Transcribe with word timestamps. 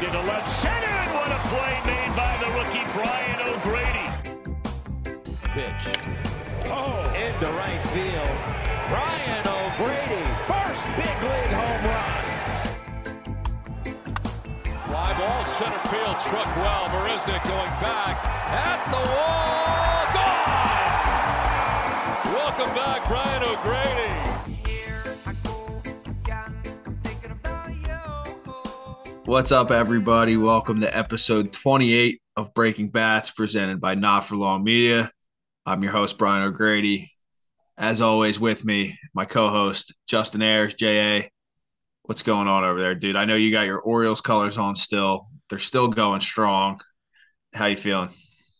Lined 0.00 0.14
into 0.16 0.26
left 0.28 0.48
center, 0.48 0.86
and 0.86 1.12
what 1.12 1.30
a 1.30 1.38
play 1.48 1.80
made 1.84 2.16
by 2.16 2.36
the 2.40 2.46
rookie 2.56 2.84
Brian 2.94 3.40
O'Grady. 3.52 4.08
Pitch. 5.52 5.84
Oh, 6.70 7.04
into 7.12 7.52
right 7.52 7.86
field. 7.88 8.36
Brian 8.88 9.46
O'Grady, 9.46 10.24
first 10.48 10.88
big 10.96 11.22
league 11.22 11.52
home 11.52 11.84
run. 11.84 12.24
Fly 14.86 15.12
ball, 15.18 15.44
center 15.44 15.84
field, 15.88 16.18
struck 16.20 16.56
well. 16.56 16.88
Marisnick 16.88 17.44
going 17.44 17.76
back 17.82 18.24
at 18.24 18.80
the 18.90 19.02
wall. 19.12 20.06
Gone! 22.24 22.34
Welcome 22.34 22.74
back, 22.74 23.06
Brian 23.06 23.42
O'Grady. 23.42 24.29
What's 29.30 29.52
up, 29.52 29.70
everybody? 29.70 30.36
Welcome 30.36 30.80
to 30.80 30.98
episode 30.98 31.52
28 31.52 32.20
of 32.34 32.52
Breaking 32.52 32.88
Bats, 32.88 33.30
presented 33.30 33.80
by 33.80 33.94
Not 33.94 34.24
for 34.24 34.34
Long 34.34 34.64
Media. 34.64 35.08
I'm 35.64 35.84
your 35.84 35.92
host, 35.92 36.18
Brian 36.18 36.42
O'Grady. 36.42 37.12
As 37.78 38.00
always, 38.00 38.40
with 38.40 38.64
me, 38.64 38.98
my 39.14 39.24
co-host 39.24 39.94
Justin 40.08 40.42
Ayers, 40.42 40.74
JA. 40.74 41.28
What's 42.02 42.24
going 42.24 42.48
on 42.48 42.64
over 42.64 42.80
there, 42.80 42.96
dude? 42.96 43.14
I 43.14 43.24
know 43.24 43.36
you 43.36 43.52
got 43.52 43.66
your 43.66 43.78
Orioles 43.78 44.20
colors 44.20 44.58
on 44.58 44.74
still. 44.74 45.24
They're 45.48 45.60
still 45.60 45.86
going 45.86 46.22
strong. 46.22 46.80
How 47.54 47.66
you 47.66 47.76
feeling? 47.76 48.08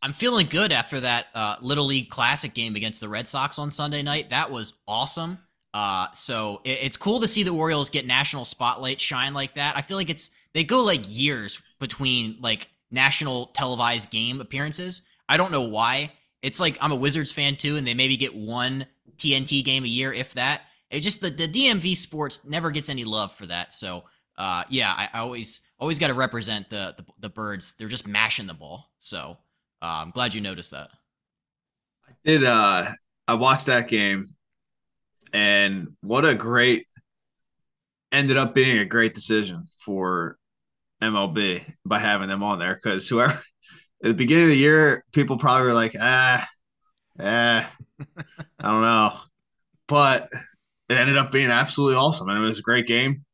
I'm 0.03 0.13
feeling 0.13 0.47
good 0.47 0.71
after 0.71 1.01
that 1.01 1.27
uh, 1.35 1.57
Little 1.61 1.87
League 1.87 2.11
Classic 2.11 2.55
game 2.55 2.77
against 2.77 3.01
the 3.01 3.09
Red 3.09 3.27
Sox 3.27 3.59
on 3.59 3.73
Sunday 3.73 4.03
night. 4.03 4.31
That 4.31 4.53
was 4.53 4.75
awesome. 4.87 5.41
Uh, 5.75 6.07
so 6.15 6.61
it, 6.63 6.79
it's 6.83 6.97
cool 6.97 7.19
to 7.23 7.27
see 7.27 7.43
the 7.43 7.51
Orioles 7.51 7.91
get 7.91 8.07
national 8.07 8.45
spotlight 8.45 9.01
shine 9.01 9.35
like 9.35 9.55
that. 9.55 9.77
I 9.77 9.81
feel 9.81 9.97
like 9.97 10.11
it's 10.11 10.31
they 10.55 10.65
go 10.65 10.83
like 10.83 11.03
years 11.07 11.61
between 11.79 12.37
like 12.41 12.69
national 12.91 13.47
televised 13.47 14.11
game 14.11 14.41
appearances. 14.41 15.03
I 15.29 15.37
don't 15.37 15.53
know 15.53 15.63
why. 15.63 16.13
It's 16.43 16.61
like 16.61 16.79
I'm 16.81 16.93
a 16.93 16.97
Wizards 16.97 17.33
fan 17.33 17.57
too, 17.57 17.77
and 17.77 17.87
they 17.87 17.95
maybe 17.95 18.17
get 18.17 18.35
one 18.35 18.87
TNT 19.17 19.65
game 19.65 19.85
a 19.85 19.89
year, 19.89 20.13
if 20.13 20.35
that. 20.35 20.63
It 20.91 21.01
just 21.01 21.21
the, 21.21 21.31
the 21.31 21.47
DMV 21.47 21.97
sports 21.97 22.45
never 22.45 22.71
gets 22.71 22.89
any 22.89 23.05
love 23.05 23.33
for 23.33 23.47
that. 23.47 23.73
So 23.73 24.05
uh, 24.37 24.65
yeah, 24.69 24.93
I, 24.93 25.09
I 25.13 25.21
always 25.21 25.61
always 25.79 25.99
got 25.99 26.09
to 26.09 26.15
represent 26.15 26.71
the, 26.71 26.95
the, 26.97 27.05
the 27.21 27.29
birds. 27.29 27.75
They're 27.79 27.89
just 27.89 28.07
mashing 28.07 28.47
the 28.47 28.55
ball. 28.55 28.91
So 28.99 29.37
uh, 29.83 30.01
I'm 30.03 30.11
glad 30.11 30.35
you 30.35 30.41
noticed 30.41 30.71
that. 30.73 30.89
I 32.09 32.13
did. 32.25 32.45
Uh, 32.45 32.87
I 33.29 33.35
watched 33.35 33.67
that 33.67 33.87
game, 33.87 34.25
and 35.33 35.89
what 36.01 36.25
a 36.25 36.35
great 36.35 36.87
ended 38.13 38.37
up 38.37 38.55
being 38.55 38.79
a 38.79 38.85
great 38.85 39.15
decision 39.15 39.65
for 39.85 40.37
MLB 41.01 41.65
by 41.85 41.99
having 41.99 42.29
them 42.29 42.43
on 42.43 42.59
there 42.59 42.75
because 42.75 43.09
whoever 43.09 43.33
at 44.03 44.09
the 44.09 44.15
beginning 44.15 44.45
of 44.45 44.51
the 44.51 44.57
year, 44.57 45.05
people 45.13 45.39
probably 45.39 45.67
were 45.67 45.75
like, 45.75 45.95
ah, 46.01 46.47
ah, 47.21 47.75
I 48.59 48.63
don't 48.63 48.83
know, 48.83 49.13
but 49.87 50.29
it 50.89 50.97
ended 50.97 51.17
up 51.17 51.31
being 51.31 51.51
absolutely 51.51 51.97
awesome, 51.97 52.29
and 52.29 52.43
it 52.43 52.47
was 52.47 52.59
a 52.59 52.63
great 52.63 52.87
game. 52.87 53.25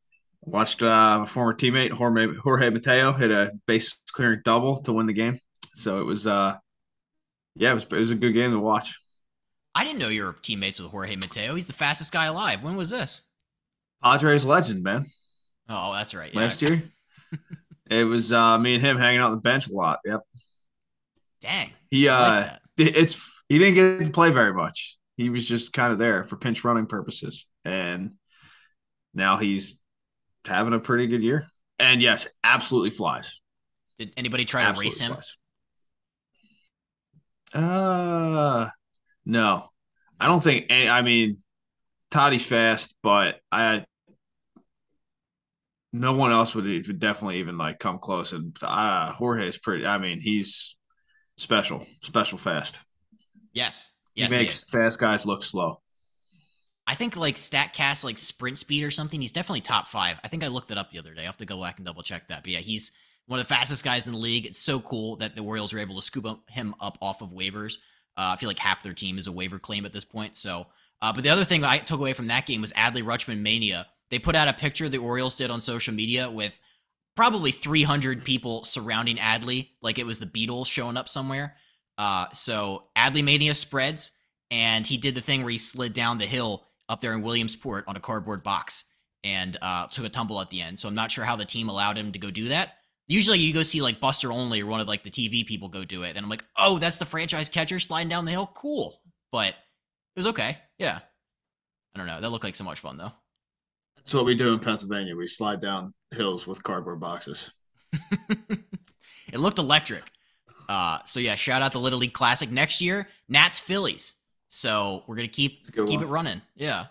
Watched 0.42 0.82
uh, 0.82 1.20
a 1.22 1.26
former 1.26 1.54
teammate 1.54 1.90
Jorge, 1.90 2.34
Jorge 2.36 2.70
Mateo 2.70 3.12
hit 3.12 3.30
a 3.30 3.52
base 3.66 4.02
clearing 4.12 4.40
double 4.44 4.80
to 4.82 4.92
win 4.92 5.06
the 5.06 5.12
game, 5.12 5.38
so 5.74 6.00
it 6.00 6.04
was, 6.04 6.26
uh, 6.26 6.56
yeah, 7.54 7.70
it 7.70 7.74
was 7.74 7.84
it 7.84 7.92
was 7.92 8.10
a 8.10 8.16
good 8.16 8.32
game 8.32 8.52
to 8.52 8.58
watch. 8.58 8.94
I 9.74 9.84
didn't 9.84 9.98
know 9.98 10.08
you 10.08 10.24
were 10.24 10.36
teammates 10.42 10.78
with 10.80 10.90
Jorge 10.90 11.16
Mateo. 11.16 11.54
He's 11.54 11.66
the 11.66 11.72
fastest 11.72 12.12
guy 12.12 12.26
alive. 12.26 12.62
When 12.62 12.76
was 12.76 12.90
this? 12.90 13.22
Padres 14.02 14.44
legend, 14.44 14.82
man. 14.82 15.04
Oh, 15.68 15.92
that's 15.92 16.14
right. 16.14 16.32
Yeah. 16.32 16.40
Last 16.40 16.62
year, 16.62 16.82
it 17.90 18.04
was 18.04 18.32
uh, 18.32 18.58
me 18.58 18.74
and 18.74 18.82
him 18.82 18.96
hanging 18.96 19.20
out 19.20 19.26
on 19.26 19.32
the 19.32 19.40
bench 19.40 19.68
a 19.68 19.72
lot. 19.72 20.00
Yep. 20.04 20.20
Dang. 21.40 21.70
He 21.90 22.08
uh, 22.08 22.40
like 22.40 22.50
it's 22.78 23.30
he 23.48 23.58
didn't 23.58 23.74
get 23.74 24.04
to 24.04 24.10
play 24.10 24.30
very 24.30 24.52
much. 24.52 24.98
He 25.16 25.30
was 25.30 25.48
just 25.48 25.72
kind 25.72 25.92
of 25.92 25.98
there 25.98 26.24
for 26.24 26.36
pinch 26.36 26.64
running 26.64 26.86
purposes, 26.86 27.46
and 27.64 28.12
now 29.14 29.38
he's 29.38 29.82
having 30.46 30.74
a 30.74 30.78
pretty 30.78 31.06
good 31.06 31.22
year. 31.22 31.46
And 31.78 32.02
yes, 32.02 32.28
absolutely 32.44 32.90
flies. 32.90 33.40
Did 33.98 34.12
anybody 34.16 34.44
try 34.44 34.62
absolutely 34.62 34.90
to 34.90 34.94
race 34.94 35.00
him? 35.00 35.12
Flies. 35.12 35.36
Uh, 37.54 38.68
no, 39.24 39.68
I 40.20 40.26
don't 40.26 40.42
think. 40.42 40.66
Any, 40.68 40.88
I 40.88 41.02
mean, 41.02 41.38
Toddy's 42.10 42.46
fast, 42.46 42.94
but 43.02 43.40
I 43.50 43.84
no 46.00 46.14
one 46.14 46.32
else 46.32 46.54
would, 46.54 46.64
would 46.64 46.98
definitely 46.98 47.38
even 47.38 47.58
like 47.58 47.78
come 47.78 47.98
close. 47.98 48.32
And 48.32 48.56
uh, 48.62 49.12
Jorge 49.12 49.48
is 49.48 49.58
pretty. 49.58 49.86
I 49.86 49.98
mean, 49.98 50.20
he's 50.20 50.76
special, 51.36 51.84
special 52.02 52.38
fast. 52.38 52.80
Yes, 53.52 53.92
yes 54.14 54.32
he 54.32 54.38
makes 54.38 54.64
he 54.64 54.76
fast 54.78 55.00
guys 55.00 55.26
look 55.26 55.42
slow. 55.42 55.80
I 56.86 56.94
think 56.94 57.16
like 57.16 57.34
Statcast, 57.34 58.04
like 58.04 58.18
sprint 58.18 58.58
speed 58.58 58.84
or 58.84 58.90
something. 58.90 59.20
He's 59.20 59.32
definitely 59.32 59.62
top 59.62 59.88
five. 59.88 60.18
I 60.22 60.28
think 60.28 60.44
I 60.44 60.48
looked 60.48 60.70
it 60.70 60.78
up 60.78 60.90
the 60.90 60.98
other 60.98 61.14
day. 61.14 61.22
I 61.22 61.26
have 61.26 61.36
to 61.38 61.46
go 61.46 61.60
back 61.60 61.78
and 61.78 61.86
double 61.86 62.02
check 62.02 62.28
that. 62.28 62.42
But 62.42 62.52
yeah, 62.52 62.60
he's 62.60 62.92
one 63.26 63.40
of 63.40 63.48
the 63.48 63.54
fastest 63.54 63.84
guys 63.84 64.06
in 64.06 64.12
the 64.12 64.18
league. 64.18 64.46
It's 64.46 64.58
so 64.58 64.78
cool 64.78 65.16
that 65.16 65.34
the 65.34 65.42
Orioles 65.42 65.74
are 65.74 65.80
able 65.80 65.96
to 65.96 66.02
scoop 66.02 66.26
him 66.48 66.74
up 66.80 66.96
off 67.02 67.22
of 67.22 67.30
waivers. 67.30 67.78
Uh, 68.16 68.32
I 68.34 68.36
feel 68.36 68.48
like 68.48 68.58
half 68.58 68.82
their 68.82 68.94
team 68.94 69.18
is 69.18 69.26
a 69.26 69.32
waiver 69.32 69.58
claim 69.58 69.84
at 69.84 69.92
this 69.92 70.04
point. 70.04 70.36
So 70.36 70.68
uh, 71.02 71.12
but 71.12 71.22
the 71.22 71.30
other 71.30 71.44
thing 71.44 71.64
I 71.64 71.78
took 71.78 72.00
away 72.00 72.12
from 72.12 72.28
that 72.28 72.46
game 72.46 72.60
was 72.60 72.72
Adley 72.72 73.02
Rutschman 73.02 73.40
mania. 73.40 73.86
They 74.10 74.18
put 74.18 74.36
out 74.36 74.48
a 74.48 74.52
picture 74.52 74.88
the 74.88 74.98
Orioles 74.98 75.36
did 75.36 75.50
on 75.50 75.60
social 75.60 75.94
media 75.94 76.30
with 76.30 76.60
probably 77.16 77.50
300 77.50 78.24
people 78.24 78.62
surrounding 78.64 79.16
Adley, 79.16 79.70
like 79.82 79.98
it 79.98 80.06
was 80.06 80.18
the 80.18 80.26
Beatles 80.26 80.66
showing 80.66 80.96
up 80.96 81.08
somewhere. 81.08 81.56
Uh, 81.98 82.26
so 82.32 82.84
Adley 82.96 83.24
mania 83.24 83.54
spreads, 83.54 84.12
and 84.50 84.86
he 84.86 84.96
did 84.96 85.14
the 85.14 85.20
thing 85.20 85.42
where 85.42 85.50
he 85.50 85.58
slid 85.58 85.92
down 85.92 86.18
the 86.18 86.26
hill 86.26 86.66
up 86.88 87.00
there 87.00 87.14
in 87.14 87.22
Williamsport 87.22 87.84
on 87.88 87.96
a 87.96 88.00
cardboard 88.00 88.42
box 88.42 88.84
and 89.24 89.56
uh, 89.60 89.88
took 89.88 90.04
a 90.04 90.08
tumble 90.08 90.40
at 90.40 90.50
the 90.50 90.62
end. 90.62 90.78
So 90.78 90.88
I'm 90.88 90.94
not 90.94 91.10
sure 91.10 91.24
how 91.24 91.36
the 91.36 91.44
team 91.44 91.68
allowed 91.68 91.98
him 91.98 92.12
to 92.12 92.18
go 92.18 92.30
do 92.30 92.48
that. 92.48 92.74
Usually 93.08 93.38
you 93.38 93.52
go 93.54 93.62
see 93.62 93.82
like 93.82 94.00
Buster 94.00 94.30
Olney 94.30 94.62
or 94.62 94.66
one 94.66 94.80
of 94.80 94.88
like 94.88 95.02
the 95.02 95.10
TV 95.10 95.44
people 95.44 95.68
go 95.68 95.84
do 95.84 96.02
it. 96.04 96.16
And 96.16 96.18
I'm 96.18 96.28
like, 96.28 96.44
oh, 96.56 96.78
that's 96.78 96.98
the 96.98 97.04
franchise 97.04 97.48
catcher 97.48 97.78
sliding 97.78 98.08
down 98.08 98.24
the 98.24 98.30
hill. 98.30 98.50
Cool. 98.54 99.00
But 99.32 99.48
it 99.48 100.18
was 100.18 100.26
okay. 100.28 100.58
Yeah. 100.78 101.00
I 101.94 101.98
don't 101.98 102.06
know. 102.06 102.20
That 102.20 102.30
looked 102.30 102.44
like 102.44 102.56
so 102.56 102.64
much 102.64 102.80
fun 102.80 102.98
though. 102.98 103.12
That's 104.06 104.14
what 104.14 104.24
we 104.24 104.36
do 104.36 104.52
in 104.52 104.60
Pennsylvania. 104.60 105.16
We 105.16 105.26
slide 105.26 105.60
down 105.60 105.92
hills 106.14 106.46
with 106.46 106.62
cardboard 106.62 107.00
boxes. 107.00 107.50
it 108.30 109.40
looked 109.40 109.58
electric. 109.58 110.04
Uh, 110.68 111.00
so 111.04 111.18
yeah, 111.18 111.34
shout 111.34 111.60
out 111.60 111.72
to 111.72 111.80
Little 111.80 111.98
League 111.98 112.12
Classic 112.12 112.48
next 112.48 112.80
year. 112.80 113.08
Nats 113.28 113.58
Phillies. 113.58 114.14
So 114.46 115.02
we're 115.08 115.16
gonna 115.16 115.26
keep 115.26 115.66
keep 115.72 115.88
one. 115.88 116.02
it 116.04 116.06
running. 116.06 116.42
Yeah. 116.54 116.84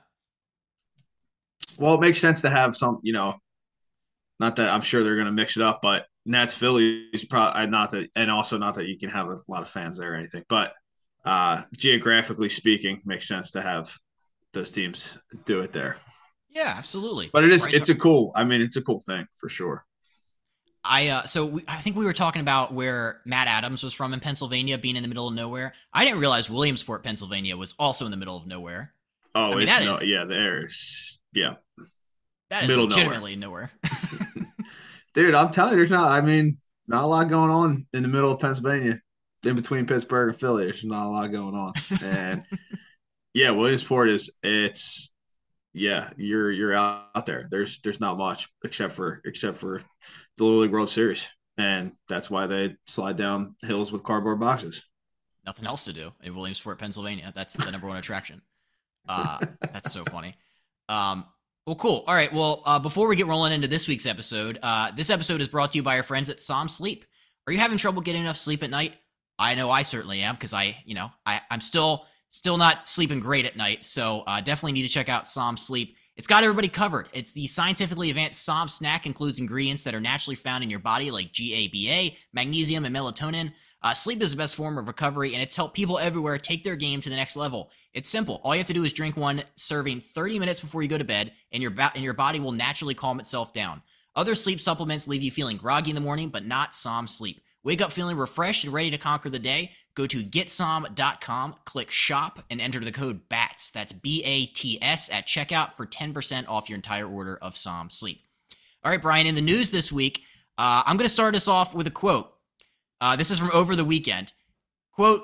Well, 1.79 1.93
it 1.95 2.01
makes 2.01 2.19
sense 2.19 2.41
to 2.41 2.49
have 2.49 2.75
some, 2.75 2.99
you 3.01 3.13
know, 3.13 3.35
not 4.41 4.57
that 4.57 4.69
I'm 4.69 4.81
sure 4.81 5.01
they're 5.01 5.15
gonna 5.15 5.31
mix 5.31 5.55
it 5.55 5.63
up, 5.63 5.79
but 5.81 6.07
Nats 6.25 6.53
Phillies 6.53 7.23
probably 7.29 7.67
not 7.67 7.91
that, 7.91 8.09
and 8.17 8.29
also 8.29 8.57
not 8.57 8.73
that 8.73 8.89
you 8.89 8.99
can 8.99 9.09
have 9.09 9.29
a 9.29 9.37
lot 9.47 9.61
of 9.61 9.69
fans 9.69 9.97
there 9.97 10.11
or 10.11 10.15
anything, 10.17 10.43
but 10.49 10.73
uh, 11.23 11.61
geographically 11.77 12.49
speaking, 12.49 13.01
makes 13.05 13.25
sense 13.25 13.51
to 13.51 13.61
have 13.61 13.97
those 14.51 14.69
teams 14.69 15.17
do 15.45 15.61
it 15.61 15.71
there. 15.71 15.95
Yeah, 16.55 16.73
absolutely. 16.77 17.29
But 17.31 17.43
it 17.43 17.51
is 17.51 17.67
it's 17.67 17.89
a 17.89 17.95
cool. 17.95 18.31
I 18.33 18.45
mean, 18.45 18.61
it's 18.61 18.77
a 18.77 18.81
cool 18.81 18.99
thing 18.99 19.27
for 19.35 19.49
sure. 19.49 19.85
I 20.85 21.09
uh, 21.09 21.25
so 21.25 21.45
we, 21.45 21.63
I 21.67 21.77
think 21.77 21.97
we 21.97 22.05
were 22.05 22.13
talking 22.13 22.41
about 22.41 22.73
where 22.73 23.21
Matt 23.25 23.47
Adams 23.47 23.83
was 23.83 23.93
from 23.93 24.13
in 24.13 24.21
Pennsylvania, 24.21 24.77
being 24.77 24.95
in 24.95 25.01
the 25.01 25.09
middle 25.09 25.27
of 25.27 25.33
nowhere. 25.33 25.73
I 25.93 26.05
didn't 26.05 26.19
realize 26.19 26.49
Williamsport, 26.49 27.03
Pennsylvania, 27.03 27.57
was 27.57 27.75
also 27.77 28.05
in 28.05 28.11
the 28.11 28.17
middle 28.17 28.37
of 28.37 28.47
nowhere. 28.47 28.93
Oh, 29.33 29.51
I 29.51 29.55
mean, 29.55 29.65
that 29.65 29.83
no, 29.83 29.91
is, 29.91 30.03
yeah, 30.03 30.23
there's 30.23 31.19
yeah, 31.33 31.55
that 32.49 32.63
is 32.63 32.69
middle 32.69 32.85
legitimately 32.85 33.35
nowhere. 33.35 33.71
nowhere. 33.83 34.29
Dude, 35.13 35.35
I'm 35.35 35.51
telling 35.51 35.71
you, 35.73 35.77
there's 35.77 35.91
not. 35.91 36.11
I 36.11 36.21
mean, 36.21 36.57
not 36.87 37.03
a 37.03 37.07
lot 37.07 37.29
going 37.29 37.51
on 37.51 37.85
in 37.93 38.01
the 38.01 38.07
middle 38.07 38.31
of 38.31 38.39
Pennsylvania 38.39 39.01
in 39.43 39.55
between 39.55 39.85
Pittsburgh 39.85 40.29
and 40.29 40.39
Philly. 40.39 40.65
There's 40.65 40.85
not 40.85 41.07
a 41.07 41.09
lot 41.09 41.31
going 41.31 41.55
on, 41.55 41.73
and 42.03 42.45
yeah, 43.33 43.51
Williamsport 43.51 44.09
is 44.09 44.33
it's 44.43 45.14
yeah, 45.75 46.09
you're 46.15 46.51
you're 46.51 46.73
out 46.73 47.25
there. 47.25 47.47
There's 47.51 47.79
there's 47.79 47.99
not 47.99 48.17
much 48.17 48.49
except 48.63 48.93
for 48.93 49.21
except 49.25 49.57
for 49.57 49.81
the 50.37 50.43
Little 50.43 50.61
League 50.61 50.71
World 50.71 50.87
Series, 50.87 51.29
and 51.57 51.91
that's 52.07 52.31
why 52.31 52.47
they 52.47 52.77
slide 52.87 53.17
down 53.17 53.55
hills 53.61 53.91
with 53.91 54.01
cardboard 54.01 54.39
boxes. 54.39 54.85
Nothing 55.45 55.67
else 55.67 55.83
to 55.85 55.93
do 55.93 56.13
in 56.23 56.33
Williamsport, 56.33 56.79
Pennsylvania. 56.79 57.31
That's 57.35 57.55
the 57.55 57.69
number 57.71 57.87
one 57.87 57.97
attraction. 57.97 58.41
Uh, 59.07 59.39
that's 59.73 59.91
so 59.91 60.05
funny. 60.05 60.35
Um, 60.87 61.25
well, 61.67 61.75
cool. 61.75 62.03
All 62.07 62.15
right. 62.15 62.31
Well, 62.31 62.63
uh, 62.65 62.79
before 62.79 63.07
we 63.07 63.15
get 63.15 63.27
rolling 63.27 63.51
into 63.51 63.67
this 63.67 63.87
week's 63.87 64.05
episode, 64.05 64.57
uh, 64.63 64.91
this 64.95 65.09
episode 65.09 65.41
is 65.41 65.47
brought 65.47 65.73
to 65.73 65.77
you 65.77 65.83
by 65.83 65.97
our 65.97 66.03
friends 66.03 66.29
at 66.29 66.39
Som 66.39 66.69
Sleep. 66.69 67.05
Are 67.47 67.53
you 67.53 67.59
having 67.59 67.77
trouble 67.77 68.01
getting 68.01 68.21
enough 68.21 68.37
sleep 68.37 68.63
at 68.63 68.69
night? 68.69 68.93
I 69.37 69.55
know 69.55 69.69
I 69.69 69.81
certainly 69.81 70.21
am 70.21 70.35
because 70.35 70.53
I, 70.53 70.77
you 70.85 70.95
know, 70.95 71.11
I, 71.25 71.41
I'm 71.51 71.61
still 71.61 72.05
still 72.35 72.57
not 72.57 72.87
sleeping 72.87 73.19
great 73.19 73.45
at 73.45 73.55
night. 73.55 73.83
So 73.83 74.23
uh, 74.27 74.41
definitely 74.41 74.73
need 74.73 74.87
to 74.87 74.93
check 74.93 75.09
out 75.09 75.27
Som 75.27 75.55
Sleep. 75.57 75.95
It's 76.17 76.27
got 76.27 76.43
everybody 76.43 76.67
covered. 76.67 77.09
It's 77.13 77.33
the 77.33 77.47
scientifically 77.47 78.09
advanced 78.09 78.43
SOM 78.43 78.67
snack, 78.67 79.05
includes 79.05 79.39
ingredients 79.39 79.83
that 79.83 79.93
are 79.93 79.99
naturally 79.99 80.35
found 80.35 80.63
in 80.63 80.69
your 80.69 80.79
body 80.79 81.11
like 81.11 81.33
GABA, 81.33 82.15
magnesium, 82.33 82.85
and 82.85 82.95
melatonin. 82.95 83.51
Uh, 83.81 83.93
sleep 83.93 84.21
is 84.23 84.31
the 84.31 84.37
best 84.37 84.55
form 84.55 84.77
of 84.77 84.87
recovery, 84.87 85.33
and 85.33 85.43
it's 85.43 85.55
helped 85.55 85.75
people 85.75 85.99
everywhere 85.99 86.37
take 86.37 86.63
their 86.63 86.77
game 86.77 87.01
to 87.01 87.09
the 87.09 87.15
next 87.15 87.35
level. 87.35 87.69
It's 87.93 88.09
simple. 88.09 88.39
All 88.43 88.55
you 88.55 88.59
have 88.59 88.67
to 88.67 88.73
do 88.73 88.83
is 88.83 88.93
drink 88.93 89.17
one 89.17 89.43
serving 89.55 89.99
30 89.99 90.39
minutes 90.39 90.59
before 90.59 90.81
you 90.81 90.87
go 90.87 90.97
to 90.97 91.03
bed, 91.03 91.33
and 91.51 91.61
your 91.61 91.71
ba- 91.71 91.91
and 91.93 92.03
your 92.03 92.13
body 92.13 92.39
will 92.39 92.53
naturally 92.53 92.95
calm 92.95 93.19
itself 93.19 93.51
down. 93.51 93.81
Other 94.15 94.35
sleep 94.35 94.61
supplements 94.61 95.07
leave 95.07 95.21
you 95.21 95.31
feeling 95.31 95.57
groggy 95.57 95.91
in 95.91 95.95
the 95.95 96.01
morning, 96.01 96.29
but 96.29 96.45
not 96.45 96.73
SOM 96.73 97.07
sleep. 97.07 97.41
Wake 97.63 97.81
up 97.81 97.91
feeling 97.91 98.15
refreshed 98.15 98.63
and 98.63 98.71
ready 98.71 98.91
to 98.91 98.97
conquer 98.97 99.29
the 99.29 99.39
day. 99.39 99.71
Go 99.95 100.05
to 100.07 100.23
getsom.com, 100.23 101.55
click 101.63 101.89
shop, 101.89 102.43
and 102.49 102.59
enter 102.59 102.81
the 102.81 102.91
code 102.91 103.27
BATS. 103.29 103.69
That's 103.69 103.93
B 103.93 104.21
A 104.25 104.45
T 104.47 104.77
S 104.81 105.09
at 105.09 105.25
checkout 105.25 105.73
for 105.73 105.85
10% 105.85 106.47
off 106.47 106.69
your 106.69 106.75
entire 106.75 107.07
order 107.07 107.37
of 107.41 107.55
SOM 107.55 107.89
sleep. 107.89 108.21
All 108.83 108.91
right, 108.91 109.01
Brian, 109.01 109.25
in 109.25 109.35
the 109.35 109.41
news 109.41 109.71
this 109.71 109.91
week, 109.91 110.21
uh, 110.57 110.83
I'm 110.85 110.97
going 110.97 111.07
to 111.07 111.13
start 111.13 111.35
us 111.35 111.47
off 111.47 111.73
with 111.73 111.87
a 111.87 111.91
quote. 111.91 112.31
Uh, 113.01 113.15
this 113.15 113.31
is 113.31 113.39
from 113.39 113.51
over 113.53 113.75
the 113.75 113.85
weekend. 113.85 114.33
Quote, 114.91 115.23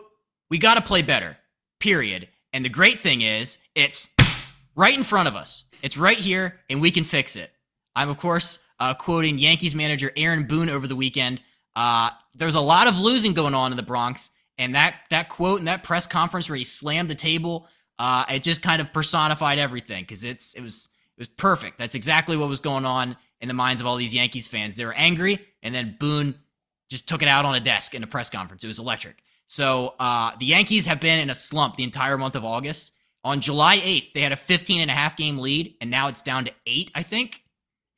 We 0.50 0.58
got 0.58 0.76
to 0.76 0.82
play 0.82 1.02
better, 1.02 1.38
period. 1.80 2.28
And 2.54 2.66
the 2.66 2.70
great 2.70 3.00
thing 3.00 3.22
is, 3.22 3.60
it's 3.76 4.10
right 4.76 4.98
in 4.98 5.04
front 5.04 5.28
of 5.28 5.36
us. 5.36 5.66
It's 5.84 5.98
right 5.98 6.18
here, 6.18 6.60
and 6.70 6.82
we 6.82 6.92
can 6.92 7.04
fix 7.04 7.36
it. 7.36 7.52
I'm, 7.96 8.10
of 8.10 8.18
course, 8.18 8.64
uh, 8.80 8.94
quoting 8.94 9.38
Yankees 9.38 9.76
manager 9.76 10.12
Aaron 10.16 10.44
Boone 10.44 10.70
over 10.70 10.88
the 10.88 10.96
weekend. 10.96 11.42
Uh, 11.76 12.10
there's 12.36 12.56
a 12.56 12.62
lot 12.62 12.88
of 12.88 12.98
losing 12.98 13.34
going 13.34 13.54
on 13.54 13.72
in 13.72 13.78
the 13.78 13.84
Bronx, 13.84 14.32
and 14.62 14.76
that 14.76 14.96
that 15.10 15.28
quote 15.28 15.60
and 15.60 15.68
that 15.68 15.84
press 15.84 16.06
conference 16.06 16.48
where 16.48 16.56
he 16.56 16.64
slammed 16.64 17.10
the 17.10 17.16
table, 17.16 17.68
uh, 17.98 18.26
it 18.30 18.44
just 18.44 18.62
kind 18.62 18.80
of 18.80 18.94
personified 18.94 19.58
everything 19.58 20.04
because 20.04 20.24
it's 20.24 20.54
it 20.54 20.62
was 20.62 20.88
it 21.18 21.22
was 21.22 21.28
perfect. 21.30 21.78
That's 21.78 21.96
exactly 21.96 22.38
what 22.38 22.48
was 22.48 22.60
going 22.60 22.86
on 22.86 23.18
in 23.42 23.48
the 23.48 23.54
minds 23.56 23.82
of 23.82 23.88
all 23.88 23.96
these 23.96 24.14
Yankees 24.14 24.48
fans. 24.48 24.76
They 24.76 24.86
were 24.86 24.94
angry, 24.94 25.40
and 25.64 25.74
then 25.74 25.98
Boone 26.00 26.36
just 26.90 27.08
took 27.08 27.24
it 27.24 27.28
out 27.28 27.44
on 27.44 27.56
a 27.56 27.60
desk 27.60 27.96
in 27.96 28.04
a 28.04 28.08
press 28.08 28.30
conference. 28.30 28.64
It 28.64 28.68
was 28.68 28.78
electric. 28.78 29.24
So 29.48 29.96
uh, 30.00 30.32
the 30.38 30.46
Yankees 30.46 30.86
have 30.86 31.00
been 31.00 31.20
in 31.20 31.30
a 31.30 31.36
slump 31.36 31.76
the 31.76 31.84
entire 31.84 32.18
month 32.18 32.36
of 32.36 32.46
August. 32.46 32.94
On 33.24 33.42
July 33.42 33.78
8th, 33.78 34.14
they 34.14 34.22
had 34.22 34.32
a 34.32 34.38
15 34.38 34.82
and 34.82 34.90
a 34.90 34.94
half 34.94 35.18
game 35.18 35.40
lead, 35.40 35.76
and 35.82 35.90
now 35.90 36.08
it's 36.08 36.22
down 36.22 36.46
to 36.46 36.52
eight, 36.66 36.92
I 36.96 37.04
think. 37.04 37.44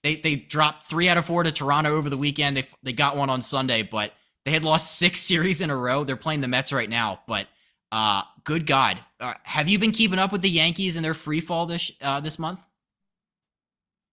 They 0.02 0.16
they 0.16 0.36
dropped 0.36 0.84
three 0.84 1.10
out 1.10 1.18
of 1.18 1.26
four 1.26 1.44
to 1.44 1.52
Toronto 1.52 1.96
over 1.96 2.10
the 2.10 2.18
weekend. 2.18 2.56
They 2.56 2.66
they 2.84 2.94
got 2.94 3.18
one 3.18 3.30
on 3.30 3.42
Sunday, 3.42 3.84
but 3.84 4.14
they 4.46 4.52
had 4.52 4.66
lost 4.66 4.98
six 4.98 5.20
series 5.20 5.62
in 5.62 5.70
a 5.70 5.76
row. 5.76 6.04
They're 6.04 6.16
playing 6.16 6.42
the 6.42 6.48
Mets 6.48 6.74
right 6.74 6.90
now, 6.90 7.22
but 7.28 7.48
uh, 7.92 8.24
good 8.44 8.66
God, 8.66 9.00
uh, 9.20 9.34
have 9.44 9.70
you 9.70 9.80
been 9.80 9.92
keeping 9.92 10.20
up 10.20 10.32
with 10.32 10.42
the 10.42 10.50
Yankees 10.50 10.96
and 10.96 11.06
their 11.06 11.14
free 11.14 11.40
fall 11.40 11.66
this 11.66 11.92
uh, 12.02 12.20
this 12.20 12.40
month? 12.40 12.66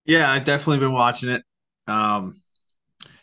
Yeah, 0.04 0.30
I've 0.30 0.44
definitely 0.44 0.78
been 0.78 0.92
watching 0.92 1.30
it. 1.30 1.42
Um, 1.86 2.34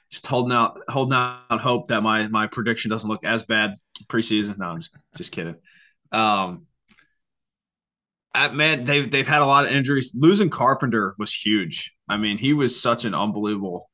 just 0.10 0.26
holding 0.26 0.54
out 0.54 0.80
holding 0.90 1.14
out 1.14 1.62
hope 1.62 1.88
that 1.88 2.02
my 2.02 2.28
my 2.28 2.48
prediction 2.48 2.90
doesn't 2.90 3.10
look 3.10 3.24
as 3.24 3.44
bad 3.44 3.74
preseason. 4.08 4.58
No, 4.58 4.66
I'm 4.66 4.80
just 4.80 4.96
just 5.16 5.32
kidding. 5.32 5.56
Um, 6.12 6.68
at, 8.34 8.56
man, 8.56 8.84
they've 8.84 9.10
they've 9.10 9.28
had 9.28 9.42
a 9.42 9.46
lot 9.46 9.66
of 9.66 9.72
injuries. 9.72 10.14
Losing 10.18 10.50
Carpenter 10.50 11.14
was 11.18 11.34
huge. 11.34 11.94
I 12.08 12.18
mean, 12.18 12.38
he 12.38 12.54
was 12.54 12.80
such 12.82 13.06
an 13.06 13.14
unbelievable 13.14 13.90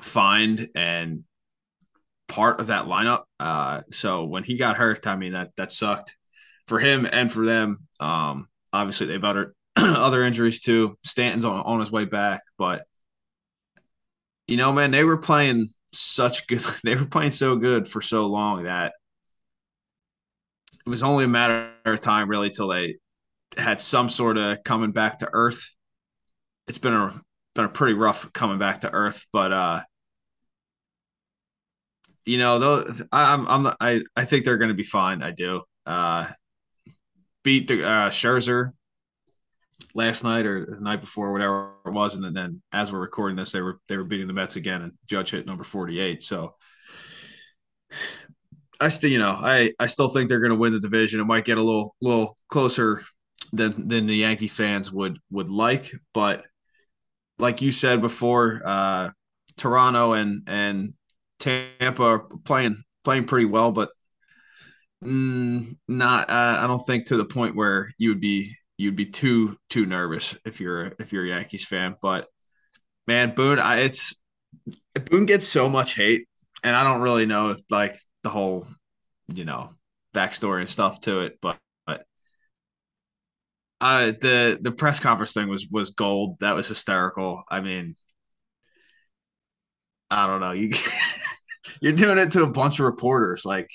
find 0.00 0.68
and 0.74 1.24
part 2.34 2.60
of 2.60 2.66
that 2.66 2.86
lineup. 2.86 3.22
Uh, 3.38 3.82
so 3.90 4.24
when 4.24 4.42
he 4.42 4.56
got 4.56 4.76
hurt, 4.76 5.06
I 5.06 5.16
mean 5.16 5.32
that 5.32 5.50
that 5.56 5.72
sucked 5.72 6.16
for 6.66 6.78
him 6.78 7.06
and 7.10 7.30
for 7.30 7.44
them. 7.44 7.78
Um, 8.00 8.48
obviously 8.72 9.06
they've 9.06 9.22
other 9.22 9.54
other 9.76 10.22
injuries 10.22 10.60
too. 10.60 10.96
Stanton's 11.04 11.44
on, 11.44 11.60
on 11.60 11.80
his 11.80 11.92
way 11.92 12.04
back, 12.04 12.40
but 12.58 12.84
you 14.48 14.56
know, 14.56 14.72
man, 14.72 14.90
they 14.90 15.04
were 15.04 15.16
playing 15.16 15.68
such 15.92 16.46
good. 16.46 16.60
They 16.84 16.96
were 16.96 17.06
playing 17.06 17.30
so 17.30 17.56
good 17.56 17.88
for 17.88 18.00
so 18.00 18.26
long 18.26 18.64
that 18.64 18.92
it 20.84 20.90
was 20.90 21.02
only 21.02 21.24
a 21.24 21.28
matter 21.28 21.70
of 21.86 22.00
time, 22.00 22.28
really, 22.28 22.50
till 22.50 22.68
they 22.68 22.96
had 23.56 23.80
some 23.80 24.08
sort 24.08 24.36
of 24.36 24.62
coming 24.64 24.92
back 24.92 25.18
to 25.18 25.30
earth. 25.32 25.70
It's 26.68 26.78
been 26.78 26.92
a 26.94 27.12
been 27.54 27.64
a 27.66 27.68
pretty 27.68 27.94
rough 27.94 28.32
coming 28.32 28.58
back 28.58 28.80
to 28.80 28.92
earth, 28.92 29.26
but 29.32 29.52
uh, 29.52 29.80
you 32.24 32.38
know, 32.38 32.58
those 32.58 33.02
I'm 33.12 33.46
I'm 33.48 33.74
I 33.80 34.02
I 34.16 34.24
think 34.24 34.44
they're 34.44 34.56
going 34.56 34.68
to 34.68 34.74
be 34.74 34.82
fine. 34.82 35.22
I 35.22 35.30
do. 35.30 35.62
Uh, 35.86 36.26
beat 37.42 37.68
the 37.68 37.84
uh, 37.86 38.10
Scherzer 38.10 38.70
last 39.94 40.24
night 40.24 40.46
or 40.46 40.66
the 40.66 40.80
night 40.80 41.00
before, 41.00 41.32
whatever 41.32 41.72
it 41.84 41.92
was, 41.92 42.16
and 42.16 42.34
then, 42.34 42.62
as 42.72 42.92
we're 42.92 43.00
recording 43.00 43.36
this, 43.36 43.52
they 43.52 43.60
were 43.60 43.78
they 43.88 43.96
were 43.96 44.04
beating 44.04 44.26
the 44.26 44.32
Mets 44.32 44.56
again, 44.56 44.82
and 44.82 44.92
Judge 45.06 45.30
hit 45.30 45.46
number 45.46 45.64
forty 45.64 46.00
eight. 46.00 46.22
So 46.22 46.54
I 48.80 48.88
still, 48.88 49.10
you 49.10 49.18
know, 49.18 49.38
I 49.40 49.72
I 49.78 49.86
still 49.86 50.08
think 50.08 50.28
they're 50.28 50.40
going 50.40 50.50
to 50.50 50.56
win 50.56 50.72
the 50.72 50.80
division. 50.80 51.20
It 51.20 51.24
might 51.26 51.44
get 51.44 51.58
a 51.58 51.62
little 51.62 51.94
little 52.00 52.36
closer 52.48 53.02
than 53.52 53.88
than 53.88 54.06
the 54.06 54.16
Yankee 54.16 54.48
fans 54.48 54.90
would 54.92 55.18
would 55.30 55.48
like, 55.48 55.90
but 56.12 56.44
like 57.38 57.62
you 57.62 57.70
said 57.70 58.00
before, 58.00 58.62
uh, 58.64 59.10
Toronto 59.56 60.12
and 60.14 60.42
and 60.46 60.94
Tampa 61.44 62.02
are 62.02 62.20
playing 62.44 62.76
playing 63.04 63.26
pretty 63.26 63.46
well, 63.46 63.72
but 63.72 63.90
mm, 65.04 65.64
not. 65.88 66.30
Uh, 66.30 66.58
I 66.62 66.66
don't 66.66 66.84
think 66.86 67.06
to 67.06 67.16
the 67.16 67.24
point 67.24 67.56
where 67.56 67.90
you 67.98 68.10
would 68.10 68.20
be 68.20 68.52
you'd 68.78 68.96
be 68.96 69.06
too 69.06 69.56
too 69.70 69.86
nervous 69.86 70.36
if 70.44 70.60
you're 70.60 70.92
if 70.98 71.12
you're 71.12 71.24
a 71.24 71.28
Yankees 71.28 71.64
fan. 71.66 71.96
But 72.02 72.26
man, 73.06 73.34
Boone, 73.34 73.58
I, 73.60 73.80
it's 73.80 74.14
Boone 75.10 75.26
gets 75.26 75.48
so 75.48 75.68
much 75.68 75.94
hate, 75.96 76.28
and 76.64 76.76
I 76.76 76.84
don't 76.84 77.02
really 77.02 77.26
know 77.26 77.56
like 77.70 77.96
the 78.22 78.30
whole 78.30 78.66
you 79.34 79.44
know 79.44 79.70
backstory 80.14 80.60
and 80.60 80.68
stuff 80.68 81.00
to 81.02 81.22
it, 81.22 81.38
but. 81.42 81.58
but 81.86 82.06
uh, 83.80 84.06
the 84.20 84.58
the 84.60 84.72
press 84.72 85.00
conference 85.00 85.34
thing 85.34 85.48
was 85.48 85.68
was 85.70 85.90
gold. 85.90 86.38
That 86.40 86.54
was 86.54 86.68
hysterical. 86.68 87.42
I 87.48 87.60
mean, 87.60 87.94
I 90.10 90.26
don't 90.26 90.40
know. 90.40 90.52
You 90.52 90.70
you're 91.80 91.92
doing 91.92 92.18
it 92.18 92.32
to 92.32 92.42
a 92.42 92.50
bunch 92.50 92.78
of 92.78 92.86
reporters. 92.86 93.44
Like 93.44 93.68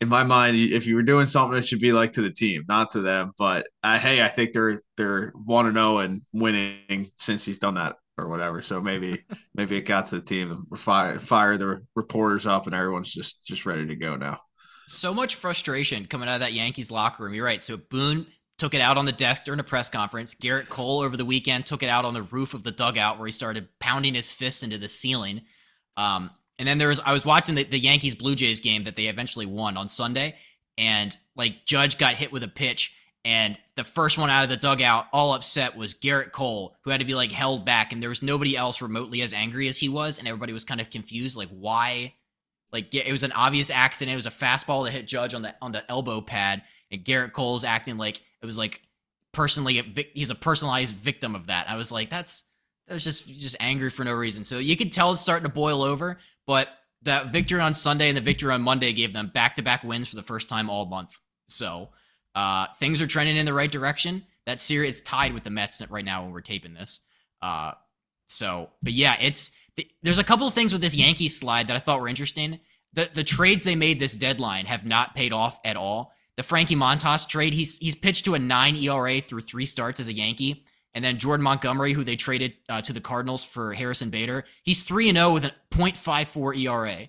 in 0.00 0.08
my 0.08 0.24
mind, 0.24 0.56
if 0.56 0.86
you 0.86 0.96
were 0.96 1.02
doing 1.02 1.26
something, 1.26 1.56
it 1.56 1.64
should 1.64 1.78
be 1.78 1.92
like 1.92 2.12
to 2.12 2.22
the 2.22 2.32
team, 2.32 2.64
not 2.68 2.90
to 2.90 3.00
them. 3.00 3.32
But 3.38 3.68
uh, 3.84 3.98
hey, 3.98 4.20
I 4.22 4.28
think 4.28 4.52
they're 4.52 4.80
they're 4.96 5.32
one 5.44 5.66
to 5.66 5.72
zero 5.72 5.98
and 5.98 6.22
winning 6.32 7.06
since 7.14 7.44
he's 7.44 7.58
done 7.58 7.74
that 7.74 7.96
or 8.18 8.28
whatever. 8.28 8.62
So 8.62 8.80
maybe 8.80 9.24
maybe 9.54 9.76
it 9.76 9.82
got 9.82 10.06
to 10.06 10.16
the 10.16 10.22
team. 10.22 10.66
Fire 10.76 11.18
fire 11.18 11.56
the 11.56 11.86
reporters 11.94 12.46
up, 12.46 12.66
and 12.66 12.74
everyone's 12.74 13.12
just 13.12 13.46
just 13.46 13.64
ready 13.64 13.86
to 13.86 13.96
go 13.96 14.16
now. 14.16 14.40
So 14.88 15.14
much 15.14 15.36
frustration 15.36 16.06
coming 16.06 16.28
out 16.28 16.34
of 16.34 16.40
that 16.40 16.52
Yankees 16.52 16.90
locker 16.90 17.22
room. 17.22 17.34
You're 17.34 17.44
right. 17.44 17.62
So 17.62 17.76
Boone 17.76 18.26
took 18.58 18.74
it 18.74 18.80
out 18.80 18.98
on 18.98 19.04
the 19.04 19.12
desk 19.12 19.44
during 19.44 19.60
a 19.60 19.64
press 19.64 19.88
conference. 19.88 20.34
Gerrit 20.34 20.68
Cole 20.68 21.00
over 21.00 21.16
the 21.16 21.24
weekend 21.24 21.66
took 21.66 21.82
it 21.82 21.88
out 21.88 22.04
on 22.04 22.14
the 22.14 22.22
roof 22.22 22.54
of 22.54 22.64
the 22.64 22.72
dugout 22.72 23.18
where 23.18 23.26
he 23.26 23.32
started 23.32 23.68
pounding 23.78 24.14
his 24.14 24.32
fist 24.32 24.62
into 24.62 24.78
the 24.78 24.88
ceiling. 24.88 25.42
Um, 25.96 26.30
and 26.58 26.66
then 26.66 26.78
there 26.78 26.88
was 26.88 27.00
I 27.00 27.12
was 27.12 27.24
watching 27.24 27.54
the, 27.54 27.64
the 27.64 27.78
Yankees 27.78 28.14
Blue 28.14 28.34
Jays 28.34 28.60
game 28.60 28.84
that 28.84 28.96
they 28.96 29.06
eventually 29.06 29.46
won 29.46 29.76
on 29.76 29.88
Sunday, 29.88 30.36
and 30.78 31.16
like 31.36 31.64
Judge 31.64 31.98
got 31.98 32.14
hit 32.14 32.32
with 32.32 32.42
a 32.42 32.48
pitch, 32.48 32.94
and 33.24 33.58
the 33.76 33.84
first 33.84 34.18
one 34.18 34.30
out 34.30 34.44
of 34.44 34.50
the 34.50 34.56
dugout, 34.56 35.06
all 35.12 35.32
upset, 35.32 35.76
was 35.76 35.94
Gerrit 35.94 36.32
Cole, 36.32 36.76
who 36.82 36.90
had 36.90 37.00
to 37.00 37.06
be 37.06 37.14
like 37.14 37.32
held 37.32 37.64
back, 37.64 37.92
and 37.92 38.02
there 38.02 38.10
was 38.10 38.22
nobody 38.22 38.56
else 38.56 38.82
remotely 38.82 39.22
as 39.22 39.32
angry 39.32 39.68
as 39.68 39.78
he 39.78 39.88
was, 39.88 40.18
and 40.18 40.26
everybody 40.26 40.52
was 40.52 40.64
kind 40.64 40.80
of 40.80 40.90
confused, 40.90 41.36
like 41.36 41.48
why. 41.50 42.14
Like 42.72 42.94
it 42.94 43.12
was 43.12 43.22
an 43.22 43.32
obvious 43.32 43.70
accident. 43.70 44.14
It 44.14 44.16
was 44.16 44.26
a 44.26 44.30
fastball 44.30 44.84
that 44.84 44.92
hit 44.92 45.06
Judge 45.06 45.34
on 45.34 45.42
the 45.42 45.54
on 45.60 45.72
the 45.72 45.88
elbow 45.90 46.20
pad, 46.20 46.62
and 46.90 47.04
Gerrit 47.04 47.32
Cole's 47.32 47.64
acting 47.64 47.98
like 47.98 48.18
it 48.40 48.46
was 48.46 48.56
like 48.56 48.80
personally 49.32 50.10
he's 50.14 50.30
a 50.30 50.34
personalized 50.34 50.94
victim 50.94 51.34
of 51.34 51.48
that. 51.48 51.68
I 51.68 51.76
was 51.76 51.92
like, 51.92 52.10
that's 52.10 52.44
that 52.86 52.94
was 52.94 53.04
just 53.04 53.28
just 53.28 53.56
angry 53.60 53.90
for 53.90 54.04
no 54.04 54.12
reason. 54.12 54.42
So 54.44 54.58
you 54.58 54.76
could 54.76 54.90
tell 54.90 55.12
it's 55.12 55.20
starting 55.20 55.44
to 55.44 55.52
boil 55.52 55.82
over. 55.82 56.18
But 56.46 56.68
that 57.02 57.30
victory 57.30 57.60
on 57.60 57.74
Sunday 57.74 58.08
and 58.08 58.16
the 58.16 58.22
victory 58.22 58.52
on 58.52 58.62
Monday 58.62 58.92
gave 58.92 59.12
them 59.12 59.28
back 59.28 59.56
to 59.56 59.62
back 59.62 59.84
wins 59.84 60.08
for 60.08 60.16
the 60.16 60.22
first 60.22 60.48
time 60.48 60.70
all 60.70 60.86
month. 60.86 61.18
So 61.48 61.90
uh, 62.34 62.66
things 62.78 63.02
are 63.02 63.06
trending 63.06 63.36
in 63.36 63.46
the 63.46 63.52
right 63.52 63.70
direction. 63.70 64.24
That 64.46 64.60
series 64.60 64.90
it's 64.90 65.00
tied 65.00 65.32
with 65.32 65.44
the 65.44 65.50
Mets 65.50 65.82
right 65.88 66.04
now 66.04 66.22
when 66.22 66.32
we're 66.32 66.40
taping 66.40 66.74
this. 66.74 67.00
Uh, 67.40 67.72
so, 68.26 68.70
but 68.82 68.92
yeah, 68.92 69.16
it's 69.20 69.52
there's 70.02 70.18
a 70.18 70.24
couple 70.24 70.46
of 70.46 70.54
things 70.54 70.72
with 70.72 70.82
this 70.82 70.94
Yankee 70.94 71.28
slide 71.28 71.66
that 71.68 71.76
I 71.76 71.78
thought 71.78 72.00
were 72.00 72.08
interesting. 72.08 72.60
The 72.92 73.08
the 73.12 73.24
trades 73.24 73.64
they 73.64 73.76
made 73.76 74.00
this 74.00 74.16
deadline 74.16 74.66
have 74.66 74.84
not 74.84 75.14
paid 75.14 75.32
off 75.32 75.60
at 75.64 75.76
all. 75.76 76.12
The 76.36 76.42
Frankie 76.42 76.76
Montas 76.76 77.28
trade, 77.28 77.54
he's 77.54 77.78
he's 77.78 77.94
pitched 77.94 78.24
to 78.24 78.34
a 78.34 78.38
nine 78.38 78.76
ERA 78.76 79.20
through 79.20 79.42
three 79.42 79.66
starts 79.66 80.00
as 80.00 80.08
a 80.08 80.12
Yankee. 80.12 80.64
And 80.94 81.04
then 81.04 81.18
Jordan 81.18 81.42
Montgomery, 81.44 81.92
who 81.94 82.04
they 82.04 82.16
traded 82.16 82.54
uh, 82.68 82.82
to 82.82 82.92
the 82.92 83.00
Cardinals 83.00 83.44
for 83.44 83.72
Harrison 83.72 84.10
Bader, 84.10 84.44
he's 84.62 84.82
3 84.82 85.08
and 85.08 85.18
0 85.18 85.32
with 85.32 85.44
a 85.44 85.52
0.54 85.72 86.58
ERA. 86.58 87.08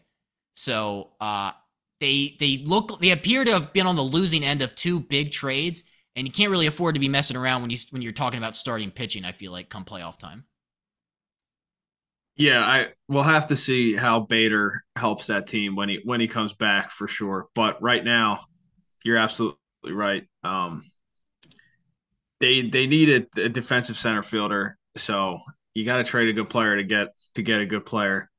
So 0.56 1.12
uh, 1.20 1.52
they 2.00 2.36
they 2.40 2.64
look 2.66 3.00
they 3.02 3.12
appear 3.12 3.44
to 3.46 3.52
have 3.54 3.74
been 3.74 3.88
on 3.88 3.96
the 3.96 4.04
losing 4.04 4.44
end 4.44 4.62
of 4.62 4.76
two 4.76 5.00
big 5.00 5.32
trades. 5.32 5.84
and 6.16 6.28
you 6.28 6.32
can't 6.34 6.52
really 6.52 6.68
afford 6.68 6.96
to 6.96 7.00
be 7.02 7.10
messing 7.10 7.38
around 7.38 7.62
when 7.62 7.72
you 7.72 7.78
when 7.92 8.02
you're 8.02 8.12
talking 8.14 8.38
about 8.38 8.56
starting 8.56 8.92
pitching. 8.92 9.26
I 9.26 9.32
feel 9.32 9.52
like 9.52 9.70
come 9.70 9.86
playoff 9.86 10.18
time. 10.18 10.46
Yeah, 12.36 12.62
I 12.62 12.88
we'll 13.08 13.24
have 13.24 13.48
to 13.48 13.56
see 13.56 13.96
how 13.96 14.22
Bader 14.22 14.84
helps 14.96 15.28
that 15.28 15.46
team 15.48 15.76
when 15.76 15.90
he 15.90 16.02
when 16.04 16.20
he 16.20 16.28
comes 16.28 16.54
back 16.54 16.90
for 16.90 17.08
sure. 17.08 17.48
But 17.54 17.82
right 17.82 18.04
now, 18.04 18.40
you're 19.04 19.18
absolutely 19.18 19.58
right. 19.86 20.26
Um, 20.44 20.82
they 22.44 22.62
they 22.62 22.88
need 22.88 23.10
a, 23.38 23.42
a 23.44 23.50
defensive 23.50 23.96
center 23.96 24.22
fielder, 24.22 24.78
so 24.98 25.40
you 25.74 25.86
got 25.86 25.98
to 25.98 26.04
trade 26.04 26.28
a 26.28 26.34
good 26.34 26.50
player 26.50 26.76
to 26.76 26.84
get 26.84 27.08
to 27.36 27.42
get 27.42 27.62
a 27.62 27.66
good 27.66 27.86
player. 27.86 28.30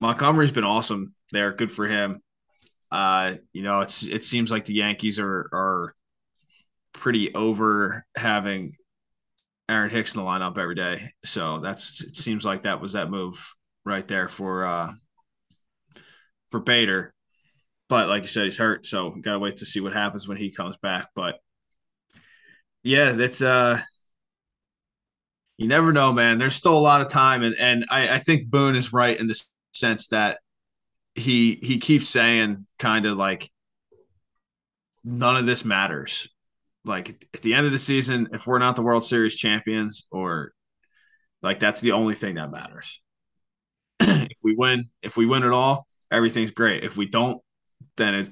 Montgomery's 0.00 0.50
been 0.50 0.64
awesome 0.64 1.14
there. 1.30 1.52
Good 1.52 1.70
for 1.70 1.86
him. 1.86 2.22
Uh, 2.90 3.34
you 3.52 3.62
know, 3.62 3.80
it's 3.80 4.06
it 4.06 4.24
seems 4.24 4.50
like 4.50 4.64
the 4.64 4.72
Yankees 4.72 5.18
are 5.18 5.50
are 5.52 5.94
pretty 6.94 7.34
over 7.34 8.02
having 8.16 8.72
Aaron 9.68 9.90
Hicks 9.90 10.14
in 10.14 10.22
the 10.22 10.26
lineup 10.26 10.56
every 10.56 10.74
day. 10.74 11.02
So 11.24 11.60
that's 11.60 12.02
it 12.02 12.16
seems 12.16 12.46
like 12.46 12.62
that 12.62 12.80
was 12.80 12.94
that 12.94 13.10
move 13.10 13.52
right 13.84 14.08
there 14.08 14.30
for 14.30 14.64
uh 14.64 14.90
for 16.48 16.60
Bader. 16.60 17.12
But 17.90 18.08
like 18.08 18.22
you 18.22 18.28
said, 18.28 18.44
he's 18.44 18.56
hurt, 18.56 18.86
so 18.86 19.10
gotta 19.20 19.38
wait 19.38 19.58
to 19.58 19.66
see 19.66 19.80
what 19.80 19.92
happens 19.92 20.26
when 20.26 20.38
he 20.38 20.50
comes 20.50 20.78
back. 20.78 21.08
But 21.14 21.38
yeah, 22.82 23.12
that's 23.12 23.42
uh 23.42 23.80
you 25.58 25.68
never 25.68 25.92
know, 25.92 26.12
man. 26.12 26.38
There's 26.38 26.56
still 26.56 26.76
a 26.76 26.80
lot 26.80 27.02
of 27.02 27.08
time 27.08 27.42
and, 27.42 27.54
and 27.58 27.84
I, 27.90 28.14
I 28.14 28.18
think 28.18 28.50
Boone 28.50 28.76
is 28.76 28.92
right 28.92 29.18
in 29.18 29.26
the 29.26 29.40
sense 29.72 30.08
that 30.08 30.38
he 31.14 31.58
he 31.62 31.78
keeps 31.78 32.08
saying 32.08 32.64
kind 32.78 33.06
of 33.06 33.16
like 33.16 33.50
none 35.04 35.36
of 35.36 35.46
this 35.46 35.64
matters. 35.64 36.28
Like 36.84 37.10
at 37.34 37.42
the 37.42 37.54
end 37.54 37.66
of 37.66 37.72
the 37.72 37.78
season, 37.78 38.28
if 38.32 38.46
we're 38.46 38.58
not 38.58 38.76
the 38.76 38.82
World 38.82 39.04
Series 39.04 39.36
champions, 39.36 40.06
or 40.10 40.52
like 41.42 41.60
that's 41.60 41.80
the 41.80 41.92
only 41.92 42.14
thing 42.14 42.36
that 42.36 42.50
matters. 42.50 43.00
if 44.00 44.38
we 44.42 44.54
win, 44.56 44.86
if 45.02 45.16
we 45.16 45.26
win 45.26 45.44
it 45.44 45.52
all, 45.52 45.86
everything's 46.10 46.50
great. 46.50 46.82
If 46.82 46.96
we 46.96 47.06
don't, 47.06 47.40
then 47.96 48.14
it 48.14 48.28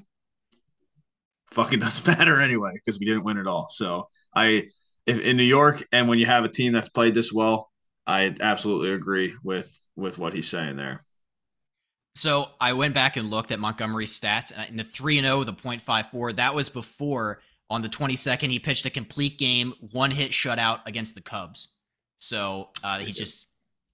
fucking 1.51 1.79
doesn't 1.81 2.17
matter 2.17 2.39
anyway 2.39 2.71
because 2.73 2.99
we 2.99 3.05
didn't 3.05 3.23
win 3.23 3.37
at 3.37 3.47
all. 3.47 3.67
So 3.69 4.07
I, 4.35 4.67
if 5.05 5.19
in 5.19 5.37
New 5.37 5.43
York, 5.43 5.83
and 5.91 6.07
when 6.07 6.19
you 6.19 6.25
have 6.25 6.45
a 6.45 6.49
team 6.49 6.73
that's 6.73 6.89
played 6.89 7.13
this 7.13 7.31
well, 7.31 7.69
I 8.07 8.35
absolutely 8.41 8.91
agree 8.91 9.33
with 9.43 9.71
with 9.95 10.17
what 10.17 10.33
he's 10.33 10.47
saying 10.47 10.75
there. 10.75 11.01
So 12.15 12.49
I 12.59 12.73
went 12.73 12.93
back 12.93 13.15
and 13.15 13.29
looked 13.29 13.51
at 13.51 13.59
Montgomery's 13.59 14.19
stats, 14.19 14.51
and 14.55 14.77
the 14.77 14.83
three 14.83 15.17
and 15.17 15.25
zero, 15.25 15.39
oh, 15.39 15.43
the 15.43 15.53
.54, 15.53 16.35
that 16.35 16.53
was 16.53 16.69
before 16.69 17.39
on 17.69 17.81
the 17.81 17.87
22nd 17.87 18.49
he 18.49 18.59
pitched 18.59 18.85
a 18.85 18.89
complete 18.89 19.39
game, 19.39 19.73
one 19.79 20.11
hit 20.11 20.31
shutout 20.31 20.81
against 20.85 21.15
the 21.15 21.21
Cubs. 21.21 21.69
So 22.17 22.69
uh, 22.83 22.99
he 22.99 23.13
just 23.13 23.47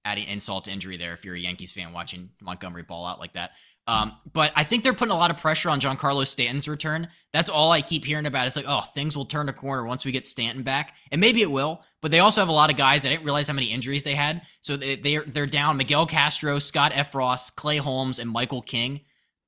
adding 0.03 0.27
insult 0.27 0.65
to 0.65 0.71
injury 0.71 0.97
there. 0.97 1.13
If 1.13 1.23
you're 1.25 1.35
a 1.35 1.39
Yankees 1.39 1.71
fan 1.71 1.93
watching 1.93 2.29
Montgomery 2.41 2.81
ball 2.81 3.05
out 3.05 3.19
like 3.19 3.33
that, 3.33 3.51
um, 3.87 4.11
but 4.33 4.51
I 4.55 4.63
think 4.65 4.83
they're 4.83 4.93
putting 4.93 5.13
a 5.13 5.17
lot 5.17 5.31
of 5.31 5.37
pressure 5.37 5.69
on 5.69 5.79
Giancarlo 5.79 6.27
Stanton's 6.27 6.67
return. 6.67 7.07
That's 7.31 7.47
all 7.47 7.71
I 7.71 7.81
keep 7.81 8.03
hearing 8.03 8.25
about. 8.25 8.45
It's 8.45 8.57
like, 8.57 8.65
oh, 8.67 8.81
things 8.81 9.15
will 9.15 9.25
turn 9.25 9.47
a 9.47 9.53
corner 9.53 9.85
once 9.85 10.03
we 10.03 10.11
get 10.11 10.25
Stanton 10.25 10.63
back, 10.63 10.95
and 11.11 11.21
maybe 11.21 11.41
it 11.41 11.49
will. 11.49 11.81
But 12.01 12.11
they 12.11 12.19
also 12.19 12.41
have 12.41 12.49
a 12.49 12.53
lot 12.53 12.69
of 12.69 12.75
guys. 12.75 13.05
I 13.05 13.09
didn't 13.09 13.23
realize 13.23 13.47
how 13.47 13.53
many 13.53 13.71
injuries 13.71 14.03
they 14.03 14.15
had. 14.15 14.41
So 14.59 14.75
they 14.75 14.97
they're 14.97 15.23
they're 15.23 15.47
down 15.47 15.77
Miguel 15.77 16.05
Castro, 16.05 16.59
Scott 16.59 16.91
Effross, 16.91 17.55
Clay 17.55 17.77
Holmes, 17.77 18.19
and 18.19 18.29
Michael 18.29 18.61
King. 18.61 19.01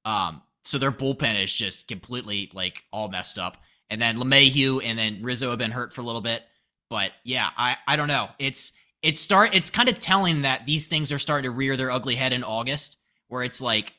Um, 0.06 0.42
so 0.64 0.78
their 0.78 0.92
bullpen 0.92 1.42
is 1.42 1.52
just 1.52 1.88
completely 1.88 2.50
like 2.54 2.84
all 2.94 3.10
messed 3.10 3.38
up. 3.38 3.58
And 3.90 4.02
then 4.02 4.18
LeMahieu 4.18 4.82
and 4.84 4.98
then 4.98 5.22
Rizzo 5.22 5.50
have 5.50 5.60
been 5.60 5.72
hurt 5.72 5.94
for 5.94 6.02
a 6.02 6.04
little 6.04 6.22
bit. 6.22 6.44
But 6.90 7.12
yeah, 7.24 7.50
I 7.58 7.76
I 7.88 7.98
don't 7.98 8.08
know. 8.08 8.30
It's 8.40 8.72
it's 9.02 9.20
start 9.20 9.54
it's 9.54 9.70
kind 9.70 9.90
of 9.90 10.00
telling 10.00 10.44
that 10.44 10.66
these 10.66 10.88
things 10.88 11.12
are 11.12 11.20
starting 11.20 11.50
to 11.50 11.56
rear 11.56 11.76
their 11.76 11.92
ugly 11.92 12.16
head 12.16 12.32
in 12.32 12.44
August, 12.44 12.98
where 13.28 13.44
it's 13.44 13.62
like 13.62 13.94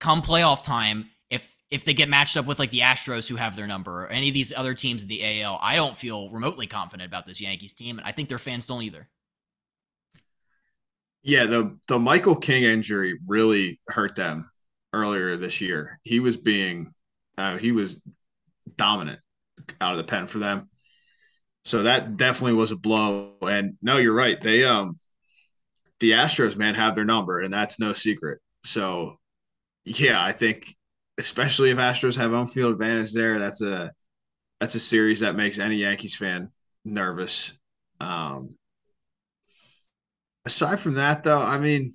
come 0.00 0.22
playoff 0.22 0.62
time, 0.62 1.10
if 1.30 1.56
if 1.70 1.84
they 1.84 1.94
get 1.94 2.08
matched 2.08 2.36
up 2.36 2.46
with 2.46 2.58
like 2.58 2.70
the 2.70 2.80
Astros 2.80 3.28
who 3.28 3.36
have 3.36 3.56
their 3.56 3.66
number 3.66 4.04
or 4.04 4.08
any 4.08 4.28
of 4.28 4.34
these 4.34 4.52
other 4.52 4.74
teams 4.74 5.02
in 5.02 5.08
the 5.08 5.42
AL, 5.42 5.58
I 5.62 5.76
don't 5.76 5.96
feel 5.96 6.30
remotely 6.30 6.66
confident 6.66 7.08
about 7.08 7.26
this 7.26 7.40
Yankees 7.40 7.72
team, 7.72 7.98
and 7.98 8.06
I 8.06 8.12
think 8.12 8.28
their 8.28 8.38
fans 8.38 8.66
don't 8.66 8.82
either. 8.82 9.08
Yeah, 11.22 11.46
the 11.46 11.78
the 11.88 11.98
Michael 11.98 12.36
King 12.36 12.64
injury 12.64 13.18
really 13.26 13.80
hurt 13.88 14.14
them 14.14 14.48
earlier 14.92 15.36
this 15.36 15.60
year. 15.60 15.98
He 16.04 16.20
was 16.20 16.36
being 16.36 16.92
uh, 17.38 17.56
he 17.56 17.72
was 17.72 18.02
dominant 18.76 19.20
out 19.80 19.92
of 19.92 19.98
the 19.98 20.04
pen 20.04 20.26
for 20.26 20.38
them. 20.38 20.68
So 21.64 21.84
that 21.84 22.16
definitely 22.16 22.54
was 22.54 22.72
a 22.72 22.76
blow. 22.76 23.32
And 23.40 23.76
no, 23.82 23.96
you're 23.96 24.14
right. 24.14 24.40
They 24.40 24.64
um 24.64 24.96
the 26.00 26.12
Astros 26.12 26.56
man 26.56 26.74
have 26.74 26.94
their 26.94 27.04
number, 27.04 27.40
and 27.40 27.52
that's 27.52 27.80
no 27.80 27.92
secret. 27.92 28.40
So 28.64 29.18
yeah, 29.84 30.22
I 30.22 30.32
think 30.32 30.74
especially 31.18 31.70
if 31.70 31.78
Astros 31.78 32.16
have 32.16 32.32
home 32.32 32.46
field 32.46 32.72
advantage 32.72 33.12
there, 33.12 33.38
that's 33.38 33.62
a 33.62 33.92
that's 34.60 34.76
a 34.76 34.80
series 34.80 35.20
that 35.20 35.36
makes 35.36 35.58
any 35.58 35.76
Yankees 35.78 36.16
fan 36.16 36.50
nervous. 36.84 37.58
Um, 38.00 38.56
aside 40.44 40.80
from 40.80 40.94
that, 40.94 41.24
though, 41.24 41.40
I 41.40 41.58
mean, 41.58 41.92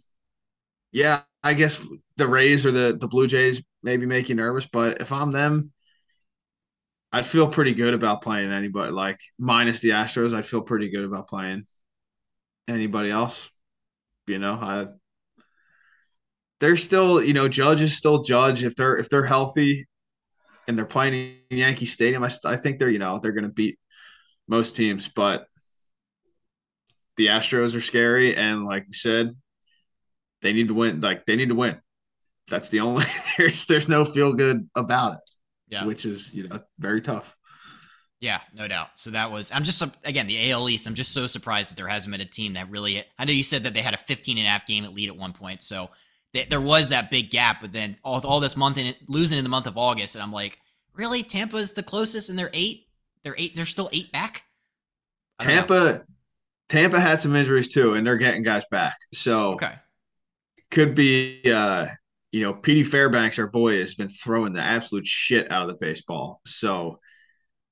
yeah, 0.92 1.22
I 1.44 1.56
guess 1.56 1.86
the 2.18 2.28
Rays 2.28 2.66
or 2.66 2.72
the 2.72 2.98
the 3.00 3.08
Blue 3.08 3.28
Jays 3.28 3.64
maybe 3.84 4.08
make 4.08 4.30
you 4.30 4.36
nervous, 4.36 4.68
but 4.68 5.02
if 5.02 5.12
I'm 5.12 5.32
them, 5.32 5.72
I'd 7.12 7.26
feel 7.26 7.48
pretty 7.48 7.74
good 7.74 7.94
about 7.94 8.22
playing 8.22 8.52
anybody. 8.52 8.92
Like 8.92 9.20
minus 9.40 9.82
the 9.82 9.90
Astros, 9.90 10.34
I'd 10.36 10.46
feel 10.46 10.62
pretty 10.62 10.90
good 10.90 11.04
about 11.06 11.28
playing 11.28 11.64
anybody 12.68 13.10
else. 13.10 13.50
You 14.28 14.40
know, 14.40 14.54
I 14.54 14.88
they're 16.60 16.76
still, 16.76 17.24
you 17.24 17.34
know, 17.34 17.48
Judge 17.48 17.82
is 17.82 17.96
still 17.96 18.24
Judge. 18.24 18.64
If 18.64 18.76
they're 18.76 18.98
if 18.98 19.10
they're 19.10 19.26
healthy 19.26 19.88
and 20.68 20.78
they're 20.78 20.86
playing 20.86 21.38
in 21.50 21.58
Yankee 21.58 21.86
Stadium, 21.86 22.24
I, 22.24 22.30
I 22.46 22.56
think 22.56 22.80
they're, 22.80 22.90
you 22.90 23.00
know, 23.00 23.20
they're 23.20 23.32
going 23.32 23.46
to 23.46 23.54
beat 23.54 23.80
most 24.48 24.76
teams. 24.76 25.08
But 25.08 25.46
the 27.18 27.28
Astros 27.28 27.76
are 27.76 27.82
scary, 27.82 28.36
and 28.36 28.66
like 28.66 28.86
you 28.88 28.94
said, 28.94 29.36
they 30.42 30.54
need 30.54 30.68
to 30.68 30.74
win. 30.74 31.00
Like 31.00 31.26
they 31.26 31.36
need 31.36 31.50
to 31.50 31.56
win. 31.56 31.80
That's 32.50 32.70
the 32.70 32.82
only. 32.82 33.06
there's 33.38 33.66
there's 33.66 33.90
no 33.90 34.06
feel 34.06 34.34
good 34.34 34.70
about 34.76 35.14
it. 35.14 35.30
Yeah, 35.70 35.86
which 35.86 36.06
is 36.06 36.34
you 36.36 36.48
know 36.48 36.60
very 36.78 37.02
tough. 37.02 37.36
Yeah, 38.22 38.42
no 38.54 38.68
doubt. 38.68 38.90
So 38.96 39.12
that 39.12 39.32
was 39.32 39.52
I'm 39.54 39.64
just 39.64 39.82
again 40.04 40.28
the 40.28 40.52
AL 40.52 40.70
East. 40.70 40.88
I'm 40.88 40.96
just 40.96 41.14
so 41.14 41.26
surprised 41.26 41.72
that 41.72 41.76
there 41.76 41.88
hasn't 41.88 42.12
been 42.12 42.22
a 42.22 42.26
team 42.26 42.54
that 42.54 42.70
really. 42.70 43.04
I 43.18 43.24
know 43.24 43.32
you 43.32 43.44
said 43.44 43.64
that 43.64 43.74
they 43.74 43.82
had 43.82 43.94
a 43.94 43.98
15 43.98 44.38
and 44.38 44.46
a 44.46 44.50
half 44.50 44.66
game 44.66 44.84
lead 44.94 45.08
at 45.08 45.16
one 45.16 45.32
point. 45.32 45.64
So 45.64 45.90
there 46.34 46.62
was 46.62 46.90
that 46.90 47.10
big 47.10 47.30
gap, 47.30 47.62
but 47.62 47.72
then 47.72 47.98
all, 48.04 48.20
all 48.26 48.40
this 48.40 48.56
month 48.56 48.78
in 48.78 48.94
losing 49.08 49.38
in 49.38 49.44
the 49.44 49.50
month 49.50 49.68
of 49.68 49.78
August, 49.78 50.16
and 50.16 50.22
I'm 50.22 50.32
like, 50.32 50.60
really, 50.94 51.24
Tampa's 51.24 51.74
the 51.74 51.84
closest, 51.84 52.30
and 52.30 52.38
they're 52.38 52.52
eight. 52.54 52.88
They're 53.24 53.36
eight. 53.38 53.56
They're 53.56 53.66
still 53.66 53.90
eight 53.92 54.12
back. 54.12 54.44
Tampa, 55.40 56.04
Tampa 56.68 57.00
had 57.00 57.22
some 57.22 57.36
injuries 57.36 57.74
too, 57.74 57.94
and 57.94 58.06
they're 58.06 58.18
getting 58.18 58.44
guys 58.44 58.64
back. 58.70 58.96
So 59.14 59.54
okay, 59.54 59.74
could 60.72 60.96
be. 60.96 61.42
uh 61.46 61.88
you 62.32 62.42
know, 62.42 62.54
Petey 62.54 62.84
Fairbanks, 62.84 63.40
our 63.40 63.48
boy, 63.48 63.80
has 63.80 63.96
been 63.96 64.08
throwing 64.08 64.54
the 64.54 64.62
absolute 64.62 65.08
shit 65.08 65.52
out 65.52 65.64
of 65.64 65.68
the 65.68 65.84
baseball. 65.84 66.42
So, 66.46 67.00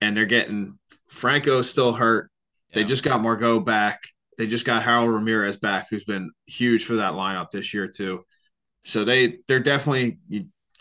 and 0.02 0.18
they're 0.18 0.26
getting 0.26 0.80
Franco 1.08 1.62
still 1.62 1.94
hurt. 1.94 2.32
Yeah. 2.70 2.76
They 2.76 2.84
just 2.86 3.04
got 3.04 3.22
Margot 3.22 3.60
back. 3.60 4.02
They 4.38 4.48
just 4.48 4.66
got 4.66 4.84
Harold 4.84 5.10
Ramirez 5.10 5.58
back, 5.58 5.88
who's 5.90 6.06
been 6.06 6.32
huge 6.48 6.86
for 6.86 6.96
that 6.96 7.14
lineup 7.14 7.52
this 7.52 7.74
year 7.74 7.88
too. 7.88 8.26
So 8.88 9.04
they 9.04 9.40
they're 9.50 9.60
definitely 9.60 10.18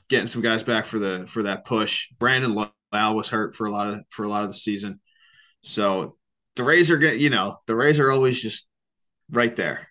getting 0.09 0.29
some 0.29 0.41
guys 0.41 0.63
back 0.63 0.87
for 0.87 1.01
the 1.01 1.27
for 1.27 1.43
that 1.43 1.65
push. 1.65 2.09
Brandon 2.21 2.55
Lowe 2.55 2.71
was 2.93 3.29
hurt 3.29 3.57
for 3.57 3.67
a 3.67 3.71
lot 3.71 3.89
of 3.89 4.05
for 4.11 4.23
a 4.23 4.29
lot 4.29 4.45
of 4.45 4.49
the 4.49 4.55
season. 4.55 5.01
So 5.63 6.17
the 6.55 6.63
Rays 6.63 6.89
are 6.93 6.99
getting, 6.99 7.19
you 7.19 7.31
know, 7.31 7.57
the 7.67 7.75
Rays 7.75 7.99
are 7.99 8.13
always 8.13 8.41
just 8.41 8.69
right 9.29 9.55
there. 9.57 9.89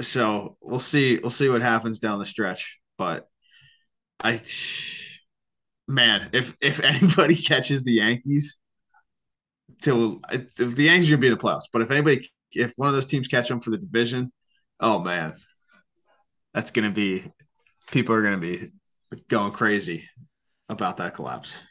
So 0.00 0.56
we'll 0.62 0.78
see 0.78 1.18
we'll 1.18 1.28
see 1.28 1.50
what 1.50 1.60
happens 1.60 1.98
down 1.98 2.18
the 2.18 2.24
stretch. 2.24 2.80
But 2.96 3.28
I 4.18 4.40
man, 5.86 6.30
if 6.32 6.56
if 6.62 6.80
anybody 6.82 7.36
catches 7.36 7.84
the 7.84 7.92
Yankees 7.92 8.56
to 9.82 10.22
if 10.32 10.74
the 10.74 10.84
Yankees 10.84 11.10
are 11.10 11.16
gonna 11.16 11.20
be 11.20 11.26
in 11.26 11.34
the 11.34 11.38
playoffs, 11.38 11.68
but 11.70 11.82
if 11.82 11.90
anybody 11.90 12.26
if 12.52 12.72
one 12.76 12.88
of 12.88 12.94
those 12.94 13.04
teams 13.04 13.28
catch 13.28 13.50
them 13.50 13.60
for 13.60 13.68
the 13.68 13.76
division, 13.76 14.32
oh 14.80 15.00
man, 15.00 15.34
that's 16.54 16.70
gonna 16.70 16.90
be 16.90 17.24
people 17.90 18.14
are 18.14 18.22
going 18.22 18.40
to 18.40 18.40
be 18.40 18.58
going 19.28 19.52
crazy 19.52 20.08
about 20.68 20.96
that 20.98 21.14
collapse. 21.14 21.64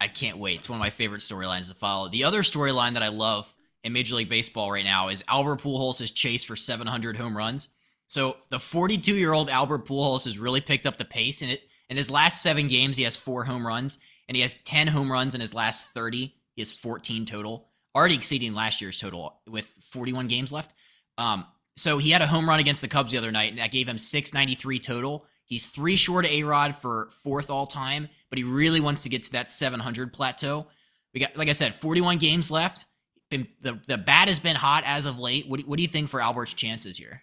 I 0.00 0.06
can't 0.06 0.38
wait. 0.38 0.60
It's 0.60 0.68
one 0.68 0.76
of 0.76 0.80
my 0.80 0.90
favorite 0.90 1.20
storylines 1.20 1.68
to 1.68 1.74
follow. 1.74 2.08
The 2.08 2.24
other 2.24 2.42
storyline 2.42 2.94
that 2.94 3.02
I 3.02 3.08
love 3.08 3.52
in 3.82 3.92
Major 3.92 4.14
League 4.14 4.28
Baseball 4.28 4.70
right 4.70 4.84
now 4.84 5.08
is 5.08 5.24
Albert 5.28 5.62
Pujols' 5.62 6.14
chase 6.14 6.44
for 6.44 6.56
700 6.56 7.16
home 7.16 7.36
runs. 7.36 7.70
So 8.06 8.36
the 8.48 8.58
42 8.58 9.14
year 9.14 9.32
old 9.32 9.50
Albert 9.50 9.86
Pujols 9.86 10.24
has 10.24 10.38
really 10.38 10.60
picked 10.60 10.86
up 10.86 10.96
the 10.96 11.04
pace, 11.04 11.42
and 11.42 11.50
it 11.50 11.62
in 11.90 11.96
his 11.96 12.10
last 12.10 12.42
seven 12.42 12.68
games 12.68 12.96
he 12.96 13.04
has 13.04 13.16
four 13.16 13.44
home 13.44 13.66
runs, 13.66 13.98
and 14.28 14.36
he 14.36 14.42
has 14.42 14.54
10 14.64 14.86
home 14.86 15.10
runs 15.10 15.34
in 15.34 15.40
his 15.40 15.54
last 15.54 15.92
30. 15.92 16.34
He 16.54 16.60
has 16.60 16.72
14 16.72 17.24
total, 17.24 17.68
already 17.94 18.14
exceeding 18.14 18.54
last 18.54 18.80
year's 18.80 18.98
total 18.98 19.40
with 19.48 19.66
41 19.90 20.26
games 20.28 20.52
left. 20.52 20.74
Um, 21.18 21.46
so 21.76 21.98
he 21.98 22.10
had 22.10 22.22
a 22.22 22.26
home 22.26 22.48
run 22.48 22.60
against 22.60 22.82
the 22.82 22.88
Cubs 22.88 23.12
the 23.12 23.18
other 23.18 23.30
night, 23.30 23.50
and 23.50 23.58
that 23.58 23.72
gave 23.72 23.88
him 23.88 23.98
693 23.98 24.78
total. 24.80 25.26
He's 25.48 25.66
three 25.66 25.96
short 25.96 26.26
of 26.26 26.30
A 26.30 26.42
Rod 26.42 26.74
for 26.74 27.08
fourth 27.22 27.50
all 27.50 27.66
time, 27.66 28.08
but 28.28 28.38
he 28.38 28.44
really 28.44 28.80
wants 28.80 29.02
to 29.04 29.08
get 29.08 29.22
to 29.24 29.32
that 29.32 29.50
700 29.50 30.12
plateau. 30.12 30.66
We 31.14 31.20
got, 31.20 31.36
like 31.36 31.48
I 31.48 31.52
said, 31.52 31.74
41 31.74 32.18
games 32.18 32.50
left. 32.50 32.84
Been, 33.30 33.48
the 33.62 33.80
the 33.86 33.98
bat 33.98 34.28
has 34.28 34.38
been 34.38 34.56
hot 34.56 34.84
as 34.86 35.06
of 35.06 35.18
late. 35.18 35.48
What, 35.48 35.60
what 35.62 35.78
do 35.78 35.82
you 35.82 35.88
think 35.88 36.10
for 36.10 36.20
Albert's 36.20 36.52
chances 36.52 36.96
here? 36.96 37.22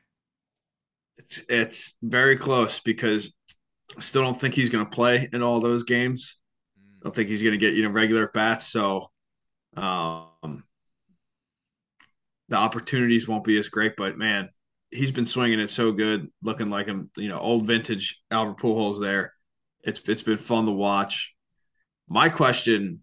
It's 1.18 1.46
it's 1.50 1.98
very 2.02 2.36
close 2.36 2.80
because 2.80 3.34
I 3.96 4.02
still 4.02 4.24
don't 4.24 4.40
think 4.40 4.54
he's 4.54 4.70
going 4.70 4.86
to 4.86 4.92
play 4.92 5.30
in 5.32 5.42
all 5.42 5.60
those 5.60 5.84
games. 5.84 6.38
I 6.78 7.04
don't 7.04 7.16
think 7.16 7.30
he's 7.30 7.42
going 7.42 7.54
to 7.54 7.58
get 7.58 7.76
you 7.76 7.84
know 7.84 7.90
regular 7.90 8.28
bats. 8.28 8.68
So, 8.68 9.12
um, 9.78 10.64
the 12.50 12.56
opportunities 12.56 13.28
won't 13.28 13.44
be 13.44 13.58
as 13.58 13.70
great. 13.70 13.96
But 13.96 14.18
man, 14.18 14.50
he's 14.96 15.12
been 15.12 15.26
swinging 15.26 15.60
it 15.60 15.70
so 15.70 15.92
good, 15.92 16.30
looking 16.42 16.70
like 16.70 16.88
him. 16.88 17.10
You 17.18 17.30
know, 17.30 17.38
old 17.38 17.68
vintage 17.68 18.22
Albert 18.32 18.58
Pujols 18.58 19.02
there. 19.02 19.34
It's 19.84 20.00
it's 20.08 20.24
been 20.24 20.38
fun 20.38 20.66
to 20.66 20.72
watch. 20.72 21.36
My 22.08 22.30
question 22.30 23.02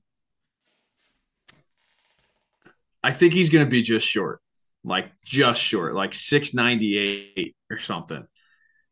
I 3.03 3.11
think 3.11 3.33
he's 3.33 3.51
going 3.51 3.65
to 3.65 3.71
be 3.71 3.83
just 3.83 4.07
short, 4.07 4.41
like 4.85 5.11
just 5.25 5.61
short, 5.61 5.95
like 5.95 6.15
698 6.15 7.57
or 7.71 7.79
something. 7.79 8.27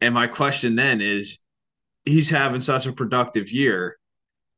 And 0.00 0.14
my 0.14 0.26
question 0.26 0.75
then 0.75 1.00
is 1.00 1.38
he's 2.04 2.30
having 2.30 2.61
such 2.61 2.87
a 2.87 2.92
productive 2.92 3.52
year 3.52 3.97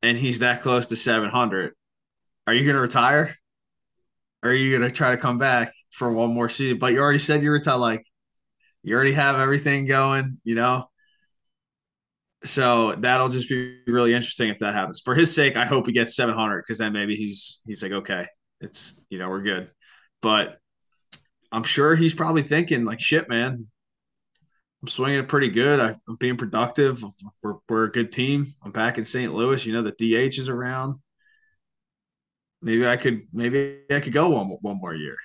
and 0.03 0.17
he's 0.17 0.39
that 0.39 0.63
close 0.63 0.87
to 0.89 0.97
700. 0.97 1.75
Are 2.47 2.55
you 2.55 2.65
going 2.65 2.77
to 2.77 2.83
retire? 2.83 3.37
Or 4.43 4.51
are 4.51 4.55
you 4.55 4.77
going 4.77 4.89
to 4.89 4.95
try 4.95 5.11
to 5.11 5.17
come 5.17 5.39
back 5.39 5.71
for 5.91 6.13
one 6.13 6.35
more 6.35 6.49
season? 6.49 6.79
But 6.79 6.93
you 6.93 7.01
already 7.01 7.19
said 7.19 7.43
you 7.43 7.53
retire. 7.53 7.77
Like 7.77 8.05
you 8.83 8.95
already 8.95 9.13
have 9.13 9.39
everything 9.39 9.87
going, 9.87 10.39
you 10.45 10.55
know? 10.55 10.89
So 12.45 12.93
that'll 12.93 13.29
just 13.29 13.49
be 13.49 13.79
really 13.87 14.15
interesting 14.15 14.49
if 14.49 14.59
that 14.59 14.75
happens. 14.75 15.01
For 15.01 15.15
his 15.15 15.33
sake, 15.33 15.57
I 15.57 15.65
hope 15.65 15.87
he 15.87 15.93
gets 15.93 16.17
700 16.17 16.63
because 16.63 16.79
then 16.79 16.93
maybe 16.93 17.15
he's 17.15 17.61
he's 17.65 17.83
like, 17.83 17.93
okay, 17.93 18.27
it's 18.61 19.07
you 19.11 19.19
know 19.19 19.29
we're 19.29 19.43
good, 19.43 19.71
but 20.23 20.59
I'm 21.53 21.63
sure 21.63 21.95
he's 21.95 22.15
probably 22.15 22.43
thinking 22.43 22.85
like, 22.85 23.01
shit, 23.01 23.29
man, 23.29 23.69
I'm 24.83 24.89
swinging 24.89 25.21
it 25.21 25.29
pretty 25.29 25.51
good. 25.51 25.79
I'm 25.79 26.17
being 26.19 26.37
productive. 26.37 27.05
We're, 27.43 27.57
we're 27.69 27.85
a 27.85 27.93
good 27.93 28.11
team. 28.11 28.47
I'm 28.65 28.73
back 28.73 28.99
in 28.99 29.05
St. 29.05 29.33
Louis. 29.33 29.65
You 29.65 29.75
know 29.75 29.83
the 29.83 29.93
DH 29.93 30.39
is 30.39 30.49
around. 30.49 30.97
Maybe 32.61 32.87
I 32.87 32.97
could 32.97 33.23
maybe 33.33 33.83
I 33.91 34.01
could 34.01 34.13
go 34.13 34.31
one 34.31 34.49
one 34.63 34.81
more 34.81 34.95
year. 34.95 35.17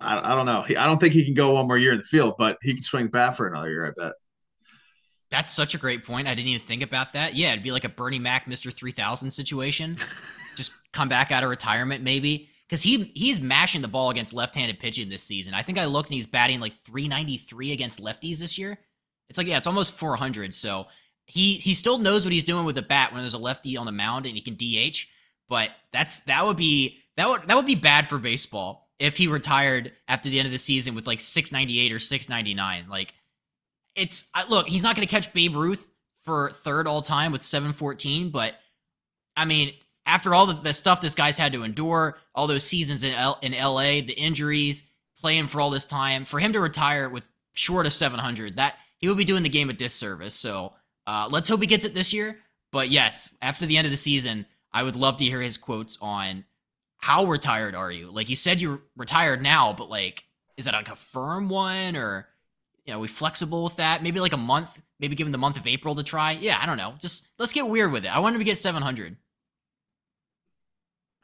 I, 0.00 0.32
I 0.32 0.34
don't 0.34 0.46
know. 0.46 0.64
I 0.68 0.86
don't 0.86 0.98
think 0.98 1.14
he 1.14 1.24
can 1.24 1.34
go 1.34 1.52
one 1.52 1.66
more 1.66 1.78
year 1.78 1.92
in 1.92 1.98
the 1.98 2.04
field, 2.04 2.34
but 2.38 2.58
he 2.62 2.74
can 2.74 2.82
swing 2.82 3.06
bat 3.08 3.36
for 3.36 3.46
another 3.46 3.70
year. 3.70 3.86
I 3.86 3.90
bet. 4.00 4.12
That's 5.30 5.50
such 5.50 5.74
a 5.74 5.78
great 5.78 6.04
point. 6.04 6.28
I 6.28 6.34
didn't 6.34 6.48
even 6.48 6.60
think 6.60 6.82
about 6.82 7.12
that. 7.14 7.34
Yeah, 7.34 7.52
it'd 7.52 7.64
be 7.64 7.72
like 7.72 7.84
a 7.84 7.88
Bernie 7.88 8.18
Mac, 8.18 8.46
Mister 8.46 8.70
Three 8.70 8.92
Thousand 8.92 9.30
situation. 9.30 9.96
Just 10.56 10.72
come 10.92 11.08
back 11.08 11.32
out 11.32 11.42
of 11.42 11.50
retirement, 11.50 12.04
maybe 12.04 12.48
because 12.68 12.82
he 12.82 13.10
he's 13.14 13.40
mashing 13.40 13.82
the 13.82 13.88
ball 13.88 14.10
against 14.10 14.32
left-handed 14.32 14.78
pitching 14.78 15.08
this 15.08 15.22
season. 15.22 15.54
I 15.54 15.62
think 15.62 15.78
I 15.78 15.86
looked 15.86 16.08
and 16.08 16.14
he's 16.14 16.26
batting 16.26 16.60
like 16.60 16.72
393 16.72 17.72
against 17.72 18.02
lefties 18.02 18.38
this 18.38 18.58
year. 18.58 18.78
It's 19.28 19.38
like 19.38 19.46
yeah, 19.46 19.56
it's 19.56 19.66
almost 19.66 19.94
400. 19.94 20.54
So 20.54 20.86
he 21.26 21.54
he 21.54 21.74
still 21.74 21.98
knows 21.98 22.24
what 22.24 22.32
he's 22.32 22.44
doing 22.44 22.64
with 22.64 22.76
the 22.76 22.82
bat 22.82 23.12
when 23.12 23.22
there's 23.22 23.34
a 23.34 23.38
lefty 23.38 23.76
on 23.76 23.86
the 23.86 23.92
mound 23.92 24.26
and 24.26 24.36
he 24.36 24.40
can 24.40 24.54
DH. 24.54 25.06
But 25.48 25.70
that's 25.92 26.20
that 26.20 26.44
would 26.44 26.56
be 26.56 26.98
that 27.16 27.28
would 27.28 27.46
that 27.46 27.56
would 27.56 27.66
be 27.66 27.74
bad 27.74 28.08
for 28.08 28.18
baseball 28.18 28.83
if 28.98 29.16
he 29.16 29.26
retired 29.26 29.92
after 30.08 30.28
the 30.28 30.38
end 30.38 30.46
of 30.46 30.52
the 30.52 30.58
season 30.58 30.94
with 30.94 31.06
like 31.06 31.20
698 31.20 31.92
or 31.92 31.98
699. 31.98 32.88
Like 32.88 33.14
it's 33.94 34.28
look, 34.48 34.68
he's 34.68 34.82
not 34.82 34.96
going 34.96 35.06
to 35.06 35.10
catch 35.10 35.32
Babe 35.32 35.56
Ruth 35.56 35.90
for 36.22 36.50
third 36.50 36.86
all 36.86 37.02
time 37.02 37.32
with 37.32 37.42
714, 37.42 38.30
but 38.30 38.54
I 39.36 39.44
mean, 39.44 39.74
after 40.06 40.34
all 40.34 40.46
the, 40.46 40.54
the, 40.54 40.72
stuff 40.72 41.00
this 41.00 41.14
guy's 41.14 41.38
had 41.38 41.52
to 41.52 41.64
endure, 41.64 42.18
all 42.34 42.46
those 42.46 42.64
seasons 42.64 43.04
in, 43.04 43.14
L, 43.14 43.38
in 43.42 43.52
LA, 43.52 44.00
the 44.00 44.14
injuries, 44.16 44.84
playing 45.18 45.46
for 45.46 45.60
all 45.60 45.70
this 45.70 45.84
time, 45.84 46.24
for 46.24 46.38
him 46.38 46.52
to 46.52 46.60
retire 46.60 47.08
with 47.08 47.26
short 47.52 47.86
of 47.86 47.92
700, 47.92 48.56
that 48.56 48.74
he 48.98 49.08
would 49.08 49.16
be 49.16 49.24
doing 49.24 49.42
the 49.42 49.48
game 49.48 49.70
a 49.70 49.72
disservice. 49.72 50.34
So 50.34 50.74
uh, 51.06 51.28
let's 51.30 51.48
hope 51.48 51.60
he 51.60 51.66
gets 51.66 51.84
it 51.84 51.94
this 51.94 52.12
year. 52.12 52.38
But 52.72 52.90
yes, 52.90 53.30
after 53.40 53.66
the 53.66 53.76
end 53.76 53.86
of 53.86 53.90
the 53.90 53.96
season, 53.96 54.46
I 54.72 54.82
would 54.82 54.96
love 54.96 55.16
to 55.18 55.24
hear 55.24 55.40
his 55.40 55.56
quotes 55.56 55.96
on 56.00 56.44
how 57.04 57.26
retired 57.26 57.74
are 57.74 57.92
you? 57.92 58.10
Like 58.10 58.30
you 58.30 58.36
said, 58.36 58.62
you're 58.62 58.80
retired 58.96 59.42
now, 59.42 59.74
but 59.74 59.90
like, 59.90 60.24
is 60.56 60.64
that 60.64 60.72
like 60.72 60.88
a 60.88 60.96
firm 60.96 61.50
one 61.50 61.96
or, 61.96 62.26
you 62.86 62.94
know, 62.94 62.98
we 62.98 63.08
flexible 63.08 63.62
with 63.62 63.76
that? 63.76 64.02
Maybe 64.02 64.20
like 64.20 64.32
a 64.32 64.38
month, 64.38 64.80
maybe 64.98 65.14
give 65.14 65.26
him 65.26 65.32
the 65.32 65.36
month 65.36 65.58
of 65.58 65.66
April 65.66 65.94
to 65.96 66.02
try. 66.02 66.32
Yeah, 66.32 66.58
I 66.58 66.64
don't 66.64 66.78
know. 66.78 66.94
Just 66.98 67.28
let's 67.38 67.52
get 67.52 67.68
weird 67.68 67.92
with 67.92 68.06
it. 68.06 68.16
I 68.16 68.20
want 68.20 68.34
him 68.34 68.40
to 68.40 68.44
get 68.44 68.56
700. 68.56 69.18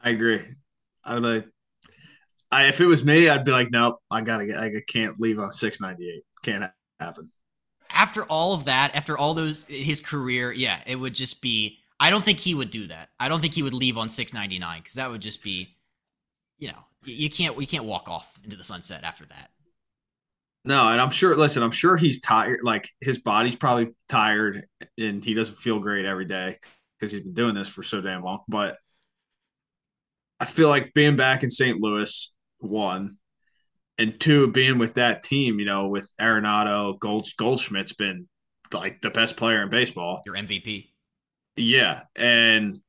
I 0.02 0.10
agree. 0.10 0.42
I 1.02 1.14
would 1.14 1.22
like. 1.22 1.46
I 2.50 2.66
if 2.66 2.82
it 2.82 2.86
was 2.86 3.02
me, 3.02 3.30
I'd 3.30 3.46
be 3.46 3.52
like, 3.52 3.70
nope, 3.70 4.00
I 4.10 4.20
gotta 4.20 4.44
get. 4.44 4.58
I 4.58 4.70
can't 4.86 5.18
leave 5.18 5.38
on 5.38 5.50
six 5.50 5.80
ninety 5.80 6.10
eight. 6.10 6.24
Can't 6.42 6.70
happen. 6.98 7.30
After 7.88 8.24
all 8.24 8.52
of 8.52 8.66
that, 8.66 8.94
after 8.94 9.16
all 9.16 9.32
those 9.32 9.64
his 9.64 10.02
career, 10.02 10.52
yeah, 10.52 10.82
it 10.86 10.96
would 10.96 11.14
just 11.14 11.40
be. 11.40 11.78
I 12.00 12.08
don't 12.08 12.24
think 12.24 12.40
he 12.40 12.54
would 12.54 12.70
do 12.70 12.86
that. 12.86 13.10
I 13.20 13.28
don't 13.28 13.42
think 13.42 13.52
he 13.52 13.62
would 13.62 13.74
leave 13.74 13.98
on 13.98 14.08
six 14.08 14.32
ninety 14.32 14.58
nine 14.58 14.80
because 14.80 14.94
that 14.94 15.10
would 15.10 15.20
just 15.20 15.42
be, 15.42 15.76
you 16.58 16.68
know, 16.68 16.84
you 17.04 17.28
can't 17.28 17.54
we 17.54 17.66
can't 17.66 17.84
walk 17.84 18.08
off 18.08 18.38
into 18.42 18.56
the 18.56 18.64
sunset 18.64 19.04
after 19.04 19.26
that. 19.26 19.50
No, 20.64 20.88
and 20.88 21.00
I'm 21.00 21.10
sure. 21.10 21.36
Listen, 21.36 21.62
I'm 21.62 21.70
sure 21.70 21.96
he's 21.96 22.20
tired. 22.20 22.60
Like 22.62 22.88
his 23.00 23.18
body's 23.18 23.56
probably 23.56 23.90
tired, 24.08 24.66
and 24.98 25.22
he 25.22 25.34
doesn't 25.34 25.58
feel 25.58 25.78
great 25.78 26.06
every 26.06 26.24
day 26.24 26.58
because 26.98 27.12
he's 27.12 27.22
been 27.22 27.34
doing 27.34 27.54
this 27.54 27.68
for 27.68 27.82
so 27.82 28.00
damn 28.00 28.22
long. 28.22 28.40
But 28.48 28.78
I 30.38 30.46
feel 30.46 30.68
like 30.68 30.94
being 30.94 31.16
back 31.16 31.42
in 31.42 31.50
St. 31.50 31.80
Louis, 31.80 32.34
one, 32.58 33.16
and 33.98 34.18
two, 34.18 34.50
being 34.52 34.78
with 34.78 34.94
that 34.94 35.22
team, 35.22 35.58
you 35.60 35.66
know, 35.66 35.88
with 35.88 36.10
Arenado, 36.18 36.98
Gold, 36.98 37.26
Goldschmidt's 37.38 37.92
been 37.92 38.26
like 38.72 39.00
the 39.02 39.10
best 39.10 39.36
player 39.36 39.62
in 39.62 39.68
baseball. 39.68 40.22
Your 40.24 40.34
MVP. 40.34 40.90
Yeah, 41.56 42.04
and 42.16 42.80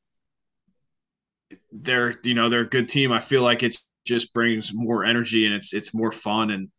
they're 1.71 2.13
you 2.24 2.34
know 2.34 2.50
they're 2.50 2.62
a 2.62 2.69
good 2.69 2.89
team. 2.89 3.12
I 3.12 3.19
feel 3.19 3.41
like 3.43 3.63
it 3.63 3.76
just 4.06 4.34
brings 4.34 4.74
more 4.74 5.04
energy 5.04 5.45
and 5.45 5.54
it's 5.54 5.74
it's 5.74 5.93
more 5.93 6.12
fun 6.12 6.50
and 6.52 6.69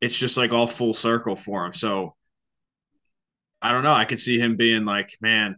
it's 0.00 0.18
just 0.18 0.36
like 0.36 0.52
all 0.52 0.68
full 0.68 0.94
circle 0.94 1.36
for 1.36 1.66
him. 1.66 1.74
So 1.74 2.14
I 3.62 3.72
don't 3.72 3.82
know. 3.82 3.92
I 3.92 4.04
could 4.04 4.20
see 4.20 4.38
him 4.38 4.56
being 4.56 4.84
like, 4.84 5.10
man, 5.20 5.56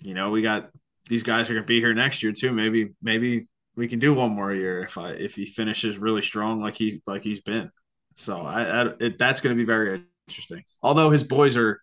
you 0.00 0.14
know, 0.14 0.30
we 0.30 0.42
got 0.42 0.70
these 1.08 1.22
guys 1.22 1.50
are 1.50 1.54
gonna 1.54 1.66
be 1.66 1.80
here 1.80 1.94
next 1.94 2.22
year 2.22 2.32
too. 2.32 2.52
Maybe 2.52 2.90
maybe 3.02 3.48
we 3.76 3.88
can 3.88 3.98
do 3.98 4.14
one 4.14 4.32
more 4.32 4.52
year 4.54 4.82
if 4.84 4.98
I 4.98 5.10
if 5.12 5.34
he 5.36 5.46
finishes 5.46 5.98
really 5.98 6.22
strong 6.22 6.60
like 6.62 6.76
he 6.76 7.02
like 7.06 7.22
he's 7.22 7.40
been. 7.42 7.70
So 8.16 8.38
I, 8.38 8.62
I 8.64 8.86
it, 9.00 9.18
that's 9.18 9.40
to 9.42 9.54
be 9.54 9.64
very 9.64 10.02
interesting. 10.28 10.64
Although 10.82 11.10
his 11.10 11.24
boys 11.24 11.56
are 11.56 11.80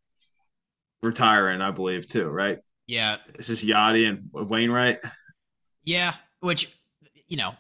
retiring, 1.02 1.62
I 1.62 1.72
believe 1.72 2.08
too, 2.08 2.28
right? 2.28 2.60
Yeah. 2.90 3.18
Is 3.36 3.48
this 3.48 3.64
Yadi 3.64 4.10
and 4.10 4.50
Wainwright? 4.50 5.00
Yeah, 5.86 6.16
which 6.40 6.76
you 7.28 7.38
know, 7.38 7.54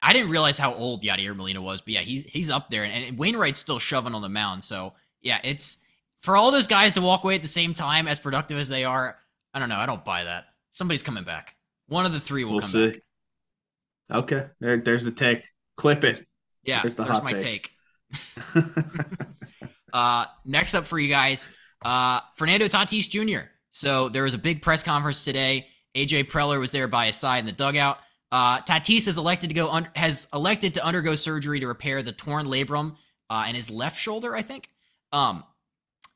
I 0.00 0.12
didn't 0.12 0.30
realize 0.30 0.56
how 0.56 0.72
old 0.72 1.02
Yadier 1.02 1.34
Molina 1.34 1.60
was, 1.60 1.80
but 1.80 1.94
yeah, 1.94 2.00
he's 2.00 2.24
he's 2.26 2.48
up 2.48 2.70
there, 2.70 2.84
and, 2.84 2.92
and 2.92 3.18
Wainwright's 3.18 3.58
still 3.58 3.80
shoving 3.80 4.14
on 4.14 4.22
the 4.22 4.28
mound. 4.28 4.62
So 4.62 4.94
yeah, 5.20 5.40
it's 5.42 5.78
for 6.20 6.36
all 6.36 6.52
those 6.52 6.68
guys 6.68 6.94
to 6.94 7.00
walk 7.00 7.24
away 7.24 7.34
at 7.34 7.42
the 7.42 7.48
same 7.48 7.74
time, 7.74 8.06
as 8.06 8.20
productive 8.20 8.56
as 8.56 8.68
they 8.68 8.84
are. 8.84 9.18
I 9.52 9.58
don't 9.58 9.68
know. 9.68 9.78
I 9.78 9.86
don't 9.86 10.04
buy 10.04 10.22
that. 10.22 10.44
Somebody's 10.70 11.02
coming 11.02 11.24
back. 11.24 11.56
One 11.88 12.06
of 12.06 12.12
the 12.12 12.20
three 12.20 12.44
will 12.44 12.52
we'll 12.52 12.60
come 12.60 12.70
see. 12.70 12.90
back. 12.90 13.00
Okay, 14.12 14.46
there, 14.60 14.76
there's 14.76 15.04
the 15.04 15.10
take. 15.10 15.44
Clip 15.76 16.04
it. 16.04 16.24
Yeah, 16.62 16.82
there's, 16.82 16.94
the 16.94 17.02
there's 17.02 17.22
my 17.22 17.32
take. 17.32 17.72
take. 18.54 18.64
uh, 19.92 20.26
next 20.44 20.76
up 20.76 20.84
for 20.84 21.00
you 21.00 21.08
guys, 21.08 21.48
uh, 21.84 22.20
Fernando 22.36 22.68
Tatis 22.68 23.08
Jr. 23.08 23.48
So 23.78 24.08
there 24.08 24.24
was 24.24 24.34
a 24.34 24.38
big 24.38 24.60
press 24.60 24.82
conference 24.82 25.22
today. 25.22 25.68
AJ 25.94 26.30
Preller 26.30 26.58
was 26.58 26.72
there 26.72 26.88
by 26.88 27.06
his 27.06 27.16
side 27.16 27.38
in 27.38 27.46
the 27.46 27.52
dugout. 27.52 27.98
Uh, 28.32 28.60
Tatis 28.62 29.06
has 29.06 29.18
elected 29.18 29.50
to 29.50 29.54
go 29.54 29.70
un- 29.70 29.88
has 29.94 30.26
elected 30.34 30.74
to 30.74 30.84
undergo 30.84 31.14
surgery 31.14 31.60
to 31.60 31.68
repair 31.68 32.02
the 32.02 32.10
torn 32.12 32.46
labrum 32.46 32.96
uh, 33.30 33.46
in 33.48 33.54
his 33.54 33.70
left 33.70 33.96
shoulder, 33.96 34.34
I 34.34 34.42
think. 34.42 34.68
Um, 35.12 35.44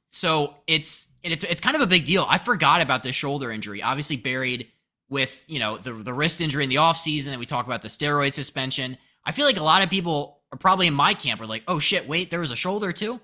so 0.09 0.57
it's 0.66 1.07
it's 1.22 1.44
it's 1.44 1.61
kind 1.61 1.77
of 1.77 1.83
a 1.83 1.87
big 1.87 2.05
deal. 2.05 2.27
I 2.29 2.38
forgot 2.38 2.81
about 2.81 3.05
this 3.05 3.14
shoulder 3.14 3.53
injury. 3.53 3.81
Obviously 3.81 4.16
buried 4.16 4.66
with 5.12 5.44
you 5.46 5.61
know 5.61 5.77
the 5.77 5.92
the 5.92 6.12
wrist 6.12 6.40
injury 6.40 6.64
in 6.64 6.70
the 6.70 6.77
offseason 6.77 7.29
and 7.29 7.38
we 7.38 7.46
talk 7.46 7.66
about 7.66 7.83
the 7.83 7.88
steroid 7.88 8.33
suspension 8.33 8.96
i 9.27 9.31
feel 9.31 9.44
like 9.44 9.59
a 9.59 9.62
lot 9.62 9.83
of 9.83 9.90
people 9.90 10.40
are 10.51 10.57
probably 10.57 10.87
in 10.87 10.94
my 10.94 11.12
camp 11.12 11.38
are 11.38 11.46
like 11.46 11.62
oh 11.68 11.79
shit 11.79 12.09
wait 12.09 12.31
there 12.31 12.40
was 12.40 12.51
a 12.51 12.57
shoulder 12.57 12.92
too 12.92 13.20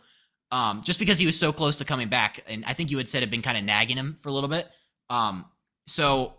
um, 0.51 0.83
just 0.83 0.99
because 0.99 1.19
he 1.19 1.27
was 1.27 1.39
so 1.39 1.53
close 1.53 1.77
to 1.79 1.85
coming 1.85 2.09
back 2.09 2.43
and 2.47 2.65
i 2.65 2.73
think 2.73 2.91
you 2.91 2.97
had 2.97 3.09
said 3.09 3.23
had 3.23 3.31
been 3.31 3.43
kind 3.43 3.59
of 3.59 3.65
nagging 3.65 3.97
him 3.97 4.15
for 4.15 4.29
a 4.29 4.33
little 4.33 4.49
bit 4.49 4.69
um, 5.11 5.45
so 5.87 6.35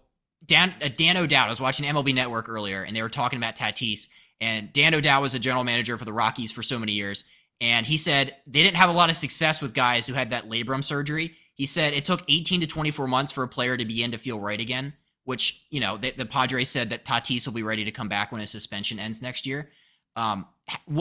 Dan 0.45 0.73
uh, 0.81 0.89
Dan 0.95 1.17
O'Dowd. 1.17 1.47
I 1.47 1.49
was 1.49 1.61
watching 1.61 1.85
MLB 1.85 2.13
Network 2.13 2.49
earlier, 2.49 2.83
and 2.83 2.95
they 2.95 3.01
were 3.01 3.09
talking 3.09 3.37
about 3.37 3.55
Tatis. 3.55 4.09
And 4.41 4.71
Dan 4.71 4.93
O'Dowd 4.93 5.21
was 5.21 5.35
a 5.35 5.39
general 5.39 5.63
manager 5.63 5.97
for 5.97 6.05
the 6.05 6.13
Rockies 6.13 6.51
for 6.51 6.63
so 6.63 6.79
many 6.79 6.93
years, 6.93 7.25
and 7.59 7.85
he 7.85 7.97
said 7.97 8.35
they 8.47 8.63
didn't 8.63 8.77
have 8.77 8.89
a 8.89 8.93
lot 8.93 9.09
of 9.09 9.15
success 9.15 9.61
with 9.61 9.73
guys 9.73 10.07
who 10.07 10.13
had 10.13 10.29
that 10.29 10.49
labrum 10.49 10.83
surgery. 10.83 11.35
He 11.55 11.65
said 11.65 11.93
it 11.93 12.05
took 12.05 12.23
18 12.29 12.61
to 12.61 12.67
24 12.67 13.07
months 13.07 13.33
for 13.33 13.43
a 13.43 13.47
player 13.49 13.75
to 13.75 13.83
begin 13.83 14.11
to 14.11 14.17
feel 14.17 14.39
right 14.39 14.59
again. 14.59 14.93
Which 15.25 15.65
you 15.69 15.79
know 15.79 15.97
the, 15.97 16.11
the 16.11 16.25
Padres 16.25 16.69
said 16.69 16.89
that 16.91 17.05
Tatis 17.05 17.45
will 17.45 17.53
be 17.53 17.63
ready 17.63 17.83
to 17.83 17.91
come 17.91 18.07
back 18.07 18.31
when 18.31 18.41
his 18.41 18.49
suspension 18.49 18.97
ends 18.97 19.21
next 19.21 19.45
year. 19.45 19.69
Um, 20.15 20.45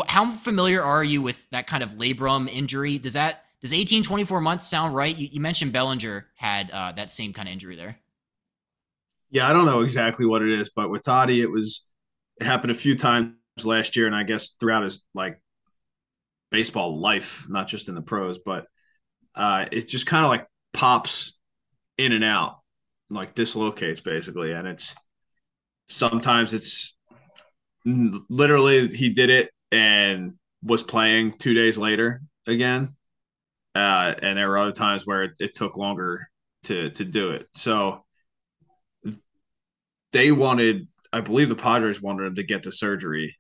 how 0.07 0.31
familiar 0.31 0.83
are 0.83 1.05
you 1.05 1.23
with 1.23 1.49
that 1.51 1.67
kind 1.67 1.83
of 1.83 1.95
labrum 1.95 2.49
injury? 2.49 2.99
Does 2.99 3.15
that 3.15 3.45
does 3.61 3.73
18 3.73 4.03
24 4.03 4.41
months 4.41 4.67
sound 4.69 4.95
right? 4.95 5.17
You, 5.17 5.29
you 5.33 5.41
mentioned 5.41 5.73
Bellinger 5.73 6.27
had 6.37 6.71
uh, 6.71 6.93
that 6.93 7.11
same 7.11 7.33
kind 7.33 7.49
of 7.49 7.53
injury 7.53 7.77
there. 7.77 7.99
Yeah, 9.31 9.49
I 9.49 9.53
don't 9.53 9.67
know 9.67 9.83
exactly 9.83 10.25
what 10.25 10.43
it 10.43 10.59
is, 10.59 10.71
but 10.71 10.91
with 10.91 11.05
Toddy, 11.05 11.43
it 11.43 11.51
was 11.51 11.91
it 12.41 12.47
happened 12.47 12.71
a 12.71 12.75
few 12.75 12.97
times 12.97 13.35
last 13.65 13.97
year, 13.97 14.07
and 14.07 14.15
I 14.15 14.23
guess 14.23 14.51
throughout 14.51 14.85
his 14.85 15.05
like 15.15 15.41
baseball 16.51 16.99
life, 16.99 17.47
not 17.49 17.69
just 17.69 17.89
in 17.89 17.95
the 17.95 18.03
pros, 18.03 18.39
but 18.39 18.67
uh, 19.35 19.67
it 19.71 19.89
just 19.89 20.07
kind 20.07 20.25
of 20.25 20.31
like 20.31 20.47
pops 20.73 21.39
in 21.99 22.13
and 22.13 22.25
out, 22.25 22.61
like 23.11 23.35
dislocates 23.35 24.01
basically, 24.01 24.53
and 24.53 24.67
it's 24.67 24.95
sometimes 25.89 26.55
it's 26.55 26.95
literally 27.85 28.89
he 28.89 29.11
did 29.11 29.31
it 29.31 29.51
and 29.73 30.35
was 30.63 30.83
playing 30.83 31.33
two 31.33 31.55
days 31.55 31.79
later 31.79 32.21
again. 32.47 32.89
Uh, 33.75 34.15
and 34.23 34.37
there 34.37 34.49
were 34.49 34.59
other 34.59 34.73
times 34.73 35.07
where 35.07 35.23
it, 35.23 35.33
it 35.39 35.55
took 35.55 35.77
longer 35.77 36.27
to 36.65 36.91
to 36.91 37.05
do 37.05 37.31
it. 37.31 37.47
So 37.55 38.05
they 40.13 40.33
wanted, 40.33 40.89
I 41.13 41.21
believe 41.21 41.49
the 41.49 41.55
Padres 41.55 42.03
wanted 42.03 42.27
him 42.27 42.35
to 42.37 42.43
get 42.43 42.63
the 42.63 42.73
surgery 42.73 43.37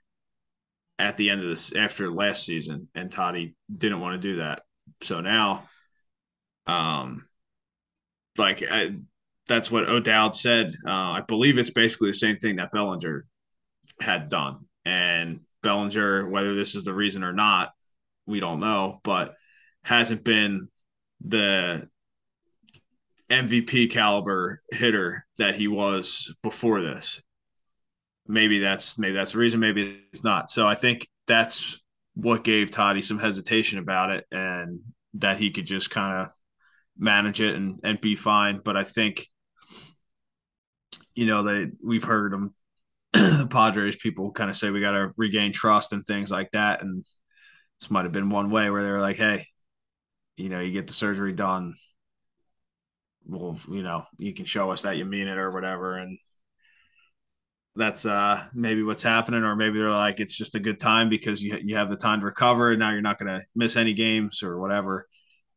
at 0.99 1.17
the 1.17 1.31
end 1.31 1.43
of 1.43 1.49
this 1.49 1.75
after 1.75 2.11
last 2.11 2.45
season, 2.45 2.89
and 2.95 3.11
Toddy 3.11 3.55
didn't 3.75 4.01
want 4.01 4.21
to 4.21 4.29
do 4.29 4.37
that. 4.37 4.63
So 5.03 5.21
now, 5.21 5.65
um, 6.67 7.27
like 8.37 8.63
I, 8.71 8.97
that's 9.47 9.71
what 9.71 9.89
O'Dowd 9.89 10.35
said. 10.35 10.73
Uh, 10.87 10.91
I 10.93 11.23
believe 11.27 11.59
it's 11.59 11.71
basically 11.71 12.11
the 12.11 12.15
same 12.15 12.37
thing 12.37 12.57
that 12.57 12.73
Bellinger 12.73 13.25
had 14.01 14.29
done. 14.29 14.67
And 14.85 15.41
Bellinger, 15.63 16.29
whether 16.29 16.55
this 16.55 16.75
is 16.75 16.85
the 16.85 16.95
reason 16.95 17.25
or 17.25 17.33
not, 17.33 17.73
we 18.27 18.41
don't 18.41 18.61
know, 18.61 19.01
but 19.03 19.35
hasn't 19.83 20.25
been 20.25 20.69
the 21.25 21.89
MVP 23.31 23.91
caliber 23.91 24.61
hitter 24.71 25.27
that 25.39 25.57
he 25.57 25.69
was 25.69 26.35
before 26.43 26.83
this. 26.83 27.23
Maybe 28.27 28.59
that's 28.59 28.99
maybe 28.99 29.15
that's 29.15 29.33
the 29.33 29.39
reason, 29.39 29.61
maybe 29.61 30.03
it's 30.13 30.25
not. 30.25 30.51
So 30.51 30.67
I 30.67 30.75
think 30.75 31.07
that's 31.27 31.83
what 32.15 32.45
gave 32.45 32.71
Toddy 32.71 33.01
some 33.01 33.19
hesitation 33.19 33.79
about 33.79 34.11
it 34.11 34.27
and 34.31 34.81
that 35.15 35.39
he 35.39 35.51
could 35.51 35.67
just 35.67 35.91
kind 35.91 36.19
of 36.19 36.33
manage 36.99 37.41
it 37.41 37.55
and, 37.55 37.81
and 37.85 38.01
be 38.01 38.17
fine. 38.17 38.61
But 38.63 38.77
I 38.77 38.85
think, 38.85 39.27
you 41.15 41.27
know, 41.27 41.43
they 41.43 41.71
we've 41.85 42.05
heard 42.05 42.33
him 42.33 42.55
Padres 43.51 43.97
people 43.97 44.33
kind 44.33 44.51
of 44.51 44.57
say 44.57 44.71
we 44.71 44.81
got 44.81 44.93
to 44.93 45.13
regain 45.17 45.53
trust 45.53 45.93
and 45.93 46.05
things 46.05 46.31
like 46.31 46.51
that. 46.53 46.83
And 46.83 47.05
this 47.81 47.91
might 47.91 48.05
have 48.05 48.13
been 48.13 48.31
one 48.31 48.51
way 48.51 48.71
where 48.71 48.83
they're 48.83 49.01
like, 49.01 49.17
hey, 49.17 49.45
you 50.37 50.49
know, 50.49 50.61
you 50.61 50.73
get 50.73 50.87
the 50.87 50.93
surgery 50.93 51.33
done. 51.33 51.75
Well, 53.27 53.59
you 53.69 53.83
know, 53.83 54.05
you 54.19 54.33
can 54.35 54.45
show 54.47 54.71
us 54.71 54.83
that 54.83 54.97
you 54.97 55.05
mean 55.05 55.29
it 55.29 55.39
or 55.39 55.53
whatever. 55.53 55.97
And 55.97 56.19
that's 57.77 58.07
uh 58.07 58.45
maybe 58.55 58.83
what's 58.83 59.03
happening, 59.03 59.45
or 59.45 59.55
maybe 59.55 59.79
they're 59.79 59.91
like, 59.91 60.21
it's 60.21 60.37
just 60.37 60.55
a 60.55 60.61
good 60.61 60.81
time 60.81 61.09
because 61.09 61.43
you 61.43 61.59
you 61.63 61.77
have 61.77 61.89
the 61.89 61.97
time 61.97 62.21
to 62.21 62.27
recover 62.27 62.71
and 62.71 62.81
now 62.81 62.91
you're 62.91 63.01
not 63.03 63.19
gonna 63.19 63.43
miss 63.55 63.77
any 63.77 63.95
games 63.95 64.43
or 64.43 64.59
whatever. 64.59 65.07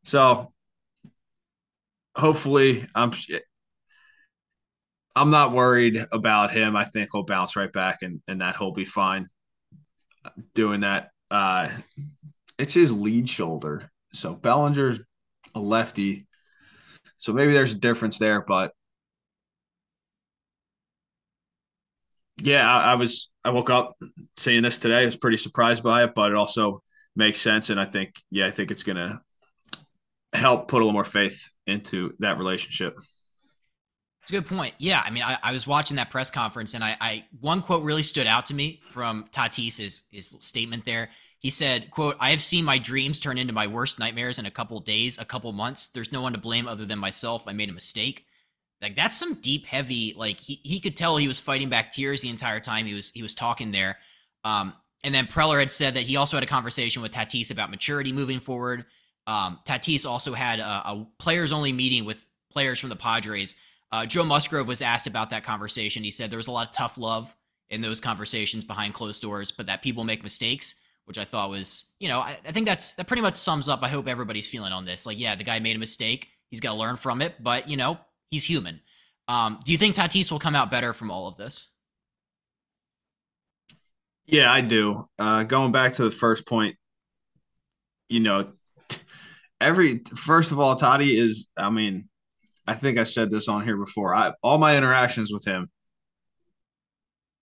So 0.03 0.53
hopefully 2.15 2.83
I'm 2.95 3.11
I'm 5.15 5.29
not 5.29 5.51
worried 5.51 5.99
about 6.11 6.51
him. 6.51 6.75
I 6.75 6.85
think 6.85 7.09
he'll 7.11 7.23
bounce 7.23 7.55
right 7.55 7.71
back 7.71 7.99
and, 8.01 8.21
and 8.27 8.41
that 8.41 8.55
he'll 8.57 8.71
be 8.71 8.85
fine 8.85 9.27
doing 10.53 10.81
that. 10.81 11.09
Uh, 11.29 11.69
it's 12.57 12.73
his 12.73 12.93
lead 12.95 13.29
shoulder. 13.29 13.91
So 14.13 14.33
Bellinger's 14.33 14.99
a 15.55 15.59
lefty. 15.59 16.27
So 17.17 17.33
maybe 17.33 17.53
there's 17.53 17.73
a 17.73 17.79
difference 17.79 18.19
there, 18.19 18.41
but 18.41 18.73
yeah, 22.41 22.69
I, 22.69 22.93
I 22.93 22.95
was 22.95 23.31
I 23.43 23.51
woke 23.51 23.69
up 23.69 23.95
seeing 24.37 24.63
this 24.63 24.79
today. 24.79 25.03
I 25.03 25.05
was 25.05 25.17
pretty 25.17 25.37
surprised 25.37 25.83
by 25.83 26.03
it, 26.03 26.13
but 26.15 26.31
it 26.31 26.37
also 26.37 26.81
makes 27.15 27.39
sense. 27.39 27.69
And 27.69 27.79
I 27.79 27.85
think, 27.85 28.15
yeah, 28.29 28.47
I 28.47 28.51
think 28.51 28.71
it's 28.71 28.83
gonna 28.83 29.21
help 30.33 30.67
put 30.67 30.77
a 30.77 30.85
little 30.85 30.93
more 30.93 31.05
faith 31.05 31.49
into 31.67 32.13
that 32.19 32.37
relationship. 32.37 32.95
It's 34.21 34.31
a 34.31 34.33
good 34.33 34.45
point. 34.45 34.75
Yeah, 34.77 35.01
I 35.03 35.09
mean, 35.09 35.23
I, 35.23 35.37
I 35.41 35.51
was 35.51 35.65
watching 35.65 35.97
that 35.97 36.11
press 36.11 36.29
conference, 36.29 36.75
and 36.75 36.83
I, 36.83 36.95
I, 37.01 37.25
one 37.39 37.61
quote 37.61 37.83
really 37.83 38.03
stood 38.03 38.27
out 38.27 38.45
to 38.47 38.53
me 38.53 38.79
from 38.83 39.25
Tatis's 39.31 40.03
his 40.11 40.35
statement 40.39 40.85
there. 40.85 41.09
He 41.39 41.49
said, 41.49 41.89
"quote 41.89 42.17
I 42.19 42.29
have 42.29 42.41
seen 42.41 42.63
my 42.63 42.77
dreams 42.77 43.19
turn 43.19 43.39
into 43.39 43.53
my 43.53 43.65
worst 43.65 43.97
nightmares 43.97 44.37
in 44.37 44.45
a 44.45 44.51
couple 44.51 44.79
days, 44.79 45.17
a 45.17 45.25
couple 45.25 45.51
months. 45.53 45.87
There's 45.87 46.11
no 46.11 46.21
one 46.21 46.33
to 46.33 46.39
blame 46.39 46.67
other 46.67 46.85
than 46.85 46.99
myself. 46.99 47.47
I 47.47 47.53
made 47.53 47.69
a 47.69 47.73
mistake." 47.73 48.25
Like 48.81 48.95
that's 48.95 49.15
some 49.15 49.35
deep, 49.35 49.65
heavy. 49.65 50.13
Like 50.17 50.39
he, 50.39 50.59
he 50.63 50.79
could 50.79 50.97
tell 50.97 51.17
he 51.17 51.27
was 51.27 51.39
fighting 51.39 51.69
back 51.69 51.91
tears 51.91 52.21
the 52.21 52.29
entire 52.29 52.59
time 52.59 52.85
he 52.85 52.93
was 52.93 53.11
he 53.11 53.21
was 53.21 53.35
talking 53.35 53.71
there. 53.71 53.97
Um, 54.43 54.73
and 55.03 55.13
then 55.13 55.27
Preller 55.27 55.59
had 55.59 55.71
said 55.71 55.95
that 55.95 56.03
he 56.03 56.15
also 56.15 56.37
had 56.37 56.43
a 56.43 56.47
conversation 56.47 57.01
with 57.01 57.11
Tatis 57.11 57.51
about 57.51 57.69
maturity 57.71 58.11
moving 58.11 58.39
forward. 58.39 58.85
Um, 59.27 59.59
Tatis 59.65 60.05
also 60.05 60.33
had 60.33 60.59
a, 60.59 60.63
a 60.63 61.07
players 61.19 61.53
only 61.53 61.71
meeting 61.71 62.05
with 62.05 62.27
players 62.51 62.79
from 62.79 62.89
the 62.89 62.95
Padres 62.95 63.55
uh, 63.91 64.05
Joe 64.05 64.23
Musgrove 64.23 64.67
was 64.67 64.81
asked 64.81 65.07
about 65.07 65.29
that 65.31 65.43
conversation. 65.43 66.03
He 66.03 66.11
said 66.11 66.29
there 66.29 66.37
was 66.37 66.47
a 66.47 66.51
lot 66.51 66.67
of 66.67 66.73
tough 66.73 66.97
love 66.97 67.35
in 67.69 67.81
those 67.81 67.99
conversations 67.99 68.63
behind 68.63 68.93
closed 68.93 69.21
doors, 69.21 69.51
but 69.51 69.67
that 69.67 69.81
people 69.81 70.03
make 70.03 70.23
mistakes, 70.23 70.75
which 71.05 71.17
I 71.17 71.25
thought 71.25 71.49
was, 71.49 71.87
you 71.99 72.09
know, 72.09 72.19
I, 72.19 72.37
I 72.45 72.51
think 72.51 72.65
that's 72.65 72.93
that 72.93 73.07
pretty 73.07 73.21
much 73.21 73.35
sums 73.35 73.69
up. 73.69 73.81
I 73.81 73.87
hope 73.89 74.07
everybody's 74.07 74.47
feeling 74.47 74.73
on 74.73 74.85
this. 74.85 75.05
Like, 75.05 75.19
yeah, 75.19 75.35
the 75.35 75.43
guy 75.43 75.59
made 75.59 75.75
a 75.75 75.79
mistake. 75.79 76.29
He's 76.49 76.59
got 76.59 76.73
to 76.73 76.77
learn 76.77 76.97
from 76.97 77.21
it, 77.21 77.41
but 77.41 77.69
you 77.69 77.77
know, 77.77 77.97
he's 78.29 78.45
human. 78.45 78.81
Um, 79.27 79.59
do 79.63 79.71
you 79.71 79.77
think 79.77 79.95
Tatis 79.95 80.31
will 80.31 80.39
come 80.39 80.55
out 80.55 80.69
better 80.69 80.93
from 80.93 81.11
all 81.11 81.27
of 81.27 81.37
this? 81.37 81.69
Yeah, 84.25 84.51
I 84.51 84.61
do. 84.61 85.07
Uh, 85.19 85.43
going 85.43 85.71
back 85.71 85.93
to 85.93 86.03
the 86.03 86.11
first 86.11 86.47
point, 86.47 86.75
you 88.09 88.19
know, 88.19 88.51
every 89.59 90.01
first 90.15 90.51
of 90.51 90.59
all, 90.59 90.75
Toddy 90.75 91.17
is. 91.17 91.49
I 91.57 91.69
mean, 91.69 92.09
I 92.67 92.73
think 92.73 92.97
I 92.97 93.03
said 93.03 93.31
this 93.31 93.47
on 93.47 93.63
here 93.63 93.77
before. 93.77 94.13
I 94.13 94.33
all 94.43 94.57
my 94.57 94.77
interactions 94.77 95.31
with 95.31 95.45
him 95.45 95.69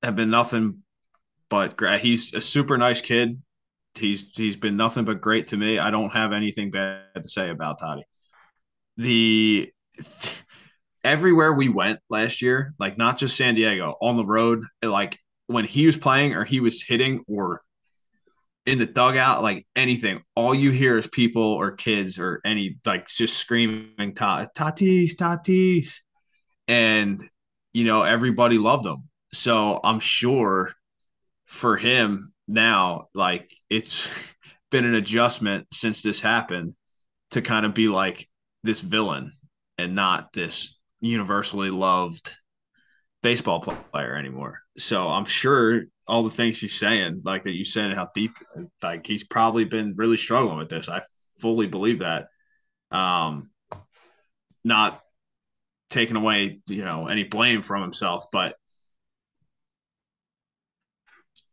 have 0.04 0.16
been 0.16 0.30
nothing 0.30 0.84
but 1.50 1.76
great. 1.76 2.02
He's 2.02 2.34
a 2.34 2.42
super 2.42 2.78
nice 2.78 3.02
kid. 3.02 3.38
He's 3.96 4.32
he's 4.36 4.56
been 4.56 4.78
nothing 4.78 5.06
but 5.06 5.22
great 5.22 5.48
to 5.48 5.58
me. 5.58 5.80
I 5.80 5.92
don't 5.92 6.12
have 6.12 6.32
anything 6.32 6.72
bad 6.72 7.04
to 7.16 7.28
say 7.28 7.50
about 7.50 7.80
Toddy. 7.80 8.04
The 8.98 9.72
everywhere 11.04 11.54
we 11.54 11.70
went 11.70 12.00
last 12.10 12.42
year, 12.42 12.74
like 12.80 12.98
not 12.98 13.18
just 13.18 13.38
San 13.38 13.56
Diego, 13.56 13.96
on 14.02 14.18
the 14.18 14.26
road, 14.26 14.64
like 14.84 15.18
when 15.48 15.66
he 15.66 15.86
was 15.86 15.98
playing 15.98 16.36
or 16.36 16.44
he 16.44 16.60
was 16.60 16.84
hitting 16.84 17.24
or 17.28 17.62
in 18.70 18.78
the 18.78 18.86
dugout, 18.86 19.42
like 19.42 19.66
anything, 19.76 20.22
all 20.36 20.54
you 20.54 20.70
hear 20.70 20.98
is 20.98 21.08
people 21.08 21.42
or 21.42 21.72
kids 21.72 22.20
or 22.20 22.40
any 22.46 22.78
like 22.86 23.08
just 23.08 23.36
screaming 23.36 24.14
Tatis, 24.14 25.16
Tatis. 25.16 26.02
And, 26.68 27.20
you 27.74 27.86
know, 27.86 28.04
everybody 28.04 28.60
loved 28.60 28.86
him. 28.86 29.10
So 29.34 29.80
I'm 29.84 30.00
sure 30.00 30.72
for 31.46 31.78
him 31.78 32.32
now, 32.48 33.08
like 33.16 33.52
it's 33.72 34.36
been 34.72 34.86
an 34.86 34.94
adjustment 34.94 35.66
since 35.74 36.04
this 36.04 36.22
happened 36.22 36.76
to 37.32 37.42
kind 37.42 37.66
of 37.66 37.74
be 37.74 37.88
like 37.88 38.24
this 38.64 38.82
villain 38.82 39.32
and 39.80 39.96
not 39.96 40.32
this 40.32 40.80
universally 41.02 41.72
loved 41.72 42.39
baseball 43.22 43.60
player 43.60 44.16
anymore. 44.16 44.62
So 44.78 45.10
I'm 45.10 45.26
sure 45.26 45.84
all 46.08 46.24
the 46.24 46.30
things 46.30 46.60
he's 46.60 46.80
saying, 46.80 47.22
like 47.24 47.44
that 47.44 47.56
you 47.56 47.66
said, 47.66 47.94
how 47.94 48.10
deep, 48.14 48.32
like 48.82 49.06
he's 49.06 49.24
probably 49.24 49.66
been 49.66 49.94
really 49.98 50.18
struggling 50.18 50.58
with 50.58 50.70
this. 50.70 50.90
I 50.90 51.02
fully 51.40 51.68
believe 51.68 52.00
that. 52.00 52.28
Um, 52.92 53.52
not 54.64 55.02
taking 55.90 56.18
away, 56.18 56.62
you 56.68 56.84
know, 56.84 57.08
any 57.08 57.24
blame 57.24 57.62
from 57.62 57.82
himself, 57.82 58.26
but 58.32 58.56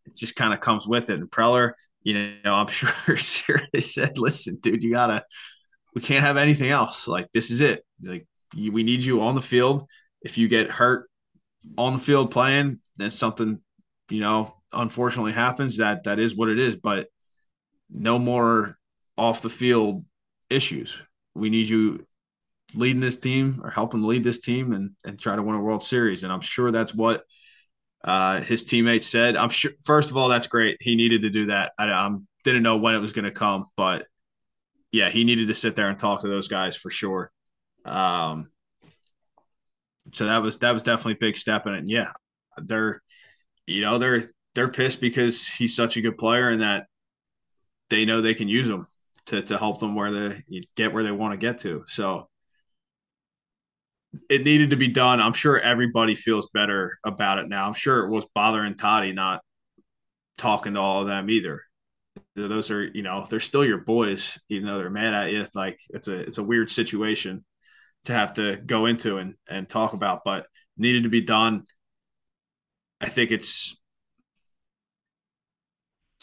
it 0.07 0.16
just 0.16 0.37
kind 0.37 0.55
of 0.55 0.61
comes 0.61 0.87
with 0.87 1.11
it. 1.11 1.18
And 1.18 1.31
Preller, 1.31 1.72
you 2.02 2.37
know, 2.44 2.55
I'm 2.55 2.66
sure, 3.16 3.61
they 3.72 3.81
said, 3.81 4.18
listen, 4.18 4.59
dude, 4.62 4.83
you 4.83 4.92
gotta, 4.92 5.24
we 5.94 6.00
can't 6.00 6.24
have 6.24 6.37
anything 6.37 6.70
else. 6.70 7.09
Like 7.09 7.31
this 7.33 7.50
is 7.50 7.61
it. 7.61 7.85
Like 8.02 8.26
we 8.55 8.83
need 8.83 9.02
you 9.02 9.22
on 9.22 9.35
the 9.35 9.42
field. 9.42 9.88
If 10.22 10.38
you 10.38 10.48
get 10.48 10.70
hurt, 10.70 11.09
on 11.76 11.94
the 11.94 11.98
field 11.98 12.31
playing, 12.31 12.81
then 12.96 13.11
something, 13.11 13.61
you 14.11 14.20
know, 14.20 14.55
unfortunately 14.72 15.33
happens. 15.33 15.79
That 15.79 16.05
that 16.05 16.18
is 16.18 16.37
what 16.37 16.48
it 16.48 16.59
is. 16.59 16.76
But 16.76 17.09
no 17.90 18.18
more 18.18 18.76
off 19.16 19.42
the 19.42 19.50
field 19.50 20.05
issues. 20.50 21.02
We 21.35 21.50
need 21.50 21.68
you 21.68 22.07
leading 22.74 23.00
this 23.00 23.18
team 23.18 23.61
or 23.62 23.70
helping 23.70 24.02
lead 24.02 24.24
this 24.24 24.40
team 24.40 24.72
and 24.72 24.92
and 25.05 25.18
try 25.18 25.37
to 25.37 25.42
win 25.42 25.57
a 25.57 25.61
World 25.61 25.83
Series. 25.83 26.22
And 26.22 26.33
I'm 26.33 26.40
sure 26.40 26.70
that's 26.70 26.94
what 26.94 27.24
uh, 28.05 28.40
his 28.40 28.64
teammates 28.64 29.07
said. 29.07 29.37
I'm 29.37 29.50
sure. 29.50 29.72
First 29.85 30.11
of 30.11 30.16
all, 30.16 30.29
that's 30.29 30.46
great. 30.46 30.76
He 30.81 30.96
needed 30.96 31.22
to 31.22 31.31
do 31.31 31.46
that. 31.46 31.72
I 31.79 31.90
um, 31.90 32.26
didn't 32.44 32.62
know 32.62 32.76
when 32.76 32.94
it 32.94 33.00
was 33.00 33.12
going 33.12 33.24
to 33.24 33.31
come, 33.31 33.66
but 33.76 34.07
yeah, 34.92 35.11
he 35.11 35.24
needed 35.24 35.48
to 35.48 35.55
sit 35.55 35.76
there 35.76 35.88
and 35.88 35.98
talk 35.98 36.20
to 36.20 36.29
those 36.29 36.48
guys 36.48 36.76
for 36.76 36.90
sure. 36.90 37.31
Um, 37.85 38.50
so 40.12 40.27
that 40.27 40.42
was 40.42 40.59
that 40.59 40.73
was 40.73 40.83
definitely 40.83 41.14
a 41.14 41.16
big 41.21 41.37
step 41.37 41.66
in 41.66 41.75
it. 41.75 41.79
And 41.79 41.90
yeah, 41.90 42.12
they're 42.57 43.03
you 43.66 43.83
know 43.83 43.99
they're 43.99 44.23
they're 44.55 44.69
pissed 44.69 45.01
because 45.01 45.47
he's 45.47 45.77
such 45.77 45.97
a 45.97 46.01
good 46.01 46.19
player 46.19 46.49
and 46.51 46.62
that 46.62 46.87
they 47.90 48.05
know 48.05 48.21
they 48.21 48.35
can 48.35 48.49
use 48.49 48.69
him 48.69 48.87
to 49.27 49.42
to 49.42 49.59
help 49.59 49.81
them 49.81 49.95
where 49.95 50.11
they 50.11 50.42
get 50.77 50.92
where 50.92 51.03
they 51.03 51.12
want 51.12 51.33
to 51.33 51.38
get 51.38 51.59
to. 51.59 51.85
So 51.87 52.29
it 54.31 54.45
needed 54.45 54.71
to 54.71 54.77
be 54.77 54.88
done. 54.88 55.21
I'm 55.21 55.33
sure 55.33 55.59
everybody 55.59 56.14
feels 56.14 56.49
better 56.51 56.99
about 57.05 57.38
it 57.38 57.49
now. 57.49 57.66
I'm 57.66 57.75
sure 57.75 58.07
it 58.07 58.11
was 58.11 58.27
bothering 58.35 58.75
Toddy 58.75 59.12
not 59.12 59.42
talking 60.38 60.75
to 60.75 60.81
all 60.81 61.03
of 61.03 61.09
them 61.09 61.31
either. 61.31 61.62
Those 62.35 62.71
are, 62.71 62.85
you 62.85 63.03
know, 63.03 63.27
they're 63.29 63.40
still 63.40 63.64
your 63.64 63.79
boys, 63.79 64.38
even 64.49 64.66
though 64.66 64.79
they're 64.79 64.90
mad 64.90 65.14
at 65.14 65.33
you. 65.33 65.45
Like 65.55 65.79
it's 65.90 66.09
a 66.09 66.21
it's 66.21 66.38
a 66.38 66.45
weird 66.45 66.71
situation 66.71 67.45
to 68.07 68.12
have 68.12 68.35
to 68.35 68.57
go 68.57 68.87
into 68.87 69.19
and 69.19 69.35
and 69.49 69.69
talk 69.69 69.92
about, 69.92 70.23
but 70.25 70.47
needed 70.77 71.05
to 71.05 71.09
be 71.09 71.21
done. 71.21 71.64
I 73.01 73.07
think 73.07 73.31
it's 73.31 73.81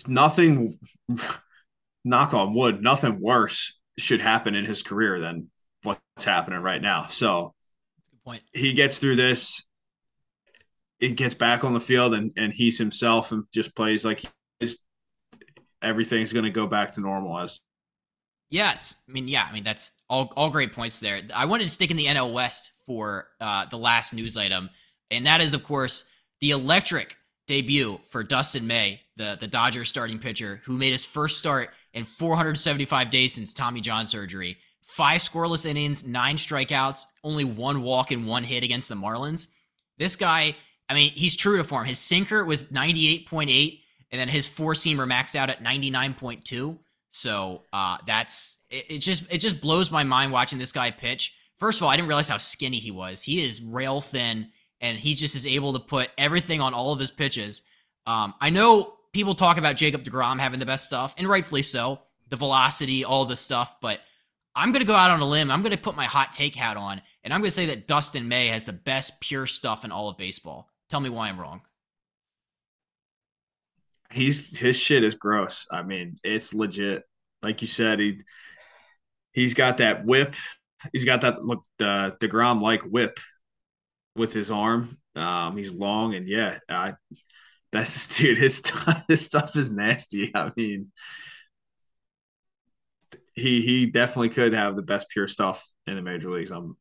nothing 0.08 0.78
knock 2.04 2.34
on 2.34 2.54
wood, 2.54 2.82
nothing 2.82 3.22
worse 3.22 3.80
should 3.98 4.22
happen 4.22 4.56
in 4.56 4.66
his 4.66 4.84
career 4.84 5.20
than 5.20 5.50
what's 5.84 6.26
happening 6.26 6.60
right 6.60 6.82
now. 6.82 7.06
So 7.08 7.54
point. 8.26 8.42
he 8.54 8.74
gets 8.74 9.00
through 9.00 9.16
this, 9.18 9.64
it 11.00 11.16
gets 11.16 11.36
back 11.36 11.64
on 11.64 11.74
the 11.74 11.80
field 11.80 12.14
and, 12.14 12.32
and 12.38 12.52
he's 12.52 12.78
himself 12.78 13.32
and 13.32 13.44
just 13.54 13.76
plays 13.76 14.04
like 14.04 14.24
he's, 14.60 14.84
everything's 15.82 16.34
going 16.34 16.46
to 16.46 16.52
go 16.52 16.66
back 16.66 16.94
to 16.94 17.02
normal 17.02 17.38
as 17.40 17.60
Yes, 18.54 18.98
I 19.10 19.12
mean, 19.12 19.28
yeah, 19.28 19.48
I 19.50 19.52
mean 19.52 19.64
that's 19.64 19.90
all 20.08 20.32
all 20.38 20.52
great 20.52 20.74
points 20.74 21.00
there. 21.00 21.20
I 21.36 21.46
wanted 21.46 21.64
to 21.64 21.70
stick 21.70 21.90
in 21.90 21.98
the 21.98 22.06
NL 22.06 22.32
West 22.32 22.72
for 22.86 23.30
uh, 23.42 23.66
the 23.66 23.80
last 23.80 24.14
news 24.14 24.38
item, 24.38 24.70
and 25.10 25.26
that 25.26 25.42
is, 25.42 25.56
of 25.56 25.64
course, 25.64 26.06
the 26.40 26.52
electric 26.52 27.18
debut 27.48 28.00
for 28.12 28.22
Dustin 28.22 28.68
May, 28.68 29.02
the 29.18 29.36
the 29.40 29.48
Dodgers 29.48 29.90
starting 29.90 30.20
pitcher, 30.20 30.62
who 30.66 30.78
made 30.78 30.92
his 30.92 31.04
first 31.04 31.40
start 31.40 31.72
in 31.96 32.06
475 32.06 33.10
days 33.10 33.34
since 33.34 33.54
Tommy 33.54 33.82
John 33.82 34.06
surgery. 34.06 34.58
Five 34.84 35.22
scoreless 35.22 35.66
innings, 35.66 36.06
nine 36.06 36.36
strikeouts, 36.36 37.08
only 37.24 37.46
one 37.46 37.82
walk 37.82 38.12
and 38.12 38.28
one 38.28 38.44
hit 38.44 38.64
against 38.64 38.88
the 38.88 38.94
Marlins. 38.94 39.48
This 39.98 40.16
guy, 40.16 40.56
I 40.88 40.94
mean, 40.94 41.10
he's 41.16 41.36
true 41.36 41.58
to 41.58 41.64
form. 41.64 41.86
His 41.86 41.98
sinker 41.98 42.46
was 42.46 42.66
98.8, 42.66 43.80
and 44.12 44.22
then 44.22 44.28
his 44.28 44.46
four 44.46 44.74
seamer 44.74 45.12
maxed 45.12 45.36
out 45.36 45.50
at 45.50 45.64
99.2. 45.64 46.78
So 47.14 47.62
uh, 47.72 47.98
that's 48.08 48.58
it, 48.72 48.86
it. 48.90 48.98
Just 49.00 49.32
it 49.32 49.38
just 49.38 49.62
blows 49.62 49.92
my 49.92 50.04
mind 50.04 50.32
watching 50.32 50.58
this 50.58 50.72
guy 50.72 50.90
pitch. 50.90 51.36
First 51.58 51.80
of 51.80 51.84
all, 51.84 51.90
I 51.90 51.96
didn't 51.96 52.08
realize 52.08 52.28
how 52.28 52.38
skinny 52.38 52.80
he 52.80 52.90
was. 52.90 53.22
He 53.22 53.46
is 53.46 53.62
rail 53.62 54.02
thin, 54.02 54.50
and 54.82 54.98
he 54.98 55.14
just 55.14 55.36
is 55.36 55.46
able 55.46 55.74
to 55.74 55.80
put 55.80 56.10
everything 56.18 56.60
on 56.60 56.74
all 56.74 56.92
of 56.92 57.00
his 57.00 57.12
pitches. 57.12 57.62
Um, 58.08 58.34
I 58.42 58.50
know 58.50 58.96
people 59.14 59.36
talk 59.36 59.58
about 59.58 59.76
Jacob 59.76 60.04
DeGrom 60.04 60.40
having 60.40 60.60
the 60.60 60.66
best 60.66 60.86
stuff, 60.86 61.14
and 61.18 61.28
rightfully 61.28 61.62
so, 61.62 62.00
the 62.30 62.36
velocity, 62.36 63.06
all 63.06 63.26
the 63.26 63.36
stuff. 63.36 63.78
But 63.80 64.00
I'm 64.56 64.72
going 64.72 64.82
to 64.82 64.88
go 64.88 64.96
out 64.96 65.12
on 65.12 65.20
a 65.20 65.26
limb. 65.26 65.52
I'm 65.52 65.62
going 65.62 65.72
to 65.72 65.78
put 65.78 65.96
my 65.96 66.06
hot 66.06 66.32
take 66.32 66.56
hat 66.56 66.78
on, 66.78 67.00
and 67.24 67.32
I'm 67.32 67.42
going 67.42 67.50
to 67.50 67.56
say 67.56 67.68
that 67.68 67.88
Dustin 67.88 68.28
May 68.28 68.48
has 68.48 68.66
the 68.66 68.74
best 68.74 69.22
pure 69.22 69.46
stuff 69.46 69.86
in 69.86 69.92
all 69.92 70.10
of 70.10 70.18
baseball. 70.18 70.68
Tell 70.90 71.00
me 71.00 71.12
why 71.12 71.30
I'm 71.30 71.40
wrong 71.40 71.62
he's 74.14 74.58
his 74.58 74.78
shit 74.78 75.04
is 75.04 75.16
gross. 75.16 75.68
I 75.72 75.84
mean, 75.84 76.16
it's 76.24 76.54
legit. 76.54 77.04
Like 77.42 77.62
you 77.62 77.68
said, 77.68 78.00
he 78.00 78.22
he's 79.34 79.54
got 79.54 79.78
that 79.78 80.06
whip. 80.06 80.36
He's 80.92 81.06
got 81.06 81.22
that 81.22 81.44
look 81.44 81.64
the 81.80 82.16
Degrom 82.20 82.62
like 82.62 82.84
whip 82.84 83.20
with 84.16 84.34
his 84.34 84.52
arm. 84.52 84.88
Um, 85.16 85.58
he's 85.58 85.74
long 85.74 86.16
and 86.16 86.28
yeah, 86.28 86.60
I 86.70 86.94
that's 87.72 88.18
dude. 88.18 88.38
His 88.38 88.64
his 89.08 89.26
stuff 89.26 89.56
is 89.56 89.74
nasty. 89.74 90.32
I 90.36 90.52
mean, 90.56 90.92
he 93.36 93.62
he 93.62 93.88
definitely 93.88 94.30
could 94.30 94.54
have 94.54 94.76
the 94.76 94.82
best 94.84 95.10
pure 95.10 95.28
stuff 95.28 95.68
in 95.88 95.96
the 95.96 96.02
major 96.02 96.30
leagues. 96.30 96.52
I'm 96.52 96.78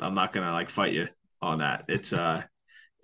I'm 0.00 0.14
not 0.14 0.32
gonna 0.32 0.52
like 0.52 0.70
fight 0.70 0.92
you 0.92 1.08
on 1.40 1.58
that. 1.58 1.84
It's 1.88 2.12
uh 2.12 2.42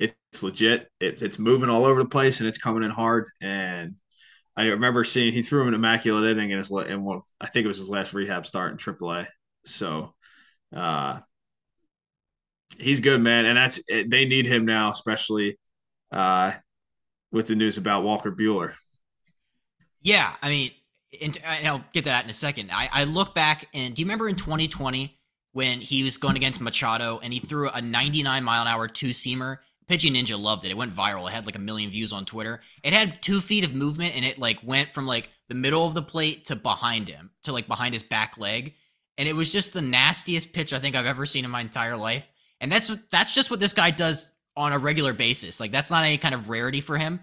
it's 0.00 0.42
legit. 0.42 0.88
It, 0.98 1.22
it's 1.22 1.38
moving 1.38 1.68
all 1.68 1.84
over 1.84 2.02
the 2.02 2.08
place 2.08 2.40
and 2.40 2.48
it's 2.48 2.58
coming 2.58 2.82
in 2.82 2.90
hard. 2.90 3.28
And 3.40 3.96
I 4.56 4.66
remember 4.66 5.04
seeing 5.04 5.32
he 5.32 5.42
threw 5.42 5.62
him 5.62 5.68
an 5.68 5.74
immaculate 5.74 6.30
inning 6.30 6.50
in 6.50 6.58
his 6.58 6.70
in 6.70 7.04
what 7.04 7.22
I 7.40 7.46
think 7.46 7.64
it 7.64 7.68
was 7.68 7.78
his 7.78 7.90
last 7.90 8.14
rehab 8.14 8.46
start 8.46 8.72
in 8.72 8.78
AAA. 8.78 9.26
So 9.66 10.14
uh, 10.74 11.20
he's 12.78 13.00
good, 13.00 13.20
man, 13.20 13.46
and 13.46 13.56
that's 13.56 13.82
they 13.88 14.24
need 14.24 14.46
him 14.46 14.64
now, 14.64 14.90
especially 14.90 15.58
uh, 16.10 16.52
with 17.30 17.46
the 17.46 17.54
news 17.54 17.78
about 17.78 18.02
Walker 18.02 18.32
Buehler. 18.32 18.72
Yeah, 20.02 20.34
I 20.42 20.48
mean, 20.48 20.70
and, 21.20 21.38
I'll 21.64 21.84
get 21.92 22.04
that 22.04 22.24
in 22.24 22.30
a 22.30 22.34
second. 22.34 22.70
I, 22.72 22.88
I 22.90 23.04
look 23.04 23.34
back 23.34 23.68
and 23.74 23.94
do 23.94 24.00
you 24.00 24.06
remember 24.06 24.28
in 24.28 24.36
2020 24.36 25.18
when 25.52 25.80
he 25.80 26.02
was 26.02 26.16
going 26.16 26.36
against 26.36 26.60
Machado 26.60 27.20
and 27.22 27.32
he 27.32 27.38
threw 27.38 27.68
a 27.68 27.82
99 27.82 28.44
mile 28.44 28.62
an 28.62 28.68
hour 28.68 28.88
two 28.88 29.08
seamer 29.08 29.58
Pitching 29.90 30.14
Ninja 30.14 30.40
loved 30.40 30.64
it. 30.64 30.70
It 30.70 30.76
went 30.76 30.94
viral. 30.94 31.26
It 31.26 31.32
had 31.32 31.46
like 31.46 31.56
a 31.56 31.58
million 31.58 31.90
views 31.90 32.12
on 32.12 32.24
Twitter. 32.24 32.60
It 32.84 32.92
had 32.92 33.20
two 33.20 33.40
feet 33.40 33.64
of 33.64 33.74
movement 33.74 34.14
and 34.14 34.24
it 34.24 34.38
like 34.38 34.60
went 34.62 34.92
from 34.92 35.04
like 35.04 35.30
the 35.48 35.56
middle 35.56 35.84
of 35.84 35.94
the 35.94 36.02
plate 36.02 36.44
to 36.44 36.54
behind 36.54 37.08
him, 37.08 37.30
to 37.42 37.52
like 37.52 37.66
behind 37.66 37.92
his 37.92 38.04
back 38.04 38.38
leg. 38.38 38.74
And 39.18 39.28
it 39.28 39.34
was 39.34 39.52
just 39.52 39.72
the 39.72 39.82
nastiest 39.82 40.52
pitch 40.52 40.72
I 40.72 40.78
think 40.78 40.94
I've 40.94 41.06
ever 41.06 41.26
seen 41.26 41.44
in 41.44 41.50
my 41.50 41.60
entire 41.60 41.96
life. 41.96 42.30
And 42.60 42.70
that's 42.70 42.88
that's 43.10 43.34
just 43.34 43.50
what 43.50 43.58
this 43.58 43.72
guy 43.72 43.90
does 43.90 44.30
on 44.56 44.72
a 44.72 44.78
regular 44.78 45.12
basis. 45.12 45.58
Like 45.58 45.72
that's 45.72 45.90
not 45.90 46.04
any 46.04 46.18
kind 46.18 46.36
of 46.36 46.48
rarity 46.48 46.80
for 46.80 46.96
him. 46.96 47.18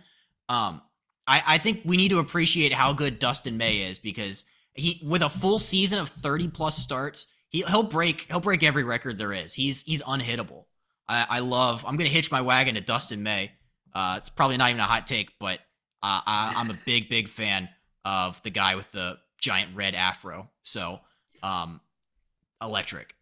Um, 0.49 0.81
I, 1.25 1.43
I 1.47 1.57
think 1.59 1.83
we 1.85 1.95
need 1.95 2.09
to 2.09 2.19
appreciate 2.19 2.73
how 2.73 2.91
good 2.91 3.17
Dustin 3.17 3.55
May 3.55 3.77
is 3.83 3.97
because 3.97 4.43
he 4.73 5.01
with 5.05 5.21
a 5.21 5.29
full 5.29 5.57
season 5.57 5.99
of 5.99 6.09
30 6.09 6.49
plus 6.49 6.75
starts, 6.75 7.27
he 7.47 7.61
he'll 7.61 7.81
break 7.81 8.25
he'll 8.27 8.41
break 8.41 8.61
every 8.61 8.83
record 8.83 9.17
there 9.17 9.31
is. 9.31 9.53
He's 9.53 9.83
he's 9.83 10.01
unhittable. 10.01 10.65
I, 11.09 11.25
I 11.29 11.39
love. 11.39 11.85
I'm 11.87 11.97
gonna 11.97 12.09
hitch 12.09 12.31
my 12.31 12.41
wagon 12.41 12.75
to 12.75 12.81
Dustin 12.81 13.23
May. 13.23 13.51
Uh, 13.93 14.15
it's 14.17 14.29
probably 14.29 14.57
not 14.57 14.69
even 14.69 14.79
a 14.79 14.85
hot 14.85 15.07
take, 15.07 15.31
but 15.39 15.59
uh, 16.03 16.21
I, 16.25 16.53
I'm 16.55 16.69
a 16.69 16.77
big, 16.85 17.09
big 17.09 17.27
fan 17.27 17.69
of 18.05 18.41
the 18.43 18.49
guy 18.49 18.75
with 18.75 18.91
the 18.91 19.17
giant 19.39 19.75
red 19.75 19.95
afro. 19.95 20.49
So, 20.63 20.99
um, 21.41 21.81
electric. 22.61 23.15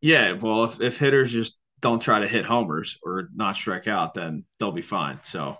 Yeah, 0.00 0.32
well, 0.32 0.64
if, 0.64 0.80
if 0.80 0.98
hitters 0.98 1.32
just 1.32 1.58
don't 1.80 2.00
try 2.00 2.20
to 2.20 2.26
hit 2.26 2.44
homers 2.44 2.98
or 3.02 3.28
not 3.34 3.56
strike 3.56 3.86
out, 3.86 4.14
then 4.14 4.44
they'll 4.58 4.72
be 4.72 4.82
fine. 4.82 5.18
So 5.22 5.56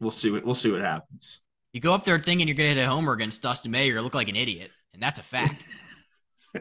we'll 0.00 0.10
see 0.10 0.30
what 0.30 0.44
we'll 0.44 0.54
see 0.54 0.70
what 0.70 0.82
happens. 0.82 1.40
You 1.72 1.80
go 1.80 1.94
up 1.94 2.04
there 2.04 2.18
thinking 2.18 2.46
you're 2.46 2.56
gonna 2.56 2.68
hit 2.68 2.78
a 2.78 2.86
homer 2.86 3.12
against 3.12 3.42
Dustin 3.42 3.70
May, 3.70 3.86
you're 3.86 3.94
gonna 3.94 4.04
look 4.04 4.14
like 4.14 4.28
an 4.28 4.36
idiot, 4.36 4.70
and 4.92 5.02
that's 5.02 5.18
a 5.18 5.22
fact. 5.22 5.64
we 6.54 6.60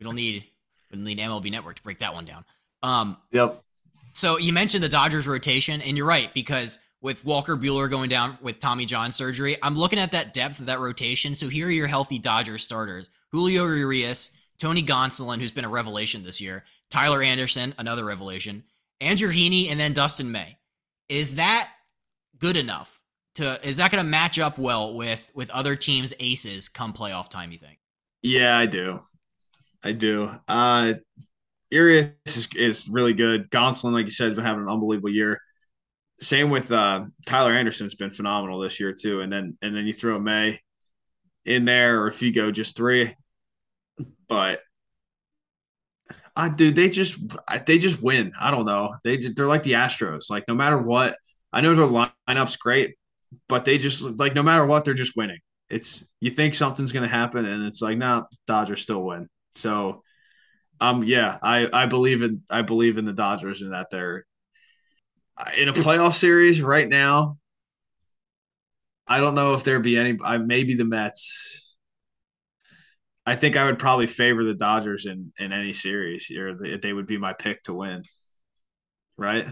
don't 0.00 0.14
need 0.14 0.44
we 0.90 0.96
don't 0.96 1.04
need 1.04 1.18
MLB 1.18 1.50
Network 1.50 1.76
to 1.76 1.82
break 1.82 1.98
that 1.98 2.14
one 2.14 2.24
down. 2.24 2.44
Um, 2.82 3.16
yep. 3.32 3.62
So 4.12 4.38
you 4.38 4.52
mentioned 4.52 4.82
the 4.82 4.88
Dodgers 4.88 5.26
rotation, 5.26 5.82
and 5.82 5.96
you're 5.96 6.06
right 6.06 6.32
because 6.32 6.78
with 7.02 7.24
Walker 7.24 7.56
Buehler 7.56 7.90
going 7.90 8.08
down 8.08 8.38
with 8.40 8.60
Tommy 8.60 8.86
John 8.86 9.12
surgery, 9.12 9.56
I'm 9.62 9.76
looking 9.76 9.98
at 9.98 10.12
that 10.12 10.32
depth 10.32 10.58
of 10.58 10.66
that 10.66 10.80
rotation. 10.80 11.34
So 11.34 11.48
here 11.48 11.66
are 11.66 11.70
your 11.70 11.86
healthy 11.86 12.18
Dodgers 12.18 12.62
starters: 12.62 13.10
Julio 13.30 13.66
Urias, 13.66 14.30
Tony 14.58 14.82
Gonsolin, 14.82 15.40
who's 15.40 15.52
been 15.52 15.64
a 15.64 15.68
revelation 15.68 16.22
this 16.22 16.40
year, 16.40 16.64
Tyler 16.90 17.22
Anderson, 17.22 17.74
another 17.78 18.04
revelation, 18.04 18.64
Andrew 19.00 19.30
Heaney, 19.30 19.70
and 19.70 19.78
then 19.78 19.92
Dustin 19.92 20.32
May. 20.32 20.56
Is 21.08 21.34
that 21.34 21.68
good 22.38 22.56
enough? 22.56 23.00
To 23.34 23.60
is 23.68 23.76
that 23.76 23.90
going 23.90 24.02
to 24.02 24.10
match 24.10 24.38
up 24.38 24.58
well 24.58 24.94
with 24.94 25.30
with 25.34 25.50
other 25.50 25.76
teams' 25.76 26.14
aces 26.18 26.70
come 26.70 26.94
playoff 26.94 27.28
time? 27.28 27.52
You 27.52 27.58
think? 27.58 27.78
Yeah, 28.22 28.56
I 28.56 28.64
do. 28.64 29.00
I 29.84 29.92
do. 29.92 30.30
Uh, 30.48 30.94
Urias 31.70 32.12
is, 32.26 32.48
is 32.54 32.88
really 32.90 33.12
good. 33.12 33.50
Gonsolin, 33.50 33.92
like 33.92 34.04
you 34.06 34.10
said, 34.10 34.28
has 34.28 34.36
been 34.36 34.44
having 34.44 34.62
an 34.62 34.68
unbelievable 34.68 35.10
year. 35.10 35.40
Same 36.20 36.50
with 36.50 36.72
uh, 36.72 37.06
Tyler 37.26 37.52
Anderson's 37.52 37.94
been 37.96 38.10
phenomenal 38.10 38.60
this 38.60 38.80
year 38.80 38.94
too. 38.94 39.20
And 39.20 39.32
then 39.32 39.58
and 39.62 39.76
then 39.76 39.86
you 39.86 39.92
throw 39.94 40.18
May 40.20 40.60
in 41.46 41.64
there, 41.66 42.02
or 42.02 42.08
if 42.08 42.22
you 42.22 42.32
go 42.32 42.50
just 42.50 42.76
three. 42.76 43.14
But 44.28 44.60
Uh, 46.34 46.50
dude, 46.54 46.76
they 46.76 46.88
just 46.90 47.18
they 47.66 47.78
just 47.78 48.02
win. 48.02 48.32
I 48.40 48.50
don't 48.50 48.66
know. 48.66 48.94
They 49.04 49.16
they're 49.18 49.46
like 49.46 49.62
the 49.62 49.72
Astros. 49.72 50.30
Like 50.30 50.44
no 50.48 50.54
matter 50.54 50.78
what, 50.78 51.16
I 51.52 51.60
know 51.60 51.74
their 51.74 51.86
lineup's 51.86 52.56
great, 52.56 52.94
but 53.48 53.64
they 53.64 53.78
just 53.78 54.18
like 54.18 54.34
no 54.34 54.42
matter 54.42 54.66
what, 54.66 54.84
they're 54.84 54.94
just 54.94 55.16
winning. 55.16 55.38
It's 55.70 56.10
you 56.20 56.30
think 56.30 56.54
something's 56.54 56.92
gonna 56.92 57.08
happen, 57.08 57.46
and 57.46 57.64
it's 57.66 57.80
like, 57.82 57.98
nah, 57.98 58.24
Dodgers 58.46 58.82
still 58.82 59.02
win. 59.04 59.28
So, 59.54 60.02
um, 60.80 61.04
yeah, 61.04 61.38
I 61.42 61.68
I 61.72 61.86
believe 61.86 62.22
in 62.22 62.42
I 62.50 62.62
believe 62.62 62.98
in 62.98 63.04
the 63.04 63.12
Dodgers 63.12 63.62
and 63.62 63.72
that 63.72 63.88
they're 63.90 64.26
in 65.56 65.68
a 65.68 65.72
playoff 65.72 66.14
series 66.14 66.62
right 66.62 66.88
now. 66.88 67.38
I 69.06 69.20
don't 69.20 69.34
know 69.34 69.54
if 69.54 69.64
there'd 69.64 69.82
be 69.82 69.96
any. 69.96 70.18
I 70.22 70.38
maybe 70.38 70.74
the 70.74 70.84
Mets. 70.84 71.76
I 73.24 73.34
think 73.34 73.56
I 73.56 73.66
would 73.66 73.78
probably 73.78 74.06
favor 74.06 74.44
the 74.44 74.54
Dodgers 74.54 75.06
in 75.06 75.32
in 75.38 75.52
any 75.52 75.72
series, 75.72 76.30
or 76.30 76.56
they, 76.56 76.76
they 76.76 76.92
would 76.92 77.06
be 77.06 77.18
my 77.18 77.32
pick 77.32 77.62
to 77.64 77.74
win. 77.74 78.02
Right? 79.16 79.46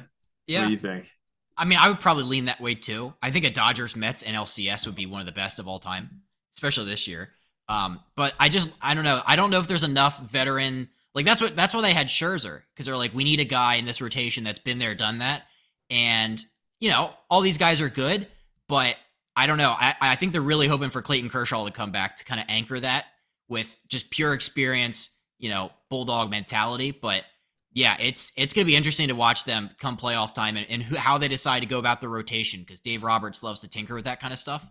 Yeah. 0.47 0.61
What 0.61 0.67
do 0.67 0.73
you 0.73 0.79
think? 0.79 1.11
I 1.57 1.65
mean, 1.65 1.79
I 1.79 1.89
would 1.89 2.01
probably 2.01 2.25
lean 2.25 2.47
that 2.47 2.61
way 2.61 2.75
too. 2.75 3.15
I 3.23 3.31
think 3.31 3.45
a 3.45 3.51
Dodgers 3.51 3.95
Mets 3.95 4.23
NLCS 4.25 4.87
would 4.87 4.97
be 4.97 5.07
one 5.07 5.21
of 5.21 5.27
the 5.27 5.33
best 5.33 5.59
of 5.59 5.69
all 5.69 5.79
time, 5.79 6.23
especially 6.53 6.87
this 6.87 7.07
year. 7.07 7.31
Um, 7.69 8.01
but 8.17 8.35
I 8.39 8.49
just 8.49 8.71
I 8.83 8.95
don't 8.95 9.05
know. 9.05 9.23
I 9.27 9.37
don't 9.37 9.51
know 9.51 9.61
if 9.61 9.69
there's 9.69 9.85
enough 9.85 10.19
veteran 10.19 10.89
like 11.15 11.25
that's 11.25 11.41
what 11.41 11.55
that's 11.55 11.75
why 11.75 11.81
they 11.81 11.93
had 11.93 12.09
Scherzer 12.09 12.63
because 12.75 12.87
they're 12.87 12.97
like 12.97 13.15
we 13.15 13.25
need 13.25 13.41
a 13.41 13.45
guy 13.45 13.77
in 13.77 13.85
this 13.85 14.01
rotation 14.01 14.45
that's 14.45 14.59
been 14.59 14.79
there, 14.79 14.95
done 14.95 15.19
that, 15.19 15.43
and 15.91 16.43
you 16.81 16.91
know 16.91 17.13
all 17.31 17.41
these 17.41 17.59
guys 17.59 17.81
are 17.81 17.89
good, 17.89 18.27
but 18.69 18.97
I 19.37 19.47
don't 19.47 19.59
know. 19.59 19.75
I, 19.77 19.95
I 20.01 20.17
think 20.17 20.33
they're 20.33 20.41
really 20.41 20.69
hoping 20.69 20.91
for 20.91 21.03
Clayton 21.03 21.29
Kershaw 21.29 21.65
to 21.65 21.73
come 21.73 21.91
back 21.91 22.17
to 22.17 22.25
kind 22.25 22.41
of 22.41 22.47
anchor 22.49 22.79
that 22.79 23.07
with 23.49 23.79
just 23.89 24.11
pure 24.11 24.33
experience, 24.33 25.19
you 25.39 25.49
know, 25.51 25.71
bulldog 25.91 26.31
mentality. 26.31 26.93
But 26.93 27.25
yeah, 27.73 27.97
it's 28.01 28.33
it's 28.37 28.53
going 28.55 28.65
to 28.65 28.71
be 28.71 28.77
interesting 28.77 29.09
to 29.09 29.15
watch 29.15 29.45
them 29.45 29.71
come 29.81 29.97
playoff 29.97 30.35
time 30.35 30.57
and, 30.57 30.67
and 30.71 30.83
who, 30.83 30.97
how 30.97 31.19
they 31.19 31.29
decide 31.29 31.61
to 31.61 31.67
go 31.67 31.79
about 31.79 32.01
the 32.01 32.09
rotation 32.09 32.61
because 32.61 32.81
Dave 32.81 33.03
Roberts 33.03 33.43
loves 33.43 33.61
to 33.63 33.69
tinker 33.69 33.95
with 33.95 34.05
that 34.05 34.21
kind 34.21 34.33
of 34.33 34.39
stuff. 34.39 34.69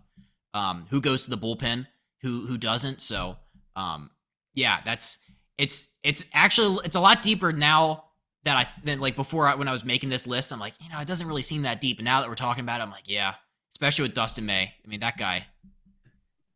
Um, 0.54 0.86
who 0.88 1.00
goes 1.00 1.24
to 1.24 1.30
the 1.30 1.38
bullpen, 1.38 1.86
who 2.22 2.46
who 2.46 2.56
doesn't? 2.56 3.02
So 3.02 3.36
um, 3.76 4.10
yeah, 4.54 4.80
that's 4.84 5.18
it's 5.58 5.88
it's 6.02 6.24
actually 6.32 6.78
it's 6.84 6.96
a 6.96 7.00
lot 7.00 7.22
deeper 7.22 7.52
now 7.52 8.04
that 8.44 8.56
I 8.56 8.66
than 8.84 8.98
like 8.98 9.16
before 9.16 9.46
I, 9.46 9.54
when 9.54 9.68
I 9.68 9.72
was 9.72 9.84
making 9.84 10.08
this 10.08 10.26
list. 10.26 10.52
I'm 10.52 10.60
like, 10.60 10.74
you 10.80 10.88
know, 10.88 11.00
it 11.00 11.06
doesn't 11.06 11.26
really 11.26 11.42
seem 11.42 11.62
that 11.62 11.80
deep. 11.80 11.98
And 11.98 12.04
now 12.04 12.20
that 12.20 12.28
we're 12.28 12.34
talking 12.34 12.62
about 12.62 12.80
it, 12.80 12.84
I'm 12.84 12.90
like, 12.90 13.08
yeah, 13.08 13.34
especially 13.72 14.04
with 14.04 14.14
Dustin 14.14 14.46
May. 14.46 14.62
I 14.62 14.88
mean, 14.88 15.00
that 15.00 15.16
guy. 15.16 15.46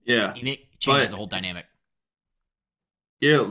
Yeah, 0.04 0.32
he 0.34 0.42
make, 0.42 0.78
changes 0.78 1.04
but, 1.04 1.10
the 1.10 1.16
whole 1.16 1.26
dynamic. 1.26 1.66
Yeah, 3.20 3.50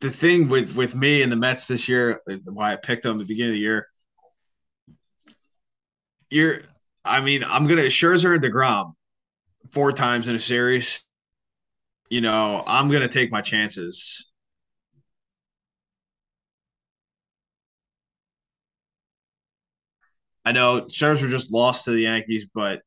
the 0.00 0.10
thing 0.10 0.48
with 0.48 0.76
with 0.76 0.94
me 0.94 1.22
and 1.22 1.30
the 1.30 1.36
Mets 1.36 1.66
this 1.66 1.88
year, 1.88 2.20
why 2.46 2.72
I 2.72 2.76
picked 2.76 3.04
them 3.04 3.20
at 3.20 3.20
the 3.20 3.24
beginning 3.26 3.50
of 3.50 3.54
the 3.54 3.60
year, 3.60 3.88
you're. 6.30 6.58
I 7.06 7.20
mean, 7.20 7.44
I'm 7.44 7.66
gonna 7.66 7.82
Scherzer 7.82 8.34
and 8.34 8.42
deGrom 8.42 8.94
four 9.72 9.92
times 9.92 10.26
in 10.28 10.34
a 10.34 10.40
series. 10.40 11.02
You 12.14 12.20
know, 12.20 12.62
I'm 12.64 12.92
gonna 12.92 13.08
take 13.08 13.32
my 13.32 13.40
chances. 13.40 14.30
I 20.44 20.52
know 20.52 20.82
Scherzer 20.82 21.28
just 21.28 21.52
lost 21.52 21.86
to 21.86 21.90
the 21.90 22.02
Yankees, 22.02 22.46
but 22.54 22.82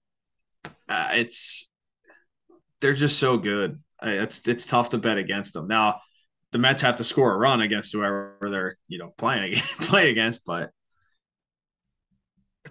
uh, 0.87 1.09
it's 1.15 1.69
they're 2.79 2.93
just 2.93 3.19
so 3.19 3.37
good. 3.37 3.75
It's 4.01 4.47
it's 4.47 4.65
tough 4.65 4.91
to 4.91 4.97
bet 4.97 5.17
against 5.17 5.53
them. 5.53 5.67
Now, 5.67 5.99
the 6.53 6.59
Mets 6.59 6.81
have 6.83 6.95
to 6.95 7.03
score 7.03 7.33
a 7.33 7.37
run 7.37 7.59
against 7.59 7.91
whoever 7.91 8.37
they're 8.49 8.77
you 8.87 8.97
know 8.97 9.13
playing 9.17 9.55
play 9.81 10.09
against, 10.09 10.45
but 10.45 10.69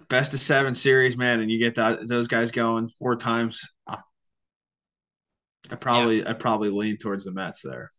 best 0.09 0.33
of 0.33 0.39
seven 0.39 0.73
series, 0.73 1.17
man, 1.17 1.39
and 1.39 1.51
you 1.51 1.59
get 1.59 1.75
that 1.75 2.07
those 2.09 2.27
guys 2.27 2.49
going 2.49 2.89
four 2.89 3.15
times. 3.15 3.63
I 5.71 5.75
probably 5.75 6.19
yeah. 6.19 6.29
I 6.29 6.33
probably 6.33 6.69
lean 6.69 6.97
towards 6.97 7.25
the 7.25 7.31
Mets 7.31 7.61
there. 7.61 7.89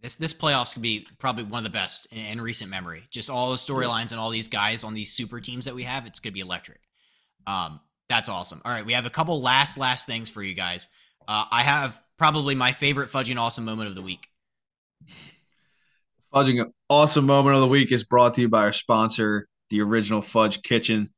This 0.00 0.16
this 0.16 0.34
playoffs 0.34 0.74
could 0.74 0.82
be 0.82 1.06
probably 1.18 1.44
one 1.44 1.58
of 1.58 1.64
the 1.64 1.70
best 1.70 2.06
in, 2.12 2.18
in 2.18 2.40
recent 2.40 2.70
memory. 2.70 3.04
Just 3.10 3.30
all 3.30 3.50
the 3.50 3.56
storylines 3.56 4.10
and 4.10 4.20
all 4.20 4.30
these 4.30 4.48
guys 4.48 4.84
on 4.84 4.94
these 4.94 5.12
super 5.12 5.40
teams 5.40 5.64
that 5.64 5.74
we 5.74 5.82
have, 5.84 6.06
it's 6.06 6.20
gonna 6.20 6.32
be 6.32 6.40
electric. 6.40 6.80
Um, 7.46 7.80
that's 8.08 8.28
awesome. 8.28 8.60
All 8.64 8.72
right, 8.72 8.84
we 8.84 8.92
have 8.92 9.06
a 9.06 9.10
couple 9.10 9.40
last 9.40 9.78
last 9.78 10.06
things 10.06 10.28
for 10.28 10.42
you 10.42 10.54
guys. 10.54 10.88
Uh, 11.26 11.44
I 11.50 11.62
have 11.62 12.00
probably 12.18 12.54
my 12.54 12.72
favorite 12.72 13.10
fudging 13.10 13.38
awesome 13.38 13.64
moment 13.64 13.88
of 13.88 13.94
the 13.94 14.02
week. 14.02 14.28
Fudging 16.34 16.70
awesome 16.90 17.26
moment 17.26 17.54
of 17.54 17.62
the 17.62 17.68
week 17.68 17.92
is 17.92 18.04
brought 18.04 18.34
to 18.34 18.42
you 18.42 18.48
by 18.48 18.62
our 18.62 18.72
sponsor, 18.72 19.48
the 19.70 19.80
original 19.80 20.20
Fudge 20.20 20.62
Kitchen. 20.62 21.10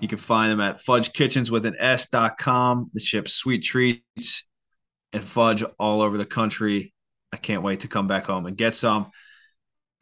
You 0.00 0.08
can 0.08 0.18
find 0.18 0.52
them 0.52 0.60
at 0.60 0.78
fudgekitchens 0.78 1.50
with 1.50 1.66
an 1.66 1.76
S.com. 1.78 2.86
They 2.92 3.00
ship 3.00 3.28
sweet 3.28 3.62
treats 3.62 4.48
and 5.12 5.24
fudge 5.24 5.64
all 5.78 6.00
over 6.00 6.16
the 6.16 6.26
country. 6.26 6.92
I 7.32 7.36
can't 7.36 7.62
wait 7.62 7.80
to 7.80 7.88
come 7.88 8.06
back 8.06 8.24
home 8.24 8.46
and 8.46 8.56
get 8.56 8.74
some. 8.74 9.10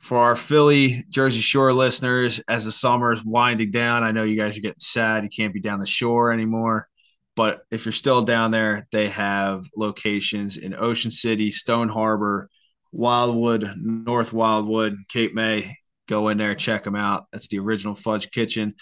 For 0.00 0.18
our 0.18 0.36
Philly, 0.36 1.02
Jersey 1.08 1.40
Shore 1.40 1.72
listeners, 1.72 2.40
as 2.46 2.66
the 2.66 2.72
summer 2.72 3.12
is 3.12 3.24
winding 3.24 3.70
down, 3.70 4.02
I 4.02 4.10
know 4.10 4.24
you 4.24 4.38
guys 4.38 4.58
are 4.58 4.60
getting 4.60 4.80
sad. 4.80 5.22
You 5.22 5.30
can't 5.30 5.54
be 5.54 5.60
down 5.60 5.80
the 5.80 5.86
shore 5.86 6.30
anymore. 6.30 6.88
But 7.36 7.62
if 7.70 7.84
you're 7.86 7.92
still 7.92 8.22
down 8.22 8.50
there, 8.50 8.86
they 8.92 9.08
have 9.08 9.64
locations 9.76 10.56
in 10.56 10.74
Ocean 10.74 11.10
City, 11.10 11.50
Stone 11.50 11.88
Harbor, 11.88 12.48
Wildwood, 12.92 13.72
North 13.76 14.32
Wildwood, 14.32 14.96
Cape 15.08 15.34
May. 15.34 15.72
Go 16.06 16.28
in 16.28 16.38
there, 16.38 16.54
check 16.54 16.84
them 16.84 16.96
out. 16.96 17.24
That's 17.32 17.48
the 17.48 17.58
original 17.58 17.94
Fudge 17.94 18.30
Kitchen. 18.30 18.74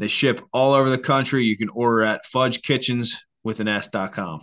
They 0.00 0.08
ship 0.08 0.40
all 0.52 0.72
over 0.72 0.88
the 0.88 0.98
country. 0.98 1.44
You 1.44 1.58
can 1.58 1.68
order 1.68 2.02
at 2.02 2.22
fudgekitchens 2.24 3.16
with 3.44 3.60
an 3.60 3.68
S.com. 3.68 4.40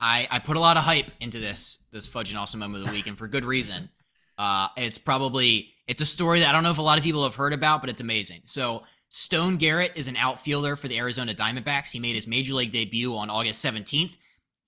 I, 0.00 0.26
I 0.30 0.38
put 0.38 0.56
a 0.56 0.60
lot 0.60 0.78
of 0.78 0.82
hype 0.82 1.10
into 1.20 1.40
this 1.40 1.84
this 1.92 2.06
fudge 2.06 2.30
and 2.30 2.38
awesome 2.38 2.60
moment 2.60 2.84
of 2.84 2.90
the 2.90 2.96
week, 2.96 3.06
and 3.06 3.16
for 3.16 3.28
good 3.28 3.44
reason. 3.44 3.90
Uh, 4.36 4.68
it's 4.76 4.98
probably 4.98 5.74
it's 5.86 6.00
a 6.00 6.06
story 6.06 6.40
that 6.40 6.48
I 6.48 6.52
don't 6.52 6.62
know 6.62 6.70
if 6.70 6.78
a 6.78 6.82
lot 6.82 6.98
of 6.98 7.04
people 7.04 7.22
have 7.22 7.34
heard 7.34 7.52
about, 7.52 7.82
but 7.82 7.90
it's 7.90 8.00
amazing. 8.00 8.40
So 8.44 8.82
Stone 9.10 9.58
Garrett 9.58 9.92
is 9.94 10.08
an 10.08 10.16
outfielder 10.16 10.74
for 10.74 10.88
the 10.88 10.98
Arizona 10.98 11.34
Diamondbacks. 11.34 11.92
He 11.92 12.00
made 12.00 12.14
his 12.14 12.26
major 12.26 12.54
league 12.54 12.70
debut 12.70 13.14
on 13.16 13.30
August 13.30 13.64
17th, 13.64 14.16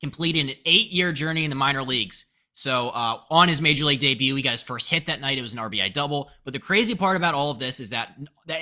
completing 0.00 0.50
an 0.50 0.56
eight 0.66 0.90
year 0.90 1.12
journey 1.12 1.44
in 1.44 1.50
the 1.50 1.56
minor 1.56 1.82
leagues. 1.82 2.26
So 2.56 2.88
uh, 2.88 3.20
on 3.28 3.50
his 3.50 3.60
major 3.60 3.84
league 3.84 4.00
debut, 4.00 4.34
he 4.34 4.40
got 4.40 4.52
his 4.52 4.62
first 4.62 4.90
hit 4.90 5.06
that 5.06 5.20
night. 5.20 5.36
It 5.36 5.42
was 5.42 5.52
an 5.52 5.58
RBI 5.58 5.92
double. 5.92 6.30
But 6.42 6.54
the 6.54 6.58
crazy 6.58 6.94
part 6.94 7.18
about 7.18 7.34
all 7.34 7.50
of 7.50 7.58
this 7.58 7.80
is 7.80 7.90
that 7.90 8.18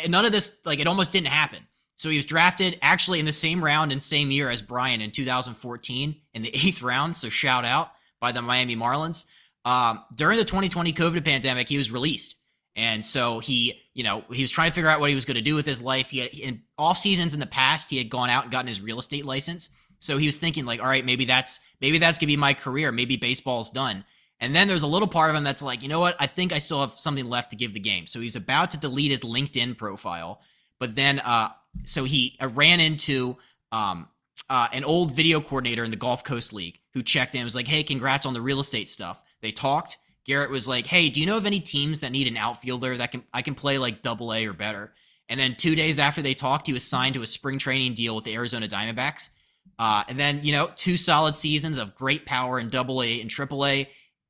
none 0.09 0.25
of 0.25 0.33
this, 0.33 0.59
like, 0.65 0.81
it 0.81 0.89
almost 0.89 1.13
didn't 1.13 1.29
happen. 1.29 1.61
So 1.95 2.11
he 2.11 2.17
was 2.17 2.25
drafted 2.25 2.77
actually 2.83 3.21
in 3.21 3.25
the 3.25 3.31
same 3.33 3.65
round 3.65 3.93
and 3.93 4.03
same 4.03 4.33
year 4.33 4.51
as 4.51 4.63
Brian 4.63 5.01
in 5.01 5.13
2014 5.13 6.17
in 6.35 6.43
the 6.43 6.49
eighth 6.53 6.83
round. 6.83 7.15
So 7.15 7.29
shout 7.29 7.65
out 7.65 7.93
by 8.19 8.33
the 8.33 8.43
Miami 8.43 8.75
Marlins. 8.75 9.27
Um, 9.65 10.03
during 10.17 10.39
the 10.39 10.45
2020 10.45 10.93
COVID 10.93 11.25
pandemic, 11.25 11.69
he 11.69 11.77
was 11.77 11.93
released. 11.93 12.35
And 12.75 13.05
so 13.05 13.39
he, 13.39 13.81
you 13.95 14.03
know, 14.03 14.25
he 14.33 14.43
was 14.43 14.51
trying 14.51 14.71
to 14.71 14.75
figure 14.75 14.91
out 14.91 14.99
what 14.99 15.09
he 15.09 15.15
was 15.15 15.25
going 15.25 15.37
to 15.37 15.41
do 15.41 15.55
with 15.55 15.67
his 15.67 15.81
life. 15.81 16.11
He 16.11 16.19
had, 16.19 16.35
in 16.35 16.63
off 16.77 16.99
seasons 16.99 17.33
in 17.33 17.39
the 17.39 17.47
past, 17.47 17.91
he 17.91 17.99
had 17.99 18.11
gone 18.11 18.29
out 18.29 18.43
and 18.43 18.51
gotten 18.51 18.67
his 18.67 18.81
real 18.81 18.99
estate 18.99 19.25
license. 19.25 19.69
So 20.05 20.19
he 20.19 20.27
was 20.27 20.37
thinking 20.37 20.67
like, 20.67 20.81
all 20.81 20.87
right, 20.87 21.05
maybe 21.05 21.25
that's 21.25 21.61
maybe 21.81 21.99
that's 21.99 22.19
gonna 22.19 22.29
be 22.29 22.37
my 22.37 22.53
career. 22.53 22.93
Maybe 22.93 23.17
baseball's 23.17 23.71
done. 23.71 24.05
And 24.41 24.55
then 24.55 24.69
there's 24.69 24.83
a 24.83 24.87
little 24.87 25.09
part 25.09 25.31
of 25.31 25.37
him 25.37 25.45
that's 25.45 25.63
like, 25.63 25.83
you 25.83 25.89
know 25.89 26.01
what? 26.01 26.17
I 26.21 26.27
think 26.27 26.53
I 26.53 26.59
still 26.59 26.81
have 26.81 26.99
something 26.99 27.29
left 27.29 27.51
to 27.51 27.57
give 27.57 27.73
the 27.73 27.81
game. 27.81 28.07
So 28.07 28.21
he's 28.21 28.37
about 28.37 28.71
to 28.73 28.79
delete 28.79 29.11
his 29.11 29.23
LinkedIn 29.23 29.79
profile, 29.79 30.43
but 30.79 30.95
then 30.95 31.21
uh, 31.21 31.49
so 31.87 32.05
he 32.05 32.37
uh, 32.43 32.49
ran 32.49 32.81
into 32.81 33.37
um, 33.73 34.09
uh, 34.51 34.69
an 34.73 34.85
old 34.85 35.13
video 35.13 35.41
coordinator 35.41 35.85
in 35.85 35.91
the 35.91 35.97
Gulf 35.97 36.23
Coast 36.23 36.53
League 36.53 36.81
who 36.93 37.03
checked 37.03 37.35
in 37.35 37.41
and 37.41 37.47
was 37.47 37.55
like, 37.55 37.69
hey, 37.69 37.83
congrats 37.83 38.27
on 38.27 38.35
the 38.35 38.41
real 38.43 38.61
estate 38.61 38.89
stuff. 38.89 39.23
They 39.41 39.53
talked. 39.53 39.97
Garrett 40.27 40.51
was 40.51 40.69
like, 40.69 40.87
hey, 40.87 41.09
do 41.09 41.21
you 41.21 41.27
know 41.27 41.37
of 41.37 41.47
any 41.47 41.61
teams 41.61 42.01
that 42.01 42.13
need 42.13 42.27
an 42.27 42.37
outfielder 42.37 42.97
that 42.99 43.13
can 43.13 43.25
I 43.33 43.41
can 43.41 43.55
play 43.55 43.79
like 43.79 44.03
double 44.03 44.35
A 44.35 44.47
or 44.47 44.53
better? 44.53 44.93
And 45.31 45.41
then 45.41 45.57
two 45.57 45.75
days 45.75 45.99
after 45.99 46.21
they 46.21 46.35
talked, 46.35 46.67
he 46.67 46.75
was 46.75 46.85
signed 46.85 47.15
to 47.15 47.23
a 47.23 47.27
spring 47.27 47.59
training 47.59 47.95
deal 47.95 48.15
with 48.15 48.25
the 48.25 48.35
Arizona 48.35 48.69
Diamondbacks. 48.69 49.31
Uh, 49.79 50.05
and 50.09 50.19
then, 50.19 50.41
you 50.43 50.53
know, 50.53 50.71
two 50.77 50.97
solid 50.97 51.35
seasons 51.35 51.79
of 51.79 51.95
great 51.95 52.27
power 52.27 52.59
in 52.59 52.69
double 52.69 53.03
A 53.03 53.21
and 53.21 53.31
triple 53.31 53.67
A. 53.67 53.89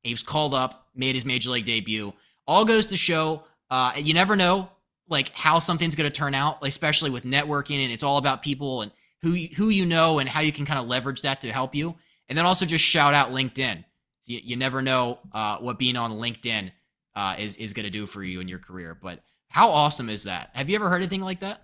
Was 0.08 0.22
called 0.22 0.52
up, 0.52 0.88
made 0.94 1.14
his 1.14 1.24
major 1.24 1.50
league 1.50 1.64
debut. 1.64 2.12
All 2.46 2.64
goes 2.64 2.86
to 2.86 2.96
show 2.96 3.44
uh, 3.70 3.92
you 3.96 4.14
never 4.14 4.36
know 4.36 4.68
like 5.08 5.34
how 5.34 5.58
something's 5.58 5.94
going 5.94 6.10
to 6.10 6.16
turn 6.16 6.34
out, 6.34 6.58
especially 6.62 7.10
with 7.10 7.24
networking 7.24 7.82
and 7.82 7.92
it's 7.92 8.02
all 8.02 8.18
about 8.18 8.42
people 8.42 8.82
and 8.82 8.92
who 9.22 9.32
who 9.56 9.68
you 9.68 9.86
know 9.86 10.18
and 10.18 10.28
how 10.28 10.40
you 10.40 10.52
can 10.52 10.66
kind 10.66 10.78
of 10.78 10.86
leverage 10.86 11.22
that 11.22 11.40
to 11.40 11.50
help 11.50 11.74
you. 11.74 11.94
And 12.28 12.38
then 12.38 12.46
also 12.46 12.66
just 12.66 12.84
shout 12.84 13.14
out 13.14 13.30
LinkedIn. 13.30 13.84
You, 14.26 14.40
you 14.42 14.56
never 14.56 14.80
know 14.80 15.18
uh, 15.32 15.58
what 15.58 15.78
being 15.78 15.96
on 15.96 16.12
LinkedIn 16.12 16.70
uh, 17.16 17.36
is 17.38 17.56
is 17.56 17.72
going 17.72 17.84
to 17.84 17.90
do 17.90 18.06
for 18.06 18.22
you 18.22 18.40
in 18.40 18.48
your 18.48 18.58
career. 18.58 18.96
But 19.00 19.20
how 19.48 19.70
awesome 19.70 20.08
is 20.08 20.24
that? 20.24 20.50
Have 20.54 20.68
you 20.68 20.76
ever 20.76 20.88
heard 20.88 20.96
anything 21.02 21.20
like 21.20 21.40
that? 21.40 21.63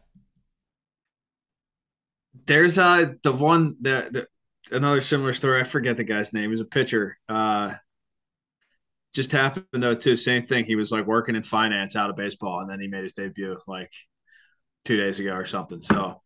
There's 2.46 2.78
uh 2.78 3.14
the 3.22 3.32
one 3.32 3.76
that 3.82 4.12
the 4.12 4.26
another 4.72 5.00
similar 5.00 5.32
story. 5.32 5.60
I 5.60 5.64
forget 5.64 5.96
the 5.96 6.04
guy's 6.04 6.32
name. 6.32 6.50
He's 6.50 6.60
a 6.60 6.64
pitcher. 6.64 7.16
Uh, 7.28 7.74
just 9.14 9.32
happened 9.32 9.66
though 9.72 9.94
too. 9.94 10.16
Same 10.16 10.42
thing. 10.42 10.64
He 10.64 10.76
was 10.76 10.92
like 10.92 11.06
working 11.06 11.34
in 11.34 11.42
finance 11.42 11.96
out 11.96 12.10
of 12.10 12.16
baseball, 12.16 12.60
and 12.60 12.70
then 12.70 12.80
he 12.80 12.88
made 12.88 13.02
his 13.02 13.14
debut 13.14 13.56
like 13.66 13.90
two 14.84 14.96
days 14.96 15.18
ago 15.18 15.34
or 15.34 15.46
something. 15.46 15.80
So, 15.80 16.22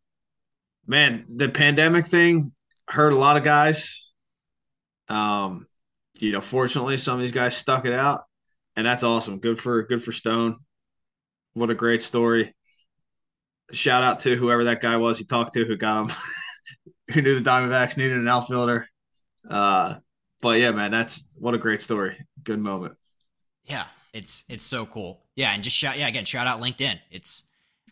man, 0.87 1.25
the 1.35 1.49
pandemic 1.49 2.07
thing 2.07 2.53
hurt 2.89 3.13
a 3.13 3.19
lot 3.19 3.37
of 3.37 3.45
guys. 3.45 4.13
Um, 5.09 5.67
you 6.21 6.33
know, 6.33 6.41
fortunately, 6.41 6.97
some 6.97 7.15
of 7.15 7.21
these 7.21 7.33
guys 7.33 7.57
stuck 7.57 7.87
it 7.87 7.95
out, 7.95 8.23
and 8.77 8.87
that's 8.87 9.05
awesome. 9.05 9.39
Good 9.39 9.59
for 9.59 9.83
good 9.85 10.03
for 10.03 10.13
Stone. 10.13 10.57
What 11.55 11.71
a 11.71 11.75
great 11.75 12.03
story. 12.03 12.53
Shout 13.73 14.03
out 14.03 14.19
to 14.21 14.37
whoever 14.37 14.65
that 14.65 14.81
guy 14.81 14.97
was 14.97 15.19
he 15.19 15.25
talked 15.25 15.55
to 15.55 15.65
who 15.65 15.77
got 15.77 16.05
him, 16.05 16.17
who 17.13 17.23
knew 17.23 17.39
the 17.39 17.49
Diamondbacks 17.49 17.97
needed 17.97 18.19
an 18.19 18.29
outfielder. 18.29 18.89
Uh, 19.49 19.97
but 20.43 20.59
yeah, 20.61 20.71
man, 20.71 20.91
that's 20.91 21.35
what 21.39 21.55
a 21.55 21.59
great 21.59 21.81
story. 21.81 22.17
Good 22.43 22.61
moment. 22.61 22.95
Yeah, 23.65 23.87
it's 24.13 24.45
it's 24.49 24.65
so 24.65 24.85
cool. 24.87 25.23
Yeah, 25.37 25.53
and 25.53 25.63
just 25.63 25.77
shout 25.77 25.99
yeah 25.99 26.09
again 26.09 26.25
shout 26.25 26.47
out 26.47 26.61
LinkedIn. 26.61 26.99
It's 27.11 27.45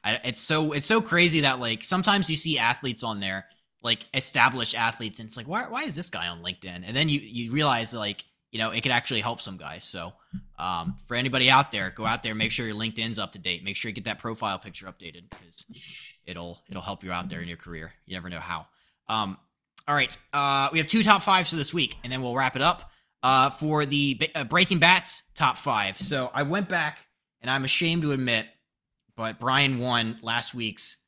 it's 0.05 0.41
so 0.41 0.73
it's 0.73 0.87
so 0.87 1.01
crazy 1.01 1.41
that 1.41 1.61
like 1.61 1.83
sometimes 1.85 2.29
you 2.29 2.37
see 2.37 2.59
athletes 2.59 3.03
on 3.03 3.21
there 3.21 3.47
like 3.83 4.07
established 4.15 4.75
athletes 4.77 5.21
and 5.21 5.27
it's 5.27 5.37
like 5.37 5.49
why 5.49 5.69
why 5.69 5.83
is 5.83 5.97
this 5.97 6.11
guy 6.11 6.29
on 6.29 6.43
LinkedIn? 6.43 6.83
And 6.87 6.95
then 6.95 7.09
you 7.09 7.21
you 7.21 7.53
realize 7.53 7.93
like 7.95 8.25
you 8.51 8.59
know 8.59 8.71
it 8.71 8.83
could 8.83 8.93
actually 8.93 9.21
help 9.21 9.41
some 9.41 9.57
guys. 9.57 9.85
So 9.85 10.13
um, 10.59 10.97
for 11.05 11.15
anybody 11.15 11.51
out 11.51 11.73
there, 11.73 11.91
go 11.91 12.07
out 12.07 12.23
there, 12.23 12.35
make 12.35 12.51
sure 12.51 12.67
your 12.67 12.77
LinkedIn's 12.77 13.19
up 13.19 13.33
to 13.33 13.39
date. 13.39 13.65
Make 13.65 13.77
sure 13.77 13.89
you 13.89 13.95
get 13.95 14.05
that 14.05 14.19
profile 14.19 14.59
picture 14.59 14.87
updated 14.87 15.31
because 15.31 16.17
it'll 16.27 16.63
it'll 16.69 16.83
help 16.83 17.03
you 17.05 17.13
out 17.13 17.29
there 17.29 17.41
in 17.41 17.49
your 17.49 17.57
career. 17.57 17.93
You 18.07 18.15
never 18.15 18.29
know 18.29 18.39
how. 18.39 18.67
Um, 19.09 19.37
all 19.89 19.95
right, 19.95 20.17
uh, 20.33 20.69
we 20.73 20.79
have 20.79 20.87
two 20.87 21.03
top 21.03 21.23
fives 21.23 21.51
for 21.51 21.57
this 21.57 21.75
week, 21.75 21.97
and 22.05 22.13
then 22.13 22.23
we'll 22.23 22.35
wrap 22.35 22.55
it 22.57 22.63
up 22.63 22.91
uh, 23.23 23.51
for 23.51 23.85
the 23.85 24.21
uh, 24.35 24.45
Breaking 24.45 24.79
Bats 24.79 25.25
top 25.35 25.57
five. 25.59 26.01
So 26.01 26.31
I 26.33 26.43
went 26.43 26.69
back, 26.69 27.01
and 27.41 27.51
I'm 27.51 27.65
ashamed 27.65 28.03
to 28.03 28.13
admit, 28.13 28.47
but 29.17 29.41
Brian 29.41 29.79
won 29.79 30.17
last 30.23 30.55
week's. 30.55 30.99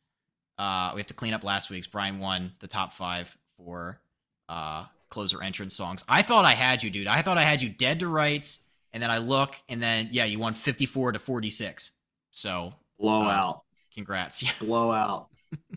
Uh, 0.59 0.93
we 0.95 1.01
have 1.01 1.07
to 1.07 1.14
clean 1.14 1.35
up 1.35 1.45
last 1.45 1.70
week's. 1.70 1.87
Brian 1.87 2.18
won 2.18 2.53
the 2.61 2.68
top 2.68 2.93
five 2.93 3.37
for 3.57 4.01
uh, 4.49 4.85
closer 5.09 5.43
entrance 5.43 5.75
songs. 5.75 6.05
I 6.09 6.22
thought 6.22 6.45
I 6.45 6.53
had 6.53 6.83
you, 6.83 6.91
dude. 6.91 7.07
I 7.07 7.22
thought 7.22 7.39
I 7.39 7.43
had 7.43 7.62
you 7.62 7.68
dead 7.68 8.01
to 8.01 8.09
rights, 8.09 8.61
and 8.95 9.03
then 9.03 9.11
I 9.11 9.18
look, 9.18 9.57
and 9.68 9.82
then 9.82 10.09
yeah, 10.12 10.24
you 10.24 10.38
won 10.38 10.55
54 10.55 11.12
to 11.12 11.18
46. 11.18 11.90
So 12.30 12.72
blowout. 12.99 13.62
congrats. 13.95 14.42
Yeah. 14.42 14.53
Blowout. 14.61 15.28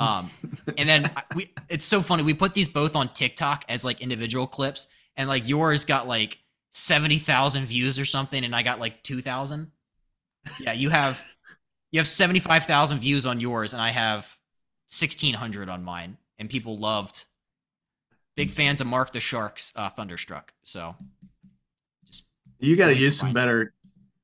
Um, 0.00 0.28
and 0.76 0.88
then 0.88 1.10
we, 1.34 1.52
it's 1.68 1.84
so 1.84 2.00
funny. 2.00 2.22
We 2.22 2.32
put 2.32 2.54
these 2.54 2.68
both 2.68 2.94
on 2.94 3.12
TikTok 3.12 3.64
as 3.68 3.84
like 3.84 4.00
individual 4.00 4.46
clips, 4.46 4.86
and 5.16 5.28
like 5.28 5.48
yours 5.48 5.84
got 5.84 6.06
like 6.06 6.38
seventy 6.70 7.18
thousand 7.18 7.64
views 7.64 7.98
or 7.98 8.04
something, 8.04 8.44
and 8.44 8.54
I 8.54 8.62
got 8.62 8.78
like 8.78 9.02
two 9.02 9.20
thousand. 9.20 9.72
Yeah, 10.60 10.72
you 10.72 10.90
have 10.90 11.20
you 11.90 11.98
have 11.98 12.06
seventy 12.06 12.38
five 12.38 12.64
thousand 12.64 13.00
views 13.00 13.26
on 13.26 13.40
yours, 13.40 13.72
and 13.72 13.82
I 13.82 13.90
have 13.90 14.38
sixteen 14.86 15.34
hundred 15.34 15.68
on 15.68 15.82
mine, 15.82 16.16
and 16.38 16.48
people 16.48 16.78
loved. 16.78 17.24
Big 18.36 18.52
fans 18.52 18.80
of 18.80 18.86
Mark 18.86 19.10
the 19.10 19.18
Sharks 19.18 19.72
uh, 19.74 19.88
Thunderstruck. 19.88 20.52
So, 20.62 20.94
you 22.58 22.76
got 22.76 22.88
to 22.88 22.96
use 22.96 23.18
some 23.18 23.32
better 23.32 23.72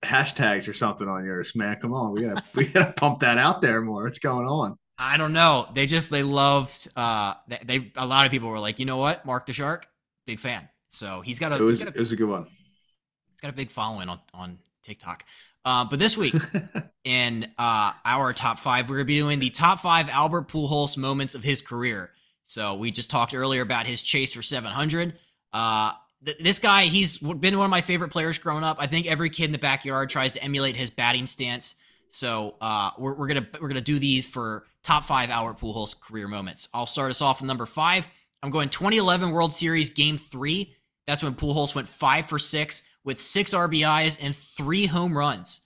hashtags 0.05 0.69
or 0.69 0.73
something 0.73 1.09
on 1.09 1.25
yours, 1.25 1.57
man. 1.57 1.77
Come 1.81 1.93
on, 1.93 2.13
we 2.13 2.23
gotta 2.23 2.43
we 2.55 2.67
gotta 2.67 2.93
pump 2.93 3.21
that 3.21 3.39
out 3.39 3.61
there 3.61 3.81
more. 3.81 4.05
What's 4.05 4.19
going 4.19 4.47
on? 4.47 4.77
I 4.99 5.17
don't 5.17 5.33
know. 5.33 5.69
They 5.75 5.87
just 5.87 6.11
they 6.11 6.23
loved. 6.23 6.89
Uh, 6.97 7.35
they, 7.49 7.61
they 7.65 7.93
a 7.97 8.07
lot 8.07 8.27
of 8.27 8.31
people 8.31 8.49
were 8.49 8.61
like, 8.61 8.79
you 8.79 8.87
know 8.87 8.99
what, 8.99 9.25
Mark 9.27 9.47
the 9.47 9.53
Shark, 9.53 9.89
big 10.27 10.39
fan. 10.41 10.69
So 10.89 11.21
he's 11.21 11.39
got 11.39 11.53
a. 11.53 11.57
It 11.57 11.61
was 11.61 11.83
a, 11.83 11.89
it 11.89 11.99
was 11.99 12.13
a 12.13 12.17
good 12.17 12.29
one. 12.29 12.45
He's 12.45 13.41
got 13.41 13.51
a 13.51 13.55
big 13.55 13.71
following 13.71 14.09
on 14.09 14.21
on 14.33 14.59
TikTok. 14.83 15.25
Uh, 15.65 15.85
but 15.85 15.99
this 15.99 16.17
week 16.17 16.35
in 17.05 17.51
uh, 17.59 17.93
our 18.05 18.33
top 18.33 18.59
five, 18.59 18.89
we're 18.89 18.97
gonna 18.97 19.07
be 19.07 19.19
doing 19.19 19.39
the 19.39 19.51
top 19.51 19.81
five 19.81 20.09
Albert 20.11 20.49
Pujols 20.49 20.97
moments 20.97 21.35
of 21.35 21.43
his 21.43 21.63
career. 21.63 22.11
So 22.45 22.75
we 22.75 22.91
just 22.91 23.09
talked 23.09 23.35
earlier 23.35 23.63
about 23.63 23.87
his 23.87 24.03
chase 24.03 24.35
for 24.35 24.43
700. 24.43 25.15
Uh, 25.55 25.93
th- 26.25 26.39
this 26.39 26.59
guy, 26.59 26.85
he's 26.85 27.19
been 27.19 27.57
one 27.57 27.65
of 27.65 27.71
my 27.71 27.81
favorite 27.81 28.11
players 28.11 28.39
growing 28.39 28.65
up. 28.65 28.77
I 28.81 28.87
think 28.87 29.07
every 29.07 29.31
kid 29.31 29.45
in 29.47 29.53
the 29.53 29.59
backyard 29.59 30.11
tries 30.11 30.33
to 30.35 30.43
emulate 30.43 30.77
his 30.77 30.91
batting 30.91 31.27
stance. 31.27 31.77
So 32.09 32.57
uh, 32.61 32.91
we're, 32.99 33.15
we're 33.15 33.27
gonna 33.27 33.47
we're 33.61 33.69
gonna 33.69 33.81
do 33.81 33.99
these 33.99 34.27
for 34.27 34.65
top 34.83 35.05
five 35.05 35.31
Albert 35.31 35.59
Pujols 35.59 35.99
career 35.99 36.29
moments. 36.29 36.69
I'll 36.73 36.87
start 36.87 37.11
us 37.11 37.21
off 37.21 37.41
with 37.41 37.49
number 37.49 37.67
five. 37.67 38.09
I'm 38.43 38.51
going 38.51 38.69
2011 38.69 39.31
World 39.31 39.53
Series 39.53 39.91
Game 39.91 40.17
Three. 40.17 40.75
That's 41.07 41.23
when 41.23 41.35
Pujols 41.35 41.75
went 41.75 41.89
five 41.89 42.27
for 42.27 42.39
six 42.39 42.85
with 43.05 43.21
six 43.21 43.53
RBIs 43.53 44.17
and 44.21 44.35
three 44.35 44.87
home 44.87 45.17
runs. 45.17 45.61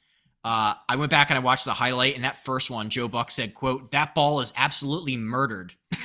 Uh, 0.44 0.74
I 0.88 0.96
went 0.96 1.10
back 1.10 1.30
and 1.30 1.38
I 1.38 1.42
watched 1.42 1.66
the 1.66 1.72
highlight, 1.72 2.14
and 2.14 2.24
that 2.24 2.42
first 2.44 2.70
one, 2.70 2.88
Joe 2.88 3.08
Buck 3.08 3.30
said, 3.30 3.54
"quote 3.54 3.90
That 3.90 4.14
ball 4.14 4.40
is 4.40 4.52
absolutely 4.56 5.16
murdered." 5.16 5.74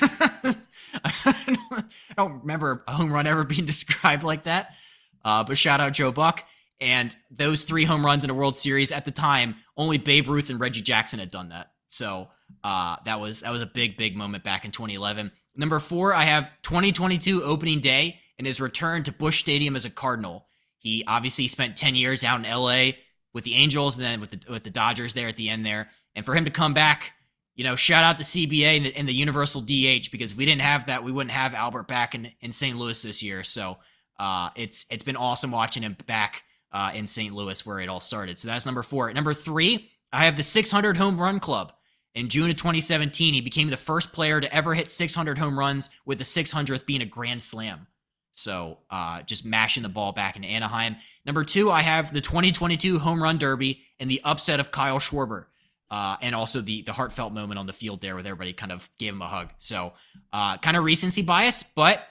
I 1.04 1.84
don't 2.18 2.42
remember 2.42 2.84
a 2.88 2.92
home 2.92 3.12
run 3.12 3.28
ever 3.28 3.44
being 3.44 3.66
described 3.66 4.24
like 4.24 4.44
that. 4.44 4.76
Uh, 5.24 5.44
but 5.44 5.58
shout 5.58 5.80
out 5.80 5.94
Joe 5.94 6.12
Buck. 6.12 6.44
And 6.82 7.16
those 7.32 7.64
three 7.64 7.86
home 7.86 8.06
runs 8.06 8.24
in 8.24 8.30
a 8.30 8.34
World 8.34 8.56
Series 8.56 8.92
at 8.92 9.06
the 9.06 9.12
time, 9.12 9.56
only 9.78 9.98
Babe 9.98 10.28
Ruth 10.28 10.50
and 10.50 10.60
Reggie 10.60 10.82
Jackson 10.82 11.20
had 11.20 11.32
done 11.32 11.50
that. 11.50 11.72
So 11.88 12.30
uh, 12.64 12.98
that 13.06 13.20
was 13.20 13.42
that 13.42 13.52
was 13.52 13.62
a 13.62 13.68
big 13.68 13.96
big 13.96 14.18
moment 14.18 14.44
back 14.44 14.66
in 14.66 14.72
2011. 14.72 15.32
Number 15.56 15.80
four, 15.80 16.14
I 16.14 16.24
have 16.24 16.52
2022 16.64 17.44
opening 17.44 17.80
day 17.80 18.20
and 18.38 18.48
his 18.48 18.60
return 18.60 19.04
to 19.04 19.12
Busch 19.12 19.40
Stadium 19.40 19.76
as 19.76 19.86
a 19.86 19.90
Cardinal. 19.90 20.48
He 20.80 21.04
obviously 21.08 21.48
spent 21.48 21.78
10 21.78 21.96
years 21.96 22.24
out 22.24 22.44
in 22.44 22.52
LA 22.52 22.98
with 23.34 23.44
the 23.44 23.56
Angels 23.56 23.96
and 23.96 24.04
then 24.04 24.20
with 24.20 24.32
the 24.32 24.52
with 24.52 24.64
the 24.64 24.70
Dodgers 24.70 25.14
there 25.14 25.28
at 25.28 25.38
the 25.38 25.50
end 25.50 25.66
there. 25.66 25.90
And 26.16 26.26
for 26.26 26.36
him 26.36 26.46
to 26.46 26.52
come 26.52 26.74
back, 26.74 27.14
you 27.56 27.64
know, 27.64 27.76
shout 27.76 28.04
out 28.04 28.18
the 28.18 28.24
CBA 28.24 28.78
and 28.78 28.86
the, 28.86 28.96
and 28.96 29.08
the 29.08 29.14
Universal 29.14 29.62
DH 29.62 30.12
because 30.12 30.32
if 30.32 30.38
we 30.38 30.46
didn't 30.46 30.62
have 30.62 30.88
that, 30.88 31.04
we 31.04 31.12
wouldn't 31.12 31.32
have 31.32 31.54
Albert 31.54 31.88
back 31.88 32.16
in, 32.16 32.32
in 32.42 32.52
St. 32.52 32.78
Louis 32.78 33.02
this 33.02 33.22
year. 33.22 33.44
So 33.44 33.78
uh, 34.20 34.50
it's 34.56 34.86
it's 34.90 35.04
been 35.04 35.16
awesome 35.16 35.52
watching 35.52 35.84
him 35.84 35.96
back 36.06 36.44
uh, 36.72 36.92
in 36.94 37.08
St. 37.08 37.34
Louis 37.34 37.66
where 37.66 37.80
it 37.80 37.90
all 37.90 38.00
started. 38.00 38.38
So 38.38 38.48
that's 38.48 38.66
number 38.66 38.84
four. 38.84 39.12
Number 39.14 39.34
three, 39.34 39.90
I 40.12 40.26
have 40.26 40.38
the 40.38 40.44
600 40.44 40.98
home 40.98 41.20
run 41.20 41.40
club. 41.40 41.74
In 42.16 42.30
June 42.30 42.50
of 42.50 42.58
2017, 42.58 43.34
he 43.34 43.42
became 43.42 43.70
the 43.70 43.78
first 43.78 44.14
player 44.14 44.40
to 44.40 44.54
ever 44.54 44.76
hit 44.76 44.92
600 44.92 45.38
home 45.38 45.58
runs, 45.58 45.90
with 46.06 46.20
the 46.20 46.24
600th 46.24 46.86
being 46.86 47.02
a 47.02 47.06
grand 47.06 47.42
slam. 47.42 47.88
So 48.34 48.80
uh, 48.90 49.24
just 49.24 49.46
mashing 49.46 49.84
the 49.84 49.90
ball 49.90 50.12
back 50.12 50.36
in 50.36 50.44
Anaheim. 50.44 50.96
Number 51.26 51.44
two, 51.44 51.72
I 51.72 51.82
have 51.82 52.14
the 52.14 52.22
2022 52.22 53.00
home 53.00 53.22
run 53.22 53.38
derby 53.38 53.82
and 54.00 54.10
the 54.10 54.22
upset 54.24 54.60
of 54.60 54.72
Kyle 54.72 55.00
Schwarber. 55.00 55.46
Uh, 55.94 56.18
and 56.24 56.34
also 56.34 56.60
the 56.60 56.82
the 56.82 56.92
heartfelt 56.92 57.34
moment 57.34 57.60
on 57.60 57.68
the 57.68 57.74
field 57.74 58.02
there 58.02 58.16
with 58.16 58.26
everybody 58.26 58.52
kind 58.52 58.72
of 58.72 58.90
gave 58.98 59.14
him 59.14 59.22
a 59.22 59.28
hug. 59.28 59.52
So 59.60 59.94
uh, 60.32 60.58
kind 60.58 60.76
of 60.76 60.84
recency 60.84 61.22
bias, 61.22 61.62
but 61.62 62.04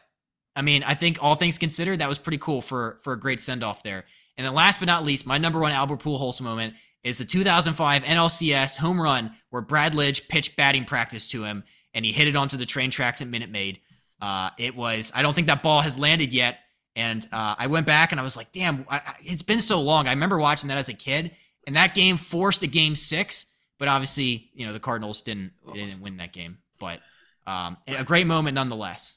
I 0.54 0.62
mean, 0.62 0.84
I 0.84 0.94
think 0.94 1.18
all 1.20 1.34
things 1.34 1.58
considered, 1.58 1.98
that 1.98 2.08
was 2.08 2.18
pretty 2.18 2.38
cool 2.38 2.60
for 2.60 3.00
for 3.02 3.12
a 3.12 3.18
great 3.18 3.40
send 3.40 3.64
off 3.64 3.82
there. 3.82 4.04
And 4.36 4.46
then 4.46 4.54
last 4.54 4.78
but 4.78 4.86
not 4.86 5.04
least, 5.04 5.26
my 5.26 5.36
number 5.36 5.58
one 5.58 5.72
Albert 5.72 5.98
Pujols 5.98 6.40
moment 6.40 6.74
is 7.02 7.18
the 7.18 7.24
2005 7.24 8.04
NLCS 8.04 8.76
home 8.76 9.00
run 9.00 9.32
where 9.50 9.62
Brad 9.62 9.94
Lidge 9.94 10.28
pitched 10.28 10.54
batting 10.54 10.84
practice 10.84 11.26
to 11.28 11.42
him 11.42 11.64
and 11.92 12.04
he 12.04 12.12
hit 12.12 12.28
it 12.28 12.36
onto 12.36 12.56
the 12.56 12.66
train 12.66 12.88
tracks 12.88 13.20
at 13.20 13.26
Minute 13.26 13.50
Maid. 13.50 13.80
Uh, 14.20 14.50
it 14.58 14.76
was, 14.76 15.10
I 15.12 15.22
don't 15.22 15.34
think 15.34 15.48
that 15.48 15.64
ball 15.64 15.80
has 15.80 15.98
landed 15.98 16.32
yet. 16.32 16.60
And 16.94 17.26
uh, 17.32 17.56
I 17.58 17.66
went 17.66 17.86
back 17.86 18.12
and 18.12 18.20
I 18.20 18.24
was 18.24 18.36
like, 18.36 18.52
damn, 18.52 18.86
I, 18.88 19.00
it's 19.22 19.42
been 19.42 19.60
so 19.60 19.80
long. 19.80 20.06
I 20.06 20.12
remember 20.12 20.38
watching 20.38 20.68
that 20.68 20.78
as 20.78 20.88
a 20.88 20.94
kid, 20.94 21.32
and 21.66 21.74
that 21.74 21.94
game 21.94 22.16
forced 22.16 22.62
a 22.62 22.66
game 22.66 22.94
six. 22.94 23.46
But 23.82 23.88
obviously, 23.88 24.48
you 24.54 24.64
know, 24.64 24.72
the 24.72 24.78
Cardinals 24.78 25.22
didn't 25.22 25.54
didn't 25.74 26.02
win 26.02 26.18
that 26.18 26.32
game. 26.32 26.58
But 26.78 27.00
um, 27.48 27.76
a 27.88 28.04
great 28.04 28.28
moment 28.28 28.54
nonetheless. 28.54 29.16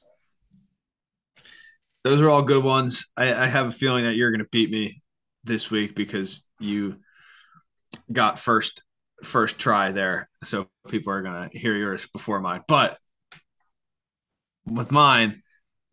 Those 2.04 2.20
are 2.20 2.32
all 2.32 2.42
good 2.42 2.64
ones. 2.64 3.12
I, 3.16 3.32
I 3.32 3.46
have 3.46 3.68
a 3.68 3.72
feeling 3.72 4.06
that 4.06 4.16
you're 4.16 4.32
going 4.32 4.40
to 4.40 4.50
beat 4.52 4.72
me 4.72 4.96
this 5.44 5.70
week 5.70 5.94
because 5.94 6.48
you 6.60 6.96
got 8.12 8.40
first 8.40 8.82
first 9.22 9.60
try 9.60 9.92
there. 9.92 10.32
So 10.44 10.68
people 10.90 11.14
are 11.14 11.22
gonna 11.22 11.48
hear 11.54 11.76
yours 11.76 12.08
before 12.08 12.42
mine. 12.42 12.64
But 12.68 12.98
with 14.66 14.92
mine, 14.92 15.44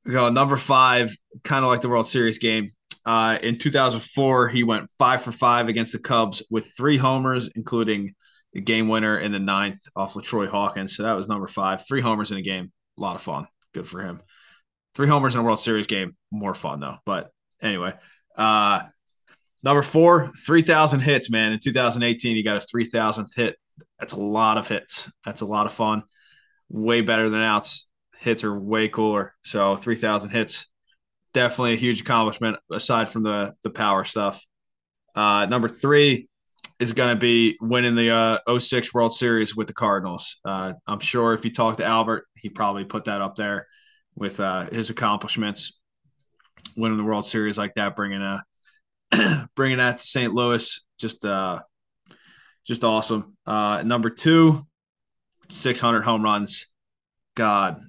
we 0.06 0.12
go 0.12 0.30
number 0.30 0.56
five, 0.56 1.14
kind 1.44 1.62
of 1.62 1.70
like 1.70 1.82
the 1.82 1.90
World 1.90 2.06
Series 2.06 2.38
game. 2.38 2.68
Uh, 3.04 3.38
in 3.42 3.58
2004, 3.58 4.48
he 4.48 4.64
went 4.64 4.90
five 4.98 5.20
for 5.20 5.30
five 5.30 5.68
against 5.68 5.92
the 5.92 5.98
Cubs 5.98 6.42
with 6.48 6.72
three 6.74 6.96
homers, 6.96 7.50
including 7.54 8.14
game 8.60 8.88
winner 8.88 9.18
in 9.18 9.32
the 9.32 9.38
ninth 9.38 9.80
off 9.96 10.14
LaTroy 10.14 10.48
Hawkins. 10.48 10.96
So 10.96 11.04
that 11.04 11.14
was 11.16 11.28
number 11.28 11.46
five. 11.46 11.86
Three 11.86 12.00
homers 12.00 12.30
in 12.30 12.38
a 12.38 12.42
game. 12.42 12.72
A 12.98 13.00
lot 13.00 13.16
of 13.16 13.22
fun. 13.22 13.46
Good 13.72 13.88
for 13.88 14.02
him. 14.02 14.20
Three 14.94 15.08
homers 15.08 15.34
in 15.34 15.40
a 15.40 15.44
World 15.44 15.58
Series 15.58 15.86
game. 15.86 16.16
More 16.30 16.54
fun, 16.54 16.80
though. 16.80 16.96
But 17.06 17.30
anyway, 17.62 17.94
uh, 18.36 18.82
Number 19.62 19.82
four, 19.82 20.30
3,000 20.44 21.00
hits, 21.00 21.30
man. 21.30 21.52
In 21.52 21.60
2018, 21.60 22.36
he 22.36 22.42
got 22.42 22.56
his 22.56 22.66
3,000th 22.66 23.36
hit. 23.36 23.56
That's 23.98 24.12
a 24.12 24.20
lot 24.20 24.58
of 24.58 24.66
hits. 24.66 25.12
That's 25.24 25.42
a 25.42 25.46
lot 25.46 25.66
of 25.66 25.72
fun. 25.72 26.02
Way 26.68 27.00
better 27.00 27.28
than 27.28 27.42
outs. 27.42 27.88
Hits 28.18 28.44
are 28.44 28.58
way 28.58 28.88
cooler. 28.88 29.34
So 29.44 29.76
3,000 29.76 30.30
hits 30.30 30.66
definitely 31.32 31.74
a 31.74 31.76
huge 31.76 32.00
accomplishment 32.00 32.58
aside 32.70 33.08
from 33.08 33.22
the 33.22 33.54
the 33.62 33.70
power 33.70 34.04
stuff. 34.04 34.44
Uh, 35.14 35.46
number 35.46 35.68
three 35.68 36.28
is 36.82 36.92
going 36.92 37.14
to 37.14 37.20
be 37.20 37.56
winning 37.60 37.94
the 37.94 38.10
uh, 38.10 38.58
06 38.58 38.92
World 38.92 39.14
Series 39.14 39.54
with 39.54 39.68
the 39.68 39.72
Cardinals. 39.72 40.40
Uh, 40.44 40.74
I'm 40.84 40.98
sure 40.98 41.32
if 41.32 41.44
you 41.44 41.52
talk 41.52 41.76
to 41.76 41.84
Albert, 41.84 42.26
he 42.34 42.48
probably 42.48 42.84
put 42.84 43.04
that 43.04 43.20
up 43.20 43.36
there 43.36 43.68
with 44.16 44.40
uh, 44.40 44.62
his 44.62 44.90
accomplishments, 44.90 45.80
winning 46.76 46.96
the 46.96 47.04
World 47.04 47.24
Series 47.24 47.56
like 47.56 47.74
that, 47.76 47.94
bringing 47.94 48.20
a 48.20 48.42
bringing 49.54 49.78
that 49.78 49.98
to 49.98 50.04
St. 50.04 50.34
Louis, 50.34 50.84
just 50.98 51.24
uh, 51.24 51.60
just 52.66 52.82
awesome. 52.82 53.36
Uh, 53.46 53.84
number 53.86 54.10
two, 54.10 54.66
600 55.50 56.02
home 56.02 56.24
runs. 56.24 56.66
God, 57.36 57.80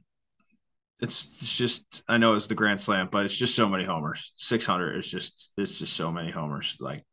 it's, 0.99 1.41
it's 1.41 1.57
just 1.57 2.03
I 2.07 2.17
know 2.17 2.35
it's 2.35 2.45
the 2.45 2.53
Grand 2.53 2.79
Slam, 2.79 3.09
but 3.11 3.25
it's 3.25 3.35
just 3.35 3.55
so 3.55 3.67
many 3.67 3.85
homers. 3.85 4.33
600 4.35 4.97
is 4.97 5.09
just 5.09 5.51
it's 5.57 5.79
just 5.79 5.93
so 5.93 6.11
many 6.11 6.29
homers. 6.29 6.77
Like 6.79 7.03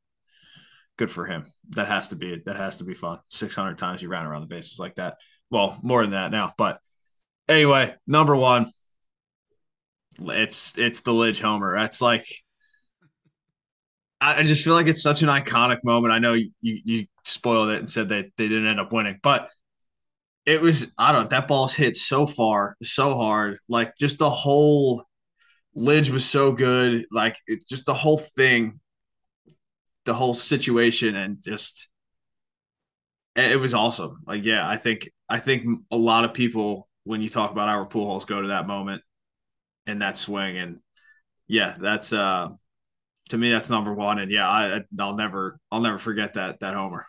good 1.00 1.10
for 1.10 1.24
him. 1.24 1.44
That 1.70 1.88
has 1.88 2.08
to 2.08 2.16
be 2.16 2.42
that 2.44 2.56
has 2.56 2.76
to 2.76 2.84
be 2.84 2.92
fun. 2.92 3.18
600 3.28 3.78
times 3.78 4.02
you 4.02 4.10
ran 4.10 4.26
around 4.26 4.42
the 4.42 4.46
bases 4.46 4.78
like 4.78 4.96
that. 4.96 5.16
Well, 5.50 5.78
more 5.82 6.02
than 6.02 6.10
that 6.10 6.30
now, 6.30 6.52
but 6.58 6.78
anyway, 7.48 7.94
number 8.06 8.36
one, 8.36 8.66
it's 10.20 10.76
it's 10.78 11.00
the 11.00 11.12
Lidge 11.12 11.40
homer. 11.40 11.74
That's 11.74 12.02
like 12.02 12.26
I 14.20 14.42
just 14.42 14.62
feel 14.62 14.74
like 14.74 14.88
it's 14.88 15.02
such 15.02 15.22
an 15.22 15.30
iconic 15.30 15.82
moment. 15.82 16.12
I 16.12 16.18
know 16.18 16.34
you 16.34 16.50
you 16.60 17.06
spoiled 17.24 17.70
it 17.70 17.78
and 17.78 17.88
said 17.88 18.10
that 18.10 18.26
they 18.36 18.48
didn't 18.48 18.66
end 18.66 18.78
up 18.78 18.92
winning, 18.92 19.18
but 19.22 19.48
it 20.44 20.60
was 20.60 20.92
I 20.98 21.12
don't 21.12 21.22
know, 21.22 21.28
that 21.28 21.48
ball's 21.48 21.74
hit 21.74 21.96
so 21.96 22.26
far, 22.26 22.76
so 22.82 23.16
hard. 23.16 23.56
Like 23.70 23.94
just 23.98 24.18
the 24.18 24.28
whole 24.28 25.02
Lidge 25.74 26.10
was 26.10 26.28
so 26.28 26.52
good. 26.52 27.06
Like 27.10 27.38
it's 27.46 27.64
just 27.64 27.86
the 27.86 27.94
whole 27.94 28.18
thing, 28.18 28.79
the 30.10 30.14
whole 30.14 30.34
situation, 30.34 31.14
and 31.14 31.40
just 31.40 31.88
it 33.36 33.60
was 33.60 33.74
awesome. 33.74 34.24
Like 34.26 34.44
yeah, 34.44 34.68
I 34.68 34.76
think 34.76 35.08
I 35.28 35.38
think 35.38 35.84
a 35.92 35.96
lot 35.96 36.24
of 36.24 36.34
people 36.34 36.88
when 37.04 37.20
you 37.20 37.28
talk 37.28 37.52
about 37.52 37.68
Albert 37.68 37.92
Pujols 37.92 38.26
go 38.26 38.42
to 38.42 38.48
that 38.48 38.66
moment 38.66 39.02
and 39.86 40.02
that 40.02 40.18
swing, 40.18 40.58
and 40.58 40.80
yeah, 41.46 41.76
that's 41.78 42.12
uh 42.12 42.48
to 43.28 43.38
me 43.38 43.52
that's 43.52 43.70
number 43.70 43.94
one. 43.94 44.18
And 44.18 44.32
yeah, 44.32 44.48
I 44.48 44.82
I'll 44.98 45.14
never 45.14 45.60
I'll 45.70 45.80
never 45.80 45.98
forget 45.98 46.34
that 46.34 46.58
that 46.58 46.74
homer. 46.74 47.06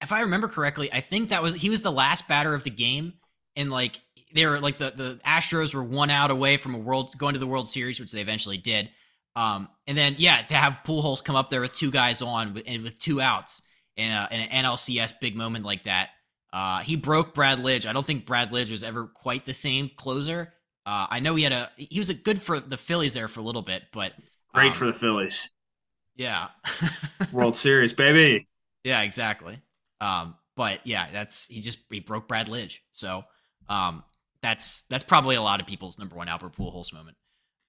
If 0.00 0.12
I 0.12 0.20
remember 0.20 0.48
correctly, 0.48 0.90
I 0.90 1.00
think 1.00 1.28
that 1.28 1.42
was 1.42 1.54
he 1.54 1.68
was 1.68 1.82
the 1.82 1.92
last 1.92 2.26
batter 2.26 2.54
of 2.54 2.64
the 2.64 2.70
game, 2.70 3.12
and 3.54 3.70
like 3.70 4.00
they 4.32 4.46
were 4.46 4.60
like 4.60 4.78
the 4.78 4.92
the 4.96 5.20
Astros 5.26 5.74
were 5.74 5.84
one 5.84 6.08
out 6.08 6.30
away 6.30 6.56
from 6.56 6.74
a 6.74 6.78
world 6.78 7.12
going 7.18 7.34
to 7.34 7.38
the 7.38 7.46
World 7.46 7.68
Series, 7.68 8.00
which 8.00 8.12
they 8.12 8.22
eventually 8.22 8.56
did. 8.56 8.88
Um, 9.34 9.68
and 9.86 9.96
then 9.96 10.16
yeah, 10.18 10.42
to 10.42 10.54
have 10.54 10.80
Pujols 10.84 11.24
come 11.24 11.36
up 11.36 11.50
there 11.50 11.60
with 11.60 11.74
two 11.74 11.90
guys 11.90 12.22
on 12.22 12.54
with, 12.54 12.64
and 12.66 12.82
with 12.82 12.98
two 12.98 13.20
outs 13.20 13.62
in, 13.96 14.10
a, 14.10 14.28
in 14.30 14.40
an 14.40 14.64
NLCS 14.64 15.14
big 15.20 15.36
moment 15.36 15.64
like 15.64 15.84
that. 15.84 16.10
Uh, 16.52 16.80
he 16.80 16.96
broke 16.96 17.34
Brad 17.34 17.58
Lidge. 17.58 17.86
I 17.86 17.92
don't 17.92 18.06
think 18.06 18.26
Brad 18.26 18.50
Lidge 18.50 18.70
was 18.70 18.84
ever 18.84 19.06
quite 19.06 19.44
the 19.44 19.54
same 19.54 19.90
closer. 19.96 20.52
Uh, 20.84 21.06
I 21.08 21.20
know 21.20 21.34
he 21.34 21.44
had 21.44 21.52
a 21.52 21.70
he 21.76 21.98
was 21.98 22.10
a 22.10 22.14
good 22.14 22.42
for 22.42 22.60
the 22.60 22.76
Phillies 22.76 23.14
there 23.14 23.28
for 23.28 23.40
a 23.40 23.42
little 23.42 23.62
bit, 23.62 23.84
but 23.92 24.12
great 24.52 24.66
um, 24.66 24.72
for 24.72 24.86
the 24.86 24.92
Phillies. 24.92 25.48
Yeah, 26.16 26.48
World 27.32 27.56
Series, 27.56 27.92
baby. 27.94 28.46
Yeah, 28.84 29.02
exactly. 29.02 29.62
Um, 30.00 30.34
but 30.56 30.80
yeah, 30.84 31.08
that's 31.12 31.46
he 31.46 31.60
just 31.60 31.78
he 31.88 32.00
broke 32.00 32.28
Brad 32.28 32.48
Lidge, 32.48 32.80
so 32.90 33.24
um, 33.68 34.02
that's 34.42 34.82
that's 34.90 35.04
probably 35.04 35.36
a 35.36 35.42
lot 35.42 35.60
of 35.60 35.66
people's 35.66 35.98
number 35.98 36.16
one 36.16 36.28
Albert 36.28 36.54
Pujols 36.56 36.92
moment. 36.92 37.16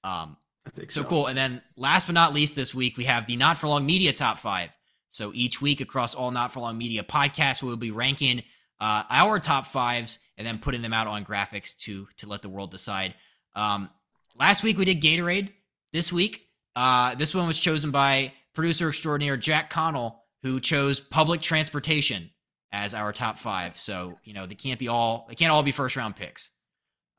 Um, 0.04 0.36
so, 0.72 0.84
so 0.90 1.04
cool. 1.04 1.28
And 1.28 1.38
then 1.38 1.62
last 1.76 2.08
but 2.08 2.14
not 2.14 2.34
least, 2.34 2.56
this 2.56 2.74
week 2.74 2.98
we 2.98 3.04
have 3.06 3.28
the 3.28 3.36
Not 3.36 3.58
for 3.58 3.68
Long 3.68 3.86
Media 3.86 4.14
Top 4.14 4.38
Five. 4.38 4.70
So 5.10 5.32
each 5.34 5.62
week 5.62 5.82
across 5.82 6.16
all 6.16 6.32
Not 6.32 6.52
for 6.52 6.62
Long 6.62 6.78
Media 6.78 7.04
podcasts, 7.04 7.62
we'll 7.62 7.76
be 7.78 7.92
ranking 7.92 8.44
uh, 8.80 9.04
our 9.10 9.40
top 9.40 9.68
fives 9.68 10.20
and 10.38 10.46
then 10.46 10.58
putting 10.58 10.82
them 10.82 10.94
out 10.94 11.08
on 11.08 11.24
graphics 11.24 11.78
to 11.78 12.08
to 12.18 12.28
let 12.28 12.42
the 12.42 12.50
world 12.50 12.72
decide. 12.72 13.16
Um, 13.56 13.90
last 14.38 14.64
week 14.64 14.78
we 14.78 14.86
did 14.86 15.02
Gatorade. 15.02 15.52
This 15.92 16.12
week, 16.12 16.48
uh, 16.76 17.16
this 17.16 17.36
one 17.36 17.46
was 17.46 17.60
chosen 17.60 17.92
by 17.92 18.34
producer 18.54 18.90
extraordinaire 18.90 19.38
Jack 19.38 19.70
Connell, 19.70 20.24
who 20.42 20.60
chose 20.60 21.00
public 21.00 21.42
transportation 21.42 22.32
as 22.72 22.94
our 22.94 23.14
top 23.14 23.38
five. 23.38 23.78
So 23.78 24.18
you 24.24 24.34
know 24.34 24.46
they 24.46 24.56
can't 24.56 24.80
be 24.80 24.88
all 24.88 25.28
they 25.30 25.36
can't 25.36 25.52
all 25.52 25.64
be 25.64 25.72
first 25.72 25.96
round 25.96 26.16
picks. 26.16 26.50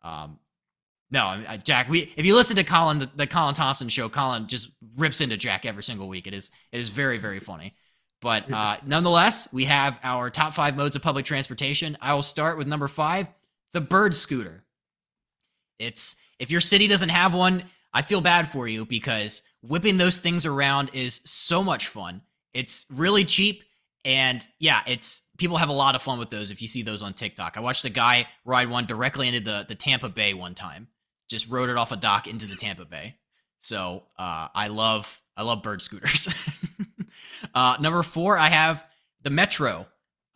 Um, 0.03 0.39
no, 1.15 1.45
Jack. 1.63 1.89
We 1.89 2.13
if 2.17 2.27
you 2.27 2.35
listen 2.35 2.57
to 2.57 2.65
Colin 2.65 2.99
the, 2.99 3.09
the 3.15 3.27
Colin 3.29 3.55
Thompson 3.55 3.89
show, 3.89 4.09
Colin 4.09 4.49
just 4.49 4.71
rips 4.99 5.21
into 5.21 5.37
Jack 5.37 5.65
every 5.65 5.85
single 5.85 6.09
week. 6.09 6.27
It 6.27 6.35
is 6.35 6.51
it 6.73 6.81
is 6.81 6.89
very 6.89 7.19
very 7.19 7.39
funny. 7.39 7.77
But 8.21 8.51
uh, 8.51 8.79
nonetheless, 8.85 9.53
we 9.53 9.67
have 9.67 10.01
our 10.03 10.29
top 10.29 10.55
five 10.55 10.77
modes 10.77 10.97
of 10.97 11.03
public 11.03 11.25
transportation. 11.25 11.97
I 12.01 12.15
will 12.15 12.23
start 12.23 12.59
with 12.59 12.67
number 12.67 12.89
five, 12.89 13.29
the 13.73 13.81
bird 13.81 14.15
scooter. 14.15 14.65
It's 15.79 16.17
if 16.41 16.51
your 16.51 16.61
city 16.61 16.89
doesn't 16.89 17.11
have 17.11 17.33
one, 17.33 17.63
I 17.93 18.03
feel 18.03 18.21
bad 18.21 18.49
for 18.49 18.67
you 18.67 18.85
because 18.85 19.43
whipping 19.63 19.99
those 19.99 20.19
things 20.19 20.47
around 20.47 20.91
is 20.95 21.21
so 21.25 21.63
much 21.63 21.87
fun. 21.87 22.23
It's 22.53 22.87
really 22.91 23.25
cheap. 23.25 23.63
And 24.05 24.45
yeah, 24.59 24.83
it's 24.87 25.23
people 25.39 25.59
have 25.59 25.69
a 25.69 25.75
lot 25.75 25.95
of 25.95 26.03
fun 26.03 26.19
with 26.19 26.31
those 26.31 26.51
if 26.51 26.61
you 26.61 26.67
see 26.67 26.83
those 26.83 27.03
on 27.03 27.15
TikTok. 27.15 27.57
I 27.57 27.61
watched 27.61 27.85
a 27.85 27.91
guy 27.91 28.27
ride 28.45 28.69
one 28.69 28.87
directly 28.87 29.29
into 29.29 29.41
the, 29.41 29.65
the 29.69 29.77
Tampa 29.77 30.09
Bay 30.09 30.35
one 30.35 30.55
time. 30.55 30.89
Just 31.29 31.51
rode 31.51 31.71
it 31.71 31.77
off 31.77 31.93
a 31.93 31.97
dock 31.97 32.27
into 32.27 32.47
the 32.47 32.57
Tampa 32.57 32.85
Bay. 32.85 33.17
So 33.59 34.03
uh, 34.19 34.49
I 34.55 34.69
love 34.69 35.21
I 35.37 35.43
love 35.43 35.63
bird 35.63 35.83
scooters. 35.83 36.33
Uh, 37.55 37.77
number 37.81 38.03
four, 38.03 38.37
I 38.37 38.49
have 38.49 38.85
the 39.23 39.31
Metro. 39.31 39.87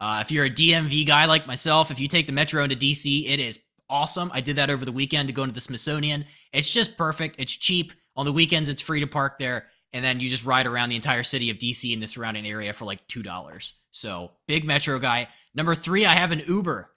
Uh, 0.00 0.18
if 0.20 0.30
you're 0.30 0.44
a 0.44 0.50
DMV 0.50 1.06
guy 1.06 1.24
like 1.24 1.46
myself, 1.46 1.90
if 1.90 1.98
you 1.98 2.06
take 2.06 2.26
the 2.26 2.32
Metro 2.32 2.62
into 2.62 2.76
DC, 2.76 3.28
it 3.28 3.40
is 3.40 3.58
awesome. 3.90 4.30
I 4.32 4.40
did 4.40 4.56
that 4.56 4.70
over 4.70 4.84
the 4.84 4.92
weekend 4.92 5.28
to 5.28 5.34
go 5.34 5.42
into 5.42 5.54
the 5.54 5.60
Smithsonian. 5.60 6.24
It's 6.52 6.70
just 6.70 6.96
perfect. 6.96 7.36
It's 7.38 7.56
cheap. 7.56 7.92
On 8.16 8.24
the 8.24 8.32
weekends, 8.32 8.68
it's 8.68 8.80
free 8.80 9.00
to 9.00 9.06
park 9.06 9.38
there. 9.38 9.66
And 9.92 10.04
then 10.04 10.20
you 10.20 10.28
just 10.28 10.44
ride 10.44 10.66
around 10.66 10.90
the 10.90 10.96
entire 10.96 11.22
city 11.22 11.50
of 11.50 11.58
DC 11.58 11.92
and 11.92 12.02
the 12.02 12.06
surrounding 12.06 12.46
area 12.46 12.72
for 12.72 12.84
like 12.84 13.06
$2. 13.08 13.72
So, 13.90 14.32
big 14.46 14.64
Metro 14.64 14.98
guy. 14.98 15.28
Number 15.54 15.74
three, 15.74 16.04
I 16.04 16.12
have 16.12 16.30
an 16.30 16.42
Uber. 16.46 16.90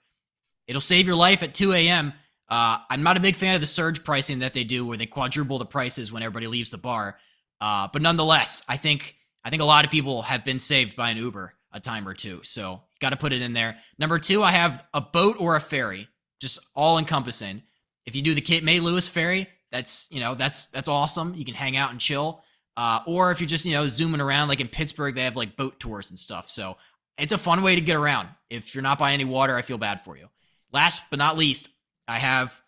It'll 0.66 0.80
save 0.80 1.06
your 1.06 1.16
life 1.16 1.42
at 1.42 1.54
2 1.54 1.72
a.m. 1.72 2.12
Uh, 2.52 2.76
I'm 2.90 3.02
not 3.02 3.16
a 3.16 3.20
big 3.20 3.36
fan 3.36 3.54
of 3.54 3.62
the 3.62 3.66
surge 3.66 4.04
pricing 4.04 4.40
that 4.40 4.52
they 4.52 4.62
do 4.62 4.84
where 4.84 4.98
they 4.98 5.06
quadruple 5.06 5.58
the 5.58 5.64
prices 5.64 6.12
when 6.12 6.22
everybody 6.22 6.48
leaves 6.48 6.70
the 6.70 6.76
bar. 6.76 7.16
Uh, 7.62 7.88
but 7.90 8.02
nonetheless, 8.02 8.62
I 8.68 8.76
think 8.76 9.16
I 9.42 9.48
think 9.48 9.62
a 9.62 9.64
lot 9.64 9.86
of 9.86 9.90
people 9.90 10.20
have 10.20 10.44
been 10.44 10.58
saved 10.58 10.94
by 10.94 11.08
an 11.08 11.16
Uber 11.16 11.54
a 11.72 11.80
time 11.80 12.06
or 12.06 12.12
two. 12.12 12.40
So 12.42 12.82
got 13.00 13.10
to 13.10 13.16
put 13.16 13.32
it 13.32 13.40
in 13.40 13.54
there. 13.54 13.78
Number 13.98 14.18
two, 14.18 14.42
I 14.42 14.50
have 14.50 14.84
a 14.92 15.00
boat 15.00 15.36
or 15.40 15.56
a 15.56 15.60
ferry, 15.60 16.08
just 16.42 16.58
all 16.74 16.98
encompassing. 16.98 17.62
If 18.04 18.16
you 18.16 18.20
do 18.20 18.34
the 18.34 18.42
Cape 18.42 18.64
May 18.64 18.80
Lewes 18.80 19.08
ferry, 19.08 19.48
that's 19.70 20.06
you 20.10 20.20
know 20.20 20.34
that's 20.34 20.66
that's 20.66 20.88
awesome. 20.90 21.34
You 21.34 21.46
can 21.46 21.54
hang 21.54 21.78
out 21.78 21.90
and 21.90 21.98
chill. 21.98 22.44
Uh, 22.76 23.00
or 23.06 23.30
if 23.30 23.40
you're 23.40 23.48
just 23.48 23.64
you 23.64 23.72
know 23.72 23.88
zooming 23.88 24.20
around, 24.20 24.48
like 24.48 24.60
in 24.60 24.68
Pittsburgh, 24.68 25.14
they 25.14 25.24
have 25.24 25.36
like 25.36 25.56
boat 25.56 25.80
tours 25.80 26.10
and 26.10 26.18
stuff. 26.18 26.50
So 26.50 26.76
it's 27.16 27.32
a 27.32 27.38
fun 27.38 27.62
way 27.62 27.76
to 27.76 27.80
get 27.80 27.96
around. 27.96 28.28
If 28.50 28.74
you're 28.74 28.82
not 28.82 28.98
by 28.98 29.14
any 29.14 29.24
water, 29.24 29.56
I 29.56 29.62
feel 29.62 29.78
bad 29.78 30.02
for 30.02 30.18
you. 30.18 30.28
Last 30.70 31.04
but 31.08 31.18
not 31.18 31.38
least, 31.38 31.70
I 32.08 32.18
have 32.18 32.60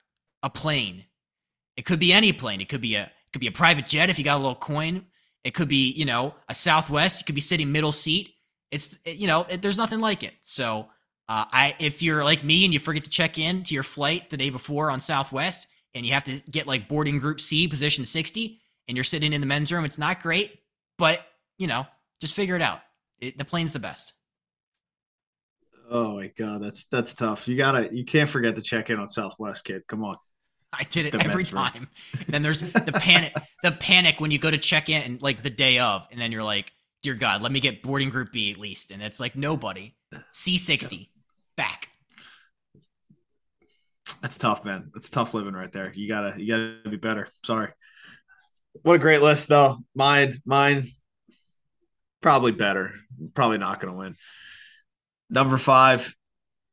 a 0.43 0.51
plane. 0.51 1.05
It 1.76 1.85
could 1.85 1.99
be 1.99 2.12
any 2.12 2.32
plane. 2.32 2.61
It 2.61 2.68
could 2.68 2.80
be 2.80 2.95
a 2.95 3.03
it 3.03 3.32
could 3.32 3.41
be 3.41 3.47
a 3.47 3.53
private 3.53 3.87
jet 3.87 4.11
if 4.11 4.18
you 4.18 4.24
got 4.24 4.37
a 4.37 4.43
little 4.43 4.55
coin. 4.55 5.07
It 5.43 5.55
could 5.55 5.68
be, 5.68 5.93
you 5.93 6.05
know, 6.05 6.35
a 6.49 6.55
Southwest. 6.55 7.20
You 7.20 7.26
could 7.26 7.35
be 7.35 7.41
sitting 7.41 7.70
middle 7.70 7.93
seat. 7.93 8.35
It's, 8.70 8.97
you 9.05 9.26
know, 9.26 9.45
it, 9.49 9.61
there's 9.61 9.76
nothing 9.76 10.01
like 10.01 10.22
it. 10.22 10.35
So, 10.43 10.89
uh, 11.28 11.45
I 11.51 11.74
if 11.78 12.03
you're 12.03 12.24
like 12.24 12.45
me 12.45 12.64
and 12.64 12.72
you 12.72 12.80
forget 12.80 13.05
to 13.05 13.11
check 13.11 13.39
in 13.39 13.62
to 13.64 13.74
your 13.74 13.82
flight 13.82 14.30
the 14.30 14.37
day 14.37 14.51
before 14.51 14.91
on 14.91 15.01
Southwest, 15.01 15.68
and 15.95 16.05
you 16.05 16.12
have 16.12 16.24
to 16.24 16.41
get 16.51 16.66
like 16.66 16.89
boarding 16.89 17.18
group 17.18 17.41
C, 17.41 17.68
position 17.68 18.05
60, 18.05 18.61
and 18.89 18.97
you're 18.97 19.05
sitting 19.05 19.32
in 19.32 19.41
the 19.41 19.47
men's 19.47 19.72
room, 19.72 19.85
it's 19.85 19.99
not 19.99 20.20
great, 20.20 20.59
but 20.99 21.20
you 21.59 21.66
know, 21.66 21.87
just 22.20 22.35
figure 22.35 22.57
it 22.57 22.62
out. 22.62 22.80
It, 23.20 23.39
the 23.39 23.45
plane's 23.45 23.72
the 23.72 23.78
best. 23.78 24.14
Oh 25.91 26.16
my 26.16 26.30
god, 26.37 26.62
that's 26.62 26.87
that's 26.87 27.14
tough. 27.14 27.47
You 27.47 27.57
gotta, 27.57 27.89
you 27.95 28.05
can't 28.05 28.28
forget 28.28 28.57
to 28.57 28.62
check 28.62 28.91
in 28.91 28.99
on 28.99 29.09
Southwest, 29.09 29.64
kid. 29.64 29.82
Come 29.87 30.05
on. 30.05 30.16
I 30.72 30.82
did 30.85 31.07
it 31.07 31.12
the 31.12 31.20
every 31.20 31.45
time. 31.45 31.89
then 32.26 32.43
there's 32.43 32.61
the 32.61 32.93
panic, 32.95 33.35
the 33.62 33.72
panic 33.72 34.20
when 34.20 34.30
you 34.30 34.39
go 34.39 34.51
to 34.51 34.59
check 34.59 34.89
in 34.89 35.03
and 35.03 35.22
like 35.22 35.43
the 35.43 35.51
day 35.51 35.78
of, 35.78 36.07
and 36.11 36.20
then 36.20 36.32
you're 36.32 36.43
like, 36.43 36.72
"Dear 37.03 37.14
God, 37.14 37.43
let 37.43 37.53
me 37.53 37.61
get 37.61 37.82
boarding 37.82 38.11
group 38.11 38.32
B 38.32 38.51
at 38.51 38.59
least." 38.59 38.91
And 38.91 39.03
it's 39.03 39.20
like 39.20 39.37
nobody. 39.37 39.95
C60 40.32 41.09
back. 41.57 41.89
That's 44.22 44.39
tough, 44.39 44.64
man. 44.64 44.91
That's 44.95 45.11
tough 45.11 45.35
living 45.35 45.55
right 45.55 45.72
there. 45.72 45.93
You 45.93 46.09
gotta, 46.09 46.35
you 46.41 46.49
gotta 46.49 46.89
be 46.89 46.97
better. 46.97 47.26
Sorry. 47.45 47.68
What 48.82 48.95
a 48.95 48.99
great 48.99 49.22
list, 49.22 49.49
though. 49.49 49.78
Mine, 49.95 50.35
mine, 50.45 50.85
probably 52.20 52.53
better. 52.53 52.93
Probably 53.35 53.59
not 53.59 53.80
gonna 53.80 53.97
win. 53.97 54.14
Number 55.30 55.56
five, 55.56 56.14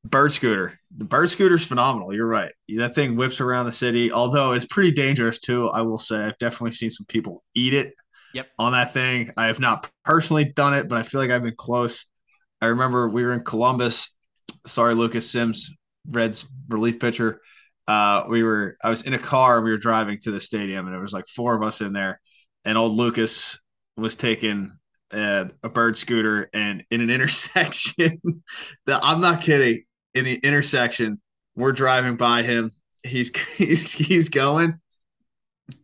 bird 0.03 0.31
scooter. 0.31 0.79
the 0.97 1.05
bird 1.05 1.29
scooter 1.29 1.55
is 1.55 1.65
phenomenal. 1.65 2.13
You're 2.13 2.27
right. 2.27 2.51
That 2.69 2.95
thing 2.95 3.15
whips 3.15 3.39
around 3.41 3.65
the 3.65 3.71
city, 3.71 4.11
although 4.11 4.53
it's 4.53 4.65
pretty 4.65 4.91
dangerous 4.91 5.39
too. 5.39 5.67
I 5.69 5.81
will 5.81 5.97
say 5.99 6.23
I've 6.25 6.37
definitely 6.37 6.73
seen 6.73 6.89
some 6.89 7.05
people 7.05 7.43
eat 7.55 7.73
it. 7.73 7.93
Yep. 8.33 8.47
On 8.59 8.71
that 8.71 8.93
thing, 8.93 9.29
I 9.37 9.47
have 9.47 9.59
not 9.59 9.89
personally 10.05 10.45
done 10.55 10.73
it, 10.73 10.87
but 10.87 10.97
I 10.97 11.03
feel 11.03 11.19
like 11.19 11.31
I've 11.31 11.43
been 11.43 11.55
close. 11.57 12.05
I 12.61 12.67
remember 12.67 13.09
we 13.09 13.23
were 13.23 13.33
in 13.33 13.43
Columbus. 13.43 14.15
Sorry, 14.65 14.95
Lucas 14.95 15.29
Sims, 15.29 15.75
Reds 16.09 16.47
relief 16.69 16.99
pitcher. 16.99 17.41
Uh, 17.87 18.25
we 18.29 18.43
were 18.43 18.77
I 18.83 18.89
was 18.89 19.01
in 19.03 19.13
a 19.13 19.19
car 19.19 19.57
and 19.57 19.65
we 19.65 19.71
were 19.71 19.77
driving 19.77 20.17
to 20.19 20.31
the 20.31 20.39
stadium, 20.39 20.85
and 20.85 20.93
there 20.93 21.01
was 21.01 21.13
like 21.13 21.27
four 21.27 21.55
of 21.55 21.63
us 21.63 21.81
in 21.81 21.93
there, 21.93 22.21
and 22.63 22.77
old 22.77 22.93
Lucas 22.93 23.59
was 23.97 24.15
taking 24.15 24.71
uh, 25.11 25.45
a 25.63 25.69
bird 25.69 25.97
scooter, 25.97 26.49
and 26.53 26.83
in 26.91 27.01
an 27.01 27.09
intersection, 27.11 28.21
that 28.85 29.01
I'm 29.03 29.21
not 29.21 29.41
kidding, 29.41 29.83
in 30.13 30.25
the 30.25 30.35
intersection, 30.35 31.21
we're 31.55 31.71
driving 31.71 32.15
by 32.15 32.43
him. 32.43 32.71
He's 33.03 33.35
he's 33.57 33.93
he's 33.93 34.29
going. 34.29 34.79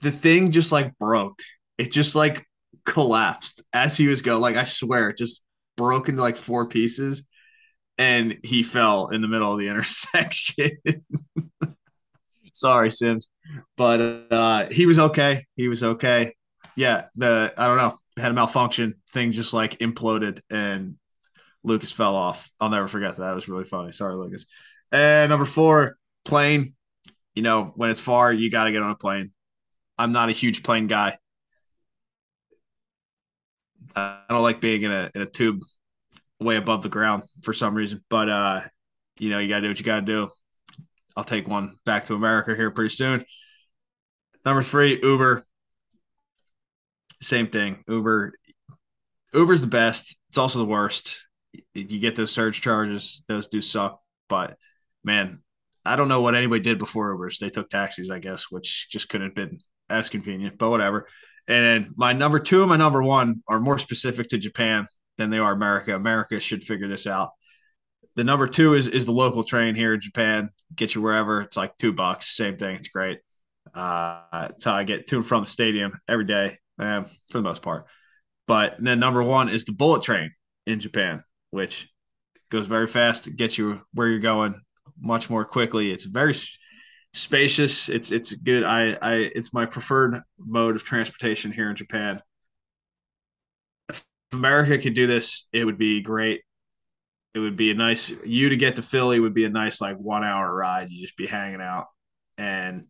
The 0.01 0.11
thing 0.11 0.51
just 0.51 0.71
like 0.71 0.97
broke. 0.97 1.39
It 1.77 1.91
just 1.91 2.15
like 2.15 2.45
collapsed 2.85 3.63
as 3.73 3.97
he 3.97 4.07
was 4.07 4.21
going. 4.21 4.41
Like 4.41 4.55
I 4.55 4.63
swear, 4.63 5.09
it 5.09 5.17
just 5.17 5.43
broke 5.75 6.09
into 6.09 6.21
like 6.21 6.37
four 6.37 6.67
pieces, 6.67 7.25
and 7.97 8.37
he 8.43 8.63
fell 8.63 9.09
in 9.09 9.21
the 9.21 9.27
middle 9.27 9.51
of 9.51 9.59
the 9.59 9.67
intersection. 9.69 10.71
Sorry, 12.53 12.89
Sims, 12.89 13.27
but 13.75 14.27
uh, 14.31 14.67
he 14.71 14.85
was 14.85 14.97
okay. 14.97 15.43
He 15.55 15.67
was 15.67 15.83
okay. 15.83 16.33
Yeah, 16.77 17.07
the 17.15 17.53
I 17.57 17.67
don't 17.67 17.77
know 17.77 17.97
had 18.17 18.31
a 18.31 18.35
malfunction. 18.35 18.93
Thing 19.11 19.31
just 19.31 19.53
like 19.53 19.79
imploded, 19.79 20.39
and 20.51 20.95
Lucas 21.63 21.91
fell 21.91 22.15
off. 22.15 22.49
I'll 22.59 22.69
never 22.69 22.87
forget 22.87 23.15
that. 23.15 23.21
That 23.21 23.35
was 23.35 23.49
really 23.49 23.65
funny. 23.65 23.91
Sorry, 23.91 24.15
Lucas. 24.15 24.45
And 24.91 25.29
number 25.29 25.45
four, 25.45 25.97
plane. 26.23 26.75
You 27.35 27.43
know, 27.43 27.73
when 27.75 27.89
it's 27.89 28.01
far, 28.01 28.31
you 28.31 28.51
got 28.51 28.65
to 28.65 28.71
get 28.71 28.83
on 28.83 28.91
a 28.91 28.95
plane. 28.95 29.31
I'm 29.97 30.11
not 30.11 30.29
a 30.29 30.33
huge 30.33 30.63
plane 30.63 30.87
guy. 30.87 31.17
I 33.95 34.21
don't 34.29 34.43
like 34.43 34.61
being 34.61 34.83
in 34.83 34.91
a 34.91 35.09
in 35.15 35.21
a 35.23 35.25
tube 35.25 35.59
way 36.39 36.57
above 36.57 36.83
the 36.83 36.89
ground 36.89 37.23
for 37.43 37.53
some 37.53 37.75
reason, 37.75 38.03
but 38.09 38.29
uh, 38.29 38.61
you 39.19 39.31
know, 39.31 39.39
you 39.39 39.49
got 39.49 39.57
to 39.57 39.61
do 39.63 39.67
what 39.69 39.79
you 39.79 39.85
got 39.85 40.01
to 40.01 40.05
do. 40.05 40.29
I'll 41.15 41.23
take 41.23 41.47
one 41.47 41.75
back 41.85 42.05
to 42.05 42.15
America 42.15 42.55
here 42.55 42.69
pretty 42.69 42.89
soon. 42.93 43.25
Number 44.45 44.61
three, 44.61 44.99
Uber. 45.01 45.43
Same 47.21 47.47
thing. 47.47 47.83
Uber. 47.87 48.33
Uber's 49.33 49.61
the 49.61 49.67
best. 49.67 50.15
It's 50.29 50.37
also 50.37 50.59
the 50.59 50.65
worst. 50.65 51.25
You 51.73 51.99
get 51.99 52.15
those 52.15 52.31
surge 52.31 52.61
charges; 52.61 53.23
those 53.27 53.47
do 53.47 53.61
suck. 53.61 53.99
But 54.29 54.57
man, 55.03 55.41
I 55.85 55.95
don't 55.95 56.09
know 56.09 56.21
what 56.21 56.35
anybody 56.35 56.61
did 56.61 56.77
before 56.79 57.15
Ubers. 57.15 57.39
They 57.39 57.49
took 57.49 57.69
taxis, 57.69 58.11
I 58.11 58.19
guess, 58.19 58.45
which 58.49 58.89
just 58.89 59.09
couldn't 59.09 59.27
have 59.27 59.35
been 59.35 59.57
as 59.89 60.09
convenient. 60.09 60.57
But 60.57 60.69
whatever. 60.69 61.07
And 61.47 61.63
then 61.63 61.93
my 61.95 62.13
number 62.13 62.39
two 62.39 62.61
and 62.61 62.69
my 62.69 62.75
number 62.75 63.01
one 63.01 63.41
are 63.47 63.59
more 63.59 63.77
specific 63.77 64.27
to 64.29 64.37
Japan 64.37 64.85
than 65.17 65.29
they 65.29 65.39
are 65.39 65.53
America. 65.53 65.95
America 65.95 66.39
should 66.39 66.63
figure 66.63 66.87
this 66.87 67.07
out. 67.07 67.31
The 68.15 68.23
number 68.23 68.47
two 68.47 68.73
is 68.73 68.87
is 68.87 69.05
the 69.05 69.11
local 69.11 69.43
train 69.43 69.75
here 69.75 69.93
in 69.93 70.01
Japan. 70.01 70.49
Get 70.75 70.95
you 70.95 71.01
wherever. 71.01 71.41
It's 71.41 71.55
like 71.55 71.77
two 71.77 71.93
bucks. 71.93 72.35
Same 72.35 72.55
thing. 72.55 72.75
It's 72.75 72.89
great. 72.89 73.19
Uh, 73.73 74.49
how 74.63 74.73
I 74.73 74.83
get 74.83 75.07
to 75.07 75.17
and 75.17 75.25
from 75.25 75.43
the 75.43 75.49
stadium 75.49 75.93
every 76.09 76.25
day, 76.25 76.57
eh, 76.79 77.03
for 77.29 77.39
the 77.39 77.47
most 77.47 77.61
part. 77.61 77.85
But 78.47 78.75
then 78.79 78.99
number 78.99 79.23
one 79.23 79.49
is 79.49 79.65
the 79.65 79.73
bullet 79.73 80.03
train 80.03 80.31
in 80.65 80.79
Japan, 80.79 81.23
which 81.51 81.89
goes 82.49 82.67
very 82.67 82.87
fast, 82.87 83.35
gets 83.35 83.57
you 83.57 83.81
where 83.93 84.07
you're 84.07 84.19
going 84.19 84.59
much 84.99 85.29
more 85.29 85.45
quickly. 85.45 85.91
It's 85.91 86.05
very 86.05 86.33
spacious. 87.13 87.89
It's 87.89 88.11
it's 88.11 88.33
good. 88.33 88.63
I 88.63 88.97
I 89.01 89.13
it's 89.35 89.53
my 89.53 89.65
preferred 89.65 90.21
mode 90.37 90.75
of 90.75 90.83
transportation 90.83 91.51
here 91.51 91.69
in 91.69 91.75
Japan. 91.75 92.21
If 93.89 94.05
America 94.31 94.77
could 94.77 94.93
do 94.93 95.07
this, 95.07 95.49
it 95.53 95.65
would 95.65 95.77
be 95.77 96.01
great. 96.01 96.41
It 97.33 97.39
would 97.39 97.57
be 97.57 97.71
a 97.71 97.75
nice 97.75 98.09
you 98.25 98.49
to 98.49 98.57
get 98.57 98.77
to 98.77 98.81
Philly 98.81 99.19
would 99.19 99.33
be 99.33 99.45
a 99.45 99.49
nice 99.49 99.81
like 99.81 99.97
one 99.97 100.23
hour 100.23 100.53
ride. 100.55 100.89
You 100.89 101.01
just 101.01 101.17
be 101.17 101.27
hanging 101.27 101.61
out 101.61 101.87
and 102.37 102.85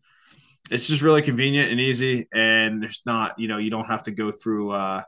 it's 0.70 0.86
just 0.86 1.02
really 1.02 1.22
convenient 1.22 1.70
and 1.70 1.80
easy 1.80 2.28
and 2.32 2.82
there's 2.82 3.02
not 3.06 3.38
you 3.38 3.48
know 3.48 3.58
you 3.58 3.70
don't 3.70 3.86
have 3.86 4.02
to 4.02 4.10
go 4.10 4.30
through 4.30 4.70
uh, 4.70 5.02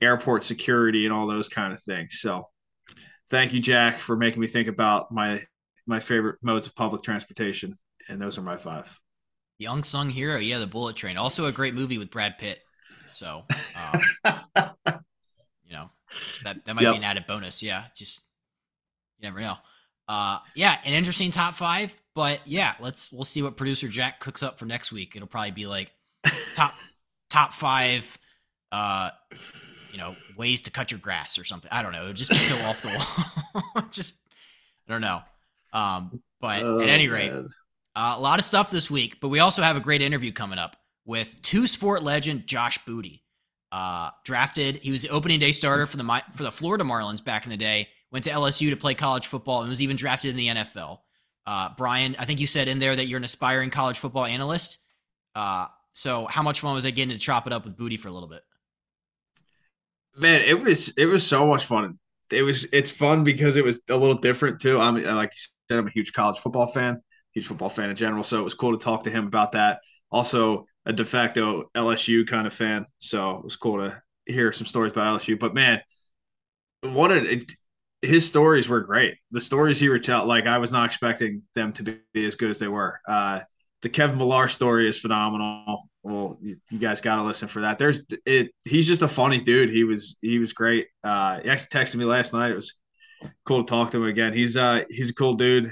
airport 0.00 0.44
security 0.44 1.06
and 1.06 1.14
all 1.14 1.26
those 1.26 1.48
kind 1.48 1.72
of 1.72 1.80
things 1.82 2.20
so 2.20 2.48
thank 3.30 3.52
you 3.52 3.60
jack 3.60 3.96
for 3.96 4.16
making 4.16 4.40
me 4.40 4.46
think 4.46 4.68
about 4.68 5.10
my 5.12 5.40
my 5.86 6.00
favorite 6.00 6.36
modes 6.42 6.66
of 6.66 6.74
public 6.74 7.02
transportation 7.02 7.74
and 8.08 8.20
those 8.20 8.38
are 8.38 8.42
my 8.42 8.56
five 8.56 8.98
young 9.58 9.82
sung 9.82 10.08
hero, 10.08 10.38
yeah, 10.38 10.58
the 10.58 10.66
Bullet 10.66 10.96
Train. 10.96 11.18
Also 11.18 11.44
a 11.44 11.52
great 11.52 11.74
movie 11.74 11.98
with 11.98 12.10
Brad 12.10 12.38
Pitt. 12.38 12.60
So, 13.12 13.44
um, 13.76 14.00
you 15.66 15.72
know, 15.72 15.90
that 16.44 16.64
that 16.64 16.74
might 16.74 16.82
Yep. 16.82 16.92
be 16.92 16.96
an 16.96 17.04
added 17.04 17.26
bonus. 17.26 17.62
Yeah, 17.62 17.84
just 17.94 18.24
you 19.18 19.28
never 19.28 19.40
know. 19.40 19.56
Uh, 20.08 20.38
yeah, 20.54 20.78
an 20.84 20.94
interesting 20.94 21.30
top 21.30 21.54
five, 21.54 21.92
but 22.14 22.40
yeah, 22.46 22.74
let's 22.80 23.12
we'll 23.12 23.24
see 23.24 23.42
what 23.42 23.56
producer 23.56 23.88
Jack 23.88 24.20
cooks 24.20 24.42
up 24.42 24.58
for 24.58 24.66
next 24.66 24.92
week. 24.92 25.14
It'll 25.16 25.28
probably 25.28 25.52
be 25.52 25.66
like 25.66 25.92
top 26.54 26.72
top 27.30 27.52
five, 27.52 28.18
uh, 28.72 29.10
you 29.92 29.98
know, 29.98 30.14
ways 30.36 30.60
to 30.62 30.70
cut 30.70 30.90
your 30.90 31.00
grass 31.00 31.38
or 31.38 31.44
something. 31.44 31.70
I 31.72 31.82
don't 31.82 31.92
know. 31.92 32.02
It'll 32.02 32.14
just 32.14 32.30
be 32.30 32.36
so 32.36 32.54
off 32.66 32.82
the 32.82 32.88
wall. 33.74 33.84
just 33.90 34.14
I 34.88 34.92
don't 34.92 35.00
know. 35.00 35.22
Um, 35.72 36.20
but 36.40 36.62
Oh, 36.64 36.80
at 36.80 36.88
any 36.88 37.08
rate, 37.08 37.30
uh, 37.30 38.14
a 38.16 38.20
lot 38.20 38.38
of 38.38 38.44
stuff 38.44 38.70
this 38.70 38.90
week, 38.90 39.20
but 39.20 39.28
we 39.28 39.38
also 39.38 39.62
have 39.62 39.76
a 39.76 39.80
great 39.80 40.02
interview 40.02 40.32
coming 40.32 40.58
up 40.58 40.76
with 41.04 41.40
two 41.42 41.66
sport 41.66 42.02
legend 42.02 42.46
Josh 42.46 42.78
Booty. 42.84 43.22
Uh, 43.72 44.10
drafted, 44.24 44.76
he 44.76 44.90
was 44.90 45.02
the 45.02 45.10
opening 45.10 45.38
day 45.38 45.52
starter 45.52 45.86
for 45.86 45.96
the 45.96 46.22
for 46.34 46.42
the 46.42 46.50
Florida 46.50 46.82
Marlins 46.82 47.24
back 47.24 47.44
in 47.44 47.50
the 47.50 47.56
day. 47.56 47.88
Went 48.10 48.24
to 48.24 48.30
LSU 48.30 48.70
to 48.70 48.76
play 48.76 48.94
college 48.94 49.28
football 49.28 49.60
and 49.60 49.70
was 49.70 49.80
even 49.80 49.94
drafted 49.94 50.30
in 50.30 50.36
the 50.36 50.48
NFL. 50.48 50.98
Uh, 51.50 51.68
Brian, 51.76 52.14
I 52.16 52.26
think 52.26 52.38
you 52.38 52.46
said 52.46 52.68
in 52.68 52.78
there 52.78 52.94
that 52.94 53.06
you're 53.06 53.16
an 53.16 53.24
aspiring 53.24 53.70
college 53.70 53.98
football 53.98 54.24
analyst. 54.24 54.78
Uh, 55.34 55.66
so 55.92 56.28
how 56.28 56.44
much 56.44 56.60
fun 56.60 56.74
was 56.74 56.84
it 56.84 56.92
getting 56.92 57.12
to 57.12 57.18
chop 57.18 57.48
it 57.48 57.52
up 57.52 57.64
with 57.64 57.76
Booty 57.76 57.96
for 57.96 58.06
a 58.06 58.12
little 58.12 58.28
bit? 58.28 58.42
man 60.16 60.42
it 60.42 60.60
was 60.60 60.90
it 60.96 61.06
was 61.06 61.26
so 61.26 61.44
much 61.46 61.64
fun. 61.64 61.98
It 62.30 62.42
was 62.42 62.72
it's 62.72 62.90
fun 62.90 63.24
because 63.24 63.56
it 63.56 63.64
was 63.64 63.82
a 63.90 63.96
little 63.96 64.16
different 64.16 64.60
too. 64.60 64.78
I'm 64.78 65.02
like 65.02 65.30
you 65.30 65.42
said 65.68 65.78
i'm 65.80 65.88
a 65.88 65.90
huge 65.90 66.12
college 66.12 66.38
football 66.38 66.66
fan 66.68 67.02
huge 67.32 67.48
football 67.48 67.68
fan 67.68 67.90
in 67.90 67.96
general. 67.96 68.22
So 68.22 68.38
it 68.38 68.44
was 68.44 68.54
cool 68.54 68.76
to 68.76 68.84
talk 68.84 69.02
to 69.04 69.10
him 69.10 69.26
about 69.26 69.50
that. 69.52 69.80
Also 70.12 70.66
a 70.86 70.92
de 70.92 71.04
facto 71.04 71.68
lsu 71.74 72.28
kind 72.28 72.46
of 72.46 72.54
fan. 72.54 72.86
So 72.98 73.38
it 73.38 73.44
was 73.44 73.56
cool 73.56 73.82
to 73.82 74.00
hear 74.26 74.52
some 74.52 74.66
stories 74.68 74.92
about 74.92 75.20
lsu 75.20 75.36
but 75.36 75.54
man 75.54 75.80
what 76.82 77.10
a 77.10 77.40
his 78.02 78.26
stories 78.26 78.68
were 78.68 78.80
great 78.80 79.16
the 79.30 79.40
stories 79.40 79.78
he 79.78 79.88
would 79.88 80.02
tell 80.02 80.24
like 80.24 80.46
i 80.46 80.58
was 80.58 80.72
not 80.72 80.86
expecting 80.86 81.42
them 81.54 81.72
to 81.72 81.82
be 81.82 82.24
as 82.24 82.34
good 82.34 82.50
as 82.50 82.58
they 82.58 82.68
were 82.68 83.00
uh 83.08 83.40
the 83.82 83.88
Kevin 83.88 84.18
Millar 84.18 84.48
story 84.48 84.88
is 84.88 85.00
phenomenal. 85.00 85.88
Well, 86.02 86.38
you, 86.40 86.56
you 86.70 86.78
guys 86.78 87.00
got 87.00 87.16
to 87.16 87.22
listen 87.22 87.48
for 87.48 87.62
that. 87.62 87.78
There's 87.78 88.02
it. 88.26 88.52
He's 88.64 88.86
just 88.86 89.02
a 89.02 89.08
funny 89.08 89.40
dude. 89.40 89.70
He 89.70 89.84
was 89.84 90.18
he 90.20 90.38
was 90.38 90.52
great. 90.52 90.88
Uh, 91.02 91.40
he 91.40 91.48
actually 91.48 91.68
texted 91.68 91.96
me 91.96 92.04
last 92.04 92.32
night. 92.32 92.50
It 92.50 92.56
was 92.56 92.78
cool 93.44 93.64
to 93.64 93.68
talk 93.68 93.90
to 93.90 93.98
him 93.98 94.08
again. 94.08 94.32
He's 94.32 94.56
uh 94.56 94.82
he's 94.88 95.10
a 95.10 95.14
cool 95.14 95.34
dude. 95.34 95.70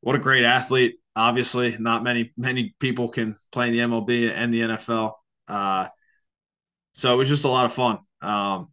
What 0.00 0.16
a 0.16 0.18
great 0.18 0.44
athlete. 0.44 0.96
Obviously, 1.16 1.76
not 1.78 2.02
many 2.02 2.32
many 2.36 2.74
people 2.78 3.08
can 3.08 3.36
play 3.52 3.68
in 3.68 3.72
the 3.72 3.80
MLB 3.80 4.32
and 4.32 4.52
the 4.52 4.60
NFL. 4.60 5.14
Uh, 5.48 5.88
so 6.92 7.12
it 7.14 7.16
was 7.16 7.28
just 7.28 7.44
a 7.44 7.48
lot 7.48 7.66
of 7.66 7.72
fun. 7.72 7.98
Um, 8.22 8.72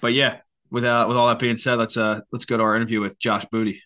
but 0.00 0.12
yeah, 0.12 0.38
with 0.70 0.84
uh, 0.84 1.04
with 1.08 1.16
all 1.16 1.28
that 1.28 1.38
being 1.38 1.56
said, 1.56 1.76
let's 1.76 1.96
uh 1.96 2.20
let's 2.32 2.44
go 2.44 2.56
to 2.56 2.62
our 2.62 2.76
interview 2.76 3.00
with 3.00 3.18
Josh 3.18 3.44
Booty. 3.46 3.82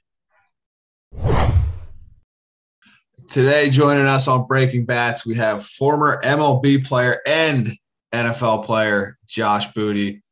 Today, 3.28 3.70
joining 3.70 4.04
us 4.04 4.28
on 4.28 4.46
Breaking 4.46 4.84
Bats, 4.84 5.24
we 5.24 5.34
have 5.36 5.64
former 5.64 6.20
MLB 6.22 6.86
player 6.86 7.20
and 7.26 7.68
NFL 8.12 8.64
player 8.64 9.16
Josh 9.26 9.72
Booty. 9.72 10.22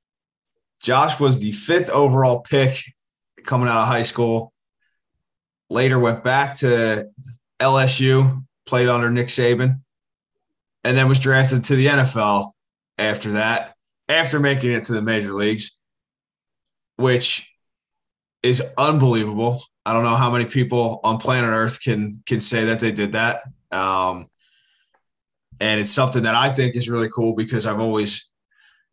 Josh 0.81 1.21
was 1.21 1.39
the 1.39 1.53
fifth 1.53 1.91
overall 1.91 2.43
pick 2.43 2.77
coming 3.45 3.69
out 3.69 3.83
of 3.83 3.89
high 3.89 4.03
school. 4.03 4.53
Later 5.69 5.99
went 5.99 6.25
back 6.25 6.57
to 6.57 7.09
LSU, 7.61 8.45
played 8.67 8.89
under 8.89 9.11
Nick 9.11 9.29
Saban, 9.29 9.81
and 10.85 10.97
then 10.97 11.09
was 11.09 11.19
drafted 11.19 11.63
to 11.65 11.77
the 11.77 11.87
NFL 11.87 12.51
after 12.99 13.33
that, 13.33 13.75
after 14.09 14.41
making 14.41 14.73
it 14.73 14.85
to 14.85 14.93
the 14.93 15.03
major 15.03 15.33
leagues, 15.33 15.79
which 17.01 17.53
is 18.43 18.63
unbelievable. 18.79 19.61
I 19.85 19.93
don't 19.93 20.05
know 20.05 20.17
how 20.17 20.31
many 20.31 20.45
people 20.45 21.01
on 21.05 21.19
planet 21.19 21.51
Earth 21.51 21.83
can 21.83 22.23
can 22.27 22.41
say 22.41 22.67
that 22.67 22.81
they 22.81 22.93
did 22.93 23.13
that. 23.13 23.43
Um, 23.73 24.29
and 25.61 25.81
it's 25.81 25.91
something 25.91 26.23
that 26.23 26.35
I 26.35 26.49
think 26.51 26.75
is 26.75 26.89
really 26.89 27.09
cool 27.11 27.35
because 27.35 27.67
I've 27.67 27.81
always 27.81 28.31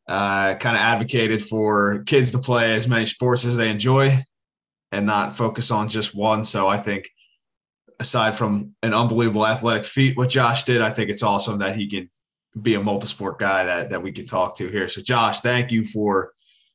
uh, 0.08 0.56
kind 0.56 0.76
of 0.76 0.82
advocated 0.82 1.42
for 1.42 2.04
kids 2.04 2.32
to 2.32 2.40
play 2.40 2.74
as 2.74 2.88
many 2.88 3.06
sports 3.06 3.46
as 3.46 3.58
they 3.58 3.70
enjoy 3.70 4.12
and 4.92 5.06
not 5.06 5.36
focus 5.36 5.72
on 5.72 5.90
just 5.90 6.16
one. 6.16 6.44
So 6.44 6.68
I 6.68 6.78
think 6.78 7.10
aside 8.00 8.36
from 8.36 8.76
an 8.84 8.94
unbelievable 8.94 9.46
athletic 9.46 9.86
feat, 9.86 10.18
what 10.18 10.30
Josh 10.30 10.64
did, 10.64 10.82
I 10.82 10.90
think 10.90 11.10
it's 11.10 11.24
awesome 11.24 11.60
that 11.60 11.76
he 11.76 11.88
can 11.88 12.10
be 12.62 12.76
a 12.76 12.80
multisport 12.80 13.40
guy 13.40 13.64
that 13.66 13.90
that 13.90 14.02
we 14.02 14.12
can 14.12 14.26
talk 14.26 14.56
to 14.58 14.68
here. 14.68 14.88
So, 14.88 15.02
Josh, 15.02 15.42
thank 15.42 15.72
you 15.72 15.84
for 15.84 16.34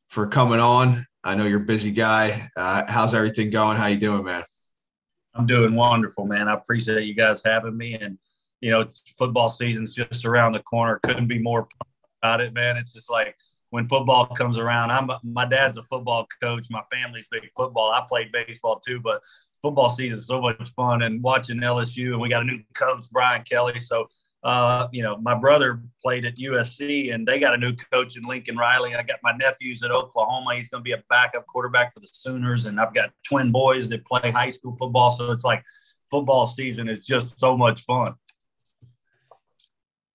for 0.09 0.27
coming 0.27 0.61
on. 0.61 1.05
I 1.25 1.35
know 1.35 1.47
you're 1.47 1.63
a 1.63 1.65
busy 1.65 1.91
guy. 1.91 2.41
Uh, 2.57 2.83
how's 2.89 3.15
everything 3.15 3.51
going? 3.51 3.77
How 3.77 3.87
you 3.87 3.97
doing, 3.97 4.25
man? 4.25 4.43
I'm 5.35 5.47
doing 5.47 5.75
wonderful, 5.75 6.27
man. 6.27 6.49
I 6.49 6.55
appreciate 6.55 7.07
you 7.07 7.15
guys 7.15 7.43
having 7.45 7.77
me. 7.77 7.95
And 7.95 8.19
you 8.61 8.71
know, 8.71 8.81
it's 8.81 9.03
football 9.17 9.51
season's 9.51 9.95
just 9.95 10.25
around 10.25 10.53
the 10.53 10.61
corner. 10.61 11.01
Couldn't 11.03 11.29
be 11.29 11.39
more 11.39 11.69
about 12.23 12.41
it, 12.41 12.53
man. 12.53 12.77
It's 12.77 12.93
just 12.93 13.11
like 13.11 13.37
when 13.71 13.89
football 13.89 14.27
comes 14.27 14.59
around. 14.59 14.91
I'm 14.91 15.11
my 15.23 15.47
dad's 15.47 15.77
a 15.77 15.83
football 15.85 16.27
coach. 16.43 16.67
My 16.71 16.83
family's 16.93 17.29
big 17.31 17.49
football. 17.57 17.91
I 17.93 18.05
played 18.09 18.31
baseball 18.33 18.81
too, 18.81 19.01
but 19.01 19.23
football 19.63 19.89
season 19.89 20.13
is 20.13 20.27
so 20.27 20.41
much 20.41 20.71
fun. 20.71 21.03
And 21.03 21.23
watching 21.23 21.61
LSU, 21.61 22.13
and 22.13 22.21
we 22.21 22.29
got 22.29 22.43
a 22.43 22.47
new 22.47 22.61
coach, 22.75 23.07
Brian 23.11 23.43
Kelly. 23.45 23.81
So 23.81 24.09
uh, 24.43 24.89
you 24.91 25.03
know, 25.03 25.17
my 25.19 25.35
brother 25.35 25.81
played 26.03 26.25
at 26.25 26.37
USC 26.37 27.15
and 27.15 27.27
they 27.27 27.39
got 27.39 27.55
a 27.55 27.57
new 27.57 27.75
coach 27.75 28.17
in 28.17 28.25
Lincoln 28.25 28.57
Riley. 28.57 28.95
I 28.95 29.03
got 29.03 29.21
my 29.23 29.33
nephews 29.33 29.83
at 29.85 29.93
Oklahoma. 29.93 30.57
He's 30.57 30.69
going 30.69 30.81
to 30.81 30.85
be 30.85 30.93
a 30.93 31.03
backup 31.09 31.47
quarterback 31.47 31.95
for 31.95 32.01
the 32.01 32.09
Sooners. 32.09 32.67
And 32.67 32.81
I've 32.81 32.93
got 32.93 33.11
twin 33.25 33.53
boys 33.53 33.89
that 33.91 34.05
play 34.05 34.31
high 34.33 34.51
school 34.51 34.77
football. 34.77 35.11
So 35.11 35.31
it's 35.31 35.45
like 35.45 35.63
football 36.11 36.47
season 36.47 36.89
is 36.89 37.07
just 37.07 37.39
so 37.39 37.57
much 37.57 37.83
fun. 37.83 38.15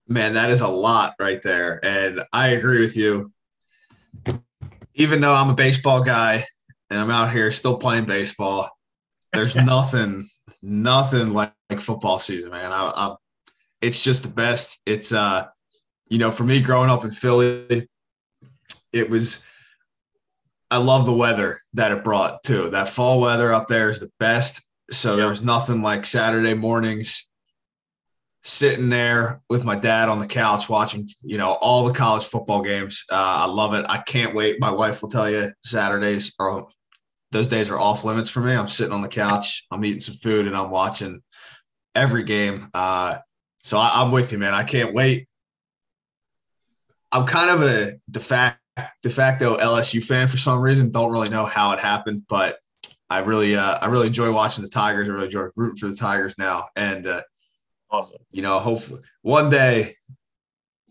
Man, 0.10 0.34
that 0.34 0.50
is 0.50 0.62
a 0.62 0.68
lot 0.68 1.16
right 1.20 1.42
there. 1.42 1.80
And 1.84 2.22
I 2.34 2.50
agree 2.50 2.80
with 2.80 2.98
you. 2.98 3.32
Even 4.96 5.22
though 5.22 5.34
I'm 5.34 5.50
a 5.50 5.56
baseball 5.56 6.04
guy 6.04 6.44
and 6.90 7.00
I'm 7.00 7.12
out 7.12 7.32
here 7.32 7.52
still 7.52 7.78
playing 7.78 8.06
baseball, 8.06 8.70
there's 9.32 9.56
nothing, 9.66 10.26
nothing 10.62 11.32
like, 11.34 11.54
like 11.70 11.80
football 11.80 12.20
season, 12.20 12.50
man. 12.50 12.74
I, 12.74 12.92
I 12.94 13.16
it's 13.82 14.04
just 14.04 14.24
the 14.24 14.30
best. 14.30 14.82
It's 14.86 15.14
uh, 15.14 15.48
you 16.10 16.18
know, 16.18 16.32
for 16.32 16.44
me 16.44 16.62
growing 16.62 16.90
up 16.90 17.04
in 17.04 17.12
Philly, 17.12 17.88
it 18.94 19.10
was 19.10 19.46
I 20.70 20.78
love 20.78 21.06
the 21.06 21.14
weather 21.14 21.62
that 21.74 21.92
it 21.92 22.04
brought 22.04 22.44
too. 22.44 22.70
That 22.70 22.90
fall 22.90 23.22
weather 23.22 23.54
up 23.54 23.68
there 23.68 23.90
is 23.90 24.00
the 24.00 24.12
best. 24.20 24.70
So 24.92 25.16
there 25.16 25.28
was 25.28 25.42
nothing 25.42 25.82
like 25.82 26.06
Saturday 26.06 26.54
mornings 26.54 27.28
sitting 28.44 28.90
there 28.90 29.42
with 29.50 29.66
my 29.66 29.76
dad 29.76 30.08
on 30.08 30.20
the 30.20 30.28
couch 30.28 30.70
watching, 30.70 31.08
you 31.22 31.38
know, 31.38 31.58
all 31.62 31.86
the 31.86 31.94
college 31.94 32.26
football 32.26 32.62
games. 32.62 33.04
Uh, 33.12 33.44
I 33.44 33.46
love 33.46 33.74
it. 33.74 33.86
I 33.90 33.98
can't 34.00 34.34
wait. 34.34 34.60
My 34.60 34.72
wife 34.72 35.02
will 35.02 35.10
tell 35.10 35.30
you 35.30 35.50
Saturdays 35.64 36.34
are 36.40 36.66
those 37.32 37.50
days 37.50 37.70
are 37.70 37.80
off 37.80 38.06
limits 38.06 38.30
for 38.30 38.40
me. 38.40 38.54
I'm 38.54 38.68
sitting 38.68 38.94
on 38.94 39.02
the 39.02 39.10
couch, 39.10 39.66
I'm 39.70 39.84
eating 39.84 40.00
some 40.00 40.16
food, 40.16 40.48
and 40.48 40.56
I'm 40.56 40.72
watching 40.72 41.22
every 41.94 42.24
game. 42.24 42.68
Uh, 42.74 43.18
so 43.68 43.78
I, 43.78 44.02
am 44.02 44.12
with 44.12 44.32
you, 44.32 44.38
man. 44.38 44.54
I 44.54 44.64
can't 44.64 44.94
wait. 44.94 45.28
I'm 47.12 47.26
kind 47.26 47.50
of 47.50 47.62
a 47.64 47.92
de 48.10 48.20
facto, 48.22 48.58
de 49.02 49.10
facto 49.10 49.58
LSU 49.58 50.02
fan 50.02 50.30
for 50.30 50.38
some 50.38 50.62
reason. 50.62 50.90
Don't 50.90 51.12
really 51.12 51.30
know 51.30 51.44
how 51.44 51.74
it 51.74 51.80
happened, 51.82 52.22
but 52.30 52.60
I 53.10 53.20
really, 53.20 53.58
uh, 53.58 53.76
I 53.82 53.88
really 53.88 54.08
enjoy 54.08 54.32
watching 54.32 54.64
the 54.64 54.70
Tigers. 54.70 55.10
I 55.10 55.12
really 55.12 55.26
enjoy 55.26 55.50
rooting 55.58 55.76
for 55.76 55.90
the 55.90 55.98
Tigers 55.98 56.34
now. 56.38 56.70
And 56.78 57.08
uh, 57.08 57.22
awesome. 57.92 58.20
You 58.32 58.42
know, 58.42 58.58
hopefully 58.58 59.02
one 59.24 59.50
day 59.50 59.96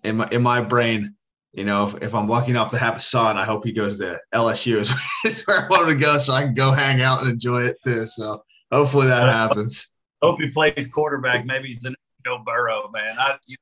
in 0.04 0.18
my 0.18 0.28
in 0.30 0.42
my 0.42 0.60
brain, 0.60 1.14
you 1.54 1.64
know, 1.64 1.84
if, 1.84 2.02
if 2.02 2.14
I'm 2.14 2.28
lucky 2.28 2.50
enough 2.50 2.72
to 2.72 2.78
have 2.78 2.96
a 2.96 3.00
son, 3.00 3.38
I 3.38 3.46
hope 3.46 3.64
he 3.64 3.72
goes 3.72 4.00
to 4.00 4.20
LSU 4.34 4.76
is, 4.76 4.92
is 5.24 5.42
where 5.46 5.64
I 5.64 5.68
want 5.68 5.88
him 5.88 5.98
to 5.98 6.04
go, 6.04 6.18
so 6.18 6.34
I 6.34 6.42
can 6.42 6.52
go 6.52 6.72
hang 6.72 7.00
out 7.00 7.22
and 7.22 7.30
enjoy 7.30 7.62
it 7.62 7.76
too. 7.82 8.06
So 8.06 8.42
hopefully 8.70 9.06
that 9.06 9.28
happens. 9.32 9.90
Hope 10.20 10.42
he 10.42 10.50
plays 10.50 10.86
quarterback. 10.92 11.46
Maybe 11.46 11.68
he's 11.68 11.80
the 11.80 11.94
Joe 12.26 12.42
Burrow, 12.44 12.90
man. 12.92 13.14
I, 13.18 13.36
you 13.46 13.56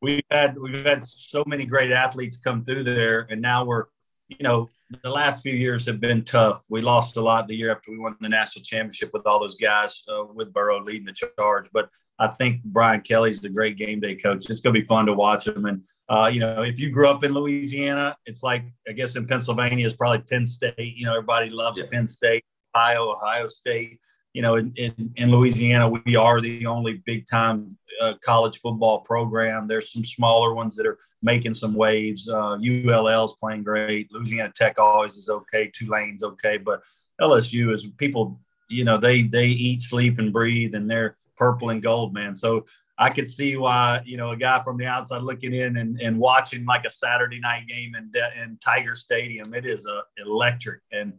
we've 0.00 0.22
had 0.30 0.58
we've 0.58 0.84
had 0.84 1.04
so 1.04 1.44
many 1.46 1.66
great 1.66 1.92
athletes 1.92 2.36
come 2.36 2.64
through 2.64 2.84
there, 2.84 3.26
and 3.30 3.42
now 3.42 3.64
we're, 3.64 3.84
you 4.28 4.38
know, 4.40 4.70
the 5.02 5.10
last 5.10 5.42
few 5.42 5.52
years 5.52 5.84
have 5.86 6.00
been 6.00 6.24
tough. 6.24 6.64
We 6.70 6.80
lost 6.80 7.16
a 7.16 7.20
lot 7.20 7.48
the 7.48 7.56
year 7.56 7.72
after 7.72 7.90
we 7.90 7.98
won 7.98 8.16
the 8.20 8.28
national 8.28 8.64
championship 8.64 9.10
with 9.12 9.26
all 9.26 9.40
those 9.40 9.56
guys 9.56 10.02
uh, 10.08 10.24
with 10.32 10.52
Burrow 10.52 10.82
leading 10.82 11.06
the 11.06 11.28
charge. 11.36 11.66
But 11.72 11.90
I 12.18 12.28
think 12.28 12.62
Brian 12.64 13.00
Kelly's 13.00 13.44
a 13.44 13.48
great 13.48 13.76
game 13.76 14.00
day 14.00 14.14
coach. 14.14 14.48
It's 14.48 14.60
going 14.60 14.74
to 14.74 14.80
be 14.80 14.86
fun 14.86 15.06
to 15.06 15.12
watch 15.12 15.46
him. 15.46 15.66
And 15.66 15.84
uh, 16.08 16.30
you 16.32 16.40
know, 16.40 16.62
if 16.62 16.80
you 16.80 16.90
grew 16.90 17.08
up 17.08 17.22
in 17.24 17.34
Louisiana, 17.34 18.16
it's 18.24 18.42
like 18.42 18.64
I 18.88 18.92
guess 18.92 19.16
in 19.16 19.26
Pennsylvania 19.26 19.86
is 19.86 19.94
probably 19.94 20.20
Penn 20.20 20.46
State. 20.46 20.74
You 20.78 21.06
know, 21.06 21.12
everybody 21.12 21.50
loves 21.50 21.78
yeah. 21.78 21.86
Penn 21.92 22.06
State, 22.06 22.44
Ohio, 22.74 23.12
Ohio 23.12 23.46
State 23.46 23.98
you 24.36 24.42
know, 24.42 24.56
in, 24.56 24.70
in, 24.76 25.10
in, 25.16 25.30
Louisiana, 25.30 25.88
we 25.88 26.14
are 26.14 26.42
the 26.42 26.66
only 26.66 27.02
big 27.06 27.24
time 27.26 27.78
uh, 28.00 28.14
college 28.24 28.58
football 28.58 29.00
program. 29.00 29.66
There's 29.66 29.92
some 29.92 30.04
smaller 30.04 30.54
ones 30.54 30.76
that 30.76 30.86
are 30.86 30.98
making 31.22 31.54
some 31.54 31.74
waves. 31.74 32.28
Uh, 32.28 32.58
ULL's 32.58 33.36
playing 33.36 33.62
great. 33.62 34.10
Louisiana 34.12 34.52
Tech 34.54 34.78
always 34.78 35.14
is 35.14 35.28
okay. 35.28 35.70
Tulane's 35.72 36.22
okay, 36.22 36.58
but 36.58 36.82
LSU 37.20 37.72
is 37.72 37.86
people. 37.96 38.40
You 38.68 38.84
know, 38.84 38.98
they 38.98 39.22
they 39.22 39.46
eat, 39.46 39.80
sleep, 39.80 40.18
and 40.18 40.32
breathe, 40.32 40.74
and 40.74 40.90
they're 40.90 41.16
purple 41.36 41.70
and 41.70 41.82
gold, 41.82 42.12
man. 42.12 42.34
So 42.34 42.66
I 42.98 43.10
could 43.10 43.26
see 43.26 43.56
why 43.56 44.00
you 44.04 44.16
know 44.16 44.30
a 44.30 44.36
guy 44.36 44.62
from 44.62 44.76
the 44.76 44.86
outside 44.86 45.22
looking 45.22 45.54
in 45.54 45.76
and, 45.76 46.00
and 46.00 46.18
watching 46.18 46.64
like 46.64 46.84
a 46.84 46.90
Saturday 46.90 47.38
night 47.38 47.66
game 47.68 47.94
in 47.94 48.10
in 48.42 48.58
Tiger 48.64 48.94
Stadium. 48.94 49.54
It 49.54 49.66
is 49.66 49.86
uh, 49.86 50.02
electric 50.18 50.80
and 50.92 51.12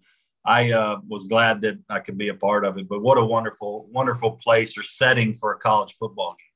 I 0.47 0.71
uh, 0.71 1.01
was 1.05 1.25
glad 1.25 1.59
that 1.61 1.78
I 1.89 1.99
could 1.99 2.17
be 2.17 2.30
a 2.30 2.34
part 2.34 2.63
of 2.63 2.78
it. 2.78 2.88
But 2.88 3.01
what 3.01 3.17
a 3.17 3.25
wonderful, 3.25 3.86
wonderful 3.91 4.32
place 4.32 4.78
or 4.78 4.84
setting 4.84 5.34
for 5.34 5.51
a 5.51 5.57
college 5.57 5.93
football 5.99 6.38
game. 6.39 6.46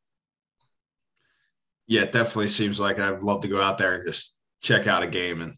Yeah, 1.91 2.03
it 2.03 2.13
definitely 2.13 2.47
seems 2.47 2.79
like 2.79 2.99
I'd 2.99 3.21
love 3.21 3.41
to 3.41 3.49
go 3.49 3.61
out 3.61 3.77
there 3.77 3.95
and 3.95 4.07
just 4.07 4.39
check 4.61 4.87
out 4.87 5.03
a 5.03 5.07
game 5.07 5.41
and 5.41 5.53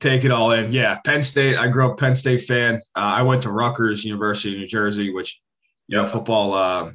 take 0.00 0.22
it 0.22 0.30
all 0.30 0.52
in. 0.52 0.70
Yeah, 0.70 0.98
Penn 1.06 1.22
State. 1.22 1.56
I 1.56 1.66
grew 1.66 1.86
up 1.86 1.98
Penn 1.98 2.14
State 2.14 2.42
fan. 2.42 2.74
Uh, 2.94 3.14
I 3.16 3.22
went 3.22 3.40
to 3.44 3.50
Rutgers 3.50 4.04
University, 4.04 4.52
in 4.52 4.60
New 4.60 4.66
Jersey, 4.66 5.14
which 5.14 5.40
you 5.88 5.96
know 5.96 6.04
football. 6.04 6.52
Uh, 6.52 6.90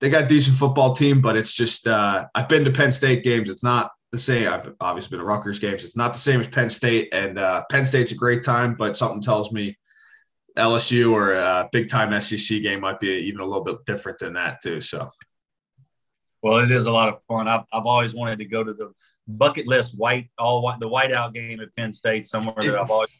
they 0.00 0.10
got 0.10 0.24
a 0.24 0.26
decent 0.26 0.56
football 0.56 0.92
team, 0.92 1.20
but 1.20 1.36
it's 1.36 1.54
just 1.54 1.86
uh, 1.86 2.26
I've 2.34 2.48
been 2.48 2.64
to 2.64 2.72
Penn 2.72 2.90
State 2.90 3.22
games. 3.22 3.48
It's 3.48 3.62
not 3.62 3.92
the 4.10 4.18
same. 4.18 4.52
I've 4.52 4.74
obviously 4.80 5.10
been 5.10 5.20
to 5.20 5.24
Rutgers 5.24 5.60
games. 5.60 5.84
It's 5.84 5.96
not 5.96 6.12
the 6.12 6.18
same 6.18 6.40
as 6.40 6.48
Penn 6.48 6.70
State, 6.70 7.08
and 7.12 7.38
uh, 7.38 7.62
Penn 7.70 7.84
State's 7.84 8.10
a 8.10 8.16
great 8.16 8.42
time, 8.42 8.74
but 8.74 8.96
something 8.96 9.22
tells 9.22 9.52
me 9.52 9.78
LSU 10.58 11.12
or 11.12 11.34
a 11.34 11.68
big 11.70 11.88
time 11.88 12.20
SEC 12.20 12.62
game 12.62 12.80
might 12.80 12.98
be 12.98 13.10
even 13.10 13.40
a 13.40 13.44
little 13.44 13.62
bit 13.62 13.76
different 13.86 14.18
than 14.18 14.32
that 14.32 14.60
too. 14.60 14.80
So, 14.80 15.08
well, 16.42 16.58
it 16.58 16.70
is 16.70 16.86
a 16.86 16.92
lot 16.92 17.08
of 17.08 17.22
fun. 17.28 17.46
I've, 17.46 17.64
I've 17.72 17.86
always 17.86 18.14
wanted 18.14 18.40
to 18.40 18.44
go 18.44 18.64
to 18.64 18.74
the 18.74 18.92
bucket 19.28 19.66
list 19.66 19.96
white 19.96 20.28
all 20.38 20.62
white 20.62 20.80
the 20.80 20.88
whiteout 20.88 21.32
game 21.32 21.60
at 21.60 21.74
Penn 21.76 21.92
State 21.92 22.26
somewhere 22.26 22.54
that 22.58 22.78
I've 22.78 22.90
always 22.90 23.16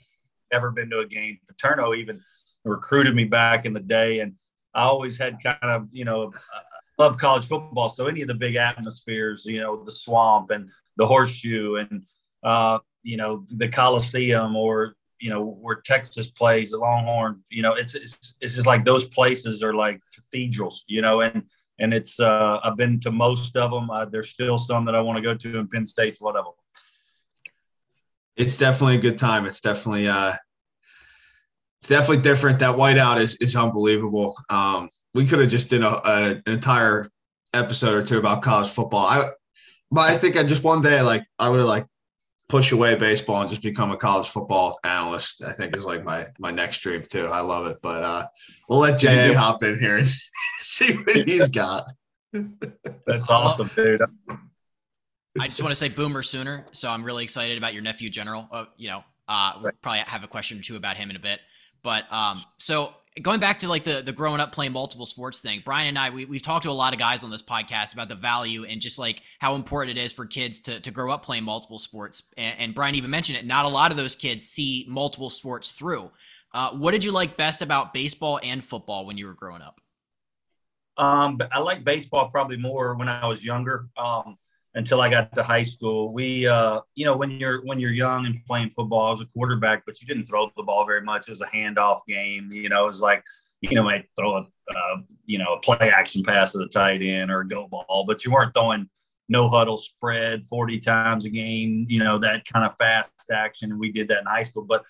never 0.52 0.70
been 0.70 0.90
to 0.90 0.98
a 1.00 1.06
game. 1.06 1.38
Paterno 1.48 1.94
even 1.94 2.20
recruited 2.64 3.14
me 3.14 3.24
back 3.24 3.64
in 3.64 3.72
the 3.72 3.80
day, 3.80 4.20
and 4.20 4.34
I 4.74 4.82
always 4.82 5.16
had 5.16 5.42
kind 5.42 5.58
of 5.62 5.88
you 5.92 6.04
know 6.04 6.32
love 6.98 7.16
college 7.16 7.46
football. 7.46 7.88
So 7.88 8.06
any 8.06 8.22
of 8.22 8.28
the 8.28 8.34
big 8.34 8.56
atmospheres, 8.56 9.44
you 9.46 9.60
know, 9.60 9.84
the 9.84 9.92
swamp 9.92 10.50
and 10.50 10.70
the 10.96 11.06
horseshoe 11.06 11.76
and 11.76 12.04
uh, 12.42 12.78
you 13.02 13.16
know 13.16 13.44
the 13.48 13.68
Coliseum 13.68 14.56
or 14.56 14.94
you 15.20 15.30
know 15.30 15.44
where 15.44 15.80
Texas 15.84 16.30
plays 16.30 16.72
the 16.72 16.78
Longhorn. 16.78 17.42
You 17.50 17.62
know, 17.62 17.74
it's 17.74 17.94
it's 17.94 18.36
it's 18.40 18.54
just 18.54 18.66
like 18.66 18.84
those 18.84 19.06
places 19.08 19.62
are 19.62 19.74
like 19.74 20.00
cathedrals. 20.14 20.84
You 20.88 21.02
know, 21.02 21.20
and 21.20 21.44
and 21.78 21.92
it's 21.92 22.20
uh, 22.20 22.60
I've 22.62 22.76
been 22.76 23.00
to 23.00 23.10
most 23.10 23.56
of 23.56 23.70
them. 23.70 23.90
Uh, 23.90 24.04
there's 24.04 24.30
still 24.30 24.58
some 24.58 24.84
that 24.86 24.94
I 24.94 25.00
want 25.00 25.16
to 25.16 25.22
go 25.22 25.34
to, 25.34 25.58
and 25.58 25.70
Penn 25.70 25.86
State's 25.86 26.20
one 26.20 26.36
of 26.36 26.44
them. 26.44 26.54
It's 28.36 28.58
definitely 28.58 28.96
a 28.96 29.00
good 29.00 29.18
time. 29.18 29.44
It's 29.46 29.60
definitely 29.60 30.08
uh, 30.08 30.34
it's 31.80 31.88
definitely 31.88 32.22
different. 32.22 32.58
That 32.60 32.76
whiteout 32.76 33.20
is 33.20 33.36
is 33.36 33.56
unbelievable. 33.56 34.34
Um, 34.48 34.88
we 35.14 35.26
could 35.26 35.40
have 35.40 35.50
just 35.50 35.70
did 35.70 35.82
a, 35.82 36.08
a, 36.08 36.22
an 36.30 36.42
entire 36.46 37.08
episode 37.54 37.94
or 37.94 38.02
two 38.02 38.18
about 38.18 38.42
college 38.42 38.70
football. 38.70 39.06
I, 39.06 39.24
but 39.90 40.10
I 40.10 40.16
think 40.16 40.36
I 40.36 40.42
just 40.42 40.64
one 40.64 40.80
day 40.80 41.02
like 41.02 41.24
I 41.38 41.50
would 41.50 41.58
have 41.58 41.68
like 41.68 41.86
push 42.48 42.72
away 42.72 42.94
baseball 42.94 43.40
and 43.40 43.48
just 43.48 43.62
become 43.62 43.90
a 43.90 43.96
college 43.96 44.28
football 44.28 44.78
analyst. 44.84 45.42
I 45.44 45.52
think 45.52 45.76
is 45.76 45.86
like 45.86 46.04
my 46.04 46.24
my 46.38 46.50
next 46.50 46.80
dream 46.80 47.02
too. 47.02 47.26
I 47.26 47.40
love 47.40 47.66
it. 47.66 47.78
But 47.82 48.02
uh, 48.02 48.26
we'll 48.68 48.80
let 48.80 48.98
Jay 48.98 49.32
hop 49.32 49.62
in 49.62 49.78
here 49.78 49.96
and 49.96 50.06
see 50.60 50.96
what 50.96 51.16
he's 51.16 51.48
got. 51.48 51.90
That's 52.32 53.28
awesome, 53.28 53.70
dude. 53.74 54.00
I 55.40 55.46
just 55.46 55.62
want 55.62 55.72
to 55.72 55.76
say 55.76 55.88
Boomer 55.88 56.22
Sooner. 56.22 56.66
So 56.72 56.90
I'm 56.90 57.02
really 57.02 57.24
excited 57.24 57.56
about 57.56 57.72
your 57.72 57.82
nephew, 57.82 58.10
General. 58.10 58.48
Uh, 58.50 58.64
you 58.76 58.88
know, 58.88 59.04
uh, 59.28 59.54
we'll 59.62 59.72
probably 59.80 60.00
have 60.00 60.24
a 60.24 60.28
question 60.28 60.58
or 60.58 60.62
two 60.62 60.76
about 60.76 60.96
him 60.96 61.10
in 61.10 61.16
a 61.16 61.20
bit. 61.20 61.40
But 61.82 62.10
um, 62.12 62.42
so 62.58 62.94
going 63.20 63.40
back 63.40 63.58
to 63.58 63.68
like 63.68 63.84
the 63.84 64.02
the 64.02 64.12
growing 64.12 64.40
up 64.40 64.52
playing 64.52 64.72
multiple 64.72 65.04
sports 65.04 65.40
thing 65.40 65.60
brian 65.64 65.88
and 65.88 65.98
i 65.98 66.08
we, 66.08 66.24
we've 66.24 66.42
talked 66.42 66.62
to 66.62 66.70
a 66.70 66.72
lot 66.72 66.94
of 66.94 66.98
guys 66.98 67.22
on 67.22 67.30
this 67.30 67.42
podcast 67.42 67.92
about 67.92 68.08
the 68.08 68.14
value 68.14 68.64
and 68.64 68.80
just 68.80 68.98
like 68.98 69.20
how 69.38 69.54
important 69.54 69.98
it 69.98 70.00
is 70.00 70.12
for 70.12 70.24
kids 70.24 70.60
to, 70.60 70.80
to 70.80 70.90
grow 70.90 71.12
up 71.12 71.22
playing 71.22 71.44
multiple 71.44 71.78
sports. 71.78 72.22
And, 72.36 72.58
and 72.58 72.74
brian 72.74 72.94
even 72.94 73.10
mentioned 73.10 73.38
it 73.38 73.46
not 73.46 73.66
a 73.66 73.68
lot 73.68 73.90
of 73.90 73.96
those 73.96 74.16
kids 74.16 74.46
see 74.48 74.86
multiple 74.88 75.30
sports 75.30 75.72
through. 75.72 76.10
Uh, 76.54 76.70
what 76.72 76.92
did 76.92 77.02
you 77.02 77.12
like 77.12 77.36
best 77.36 77.62
about 77.62 77.94
baseball 77.94 78.38
and 78.42 78.62
football 78.62 79.06
when 79.06 79.16
you 79.16 79.26
were 79.26 79.34
growing 79.34 79.62
up? 79.62 79.80
Um, 80.98 81.38
I 81.50 81.60
like 81.60 81.84
baseball 81.84 82.28
probably 82.28 82.58
more 82.58 82.94
when 82.94 83.08
I 83.08 83.26
was 83.26 83.42
younger. 83.44 83.88
Um, 83.96 84.36
until 84.74 85.00
I 85.02 85.08
got 85.10 85.34
to 85.34 85.42
high 85.42 85.62
school, 85.62 86.14
we, 86.14 86.46
uh, 86.46 86.80
you 86.94 87.04
know, 87.04 87.16
when 87.16 87.30
you're 87.30 87.64
when 87.64 87.78
you're 87.78 87.92
young 87.92 88.26
and 88.26 88.44
playing 88.46 88.70
football, 88.70 89.06
I 89.06 89.10
was 89.10 89.20
a 89.20 89.26
quarterback, 89.26 89.84
but 89.84 90.00
you 90.00 90.06
didn't 90.06 90.26
throw 90.26 90.50
the 90.56 90.62
ball 90.62 90.86
very 90.86 91.02
much. 91.02 91.28
It 91.28 91.32
was 91.32 91.42
a 91.42 91.46
handoff 91.46 92.00
game. 92.06 92.48
You 92.52 92.68
know, 92.68 92.84
it 92.84 92.86
was 92.86 93.02
like, 93.02 93.22
you 93.60 93.74
know, 93.74 93.88
I 93.88 94.04
throw 94.18 94.36
a, 94.36 94.40
uh, 94.40 94.96
you 95.26 95.38
know, 95.38 95.54
a 95.54 95.60
play 95.60 95.92
action 95.94 96.22
pass 96.22 96.52
to 96.52 96.58
the 96.58 96.68
tight 96.68 97.02
end 97.02 97.30
or 97.30 97.40
a 97.40 97.48
go 97.48 97.68
ball, 97.68 98.04
but 98.06 98.24
you 98.24 98.32
weren't 98.32 98.54
throwing 98.54 98.88
no 99.28 99.48
huddle 99.48 99.76
spread 99.76 100.44
40 100.44 100.78
times 100.80 101.24
a 101.24 101.30
game, 101.30 101.86
you 101.88 101.98
know, 101.98 102.18
that 102.18 102.44
kind 102.44 102.66
of 102.66 102.76
fast 102.76 103.30
action. 103.32 103.70
And 103.70 103.80
we 103.80 103.92
did 103.92 104.08
that 104.08 104.20
in 104.20 104.26
high 104.26 104.42
school. 104.42 104.64
But 104.64 104.84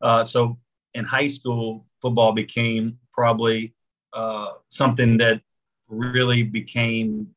uh, 0.00 0.24
so 0.24 0.58
in 0.94 1.04
high 1.04 1.28
school, 1.28 1.86
football 2.02 2.32
became 2.32 2.98
probably 3.12 3.74
uh, 4.12 4.50
something 4.70 5.18
that 5.18 5.40
really 5.88 6.42
became 6.42 7.28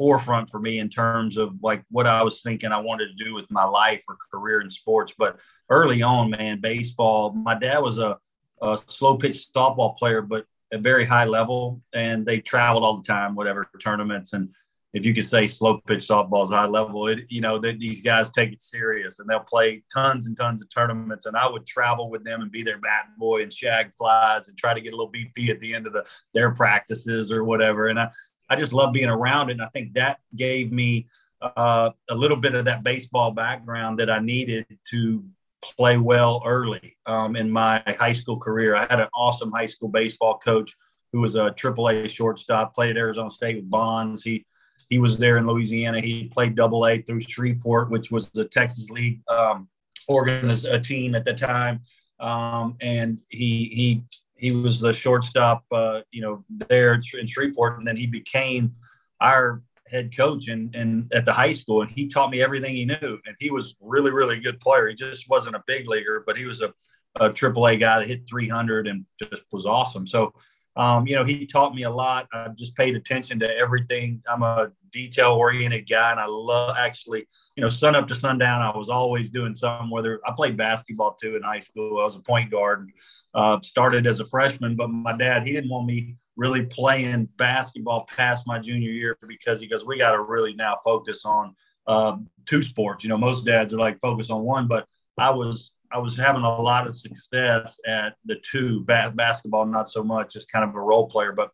forefront 0.00 0.48
for 0.48 0.58
me 0.58 0.78
in 0.78 0.88
terms 0.88 1.36
of 1.36 1.52
like 1.62 1.84
what 1.90 2.06
I 2.06 2.22
was 2.22 2.40
thinking 2.40 2.72
I 2.72 2.80
wanted 2.80 3.08
to 3.08 3.22
do 3.22 3.34
with 3.34 3.44
my 3.50 3.66
life 3.66 4.02
or 4.08 4.16
career 4.32 4.62
in 4.62 4.70
sports. 4.70 5.12
But 5.18 5.38
early 5.68 6.00
on, 6.00 6.30
man, 6.30 6.58
baseball, 6.58 7.34
my 7.34 7.54
dad 7.54 7.80
was 7.80 7.98
a, 7.98 8.16
a 8.62 8.78
slow 8.86 9.18
pitch 9.18 9.48
softball 9.54 9.94
player, 9.94 10.22
but 10.22 10.46
a 10.72 10.78
very 10.78 11.04
high 11.04 11.26
level. 11.26 11.82
And 11.92 12.24
they 12.24 12.40
traveled 12.40 12.82
all 12.82 12.96
the 12.96 13.06
time, 13.06 13.34
whatever 13.34 13.68
tournaments. 13.78 14.32
And 14.32 14.48
if 14.94 15.04
you 15.04 15.12
could 15.12 15.26
say 15.26 15.46
slow 15.46 15.82
pitch 15.86 16.08
softball 16.08 16.44
is 16.44 16.48
high 16.48 16.66
level, 16.66 17.06
it, 17.08 17.20
you 17.28 17.42
know, 17.42 17.58
that 17.58 17.78
these 17.78 18.00
guys 18.00 18.30
take 18.30 18.52
it 18.52 18.60
serious 18.62 19.18
and 19.18 19.28
they'll 19.28 19.40
play 19.40 19.82
tons 19.92 20.28
and 20.28 20.36
tons 20.36 20.62
of 20.62 20.70
tournaments. 20.70 21.26
And 21.26 21.36
I 21.36 21.46
would 21.46 21.66
travel 21.66 22.08
with 22.08 22.24
them 22.24 22.40
and 22.40 22.50
be 22.50 22.62
their 22.62 22.78
bat 22.78 23.08
boy 23.18 23.42
and 23.42 23.52
shag 23.52 23.92
flies 23.94 24.48
and 24.48 24.56
try 24.56 24.72
to 24.72 24.80
get 24.80 24.94
a 24.94 24.96
little 24.96 25.12
BP 25.12 25.50
at 25.50 25.60
the 25.60 25.74
end 25.74 25.86
of 25.86 25.92
the 25.92 26.06
their 26.32 26.52
practices 26.52 27.30
or 27.30 27.44
whatever. 27.44 27.88
And 27.88 28.00
I, 28.00 28.10
I 28.50 28.56
just 28.56 28.72
love 28.72 28.92
being 28.92 29.08
around 29.08 29.48
it. 29.48 29.52
And 29.52 29.62
I 29.62 29.68
think 29.68 29.94
that 29.94 30.18
gave 30.36 30.72
me 30.72 31.06
uh, 31.40 31.90
a 32.10 32.14
little 32.14 32.36
bit 32.36 32.54
of 32.54 32.66
that 32.66 32.82
baseball 32.82 33.30
background 33.30 33.98
that 34.00 34.10
I 34.10 34.18
needed 34.18 34.66
to 34.90 35.24
play 35.62 35.96
well 35.98 36.42
early 36.44 36.96
um, 37.06 37.36
in 37.36 37.50
my 37.50 37.82
high 37.86 38.12
school 38.12 38.38
career. 38.38 38.74
I 38.74 38.86
had 38.90 39.00
an 39.00 39.08
awesome 39.14 39.52
high 39.52 39.66
school 39.66 39.88
baseball 39.88 40.38
coach 40.38 40.74
who 41.12 41.20
was 41.20 41.34
a 41.34 41.50
AAA 41.50 42.10
shortstop, 42.10 42.74
played 42.74 42.90
at 42.90 42.96
Arizona 42.96 43.30
State 43.30 43.56
with 43.56 43.70
Bonds. 43.70 44.22
He 44.22 44.44
he 44.88 44.98
was 44.98 45.18
there 45.18 45.38
in 45.38 45.46
Louisiana. 45.46 46.00
He 46.00 46.28
played 46.28 46.56
Double 46.56 46.86
A 46.86 46.98
through 46.98 47.20
Shreveport, 47.20 47.90
which 47.90 48.10
was 48.10 48.28
the 48.30 48.44
Texas 48.46 48.90
League 48.90 49.20
um, 49.28 49.68
organiz- 50.10 50.70
a 50.70 50.80
team 50.80 51.14
at 51.14 51.24
the 51.24 51.34
time, 51.34 51.80
um, 52.18 52.76
and 52.80 53.18
he 53.28 53.70
he 53.72 54.02
he 54.40 54.52
was 54.52 54.80
the 54.80 54.92
shortstop, 54.92 55.64
uh, 55.70 56.00
you 56.10 56.22
know, 56.22 56.44
there 56.48 56.94
in 56.94 57.26
Shreveport, 57.26 57.78
and 57.78 57.86
then 57.86 57.96
he 57.96 58.06
became 58.06 58.74
our 59.20 59.62
head 59.88 60.16
coach 60.16 60.48
and 60.48 60.74
and 60.74 61.12
at 61.12 61.24
the 61.24 61.32
high 61.32 61.52
school, 61.52 61.82
and 61.82 61.90
he 61.90 62.08
taught 62.08 62.30
me 62.30 62.42
everything 62.42 62.74
he 62.74 62.86
knew. 62.86 63.18
And 63.26 63.36
he 63.38 63.50
was 63.50 63.76
really 63.80 64.10
really 64.10 64.40
good 64.40 64.60
player. 64.60 64.88
He 64.88 64.94
just 64.94 65.28
wasn't 65.28 65.56
a 65.56 65.64
big 65.66 65.88
leaguer, 65.88 66.24
but 66.26 66.36
he 66.36 66.46
was 66.46 66.62
a 66.62 66.72
a 67.16 67.28
AAA 67.28 67.80
guy 67.80 67.98
that 67.98 68.08
hit 68.08 68.28
300 68.28 68.86
and 68.86 69.04
just 69.18 69.42
was 69.50 69.66
awesome. 69.66 70.06
So 70.06 70.32
um, 70.76 71.06
you 71.06 71.16
know, 71.16 71.24
he 71.24 71.46
taught 71.46 71.74
me 71.74 71.82
a 71.82 71.90
lot. 71.90 72.28
I 72.32 72.48
just 72.56 72.76
paid 72.76 72.94
attention 72.94 73.40
to 73.40 73.56
everything. 73.56 74.22
I'm 74.28 74.42
a 74.42 74.70
detail 74.92 75.32
oriented 75.32 75.88
guy, 75.88 76.12
and 76.12 76.20
I 76.20 76.26
love 76.26 76.76
actually, 76.78 77.26
you 77.56 77.62
know, 77.62 77.68
sun 77.68 77.96
up 77.96 78.06
to 78.08 78.14
sundown. 78.14 78.62
I 78.62 78.76
was 78.76 78.88
always 78.88 79.30
doing 79.30 79.54
something. 79.54 79.90
Whether 79.90 80.20
I 80.24 80.32
played 80.34 80.56
basketball 80.56 81.16
too 81.20 81.34
in 81.36 81.42
high 81.42 81.60
school, 81.60 82.00
I 82.00 82.04
was 82.04 82.16
a 82.16 82.20
point 82.20 82.50
guard. 82.50 82.90
Uh, 83.32 83.60
started 83.62 84.06
as 84.08 84.18
a 84.18 84.26
freshman, 84.26 84.74
but 84.74 84.88
my 84.88 85.16
dad 85.16 85.44
he 85.44 85.52
didn't 85.52 85.70
want 85.70 85.86
me 85.86 86.16
really 86.36 86.64
playing 86.64 87.28
basketball 87.36 88.08
past 88.16 88.46
my 88.46 88.58
junior 88.58 88.90
year 88.90 89.16
because 89.28 89.60
he 89.60 89.68
goes, 89.68 89.84
we 89.84 89.98
got 89.98 90.12
to 90.12 90.22
really 90.22 90.54
now 90.54 90.76
focus 90.82 91.24
on 91.24 91.54
uh, 91.86 92.16
two 92.46 92.62
sports. 92.62 93.04
You 93.04 93.10
know, 93.10 93.18
most 93.18 93.44
dads 93.44 93.74
are 93.74 93.78
like 93.78 93.98
focused 93.98 94.30
on 94.30 94.42
one, 94.42 94.66
but 94.66 94.86
I 95.18 95.30
was 95.30 95.72
I 95.92 95.98
was 95.98 96.16
having 96.16 96.42
a 96.42 96.60
lot 96.60 96.86
of 96.86 96.96
success 96.96 97.80
at 97.86 98.14
the 98.24 98.36
two 98.36 98.84
ba- 98.84 99.12
basketball, 99.14 99.66
not 99.66 99.88
so 99.88 100.04
much, 100.04 100.32
just 100.32 100.50
kind 100.50 100.68
of 100.68 100.74
a 100.74 100.80
role 100.80 101.08
player. 101.08 101.32
But 101.32 101.50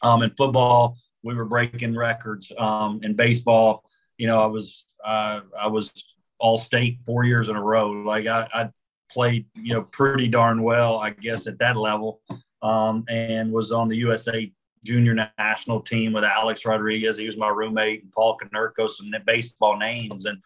um, 0.00 0.22
in 0.22 0.30
football, 0.30 0.96
we 1.22 1.34
were 1.34 1.44
breaking 1.44 1.96
records. 1.96 2.52
Um, 2.56 3.00
in 3.02 3.14
baseball, 3.14 3.84
you 4.16 4.26
know, 4.26 4.40
I 4.40 4.46
was 4.46 4.86
uh, 5.04 5.40
I 5.58 5.66
was 5.66 5.92
all 6.38 6.58
state 6.58 6.98
four 7.04 7.24
years 7.24 7.48
in 7.48 7.56
a 7.56 7.62
row. 7.62 7.90
Like 7.90 8.26
I, 8.26 8.48
I 8.52 8.70
played, 9.14 9.46
you 9.54 9.72
know, 9.72 9.82
pretty 9.82 10.28
darn 10.28 10.62
well, 10.62 10.98
I 10.98 11.10
guess, 11.10 11.46
at 11.46 11.58
that 11.60 11.76
level, 11.76 12.20
um, 12.60 13.04
and 13.08 13.52
was 13.52 13.72
on 13.72 13.88
the 13.88 13.96
USA 13.96 14.52
junior 14.84 15.14
national 15.38 15.80
team 15.80 16.12
with 16.12 16.24
Alex 16.24 16.66
Rodriguez. 16.66 17.16
He 17.16 17.26
was 17.26 17.38
my 17.38 17.48
roommate, 17.48 18.02
and 18.02 18.12
Paul 18.12 18.36
Konerkos, 18.36 19.00
and 19.00 19.14
baseball 19.24 19.78
names. 19.78 20.26
And 20.26 20.38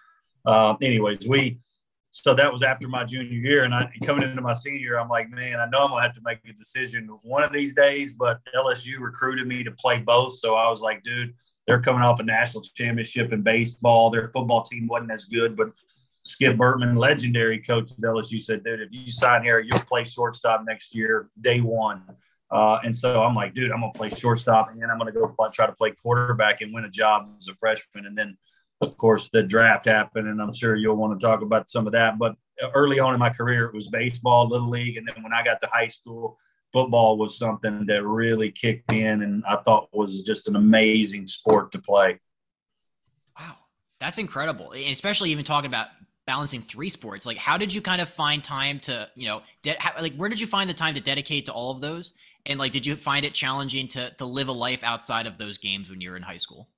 uh, 0.45 0.75
anyways, 0.81 1.27
we 1.27 1.59
so 2.11 2.35
that 2.35 2.51
was 2.51 2.63
after 2.63 2.89
my 2.89 3.05
junior 3.05 3.33
year, 3.33 3.65
and 3.65 3.75
I 3.75 3.91
coming 4.05 4.29
into 4.29 4.43
my 4.43 4.55
senior 4.55 4.99
I'm 4.99 5.09
like, 5.09 5.31
man, 5.31 5.61
I 5.61 5.67
know 5.67 5.85
I'm 5.85 5.91
gonna 5.91 6.03
have 6.03 6.15
to 6.15 6.23
make 6.25 6.39
a 6.49 6.53
decision 6.53 7.09
one 7.23 7.43
of 7.43 7.53
these 7.53 7.75
days. 7.75 8.13
But 8.13 8.41
LSU 8.55 9.01
recruited 9.01 9.47
me 9.47 9.65
to 9.65 9.73
play 9.73 9.99
both, 9.99 10.35
so 10.35 10.55
I 10.55 10.71
was 10.71 10.81
like, 10.81 11.03
dude, 11.03 11.35
they're 11.67 11.81
coming 11.81 12.03
off 12.03 12.21
a 12.21 12.23
national 12.23 12.63
championship 12.63 13.33
in 13.33 13.43
baseball. 13.43 14.11
Their 14.11 14.29
football 14.29 14.63
team 14.63 14.87
wasn't 14.87 15.13
as 15.13 15.27
good, 15.27 15.57
but 15.57 15.71
Skip 16.29 16.57
Bertman, 16.57 16.97
legendary 16.97 17.59
coach 17.59 17.91
at 17.91 17.99
LSU, 17.99 18.39
said, 18.39 18.63
dude, 18.63 18.83
if 18.83 18.89
you 18.93 19.11
sign 19.11 19.43
here, 19.43 19.61
you'll 19.61 19.81
play 19.81 20.05
shortstop 20.05 20.63
next 20.67 20.95
year, 20.95 21.31
day 21.41 21.61
one. 21.61 22.03
Uh, 22.51 22.79
and 22.85 22.95
so 22.95 23.23
I'm 23.23 23.35
like, 23.35 23.55
dude, 23.55 23.71
I'm 23.73 23.81
gonna 23.81 23.93
play 23.93 24.11
shortstop, 24.11 24.71
and 24.71 24.83
I'm 24.85 24.99
gonna 24.99 25.13
go 25.13 25.35
try 25.53 25.67
to 25.67 25.73
play 25.73 25.93
quarterback 25.93 26.61
and 26.61 26.73
win 26.73 26.85
a 26.85 26.91
job 26.91 27.29
as 27.39 27.49
a 27.49 27.55
freshman, 27.55 28.07
and 28.07 28.17
then 28.17 28.37
of 28.81 28.97
course, 28.97 29.29
the 29.33 29.43
draft 29.43 29.87
happened, 29.87 30.29
and 30.29 30.41
I'm 30.41 30.55
sure 30.55 30.77
you'll 30.77 30.97
want 30.97 31.19
to 31.19 31.27
talk 31.27 31.43
about 31.43 31.69
some 31.69 31.87
of 31.87 31.95
that. 31.95 32.19
But 32.19 32.37
early 32.75 33.01
on 33.01 33.13
in 33.13 33.19
my 33.19 33.31
career, 33.31 33.67
it 33.67 33.75
was 33.75 33.89
baseball, 33.89 34.49
little 34.49 34.69
league, 34.69 34.97
and 34.97 35.07
then 35.07 35.23
when 35.23 35.33
I 35.33 35.43
got 35.43 35.59
to 35.61 35.67
high 35.73 35.89
school, 35.89 36.39
football 36.73 37.17
was 37.19 37.37
something 37.37 37.87
that 37.87 38.05
really 38.05 38.53
kicked 38.53 38.93
in, 38.93 39.23
and 39.23 39.45
I 39.47 39.57
thought 39.57 39.89
was 39.93 40.23
just 40.23 40.47
an 40.47 40.57
amazing 40.57 41.27
sport 41.27 41.73
to 41.73 41.81
play. 41.81 42.21
Wow, 43.39 43.57
that's 43.99 44.19
incredible, 44.19 44.73
especially 44.73 45.31
even 45.31 45.45
talking 45.45 45.69
about 45.69 45.89
balancing 46.29 46.61
three 46.61 46.91
sports. 46.91 47.25
Like, 47.25 47.39
how 47.39 47.57
did 47.57 47.73
you 47.73 47.81
kind 47.81 48.03
of 48.03 48.09
find 48.11 48.45
time 48.45 48.79
to, 48.81 49.09
you 49.15 49.27
know, 49.27 49.41
de- 49.63 49.77
how, 49.81 49.99
like 49.99 50.15
where 50.17 50.29
did 50.29 50.39
you 50.39 50.47
find 50.47 50.69
the 50.69 50.75
time 50.75 50.95
to 50.95 51.01
dedicate 51.01 51.47
to 51.47 51.53
all 51.53 51.71
of 51.71 51.81
those? 51.81 52.13
And 52.45 52.61
like, 52.61 52.71
did 52.71 52.85
you 52.85 52.97
find 52.97 53.25
it 53.25 53.33
challenging 53.33 53.89
to 53.89 54.11
to 54.19 54.27
live 54.27 54.49
a 54.49 54.53
life 54.53 54.85
outside 54.85 55.27
of 55.27 55.39
those 55.39 55.57
games 55.57 55.89
when 55.89 56.03
you 56.03 56.11
were 56.11 56.19
in 56.19 56.23
high 56.23 56.37
school? 56.37 56.69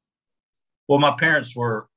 Well, 0.86 1.00
my 1.00 1.16
parents 1.18 1.56
were 1.56 1.88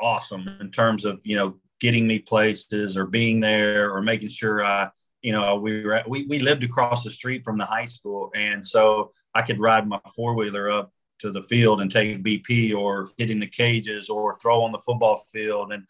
awesome 0.00 0.48
in 0.60 0.72
terms 0.72 1.04
of 1.04 1.20
you 1.24 1.36
know 1.36 1.58
getting 1.80 2.08
me 2.08 2.18
places 2.18 2.96
or 2.96 3.06
being 3.06 3.38
there 3.38 3.92
or 3.94 4.02
making 4.02 4.28
sure 4.28 4.64
I 4.64 4.90
you 5.22 5.30
know 5.30 5.54
we 5.54 5.84
were 5.84 5.94
at, 5.94 6.10
we 6.10 6.26
we 6.26 6.40
lived 6.40 6.64
across 6.64 7.04
the 7.04 7.10
street 7.10 7.42
from 7.44 7.56
the 7.56 7.66
high 7.66 7.86
school 7.86 8.32
and 8.34 8.66
so 8.66 9.12
I 9.32 9.42
could 9.42 9.60
ride 9.60 9.86
my 9.86 10.00
four 10.14 10.34
wheeler 10.34 10.70
up 10.72 10.92
to 11.20 11.30
the 11.30 11.42
field 11.42 11.80
and 11.80 11.90
take 11.90 12.24
BP 12.24 12.74
or 12.74 13.10
hitting 13.16 13.38
the 13.38 13.46
cages 13.46 14.08
or 14.08 14.38
throw 14.38 14.62
on 14.62 14.72
the 14.72 14.82
football 14.84 15.16
field 15.32 15.72
and 15.72 15.84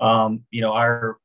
um, 0.00 0.44
you 0.50 0.60
know 0.60 0.72
our 0.72 1.18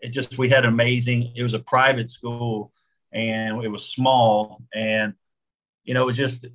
it 0.00 0.10
just 0.10 0.38
we 0.38 0.48
had 0.48 0.64
amazing 0.64 1.32
it 1.34 1.42
was 1.42 1.54
a 1.54 1.58
private 1.58 2.10
school 2.10 2.70
and 3.12 3.62
it 3.64 3.68
was 3.68 3.84
small 3.84 4.62
and 4.74 5.14
you 5.84 5.94
know 5.94 6.02
it 6.02 6.06
was 6.06 6.16
just 6.16 6.46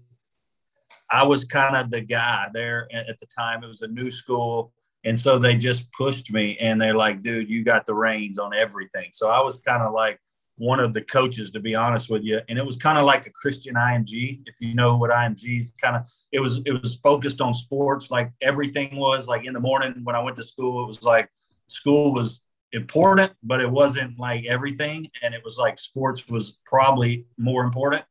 I 1.12 1.24
was 1.24 1.44
kind 1.44 1.76
of 1.76 1.90
the 1.90 2.02
guy 2.02 2.48
there 2.54 2.88
at 2.94 3.18
the 3.20 3.26
time. 3.26 3.64
It 3.64 3.68
was 3.68 3.82
a 3.82 3.88
new 3.88 4.12
school. 4.12 4.72
And 5.06 5.20
so 5.20 5.40
they 5.40 5.56
just 5.56 5.92
pushed 5.94 6.32
me 6.32 6.58
and 6.60 6.80
they're 6.80 6.96
like, 6.96 7.24
dude, 7.24 7.50
you 7.50 7.64
got 7.64 7.86
the 7.86 7.94
reins 7.94 8.38
on 8.38 8.54
everything. 8.54 9.10
So 9.14 9.30
I 9.30 9.42
was 9.42 9.62
kind 9.62 9.82
of 9.82 9.94
like 9.94 10.20
one 10.58 10.80
of 10.80 10.94
the 10.94 11.02
coaches, 11.02 11.52
to 11.52 11.60
be 11.60 11.74
honest 11.74 12.10
with 12.10 12.24
you. 12.24 12.42
And 12.50 12.60
it 12.60 12.66
was 12.66 12.76
kind 12.76 12.98
of 12.98 13.06
like 13.06 13.26
a 13.26 13.32
Christian 13.32 13.76
IMG, 13.76 14.42
if 14.46 14.56
you 14.60 14.76
know 14.76 14.98
what 14.98 15.10
IMG 15.10 15.62
is 15.62 15.74
kind 15.82 15.96
of, 15.96 16.04
it 16.34 16.42
was, 16.42 16.62
it 16.66 16.74
was 16.74 16.98
focused 16.98 17.40
on 17.40 17.54
sports. 17.54 18.12
Like 18.12 18.32
everything 18.42 18.98
was 18.98 19.28
like 19.28 19.46
in 19.46 19.54
the 19.54 19.62
morning 19.62 20.02
when 20.04 20.18
I 20.18 20.22
went 20.22 20.36
to 20.36 20.44
school, 20.44 20.84
it 20.84 20.88
was 20.88 21.02
like 21.02 21.30
school 21.70 22.14
was 22.14 22.42
important, 22.72 23.32
but 23.44 23.62
it 23.62 23.70
wasn't 23.70 24.20
like 24.20 24.46
everything. 24.46 25.08
And 25.22 25.34
it 25.34 25.44
was 25.44 25.58
like 25.58 25.78
sports 25.80 26.28
was 26.28 26.58
probably 26.66 27.26
more 27.38 27.64
important. 27.64 28.04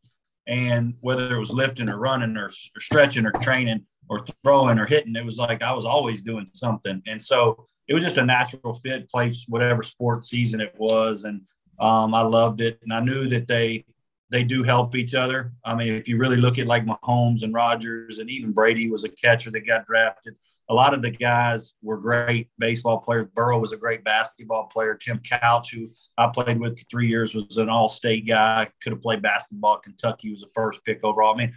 And 0.46 0.94
whether 1.00 1.34
it 1.34 1.38
was 1.38 1.50
lifting 1.50 1.88
or 1.88 1.98
running 1.98 2.36
or, 2.36 2.46
or 2.46 2.80
stretching 2.80 3.26
or 3.26 3.32
training, 3.32 3.84
or 4.08 4.24
throwing 4.42 4.78
or 4.78 4.86
hitting. 4.86 5.16
It 5.16 5.24
was 5.24 5.38
like 5.38 5.62
I 5.62 5.72
was 5.72 5.84
always 5.84 6.22
doing 6.22 6.46
something. 6.52 7.02
And 7.06 7.20
so 7.20 7.66
it 7.86 7.94
was 7.94 8.02
just 8.02 8.18
a 8.18 8.24
natural 8.24 8.74
fit, 8.74 9.08
place, 9.08 9.44
whatever 9.48 9.82
sport 9.82 10.24
season 10.24 10.60
it 10.60 10.74
was. 10.76 11.24
And 11.24 11.42
um, 11.78 12.14
I 12.14 12.22
loved 12.22 12.60
it. 12.60 12.78
And 12.82 12.92
I 12.92 13.00
knew 13.00 13.28
that 13.28 13.46
they 13.46 13.84
they 14.30 14.44
do 14.44 14.62
help 14.62 14.94
each 14.94 15.14
other. 15.14 15.52
I 15.64 15.74
mean, 15.74 15.94
if 15.94 16.06
you 16.06 16.18
really 16.18 16.36
look 16.36 16.58
at 16.58 16.66
like 16.66 16.84
Mahomes 16.84 17.42
and 17.42 17.54
Rodgers, 17.54 18.18
and 18.18 18.28
even 18.28 18.52
Brady 18.52 18.90
was 18.90 19.04
a 19.04 19.08
catcher 19.08 19.50
that 19.50 19.66
got 19.66 19.86
drafted. 19.86 20.34
A 20.68 20.74
lot 20.74 20.92
of 20.92 21.00
the 21.00 21.10
guys 21.10 21.74
were 21.82 21.96
great 21.96 22.50
baseball 22.58 22.98
players. 22.98 23.28
Burrow 23.34 23.58
was 23.58 23.72
a 23.72 23.78
great 23.78 24.04
basketball 24.04 24.64
player. 24.66 24.94
Tim 24.94 25.18
Couch, 25.20 25.72
who 25.72 25.90
I 26.18 26.26
played 26.26 26.60
with 26.60 26.78
for 26.78 26.84
three 26.90 27.08
years, 27.08 27.34
was 27.34 27.56
an 27.56 27.70
all-state 27.70 28.26
guy. 28.26 28.68
Could 28.82 28.92
have 28.92 29.02
played 29.02 29.22
basketball 29.22 29.78
Kentucky. 29.78 30.30
Was 30.30 30.40
the 30.40 30.50
first 30.54 30.84
pick 30.84 31.00
overall. 31.02 31.34
I 31.34 31.38
mean, 31.38 31.54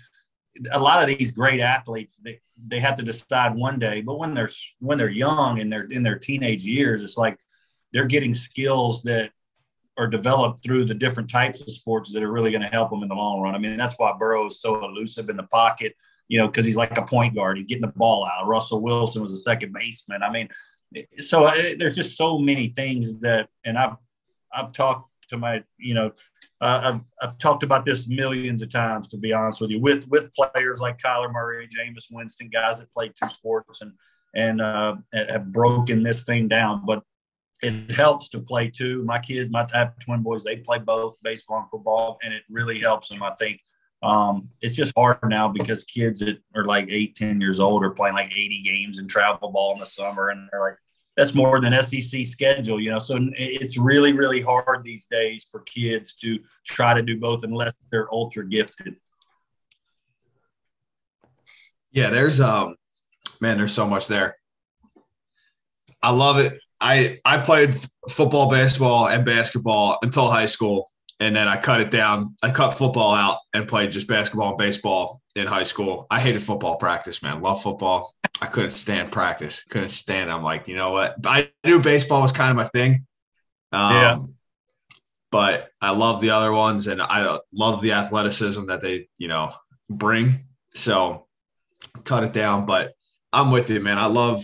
a 0.72 0.80
lot 0.80 1.02
of 1.02 1.18
these 1.18 1.32
great 1.32 1.60
athletes 1.62 2.18
they, 2.18 2.40
they 2.58 2.80
have 2.80 2.96
to 2.96 3.04
decide 3.04 3.56
one 3.56 3.80
day 3.80 4.02
but 4.02 4.20
when 4.20 4.34
they're 4.34 4.50
when 4.80 4.98
they're 4.98 5.10
young 5.10 5.60
and 5.60 5.72
they're 5.72 5.88
in 5.90 6.04
their 6.04 6.20
teenage 6.20 6.64
years 6.64 7.02
it's 7.02 7.18
like 7.18 7.40
they're 7.94 8.06
getting 8.06 8.34
skills 8.34 9.02
that 9.04 9.32
are 9.98 10.08
developed 10.08 10.64
through 10.64 10.86
the 10.86 10.94
different 10.94 11.30
types 11.30 11.62
of 11.62 11.70
sports 11.70 12.14
that 12.14 12.24
are 12.24 12.32
really 12.32 12.52
going 12.52 12.62
to 12.62 12.68
help 12.68 12.90
them 12.90 13.04
in 13.04 13.10
the 13.10 13.16
long 13.16 13.42
run. 13.42 13.56
I 13.56 13.58
mean 13.58 13.78
that's 13.78 13.96
why 13.98 14.14
burrow 14.18 14.48
is 14.48 14.62
so 14.62 14.84
elusive 14.84 15.30
in 15.30 15.38
the 15.38 15.44
pocket 15.44 15.96
you 16.28 16.38
know 16.38 16.48
because 16.48 16.66
he's 16.66 16.78
like 16.78 16.98
a 16.98 17.06
point 17.06 17.36
guard. 17.36 17.58
He's 17.58 17.66
getting 17.66 17.82
the 17.82 17.94
ball 17.96 18.26
out. 18.26 18.48
Russell 18.48 18.82
wilson 18.82 19.22
was 19.22 19.34
a 19.34 19.38
second 19.38 19.74
baseman. 19.74 20.24
I 20.24 20.32
mean 20.32 20.50
so 21.18 21.46
uh, 21.46 21.54
there's 21.78 21.96
just 21.96 22.18
so 22.18 22.38
many 22.38 22.68
things 22.68 23.22
that 23.22 23.48
and 23.64 23.78
i've 23.78 23.96
i've 24.54 24.74
talked 24.74 25.10
to 25.30 25.38
my 25.38 25.64
you 25.78 25.94
know 25.94 26.12
uh, 26.60 26.94
I've, 26.94 27.02
I've 27.20 27.38
talked 27.40 27.64
about 27.64 27.86
this 27.86 28.08
millions 28.08 28.62
of 28.62 28.70
times, 28.70 29.08
to 29.08 29.18
be 29.18 29.34
honest 29.34 29.62
with 29.62 29.72
you, 29.72 29.80
with 29.80 30.08
with 30.10 30.32
players 30.36 30.80
like 30.80 31.02
Kyler 31.02 31.32
Murray, 31.32 31.68
Jameis 31.68 32.06
Winston, 32.12 32.50
guys 32.54 32.80
that 32.80 32.94
play 32.94 33.10
two 33.10 33.28
sports 33.30 33.82
and 33.82 33.94
and 34.36 34.62
uh, 34.62 34.96
have 35.12 35.52
broken 35.52 36.04
this 36.04 36.24
thing 36.24 36.48
down. 36.48 36.84
But 36.86 37.04
it 37.62 37.92
helps 37.92 38.30
to 38.30 38.40
play 38.40 38.70
two. 38.70 39.04
My 39.04 39.20
kids, 39.20 39.50
my 39.52 39.68
I 39.74 39.90
twin 40.00 40.22
boys, 40.22 40.44
they 40.44 40.58
play 40.58 40.80
both 40.80 41.16
baseball 41.22 41.60
and 41.60 41.70
football, 41.70 42.18
and 42.24 42.34
it 42.34 42.44
really 42.50 42.80
helps 42.80 43.10
them. 43.10 43.22
I 43.22 43.32
think 43.36 43.62
um, 44.04 44.50
it's 44.62 44.76
just 44.76 44.94
hard 44.96 45.20
now 45.26 45.48
because 45.48 45.84
kids 45.84 46.22
that 46.22 46.40
are 46.56 46.66
like 46.66 46.88
eight, 46.90 47.16
10 47.16 47.40
years 47.40 47.60
old 47.60 47.84
are 47.84 47.92
playing 47.92 48.16
like 48.16 48.32
80 48.32 48.64
games 48.64 49.00
in 49.00 49.08
travel 49.08 49.52
ball 49.52 49.74
in 49.74 49.80
the 49.80 49.86
summer, 49.86 50.30
and 50.30 50.50
they're 50.52 50.62
like, 50.62 50.78
that's 51.16 51.36
more 51.36 51.60
than 51.60 51.74
SEC 51.84 52.26
schedule, 52.26 52.80
you 52.80 52.90
know. 52.90 52.98
So 52.98 53.20
it's 53.34 53.78
really, 53.78 54.14
really 54.14 54.42
hard 54.42 54.84
these 54.84 55.06
days 55.06 55.46
for 55.52 55.60
kids 55.62 56.16
to 56.16 56.40
try 56.66 56.94
to 56.94 57.02
do 57.02 57.20
both 57.20 57.44
unless 57.44 57.76
they're 57.92 58.12
ultra 58.12 58.48
gifted. 58.48 58.96
Yeah, 61.92 62.10
there's 62.10 62.40
um 62.40 62.76
man, 63.42 63.58
there's 63.58 63.74
so 63.74 63.86
much 63.86 64.08
there. 64.08 64.38
I 66.02 66.12
love 66.12 66.40
it. 66.40 66.54
I 66.82 67.20
I 67.24 67.38
played 67.38 67.76
football, 68.10 68.50
baseball, 68.50 69.08
and 69.08 69.24
basketball 69.24 69.98
until 70.02 70.30
high 70.30 70.48
school, 70.48 70.90
and 71.20 71.36
then 71.36 71.48
I 71.48 71.58
cut 71.58 71.80
it 71.80 71.92
down. 71.92 72.36
I 72.44 72.52
cut 72.52 72.72
football 72.72 73.14
out 73.14 73.38
and 73.54 73.68
played 73.68 73.92
just 73.92 74.08
basketball 74.08 74.50
and 74.50 74.58
baseball 74.58 75.22
in 75.36 75.46
high 75.48 75.64
school. 75.64 76.08
I 76.10 76.20
hated 76.20 76.42
football 76.42 76.78
practice, 76.78 77.22
man. 77.22 77.42
Love 77.42 77.62
football. 77.62 78.12
I 78.42 78.48
couldn't 78.48 78.72
stand 78.72 79.12
practice. 79.12 79.64
Couldn't 79.70 79.90
stand. 79.90 80.30
It. 80.30 80.34
I'm 80.34 80.44
like, 80.44 80.68
you 80.68 80.76
know 80.76 80.92
what? 80.92 81.16
I 81.26 81.52
knew 81.64 81.80
baseball 81.80 82.24
was 82.24 82.32
kind 82.32 82.50
of 82.50 82.58
my 82.58 82.64
thing. 82.64 83.06
Um, 83.72 83.94
yeah. 83.94 84.20
But 85.32 85.70
I 85.80 85.92
love 85.92 86.20
the 86.20 86.32
other 86.32 86.52
ones, 86.52 86.88
and 86.88 87.02
I 87.02 87.38
love 87.54 87.82
the 87.82 87.94
athleticism 87.94 88.66
that 88.66 88.82
they, 88.82 89.08
you 89.18 89.28
know, 89.28 89.50
bring. 89.90 90.46
So 90.74 91.28
cut 92.04 92.24
it 92.24 92.34
down. 92.34 92.66
But 92.66 92.94
I'm 93.32 93.52
with 93.52 93.70
you, 93.70 93.80
man. 93.80 93.98
I 93.98 94.08
love. 94.08 94.44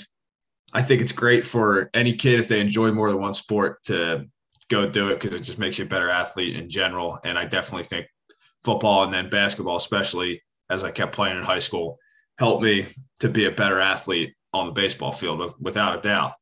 I 0.73 0.81
think 0.81 1.01
it's 1.01 1.11
great 1.11 1.45
for 1.45 1.89
any 1.93 2.13
kid 2.13 2.39
if 2.39 2.47
they 2.47 2.59
enjoy 2.59 2.91
more 2.91 3.09
than 3.09 3.21
one 3.21 3.33
sport 3.33 3.83
to 3.83 4.25
go 4.69 4.89
do 4.89 5.09
it 5.09 5.19
because 5.19 5.39
it 5.39 5.43
just 5.43 5.59
makes 5.59 5.79
you 5.79 5.85
a 5.85 5.87
better 5.87 6.09
athlete 6.09 6.57
in 6.57 6.69
general. 6.69 7.19
And 7.23 7.37
I 7.37 7.45
definitely 7.45 7.85
think 7.85 8.07
football 8.63 9.03
and 9.03 9.13
then 9.13 9.29
basketball, 9.29 9.77
especially 9.77 10.41
as 10.69 10.83
I 10.83 10.91
kept 10.91 11.15
playing 11.15 11.37
in 11.37 11.43
high 11.43 11.59
school, 11.59 11.97
helped 12.37 12.63
me 12.63 12.85
to 13.19 13.29
be 13.29 13.45
a 13.45 13.51
better 13.51 13.79
athlete 13.79 14.33
on 14.53 14.65
the 14.65 14.73
baseball 14.73 15.11
field 15.11 15.55
without 15.59 15.97
a 15.97 16.01
doubt. 16.01 16.33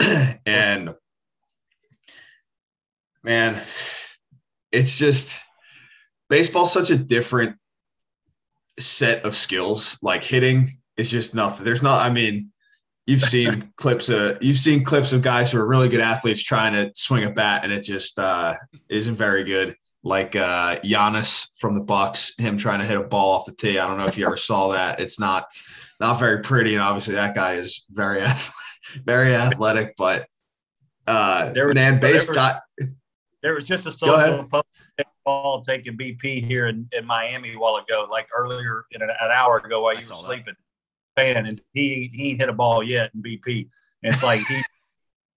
and 0.46 0.94
man, 3.22 3.60
it's 4.72 4.98
just 4.98 5.44
baseball's 6.28 6.72
such 6.72 6.90
a 6.90 6.98
different 6.98 7.56
set 8.78 9.24
of 9.24 9.36
skills. 9.36 9.98
Like 10.02 10.24
hitting 10.24 10.66
is 10.96 11.10
just 11.10 11.34
nothing. 11.34 11.64
There's 11.64 11.82
not, 11.82 12.04
I 12.04 12.10
mean, 12.10 12.50
you've 13.06 13.20
seen 13.20 13.72
clips 13.76 14.08
of 14.08 14.42
you've 14.42 14.56
seen 14.56 14.84
clips 14.84 15.12
of 15.12 15.22
guys 15.22 15.50
who 15.50 15.58
are 15.58 15.66
really 15.66 15.88
good 15.88 16.00
athletes 16.00 16.42
trying 16.42 16.72
to 16.72 16.90
swing 16.94 17.24
a 17.24 17.30
bat 17.30 17.64
and 17.64 17.72
it 17.72 17.82
just 17.82 18.18
uh, 18.18 18.54
isn't 18.88 19.16
very 19.16 19.44
good 19.44 19.74
like 20.04 20.34
uh, 20.34 20.76
Giannis 20.76 21.48
from 21.58 21.74
the 21.74 21.80
Bucks, 21.80 22.34
him 22.38 22.56
trying 22.56 22.80
to 22.80 22.86
hit 22.86 22.98
a 22.98 23.04
ball 23.04 23.30
off 23.30 23.46
the 23.46 23.54
tee. 23.54 23.78
I 23.78 23.86
don't 23.86 23.98
know 23.98 24.06
if 24.06 24.18
you 24.18 24.26
ever 24.26 24.36
saw 24.36 24.72
that. 24.72 25.00
It's 25.00 25.20
not 25.20 25.46
not 26.00 26.18
very 26.18 26.42
pretty, 26.42 26.74
and 26.74 26.82
obviously 26.82 27.14
that 27.14 27.34
guy 27.34 27.54
is 27.54 27.84
very 27.90 28.22
very 29.06 29.34
athletic. 29.34 29.94
But 29.96 30.26
uh, 31.06 31.52
there 31.52 31.66
was, 31.66 31.74
man, 31.74 32.00
base 32.00 32.24
there 32.24 32.30
was, 32.30 32.36
got 32.36 32.56
there 33.42 33.54
was 33.54 33.66
just 33.66 33.86
a 33.86 33.92
social 33.92 34.48
ball 35.24 35.62
taking 35.62 35.96
BP 35.96 36.44
here 36.44 36.66
in, 36.66 36.88
in 36.92 37.06
Miami 37.06 37.54
a 37.54 37.58
while 37.58 37.76
ago, 37.76 38.08
like 38.10 38.26
earlier 38.36 38.86
in 38.90 39.02
an, 39.02 39.10
an 39.10 39.30
hour 39.32 39.58
ago 39.58 39.82
while 39.82 39.92
you 39.92 39.98
were 39.98 40.02
sleeping. 40.02 40.54
Fan 41.16 41.46
and 41.46 41.60
he 41.72 42.10
he 42.12 42.30
ain't 42.30 42.40
hit 42.40 42.48
a 42.48 42.52
ball 42.52 42.82
yet 42.82 43.10
in 43.14 43.22
BP. 43.22 43.68
And 44.02 44.12
it's 44.12 44.22
like 44.22 44.40
he, 44.40 44.60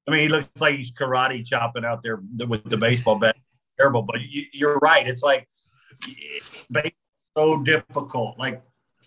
I 0.07 0.11
mean, 0.11 0.21
he 0.21 0.29
looks 0.29 0.49
like 0.59 0.75
he's 0.75 0.91
karate 0.91 1.45
chopping 1.45 1.85
out 1.85 2.01
there 2.01 2.21
with 2.47 2.63
the 2.63 2.77
baseball 2.77 3.19
bat 3.19 3.35
terrible. 3.77 4.03
But 4.03 4.19
you, 4.21 4.67
are 4.67 4.77
right. 4.77 5.07
It's 5.07 5.23
like 5.23 5.47
it's 6.07 6.65
so 7.37 7.63
difficult. 7.63 8.37
Like 8.39 8.61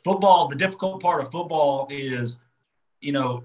football, 0.04 0.48
the 0.48 0.56
difficult 0.56 1.02
part 1.02 1.22
of 1.22 1.30
football 1.30 1.86
is, 1.90 2.38
you 3.00 3.12
know, 3.12 3.44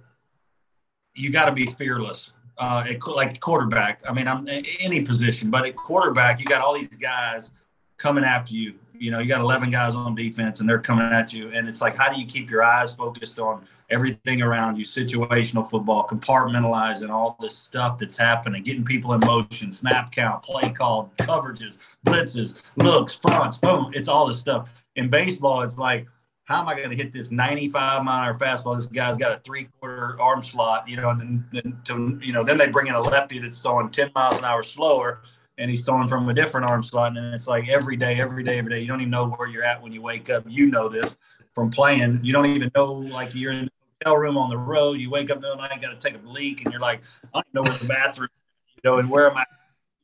you 1.15 1.31
got 1.31 1.45
to 1.45 1.51
be 1.51 1.65
fearless. 1.65 2.31
Uh, 2.57 2.85
like 3.07 3.39
quarterback. 3.39 4.01
I 4.07 4.13
mean, 4.13 4.27
I'm 4.27 4.47
any 4.47 5.03
position, 5.03 5.49
but 5.49 5.65
at 5.65 5.75
quarterback, 5.75 6.39
you 6.39 6.45
got 6.45 6.61
all 6.61 6.75
these 6.75 6.87
guys 6.87 7.51
coming 7.97 8.23
after 8.23 8.53
you. 8.53 8.75
You 9.03 9.11
know, 9.11 9.19
you 9.19 9.27
got 9.27 9.41
11 9.41 9.69
guys 9.69 9.97
on 9.97 10.15
defense, 10.15 10.61
and 10.61 10.69
they're 10.69 10.79
coming 10.79 11.05
at 11.11 11.33
you. 11.33 11.51
And 11.51 11.67
it's 11.67 11.81
like, 11.81 11.97
how 11.97 12.09
do 12.09 12.17
you 12.17 12.25
keep 12.25 12.49
your 12.49 12.63
eyes 12.63 12.95
focused 12.95 13.37
on 13.37 13.65
everything 13.89 14.41
around 14.41 14.77
you, 14.77 14.85
situational 14.85 15.69
football, 15.69 16.07
compartmentalizing 16.07 17.09
all 17.09 17.35
this 17.41 17.53
stuff 17.53 17.99
that's 17.99 18.15
happening, 18.15 18.63
getting 18.63 18.85
people 18.85 19.13
in 19.13 19.19
motion, 19.19 19.73
snap 19.73 20.13
count, 20.13 20.41
play 20.41 20.71
call, 20.71 21.11
coverages, 21.19 21.79
blitzes, 22.07 22.61
looks, 22.77 23.19
fronts, 23.19 23.57
boom. 23.57 23.91
It's 23.93 24.07
all 24.07 24.25
this 24.25 24.39
stuff. 24.39 24.69
In 24.95 25.09
baseball, 25.09 25.63
it's 25.63 25.77
like, 25.77 26.07
how 26.45 26.61
am 26.61 26.69
I 26.69 26.75
going 26.75 26.89
to 26.89 26.95
hit 26.95 27.11
this 27.11 27.29
95 27.29 28.05
mile 28.05 28.21
an 28.21 28.27
hour 28.29 28.39
fastball? 28.39 28.77
This 28.77 28.85
guy's 28.85 29.17
got 29.17 29.33
a 29.33 29.41
three 29.41 29.67
quarter 29.81 30.15
arm 30.21 30.43
slot, 30.43 30.87
you 30.87 30.95
know, 30.95 31.09
and 31.09 31.19
then, 31.19 31.45
then 31.51 31.77
to, 31.83 32.25
you 32.25 32.31
know, 32.31 32.45
then 32.45 32.57
they 32.57 32.69
bring 32.69 32.87
in 32.87 32.95
a 32.95 33.01
lefty 33.01 33.39
that's 33.39 33.61
throwing 33.61 33.89
10 33.89 34.11
miles 34.15 34.37
an 34.37 34.45
hour 34.45 34.63
slower 34.63 35.23
and 35.57 35.69
he's 35.69 35.85
throwing 35.85 36.07
from 36.07 36.27
a 36.29 36.33
different 36.33 36.69
arm 36.69 36.83
slot. 36.83 37.17
And 37.17 37.33
it's 37.33 37.47
like 37.47 37.67
every 37.69 37.95
day, 37.95 38.19
every 38.19 38.43
day, 38.43 38.57
every 38.57 38.71
day. 38.71 38.81
You 38.81 38.87
don't 38.87 39.01
even 39.01 39.11
know 39.11 39.29
where 39.29 39.47
you're 39.47 39.63
at 39.63 39.81
when 39.81 39.91
you 39.91 40.01
wake 40.01 40.29
up. 40.29 40.43
You 40.47 40.67
know 40.67 40.89
this 40.89 41.15
from 41.53 41.69
playing. 41.69 42.21
You 42.23 42.33
don't 42.33 42.45
even 42.45 42.71
know 42.75 42.93
like 42.93 43.33
you're 43.35 43.51
in 43.51 43.65
the 43.65 43.71
hotel 44.01 44.17
room 44.17 44.37
on 44.37 44.49
the 44.49 44.57
road. 44.57 44.99
You 44.99 45.09
wake 45.09 45.29
up 45.29 45.37
in 45.37 45.43
the 45.43 45.55
night, 45.55 45.81
got 45.81 45.99
to 45.99 46.11
take 46.11 46.21
a 46.21 46.27
leak, 46.27 46.63
and 46.63 46.71
you're 46.71 46.81
like, 46.81 47.01
I 47.33 47.41
don't 47.41 47.53
know 47.53 47.61
where 47.61 47.77
the 47.77 47.87
bathroom, 47.87 48.29
Is, 48.35 48.43
you 48.75 48.89
know, 48.89 48.97
and 48.99 49.09
where 49.09 49.29
am 49.29 49.37
I? 49.37 49.45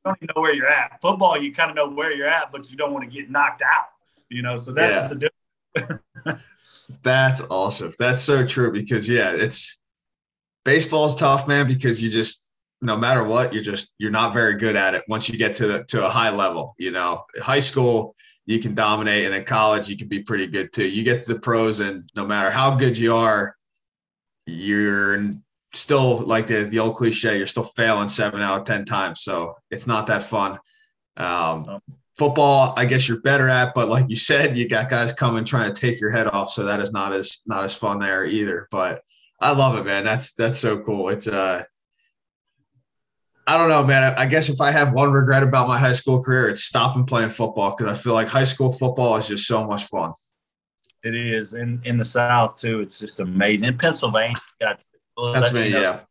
You 0.05 0.11
don't 0.11 0.17
even 0.21 0.33
know 0.35 0.41
where 0.41 0.53
you're 0.53 0.67
at. 0.67 1.01
Football, 1.01 1.37
you 1.37 1.53
kind 1.53 1.69
of 1.69 1.75
know 1.75 1.89
where 1.89 2.13
you're 2.13 2.27
at, 2.27 2.51
but 2.51 2.69
you 2.71 2.77
don't 2.77 2.93
want 2.93 3.05
to 3.05 3.11
get 3.11 3.29
knocked 3.29 3.61
out, 3.61 3.89
you 4.29 4.41
know. 4.41 4.57
So 4.57 4.71
that's 4.71 4.93
yeah. 4.93 5.07
the 5.07 5.29
difference. 5.75 6.43
that's 7.03 7.49
awesome. 7.49 7.91
That's 7.99 8.21
so 8.21 8.45
true 8.45 8.71
because 8.71 9.09
yeah, 9.09 9.31
it's 9.33 9.81
baseball's 10.63 11.15
tough, 11.15 11.47
man, 11.47 11.67
because 11.67 12.01
you 12.01 12.09
just 12.09 12.48
no 12.81 12.95
matter 12.95 13.23
what, 13.23 13.53
you're 13.53 13.63
just 13.63 13.95
you're 13.97 14.11
not 14.11 14.33
very 14.33 14.55
good 14.55 14.75
at 14.75 14.95
it 14.95 15.03
once 15.07 15.29
you 15.29 15.37
get 15.37 15.53
to 15.55 15.67
the 15.67 15.83
to 15.85 16.05
a 16.05 16.09
high 16.09 16.29
level. 16.29 16.73
You 16.77 16.91
know, 16.91 17.23
high 17.41 17.59
school 17.59 18.15
you 18.45 18.59
can 18.59 18.73
dominate, 18.73 19.25
and 19.25 19.35
in 19.35 19.43
college 19.43 19.89
you 19.89 19.97
can 19.97 20.07
be 20.07 20.21
pretty 20.21 20.47
good 20.47 20.71
too. 20.73 20.89
You 20.89 21.03
get 21.03 21.23
to 21.23 21.33
the 21.33 21.39
pros, 21.39 21.79
and 21.79 22.09
no 22.15 22.25
matter 22.25 22.49
how 22.49 22.75
good 22.75 22.97
you 22.97 23.15
are, 23.15 23.55
you're 24.45 25.33
still 25.73 26.19
like 26.25 26.47
the, 26.47 26.63
the 26.63 26.79
old 26.79 26.95
cliche, 26.95 27.37
you're 27.37 27.47
still 27.47 27.63
failing 27.63 28.07
seven 28.07 28.41
out 28.41 28.59
of 28.59 28.65
10 28.65 28.85
times. 28.85 29.21
So 29.21 29.55
it's 29.69 29.87
not 29.87 30.07
that 30.07 30.23
fun. 30.23 30.57
Um, 31.17 31.79
football, 32.17 32.73
I 32.75 32.85
guess 32.85 33.07
you're 33.07 33.21
better 33.21 33.47
at, 33.47 33.73
but 33.73 33.89
like 33.89 34.09
you 34.09 34.15
said, 34.15 34.57
you 34.57 34.67
got 34.67 34.89
guys 34.89 35.13
coming 35.13 35.45
trying 35.45 35.71
to 35.71 35.79
take 35.79 36.01
your 36.01 36.11
head 36.11 36.27
off. 36.27 36.49
So 36.49 36.63
that 36.65 36.79
is 36.79 36.91
not 36.91 37.13
as, 37.13 37.41
not 37.45 37.63
as 37.63 37.75
fun 37.75 37.99
there 37.99 38.25
either, 38.25 38.67
but 38.71 39.01
I 39.39 39.55
love 39.55 39.77
it, 39.77 39.85
man. 39.85 40.03
That's, 40.03 40.33
that's 40.33 40.57
so 40.57 40.79
cool. 40.79 41.09
It's, 41.09 41.27
uh, 41.27 41.63
I 43.49 43.57
don't 43.57 43.67
know, 43.67 43.83
man. 43.83 44.13
I 44.15 44.27
guess 44.27 44.47
if 44.47 44.61
I 44.61 44.69
have 44.69 44.93
one 44.93 45.11
regret 45.11 45.41
about 45.41 45.67
my 45.67 45.75
high 45.75 45.93
school 45.93 46.21
career, 46.21 46.49
it's 46.49 46.63
stopping 46.63 47.03
playing 47.03 47.31
football 47.31 47.75
because 47.75 47.91
I 47.91 47.99
feel 47.99 48.13
like 48.13 48.27
high 48.27 48.43
school 48.43 48.71
football 48.71 49.15
is 49.15 49.27
just 49.27 49.47
so 49.47 49.65
much 49.65 49.85
fun. 49.85 50.13
It 51.03 51.15
is 51.15 51.55
in 51.55 51.81
in 51.83 51.97
the 51.97 52.05
South 52.05 52.61
too. 52.61 52.81
It's 52.81 52.99
just 52.99 53.19
amazing. 53.19 53.65
In 53.65 53.75
Pennsylvania, 53.75 54.35
got 54.61 54.83
Pennsylvania, 55.33 56.05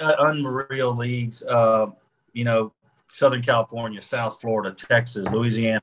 yeah, 0.00 0.12
unreal 0.18 0.96
leagues. 0.96 1.40
Uh, 1.40 1.86
you 2.32 2.42
know, 2.42 2.72
Southern 3.10 3.42
California, 3.42 4.02
South 4.02 4.40
Florida, 4.40 4.74
Texas, 4.74 5.28
Louisiana, 5.28 5.80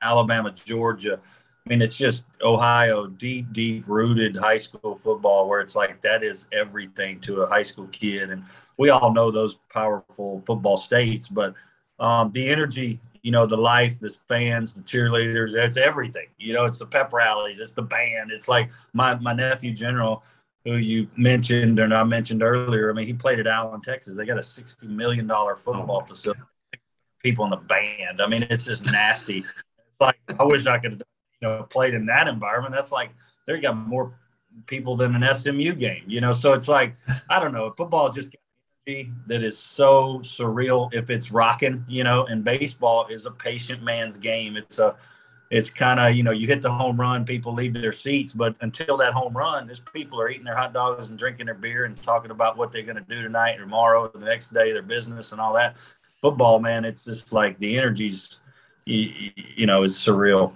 Alabama, 0.00 0.50
Georgia. 0.50 1.20
I 1.64 1.68
mean, 1.68 1.82
it's 1.82 1.96
just 1.96 2.26
Ohio, 2.42 3.06
deep, 3.06 3.52
deep 3.52 3.86
rooted 3.86 4.36
high 4.36 4.58
school 4.58 4.96
football 4.96 5.48
where 5.48 5.60
it's 5.60 5.76
like 5.76 6.00
that 6.02 6.24
is 6.24 6.48
everything 6.52 7.20
to 7.20 7.42
a 7.42 7.48
high 7.48 7.62
school 7.62 7.86
kid. 7.88 8.30
And 8.30 8.44
we 8.78 8.90
all 8.90 9.12
know 9.12 9.30
those 9.30 9.60
powerful 9.72 10.42
football 10.44 10.76
states, 10.76 11.28
but 11.28 11.54
um, 12.00 12.32
the 12.32 12.48
energy 12.48 13.00
you 13.22 13.30
know, 13.30 13.46
the 13.46 13.56
life, 13.56 14.00
the 14.00 14.14
fans, 14.28 14.74
the 14.74 14.82
cheerleaders, 14.82 15.54
it's 15.54 15.76
everything. 15.76 16.26
You 16.38 16.54
know, 16.54 16.64
it's 16.64 16.78
the 16.78 16.86
pep 16.86 17.12
rallies, 17.12 17.60
it's 17.60 17.72
the 17.72 17.82
band. 17.82 18.32
It's 18.32 18.48
like 18.48 18.70
my 18.92 19.14
my 19.16 19.32
nephew 19.32 19.72
General, 19.72 20.24
who 20.64 20.74
you 20.74 21.08
mentioned 21.16 21.78
and 21.78 21.94
I 21.94 22.02
mentioned 22.04 22.42
earlier. 22.42 22.90
I 22.90 22.94
mean, 22.94 23.06
he 23.06 23.12
played 23.12 23.38
at 23.38 23.46
Allen, 23.46 23.80
Texas. 23.80 24.16
They 24.16 24.26
got 24.26 24.38
a 24.38 24.42
sixty 24.42 24.88
million 24.88 25.26
dollar 25.26 25.56
football 25.56 26.00
oh. 26.02 26.06
facility. 26.06 26.40
People 27.22 27.44
in 27.44 27.50
the 27.52 27.56
band. 27.56 28.20
I 28.20 28.26
mean, 28.26 28.44
it's 28.50 28.64
just 28.64 28.84
nasty. 28.86 29.38
it's 29.38 30.00
like 30.00 30.18
I 30.38 30.42
wish 30.42 30.66
I 30.66 30.78
could 30.78 30.92
have, 30.92 31.00
you 31.00 31.11
know, 31.42 31.64
played 31.64 31.94
in 31.94 32.06
that 32.06 32.28
environment. 32.28 32.74
That's 32.74 32.92
like 32.92 33.10
they 33.46 33.60
got 33.60 33.76
more 33.76 34.16
people 34.66 34.96
than 34.96 35.14
an 35.14 35.34
SMU 35.34 35.74
game. 35.74 36.04
You 36.06 36.20
know, 36.20 36.32
so 36.32 36.54
it's 36.54 36.68
like 36.68 36.94
I 37.28 37.40
don't 37.40 37.52
know. 37.52 37.72
Football 37.76 38.08
is 38.08 38.14
just 38.14 38.36
that 39.26 39.44
is 39.44 39.56
so 39.56 40.18
surreal 40.20 40.92
if 40.92 41.08
it's 41.08 41.30
rocking, 41.30 41.84
you 41.86 42.02
know, 42.02 42.24
and 42.26 42.42
baseball 42.42 43.06
is 43.06 43.26
a 43.26 43.30
patient 43.30 43.82
man's 43.82 44.16
game. 44.16 44.56
It's 44.56 44.80
a 44.80 44.96
it's 45.52 45.68
kind 45.68 46.00
of, 46.00 46.14
you 46.14 46.22
know, 46.22 46.30
you 46.30 46.46
hit 46.46 46.62
the 46.62 46.72
home 46.72 46.98
run, 46.98 47.26
people 47.26 47.52
leave 47.52 47.74
their 47.74 47.92
seats, 47.92 48.32
but 48.32 48.56
until 48.62 48.96
that 48.96 49.12
home 49.12 49.36
run, 49.36 49.66
there's 49.66 49.80
people 49.80 50.18
are 50.18 50.30
eating 50.30 50.44
their 50.44 50.56
hot 50.56 50.72
dogs 50.72 51.10
and 51.10 51.18
drinking 51.18 51.44
their 51.44 51.54
beer 51.54 51.84
and 51.84 52.02
talking 52.02 52.30
about 52.30 52.56
what 52.56 52.72
they're 52.72 52.82
going 52.82 52.96
to 52.96 53.02
do 53.02 53.20
tonight 53.20 53.58
or 53.58 53.64
tomorrow, 53.64 54.04
or 54.06 54.18
the 54.18 54.24
next 54.24 54.54
day, 54.54 54.72
their 54.72 54.80
business 54.80 55.30
and 55.30 55.42
all 55.42 55.52
that. 55.52 55.76
Football, 56.22 56.58
man, 56.58 56.86
it's 56.86 57.04
just 57.04 57.34
like 57.34 57.58
the 57.58 57.76
energies, 57.76 58.40
you, 58.86 59.30
you 59.54 59.66
know, 59.66 59.82
is 59.82 59.94
surreal. 59.94 60.54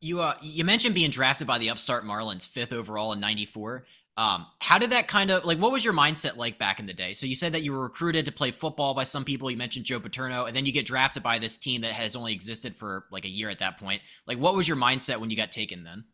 You 0.00 0.22
uh, 0.22 0.34
you 0.40 0.64
mentioned 0.64 0.94
being 0.94 1.10
drafted 1.10 1.46
by 1.46 1.58
the 1.58 1.70
upstart 1.70 2.04
Marlins, 2.04 2.48
fifth 2.48 2.72
overall 2.72 3.12
in 3.12 3.20
'94. 3.20 3.84
Um, 4.16 4.46
how 4.60 4.78
did 4.78 4.90
that 4.90 5.08
kind 5.08 5.30
of 5.30 5.44
like 5.44 5.58
what 5.58 5.72
was 5.72 5.84
your 5.84 5.94
mindset 5.94 6.36
like 6.36 6.58
back 6.58 6.80
in 6.80 6.86
the 6.86 6.92
day? 6.92 7.12
So 7.12 7.26
you 7.26 7.34
said 7.34 7.52
that 7.52 7.62
you 7.62 7.72
were 7.72 7.80
recruited 7.80 8.24
to 8.26 8.32
play 8.32 8.50
football 8.50 8.92
by 8.92 9.04
some 9.04 9.24
people. 9.24 9.50
You 9.50 9.56
mentioned 9.56 9.86
Joe 9.86 10.00
Paterno, 10.00 10.46
and 10.46 10.54
then 10.54 10.66
you 10.66 10.72
get 10.72 10.84
drafted 10.84 11.22
by 11.22 11.38
this 11.38 11.56
team 11.56 11.80
that 11.82 11.92
has 11.92 12.16
only 12.16 12.32
existed 12.32 12.74
for 12.74 13.06
like 13.10 13.24
a 13.24 13.28
year 13.28 13.48
at 13.48 13.60
that 13.60 13.78
point. 13.78 14.02
Like, 14.26 14.38
what 14.38 14.54
was 14.54 14.66
your 14.66 14.76
mindset 14.76 15.18
when 15.18 15.30
you 15.30 15.36
got 15.36 15.50
taken 15.50 15.84
then? 15.84 16.04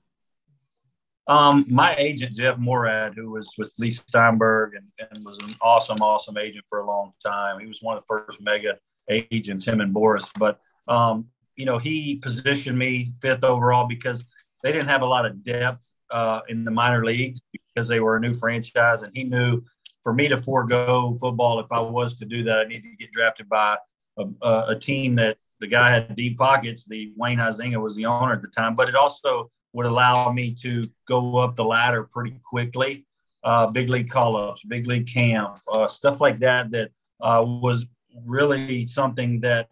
Um, 1.28 1.64
my 1.68 1.95
agent 1.99 2.37
Jeff 2.37 2.57
Moorad, 2.59 3.14
who 3.16 3.32
was 3.32 3.51
with 3.59 3.72
Leigh 3.78 3.91
Steinberg 3.91 4.74
and, 4.74 5.11
and 5.11 5.24
was 5.24 5.39
an 5.39 5.55
awesome, 5.61 5.99
awesome 6.01 6.39
agent 6.39 6.64
for 6.68 6.80
a 6.80 6.87
long 6.87 7.12
time. 7.24 7.59
He 7.59 7.66
was 7.66 7.80
one 7.82 7.97
of 7.97 8.03
the 8.03 8.07
first 8.07 8.41
mega 8.41 8.78
agents, 9.11 9.66
him 9.66 9.80
and 9.80 9.93
Boris. 9.93 10.30
But 10.39 10.61
um, 10.87 11.26
you 11.57 11.64
know, 11.64 11.78
he 11.78 12.20
positioned 12.22 12.78
me 12.78 13.12
fifth 13.20 13.44
overall 13.44 13.86
because 13.86 14.24
they 14.62 14.72
didn't 14.72 14.88
have 14.88 15.02
a 15.02 15.07
lot 15.07 15.26
of 15.26 15.42
depth 15.42 15.92
uh, 16.11 16.40
in 16.48 16.64
the 16.64 16.70
minor 16.70 17.04
leagues 17.04 17.40
because 17.52 17.88
they 17.88 18.00
were 18.00 18.16
a 18.16 18.20
new 18.20 18.34
franchise, 18.34 19.02
and 19.02 19.12
he 19.14 19.24
knew 19.24 19.62
for 20.02 20.12
me 20.12 20.28
to 20.28 20.40
forego 20.40 21.16
football 21.20 21.59
if 21.59 21.66
I 21.72 21.80
was 21.80 22.14
to 22.16 22.24
do 22.24 22.44
that, 22.44 22.59
I 22.59 22.64
needed 22.64 22.90
to 22.90 22.96
get 22.96 23.11
drafted 23.12 23.48
by 23.48 23.76
a, 24.16 24.24
a 24.68 24.78
team 24.78 25.16
that 25.16 25.36
the 25.61 25.66
guy 25.66 25.90
had 25.90 26.14
deep 26.14 26.38
pockets. 26.38 26.84
The 26.86 27.12
Wayne 27.16 27.38
Huizenga 27.38 27.80
was 27.82 27.96
the 27.96 28.07
owner 28.07 28.32
at 28.32 28.42
the 28.42 28.48
time, 28.48 28.76
but 28.76 28.88
it 28.88 28.94
also 28.94 29.50
would 29.72 29.86
allow 29.86 30.30
me 30.30 30.54
to 30.62 30.84
go 31.07 31.38
up 31.38 31.57
the 31.57 31.64
ladder 31.64 32.04
pretty 32.04 32.38
quickly. 32.44 33.07
Uh, 33.42 33.66
big 33.66 33.88
league 33.88 34.11
call 34.11 34.36
ups, 34.36 34.64
big 34.64 34.86
league 34.86 35.09
camp, 35.09 35.59
uh, 35.72 35.86
stuff 35.86 36.20
like 36.20 36.40
that. 36.40 36.70
That 36.70 36.90
uh, 37.20 37.44
was 37.44 37.86
really 38.24 38.86
something 38.86 39.40
that 39.40 39.68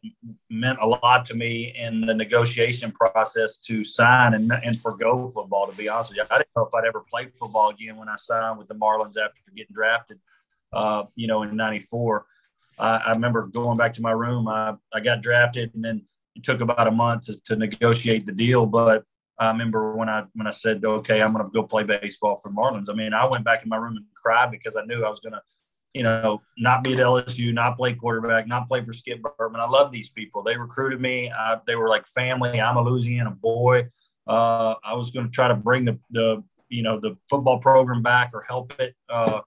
meant 0.50 0.78
a 0.80 0.86
lot 0.86 1.24
to 1.26 1.34
me 1.34 1.74
in 1.78 2.00
the 2.00 2.14
negotiation 2.14 2.92
process 2.92 3.58
to 3.58 3.82
sign 3.84 4.34
and, 4.34 4.52
and 4.52 4.80
forego 4.80 5.26
football, 5.28 5.66
to 5.66 5.76
be 5.76 5.88
honest 5.88 6.10
with 6.10 6.18
you. 6.18 6.24
I 6.30 6.38
didn't 6.38 6.50
know 6.56 6.66
if 6.66 6.74
I'd 6.74 6.86
ever 6.86 7.00
play 7.00 7.28
football 7.38 7.70
again 7.70 7.96
when 7.96 8.08
I 8.08 8.16
signed 8.16 8.58
with 8.58 8.68
the 8.68 8.74
Marlins 8.74 9.16
after 9.16 9.40
getting 9.56 9.72
drafted, 9.72 10.18
uh, 10.72 11.04
you 11.14 11.26
know, 11.26 11.42
in 11.42 11.56
94. 11.56 12.26
I, 12.78 12.96
I, 13.06 13.12
remember 13.12 13.46
going 13.46 13.78
back 13.78 13.92
to 13.94 14.02
my 14.02 14.12
room. 14.12 14.48
I, 14.48 14.74
I 14.92 15.00
got 15.00 15.22
drafted 15.22 15.74
and 15.74 15.84
then 15.84 16.02
it 16.34 16.42
took 16.42 16.60
about 16.60 16.88
a 16.88 16.90
month 16.90 17.26
to, 17.26 17.40
to 17.44 17.56
negotiate 17.56 18.26
the 18.26 18.32
deal. 18.32 18.66
But 18.66 19.04
I 19.38 19.50
remember 19.50 19.96
when 19.96 20.08
I 20.08 20.24
when 20.34 20.46
I 20.46 20.50
said, 20.50 20.84
okay, 20.84 21.22
I'm 21.22 21.32
going 21.32 21.44
to 21.44 21.50
go 21.50 21.62
play 21.62 21.84
baseball 21.84 22.36
for 22.36 22.50
Marlins. 22.50 22.88
I 22.88 22.94
mean, 22.94 23.14
I 23.14 23.26
went 23.26 23.44
back 23.44 23.62
in 23.62 23.68
my 23.68 23.76
room 23.76 23.96
and 23.96 24.06
cried 24.14 24.50
because 24.50 24.76
I 24.76 24.84
knew 24.84 25.04
I 25.04 25.08
was 25.08 25.20
going 25.20 25.32
to– 25.32 25.42
you 25.94 26.02
know, 26.02 26.42
not 26.58 26.82
be 26.82 26.92
at 26.92 26.98
LSU, 26.98 27.54
not 27.54 27.76
play 27.76 27.94
quarterback, 27.94 28.48
not 28.48 28.66
play 28.66 28.84
for 28.84 28.92
Skip 28.92 29.22
Bertman. 29.22 29.60
I 29.60 29.68
love 29.68 29.92
these 29.92 30.08
people. 30.08 30.42
They 30.42 30.56
recruited 30.56 31.00
me. 31.00 31.30
I, 31.30 31.58
they 31.66 31.76
were 31.76 31.88
like 31.88 32.06
family. 32.08 32.60
I'm 32.60 32.76
a 32.76 32.82
Louisiana 32.82 33.30
boy. 33.30 33.86
Uh, 34.26 34.74
I 34.84 34.94
was 34.94 35.12
going 35.12 35.26
to 35.26 35.30
try 35.30 35.46
to 35.46 35.54
bring 35.54 35.84
the, 35.84 35.98
the, 36.10 36.42
you 36.68 36.82
know, 36.82 36.98
the 36.98 37.16
football 37.30 37.60
program 37.60 38.02
back 38.02 38.32
or 38.34 38.42
help 38.42 38.74
it. 38.80 38.96
Uh, 39.08 39.40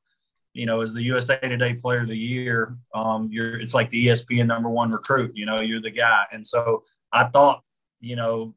you 0.53 0.65
know, 0.65 0.81
as 0.81 0.93
the 0.93 1.03
USA 1.03 1.37
Today 1.37 1.73
Player 1.73 2.01
of 2.01 2.07
the 2.07 2.17
Year, 2.17 2.77
um, 2.93 3.29
you're 3.31 3.59
it's 3.59 3.73
like 3.73 3.89
the 3.89 4.07
ESPN 4.07 4.47
number 4.47 4.69
one 4.69 4.91
recruit. 4.91 5.33
You 5.35 5.45
know, 5.45 5.59
you're 5.59 5.81
the 5.81 5.91
guy, 5.91 6.25
and 6.31 6.43
so 6.43 6.83
I 7.11 7.25
thought, 7.25 7.61
you 7.99 8.15
know, 8.15 8.55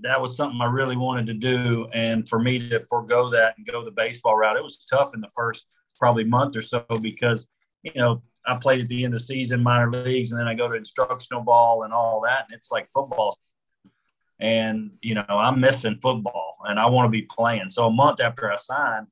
that 0.00 0.20
was 0.20 0.34
something 0.34 0.58
I 0.62 0.66
really 0.66 0.96
wanted 0.96 1.26
to 1.26 1.34
do, 1.34 1.88
and 1.92 2.26
for 2.26 2.38
me 2.38 2.70
to 2.70 2.86
forego 2.88 3.28
that 3.30 3.54
and 3.58 3.66
go 3.66 3.84
the 3.84 3.90
baseball 3.90 4.34
route, 4.34 4.56
it 4.56 4.64
was 4.64 4.78
tough 4.78 5.14
in 5.14 5.20
the 5.20 5.28
first 5.36 5.66
probably 5.98 6.24
month 6.24 6.56
or 6.56 6.62
so 6.62 6.84
because 7.00 7.48
you 7.82 7.92
know 7.94 8.22
I 8.46 8.56
played 8.56 8.80
at 8.80 8.88
the 8.88 9.04
end 9.04 9.14
of 9.14 9.20
the 9.20 9.24
season 9.24 9.62
minor 9.62 9.90
leagues 9.90 10.30
and 10.30 10.40
then 10.40 10.48
I 10.48 10.54
go 10.54 10.68
to 10.68 10.76
instructional 10.76 11.42
ball 11.42 11.82
and 11.82 11.92
all 11.92 12.22
that 12.24 12.46
and 12.48 12.56
it's 12.56 12.70
like 12.70 12.88
football. 12.92 13.36
And 14.38 14.92
you 15.02 15.14
know 15.14 15.24
I'm 15.28 15.60
missing 15.60 15.98
football 16.02 16.58
and 16.64 16.78
I 16.78 16.86
want 16.86 17.06
to 17.06 17.10
be 17.10 17.22
playing. 17.22 17.68
So 17.70 17.86
a 17.86 17.90
month 17.90 18.20
after 18.20 18.52
I 18.52 18.56
signed 18.56 19.06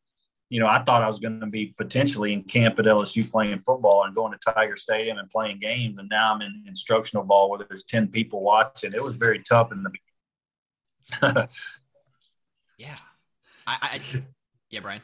you 0.51 0.61
know 0.61 0.66
I 0.66 0.80
thought 0.80 1.03
I 1.03 1.09
was 1.09 1.20
going 1.20 1.41
to 1.41 1.47
be 1.47 1.74
potentially 1.76 2.32
in 2.32 2.43
camp 2.45 2.78
at 2.78 2.85
LSU 2.85 3.28
playing 3.30 3.61
football 3.61 4.05
and 4.05 4.14
going 4.14 4.32
to 4.32 4.53
Tiger 4.53 4.76
Stadium 4.76 5.18
and 5.18 5.30
playing 5.30 5.61
games 5.61 5.99
and 5.99 6.09
now 6.09 6.35
I'm 6.35 6.43
in 6.43 6.64
instructional 6.66 7.24
ball 7.24 7.51
where 7.51 7.61
there's 7.66 7.85
10 7.85 8.09
people 8.09 8.43
watching. 8.43 8.93
It 8.93 9.03
was 9.03 9.16
very 9.16 9.43
tough 9.43 9.72
in 9.72 9.82
the 9.82 9.91
beginning 9.91 10.05
yeah 12.78 12.97
I, 13.66 13.78
I 13.82 14.01
yeah 14.70 14.80
Brian 14.80 15.03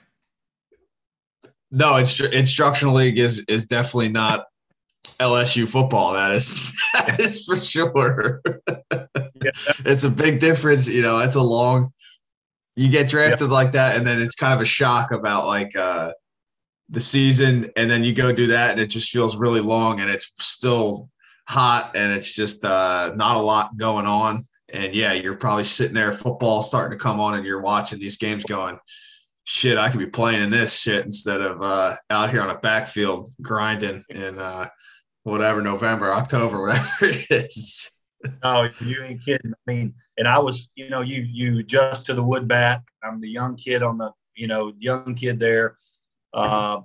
no, 1.70 1.92
instru- 1.94 2.32
instructional 2.32 2.94
league 2.94 3.18
is 3.18 3.44
is 3.48 3.66
definitely 3.66 4.10
not 4.10 4.46
LSU 5.18 5.68
football. 5.68 6.12
That 6.12 6.32
is 6.32 6.74
that 6.94 7.20
is 7.20 7.44
for 7.44 7.56
sure. 7.56 8.40
it's 9.84 10.04
a 10.04 10.10
big 10.10 10.40
difference. 10.40 10.92
You 10.92 11.02
know, 11.02 11.20
it's 11.20 11.36
a 11.36 11.42
long. 11.42 11.92
You 12.76 12.90
get 12.90 13.08
drafted 13.08 13.48
yeah. 13.48 13.54
like 13.54 13.72
that, 13.72 13.96
and 13.96 14.06
then 14.06 14.20
it's 14.20 14.34
kind 14.34 14.54
of 14.54 14.60
a 14.60 14.64
shock 14.64 15.12
about 15.12 15.46
like 15.46 15.76
uh, 15.76 16.12
the 16.88 17.00
season, 17.00 17.70
and 17.76 17.90
then 17.90 18.04
you 18.04 18.14
go 18.14 18.32
do 18.32 18.46
that, 18.48 18.72
and 18.72 18.80
it 18.80 18.86
just 18.86 19.10
feels 19.10 19.36
really 19.36 19.60
long, 19.60 20.00
and 20.00 20.10
it's 20.10 20.32
still 20.44 21.08
hot, 21.48 21.92
and 21.94 22.12
it's 22.12 22.34
just 22.34 22.64
uh, 22.64 23.12
not 23.14 23.36
a 23.36 23.40
lot 23.40 23.76
going 23.76 24.06
on. 24.06 24.42
And 24.72 24.94
yeah, 24.94 25.12
you're 25.12 25.36
probably 25.36 25.64
sitting 25.64 25.94
there, 25.94 26.12
football 26.12 26.62
starting 26.62 26.96
to 26.96 27.02
come 27.02 27.20
on, 27.20 27.34
and 27.34 27.44
you're 27.44 27.60
watching 27.60 27.98
these 27.98 28.16
games 28.16 28.44
going 28.44 28.78
shit, 29.50 29.78
I 29.78 29.90
could 29.90 29.98
be 29.98 30.06
playing 30.06 30.42
in 30.42 30.50
this 30.50 30.80
shit 30.80 31.04
instead 31.04 31.40
of 31.40 31.60
uh, 31.60 31.92
out 32.10 32.30
here 32.30 32.40
on 32.40 32.50
a 32.50 32.58
backfield 32.58 33.30
grinding 33.42 34.04
in 34.10 34.38
uh, 34.38 34.68
whatever 35.24 35.60
November, 35.60 36.12
October, 36.12 36.62
whatever 36.62 36.88
it 37.02 37.26
is. 37.30 37.90
No, 38.44 38.68
you 38.80 39.02
ain't 39.02 39.24
kidding. 39.24 39.52
I 39.52 39.72
mean, 39.72 39.94
and 40.18 40.28
I 40.28 40.38
was, 40.38 40.68
you 40.76 40.88
know, 40.88 41.00
you 41.00 41.22
you 41.22 41.58
adjust 41.58 42.06
to 42.06 42.14
the 42.14 42.22
wood 42.22 42.46
bat. 42.46 42.82
I'm 43.02 43.20
the 43.20 43.28
young 43.28 43.56
kid 43.56 43.82
on 43.82 43.98
the, 43.98 44.12
you 44.36 44.46
know, 44.46 44.72
young 44.78 45.14
kid 45.14 45.40
there. 45.40 45.76
Uh, 46.32 46.82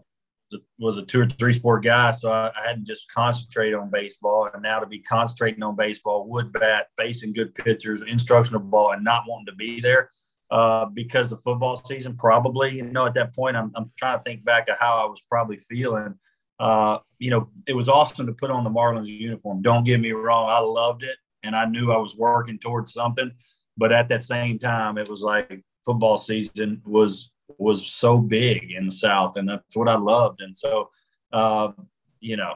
was 0.79 0.97
a 0.97 1.05
two 1.05 1.21
or 1.21 1.27
three 1.27 1.53
sport 1.53 1.83
guy, 1.83 2.11
so 2.11 2.31
I, 2.31 2.47
I 2.47 2.67
hadn't 2.67 2.87
just 2.87 3.11
concentrated 3.11 3.75
on 3.75 3.89
baseball. 3.91 4.49
And 4.53 4.63
now 4.63 4.79
to 4.79 4.85
be 4.85 4.99
concentrating 4.99 5.61
on 5.61 5.75
baseball, 5.75 6.27
wood 6.27 6.53
bat, 6.53 6.87
facing 6.97 7.33
good 7.33 7.53
pitchers, 7.53 8.01
instructional 8.01 8.61
ball, 8.61 8.93
and 8.93 9.03
not 9.03 9.23
wanting 9.27 9.47
to 9.47 9.55
be 9.55 9.81
there, 9.81 10.09
uh, 10.51 10.85
because 10.85 11.29
the 11.29 11.37
football 11.37 11.75
season. 11.75 12.15
Probably, 12.15 12.77
you 12.77 12.83
know, 12.83 13.05
at 13.05 13.13
that 13.15 13.35
point, 13.35 13.55
I'm, 13.55 13.71
I'm 13.75 13.91
trying 13.97 14.17
to 14.17 14.23
think 14.23 14.45
back 14.45 14.67
to 14.67 14.75
how 14.79 15.03
I 15.03 15.05
was 15.05 15.21
probably 15.29 15.57
feeling. 15.57 16.15
Uh, 16.59 16.99
you 17.19 17.29
know, 17.29 17.49
it 17.67 17.75
was 17.75 17.89
awesome 17.89 18.27
to 18.27 18.33
put 18.33 18.51
on 18.51 18.63
the 18.63 18.69
Marlins 18.69 19.07
uniform. 19.07 19.61
Don't 19.61 19.83
get 19.83 19.99
me 19.99 20.11
wrong, 20.11 20.49
I 20.49 20.59
loved 20.59 21.03
it, 21.03 21.17
and 21.43 21.55
I 21.55 21.65
knew 21.65 21.91
I 21.91 21.97
was 21.97 22.15
working 22.15 22.59
towards 22.59 22.93
something. 22.93 23.31
But 23.77 23.91
at 23.91 24.07
that 24.09 24.23
same 24.23 24.57
time, 24.57 24.97
it 24.97 25.09
was 25.09 25.21
like 25.21 25.63
football 25.85 26.17
season 26.17 26.81
was 26.85 27.31
was 27.57 27.85
so 27.85 28.17
big 28.17 28.71
in 28.71 28.85
the 28.85 28.91
South, 28.91 29.37
and 29.37 29.47
that's 29.47 29.75
what 29.75 29.89
I 29.89 29.97
loved. 29.97 30.41
And 30.41 30.55
so, 30.55 30.89
uh, 31.31 31.71
you 32.19 32.37
know, 32.37 32.55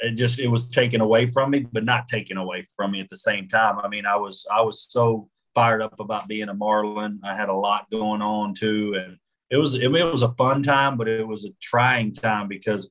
it 0.00 0.12
just 0.12 0.38
it 0.38 0.48
was 0.48 0.68
taken 0.68 1.00
away 1.00 1.26
from 1.26 1.50
me, 1.50 1.66
but 1.70 1.84
not 1.84 2.08
taken 2.08 2.36
away 2.36 2.64
from 2.74 2.92
me 2.92 3.00
at 3.00 3.08
the 3.08 3.16
same 3.16 3.48
time. 3.48 3.78
I 3.78 3.88
mean, 3.88 4.06
I 4.06 4.16
was 4.16 4.46
I 4.50 4.62
was 4.62 4.86
so 4.88 5.28
fired 5.56 5.80
up 5.80 5.98
about 6.00 6.28
being 6.28 6.50
a 6.50 6.54
Marlin. 6.54 7.18
I 7.24 7.34
had 7.34 7.48
a 7.48 7.54
lot 7.54 7.90
going 7.90 8.20
on 8.20 8.52
too, 8.52 8.94
and 8.94 9.16
it 9.50 9.56
was 9.56 9.74
it, 9.74 9.90
was 9.90 10.22
a 10.22 10.34
fun 10.34 10.62
time, 10.62 10.98
but 10.98 11.08
it 11.08 11.26
was 11.26 11.46
a 11.46 11.50
trying 11.62 12.12
time 12.12 12.46
because 12.46 12.90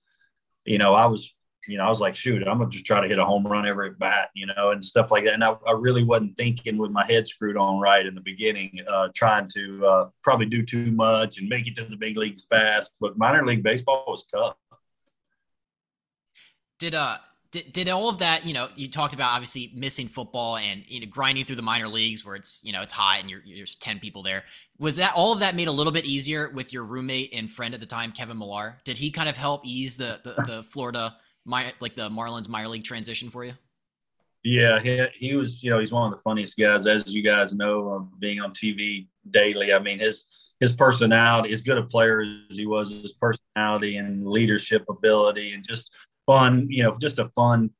you 0.65 0.79
know 0.79 0.95
I 0.95 1.05
was 1.05 1.35
you 1.67 1.77
know 1.77 1.85
I 1.85 1.89
was 1.89 2.01
like 2.01 2.15
shoot 2.15 2.41
I'm 2.47 2.57
gonna 2.57 2.69
just 2.69 2.85
try 2.85 3.01
to 3.01 3.07
hit 3.07 3.19
a 3.19 3.25
home 3.25 3.45
run 3.45 3.67
every 3.67 3.91
bat 3.91 4.29
you 4.33 4.47
know 4.47 4.71
and 4.71 4.83
stuff 4.83 5.11
like 5.11 5.25
that. 5.25 5.35
And 5.35 5.43
I, 5.43 5.55
I 5.67 5.73
really 5.73 6.03
wasn't 6.03 6.35
thinking 6.37 6.77
with 6.77 6.89
my 6.89 7.05
head 7.05 7.27
screwed 7.27 7.55
on 7.55 7.79
right 7.79 8.05
in 8.05 8.15
the 8.15 8.21
beginning, 8.21 8.79
uh, 8.87 9.09
trying 9.15 9.47
to 9.49 9.85
uh, 9.85 10.09
probably 10.23 10.47
do 10.47 10.65
too 10.65 10.91
much 10.91 11.37
and 11.37 11.47
make 11.47 11.67
it 11.67 11.75
to 11.75 11.85
the 11.85 11.97
big 11.97 12.17
leagues 12.17 12.47
fast. 12.47 12.97
But 12.99 13.15
minor 13.15 13.45
league 13.45 13.63
baseball 13.63 14.05
was 14.07 14.25
tough. 14.25 14.55
Did 16.79 16.95
uh 16.95 17.19
did, 17.55 17.71
did 17.71 17.89
all 17.89 18.09
of 18.09 18.17
that, 18.17 18.45
you 18.45 18.53
know, 18.53 18.67
you 18.75 18.89
talked 18.89 19.13
about 19.13 19.31
obviously 19.31 19.71
missing 19.73 20.09
football 20.09 20.57
and 20.57 20.83
you 20.87 20.99
know 20.99 21.05
grinding 21.05 21.45
through 21.45 21.55
the 21.55 21.61
minor 21.61 21.87
leagues 21.87 22.25
where 22.25 22.35
it's 22.35 22.59
you 22.65 22.73
know 22.73 22.81
it's 22.81 22.91
hot 22.91 23.19
and 23.21 23.29
you're, 23.29 23.41
there's 23.47 23.75
ten 23.75 23.97
people 23.97 24.21
there. 24.21 24.43
Was 24.77 24.97
that 24.97 25.13
all 25.15 25.31
of 25.31 25.39
that 25.39 25.55
made 25.55 25.69
a 25.69 25.71
little 25.71 25.93
bit 25.93 26.03
easier 26.03 26.49
with 26.49 26.73
your 26.73 26.83
roommate 26.83 27.33
and 27.33 27.49
friend 27.49 27.73
at 27.73 27.79
the 27.79 27.85
time, 27.85 28.11
Kevin 28.11 28.37
Millar? 28.37 28.77
Did 28.83 28.97
he 28.97 29.09
kind 29.09 29.29
of 29.29 29.37
help 29.37 29.65
ease 29.65 29.95
the 29.95 30.19
the, 30.23 30.43
the 30.43 30.63
Florida 30.69 31.15
my 31.45 31.71
like 31.79 31.95
the 31.95 32.09
Marlins 32.09 32.49
minor 32.49 32.67
league 32.67 32.83
transition 32.83 33.29
for 33.29 33.45
you? 33.45 33.53
Yeah, 34.43 34.79
he, 34.81 35.05
he 35.17 35.35
was. 35.35 35.63
You 35.63 35.71
know, 35.71 35.79
he's 35.79 35.93
one 35.93 36.11
of 36.11 36.17
the 36.17 36.21
funniest 36.21 36.57
guys, 36.57 36.87
as 36.87 37.13
you 37.13 37.23
guys 37.23 37.55
know, 37.55 37.93
um, 37.93 38.11
being 38.19 38.41
on 38.41 38.51
TV 38.51 39.07
daily. 39.29 39.73
I 39.73 39.79
mean, 39.79 39.97
his 39.97 40.27
his 40.59 40.75
personality, 40.75 41.53
as 41.53 41.61
good 41.61 41.77
a 41.77 41.83
player 41.83 42.21
as 42.49 42.57
he 42.57 42.65
was, 42.65 42.91
his 42.91 43.13
personality 43.13 43.95
and 43.95 44.27
leadership 44.27 44.83
ability, 44.89 45.53
and 45.53 45.65
just 45.65 45.91
fun, 46.25 46.67
you 46.69 46.83
know, 46.83 46.97
just 46.99 47.19
a 47.19 47.29
fun, 47.29 47.71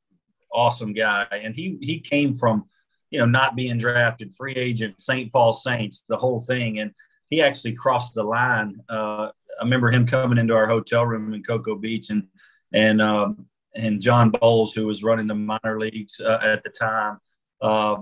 awesome 0.52 0.94
guy. 0.94 1.28
And 1.32 1.56
he 1.56 1.78
he 1.82 2.00
came 2.00 2.36
from, 2.36 2.66
you 3.12 3.20
know, 3.20 3.26
not 3.26 3.56
being 3.56 3.78
drafted, 3.78 4.34
free 4.34 4.54
agent, 4.54 5.02
St. 5.02 5.32
Paul 5.32 5.54
Saints, 5.54 6.04
the 6.08 6.18
whole 6.18 6.40
thing. 6.40 6.80
And 6.80 6.92
he 7.30 7.42
actually 7.42 7.74
crossed 7.74 8.14
the 8.14 8.24
line. 8.24 8.82
Uh, 8.90 9.30
I 9.60 9.64
remember 9.64 9.92
him 9.92 10.06
coming 10.06 10.38
into 10.38 10.56
our 10.56 10.68
hotel 10.68 11.06
room 11.06 11.34
in 11.34 11.44
Cocoa 11.44 11.76
Beach 11.76 12.10
and 12.10 12.28
and 12.74 13.02
um, 13.02 13.48
and 13.76 14.02
John 14.02 14.30
Boles, 14.30 14.74
who 14.74 14.86
was 14.86 15.04
running 15.04 15.28
the 15.28 15.36
minor 15.36 15.80
leagues 15.80 16.20
uh, 16.20 16.40
at 16.42 16.64
the 16.64 16.70
time, 16.70 17.20
uh, 17.62 17.98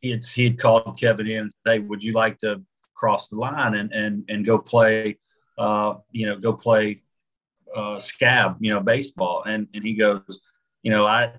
he 0.00 0.10
had 0.10 0.24
he 0.24 0.44
had 0.44 0.58
called 0.58 0.98
Kevin 0.98 1.26
in 1.26 1.40
and 1.40 1.50
said, 1.50 1.72
"Hey, 1.72 1.78
would 1.80 2.02
you 2.02 2.12
like 2.12 2.38
to 2.38 2.62
cross 2.94 3.28
the 3.28 3.36
line 3.36 3.74
and 3.74 3.92
and 3.92 4.24
and 4.28 4.46
go 4.46 4.58
play, 4.58 5.18
uh, 5.58 5.94
you 6.10 6.26
know, 6.26 6.38
go 6.38 6.52
play 6.52 7.02
uh, 7.74 7.98
scab, 7.98 8.56
you 8.60 8.72
know, 8.72 8.80
baseball. 8.80 9.42
And 9.44 9.68
and 9.74 9.84
he 9.84 9.94
goes, 9.94 10.40
you 10.82 10.90
know, 10.90 11.06
I 11.06 11.32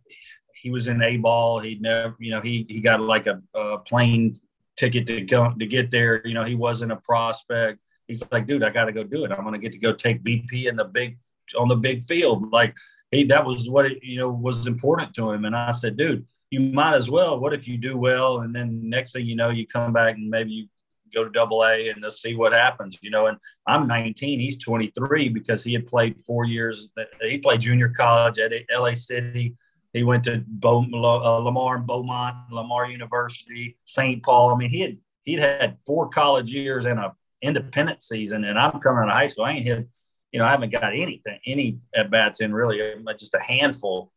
he 0.62 0.70
was 0.70 0.88
in 0.88 1.02
A 1.02 1.18
ball. 1.18 1.60
He'd 1.60 1.82
never, 1.82 2.16
you 2.20 2.32
know, 2.32 2.42
he 2.42 2.66
he 2.70 2.82
got 2.82 3.02
like 3.02 3.28
a, 3.28 3.42
a 3.56 3.80
plane 3.80 4.36
ticket 4.78 5.06
to 5.08 5.22
go 5.22 5.54
to 5.54 5.66
get 5.66 5.92
there. 5.92 6.26
You 6.26 6.34
know, 6.34 6.44
he 6.44 6.56
wasn't 6.56 6.92
a 6.92 6.98
prospect. 6.98 7.80
He's 8.08 8.24
like, 8.32 8.48
dude, 8.48 8.64
I 8.64 8.70
got 8.70 8.86
to 8.86 8.92
go 8.92 9.04
do 9.04 9.26
it. 9.26 9.32
I'm 9.32 9.44
gonna 9.44 9.58
get 9.58 9.74
to 9.74 9.78
go 9.78 9.94
take 9.94 10.24
BP 10.24 10.66
in 10.66 10.76
the 10.76 10.86
big 10.86 11.18
on 11.58 11.68
the 11.68 11.76
big 11.76 12.04
field. 12.04 12.52
Like 12.52 12.76
he, 13.12 13.26
that 13.26 13.46
was 13.46 13.70
what 13.70 13.86
it, 13.86 14.04
you 14.04 14.18
know 14.18 14.32
was 14.32 14.68
important 14.68 15.14
to 15.16 15.32
him. 15.32 15.46
And 15.46 15.56
I 15.56 15.72
said, 15.72 15.98
dude, 15.98 16.26
you 16.50 16.62
might 16.62 16.96
as 16.96 17.10
well. 17.10 17.40
What 17.40 17.54
if 17.54 17.68
you 17.68 17.78
do 17.78 17.98
well, 17.98 18.42
and 18.42 18.56
then 18.56 18.90
next 18.90 19.14
thing 19.14 19.26
you 19.26 19.36
know, 19.36 19.50
you 19.50 19.68
come 19.68 19.94
back 19.94 20.16
and 20.16 20.30
maybe 20.30 20.52
you 20.52 20.68
go 21.14 21.24
to 21.24 21.30
double 21.30 21.64
A 21.64 21.90
and 21.90 22.02
let's 22.02 22.22
see 22.22 22.36
what 22.36 22.54
happens, 22.54 22.98
you 23.02 23.10
know. 23.10 23.28
And 23.28 23.38
I'm 23.68 23.88
19, 23.88 24.40
he's 24.40 24.58
23 24.60 25.30
because 25.30 25.64
he 25.64 25.74
had 25.74 25.88
played 25.88 26.22
four 26.26 26.46
years. 26.46 26.88
He 27.22 27.38
played 27.38 27.62
junior 27.62 27.90
college 27.90 28.40
at 28.40 28.52
LA 28.74 28.94
City. 28.94 29.56
He 29.94 30.04
went 30.04 30.24
to 30.24 30.44
uh, 30.64 31.38
Lamar 31.38 31.78
and 31.78 31.88
Beaumont, 31.88 32.52
Lamar 32.52 32.88
University, 32.88 33.78
St. 33.86 34.24
Paul. 34.24 34.54
I 34.54 34.58
mean, 34.58 34.72
he 34.72 34.82
had 34.82 34.98
he'd 35.24 35.40
had 35.40 35.78
four 35.86 36.10
college 36.10 36.52
years 36.52 36.86
and 36.86 37.00
a 37.00 37.14
independent 37.42 38.02
season, 38.02 38.44
and 38.44 38.58
I'm 38.58 38.80
coming 38.80 39.04
out 39.04 39.10
of 39.10 39.14
high 39.14 39.28
school. 39.28 39.46
I 39.46 39.52
ain't 39.52 39.66
hit, 39.66 39.88
you 40.32 40.40
know, 40.40 40.46
I 40.46 40.52
haven't 40.52 40.72
got 40.72 40.94
anything, 40.94 41.40
any 41.46 41.78
at 41.96 42.10
bats 42.10 42.42
in 42.42 42.54
really, 42.54 42.82
just 43.18 43.36
a 43.36 43.40
handful 43.40 44.12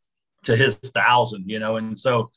to 0.45 0.57
his 0.57 0.77
thousand, 0.77 1.51
you 1.51 1.59
know. 1.59 1.77
And 1.77 1.99
so 1.99 2.31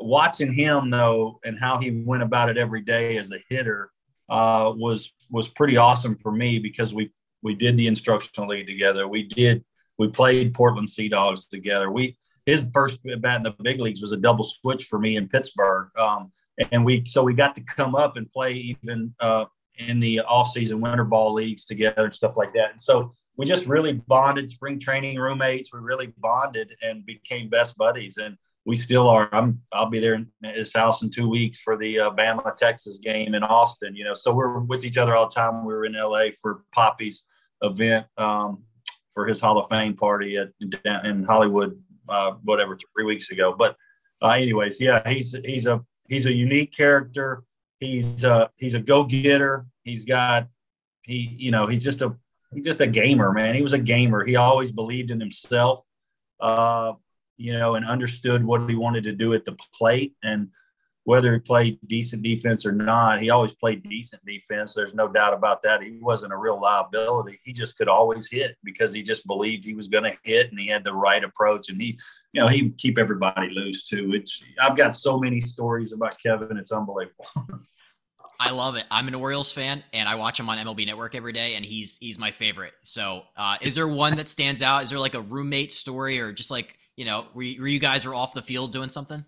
watching 0.00 0.52
him 0.52 0.90
though 0.90 1.40
and 1.44 1.58
how 1.58 1.78
he 1.78 2.02
went 2.04 2.22
about 2.22 2.48
it 2.48 2.58
every 2.58 2.82
day 2.82 3.16
as 3.16 3.30
a 3.30 3.42
hitter 3.48 3.90
uh, 4.28 4.72
was 4.74 5.12
was 5.30 5.48
pretty 5.48 5.76
awesome 5.76 6.16
for 6.16 6.32
me 6.32 6.58
because 6.58 6.92
we 6.92 7.12
we 7.42 7.54
did 7.54 7.76
the 7.76 7.86
instructional 7.86 8.50
league 8.50 8.66
together. 8.66 9.06
We 9.06 9.24
did 9.24 9.64
we 9.98 10.08
played 10.08 10.54
Portland 10.54 10.88
Sea 10.88 11.08
Dogs 11.08 11.46
together. 11.46 11.90
We 11.90 12.16
his 12.44 12.66
first 12.72 13.00
bat 13.02 13.36
in 13.36 13.42
the 13.42 13.54
big 13.62 13.80
leagues 13.80 14.02
was 14.02 14.12
a 14.12 14.16
double 14.16 14.44
switch 14.44 14.84
for 14.84 14.98
me 14.98 15.16
in 15.16 15.28
Pittsburgh, 15.28 15.88
um, 15.98 16.32
and 16.70 16.84
we 16.84 17.04
so 17.06 17.22
we 17.22 17.34
got 17.34 17.54
to 17.56 17.60
come 17.60 17.94
up 17.94 18.16
and 18.16 18.30
play 18.30 18.52
even 18.52 19.14
uh, 19.20 19.46
in 19.78 20.00
the 20.00 20.20
off 20.20 20.52
season 20.52 20.80
winter 20.80 21.04
ball 21.04 21.34
leagues 21.34 21.64
together 21.64 22.04
and 22.04 22.14
stuff 22.14 22.36
like 22.36 22.52
that. 22.54 22.72
And 22.72 22.80
so 22.80 23.14
we 23.36 23.46
just 23.46 23.66
really 23.66 23.92
bonded. 23.92 24.50
Spring 24.50 24.78
training 24.78 25.18
roommates. 25.18 25.72
We 25.72 25.80
really 25.80 26.12
bonded 26.18 26.74
and 26.82 27.04
became 27.04 27.48
best 27.48 27.76
buddies. 27.76 28.16
And 28.16 28.36
we 28.66 28.74
still 28.74 29.08
are. 29.08 29.28
I'm. 29.32 29.62
I'll 29.72 29.88
be 29.88 30.00
there 30.00 30.14
in 30.14 30.28
his 30.42 30.72
house 30.72 31.00
in 31.02 31.10
two 31.10 31.28
weeks 31.28 31.58
for 31.58 31.78
the 31.78 32.00
uh, 32.00 32.10
Bama 32.10 32.54
Texas 32.56 32.98
game 32.98 33.34
in 33.34 33.44
Austin. 33.44 33.94
You 33.94 34.04
know, 34.04 34.12
so 34.12 34.34
we're 34.34 34.58
with 34.58 34.84
each 34.84 34.98
other 34.98 35.14
all 35.14 35.28
the 35.28 35.34
time. 35.34 35.64
We 35.64 35.72
were 35.72 35.84
in 35.84 35.92
LA 35.92 36.30
for 36.42 36.64
Papi's 36.74 37.22
event 37.62 38.06
um, 38.18 38.64
for 39.14 39.24
his 39.24 39.40
Hall 39.40 39.56
of 39.56 39.68
Fame 39.68 39.94
party 39.94 40.36
at 40.36 40.48
in 41.04 41.22
Hollywood, 41.22 41.80
uh, 42.08 42.32
whatever, 42.42 42.76
three 42.92 43.04
weeks 43.04 43.30
ago. 43.30 43.54
But 43.56 43.76
uh, 44.20 44.30
anyways, 44.30 44.80
yeah, 44.80 45.08
he's 45.08 45.36
he's 45.44 45.66
a 45.66 45.80
he's 46.08 46.26
a 46.26 46.32
unique 46.32 46.76
character. 46.76 47.44
He's 47.78 48.24
uh 48.24 48.48
he's 48.56 48.74
a 48.74 48.80
go 48.80 49.04
getter. 49.04 49.66
He's 49.84 50.04
got 50.04 50.48
he 51.02 51.36
you 51.38 51.52
know 51.52 51.68
he's 51.68 51.84
just 51.84 52.02
a 52.02 52.16
he's 52.52 52.64
just 52.64 52.80
a 52.80 52.86
gamer, 52.88 53.32
man. 53.32 53.54
He 53.54 53.62
was 53.62 53.74
a 53.74 53.78
gamer. 53.78 54.24
He 54.24 54.34
always 54.34 54.72
believed 54.72 55.12
in 55.12 55.20
himself. 55.20 55.86
Uh, 56.40 56.94
you 57.36 57.52
know, 57.52 57.74
and 57.74 57.86
understood 57.86 58.44
what 58.44 58.68
he 58.68 58.76
wanted 58.76 59.04
to 59.04 59.12
do 59.12 59.34
at 59.34 59.44
the 59.44 59.56
plate. 59.72 60.14
And 60.22 60.48
whether 61.04 61.32
he 61.32 61.38
played 61.38 61.78
decent 61.86 62.22
defense 62.22 62.66
or 62.66 62.72
not, 62.72 63.20
he 63.20 63.30
always 63.30 63.52
played 63.52 63.88
decent 63.88 64.24
defense. 64.26 64.74
There's 64.74 64.94
no 64.94 65.06
doubt 65.06 65.34
about 65.34 65.62
that. 65.62 65.82
He 65.82 65.98
wasn't 66.00 66.32
a 66.32 66.36
real 66.36 66.60
liability. 66.60 67.38
He 67.44 67.52
just 67.52 67.78
could 67.78 67.88
always 67.88 68.28
hit 68.28 68.56
because 68.64 68.92
he 68.92 69.02
just 69.02 69.24
believed 69.26 69.64
he 69.64 69.74
was 69.74 69.86
going 69.86 70.02
to 70.02 70.16
hit 70.24 70.50
and 70.50 70.58
he 70.58 70.66
had 70.66 70.82
the 70.82 70.92
right 70.92 71.22
approach. 71.22 71.68
And 71.68 71.80
he, 71.80 71.96
you 72.32 72.40
know, 72.40 72.48
he 72.48 72.70
keep 72.70 72.98
everybody 72.98 73.50
loose 73.50 73.86
too. 73.86 74.12
It's 74.14 74.42
I've 74.60 74.76
got 74.76 74.96
so 74.96 75.18
many 75.18 75.38
stories 75.38 75.92
about 75.92 76.18
Kevin. 76.20 76.56
It's 76.56 76.72
unbelievable. 76.72 77.26
I 78.40 78.50
love 78.50 78.76
it. 78.76 78.84
I'm 78.90 79.08
an 79.08 79.14
Orioles 79.14 79.52
fan, 79.52 79.82
and 79.92 80.08
I 80.08 80.16
watch 80.16 80.38
him 80.38 80.48
on 80.50 80.58
MLB 80.58 80.84
Network 80.86 81.14
every 81.14 81.32
day, 81.32 81.54
and 81.54 81.64
he's 81.64 81.96
he's 81.98 82.18
my 82.18 82.30
favorite. 82.30 82.74
So, 82.82 83.22
uh, 83.36 83.56
is 83.62 83.74
there 83.74 83.88
one 83.88 84.16
that 84.16 84.28
stands 84.28 84.60
out? 84.60 84.82
Is 84.82 84.90
there 84.90 84.98
like 84.98 85.14
a 85.14 85.22
roommate 85.22 85.72
story, 85.72 86.20
or 86.20 86.32
just 86.32 86.50
like 86.50 86.76
you 86.96 87.04
know, 87.04 87.26
were 87.34 87.44
were 87.58 87.68
you 87.68 87.78
guys 87.78 88.04
were 88.06 88.14
off 88.14 88.34
the 88.34 88.42
field 88.42 88.72
doing 88.72 88.90
something? 88.90 89.24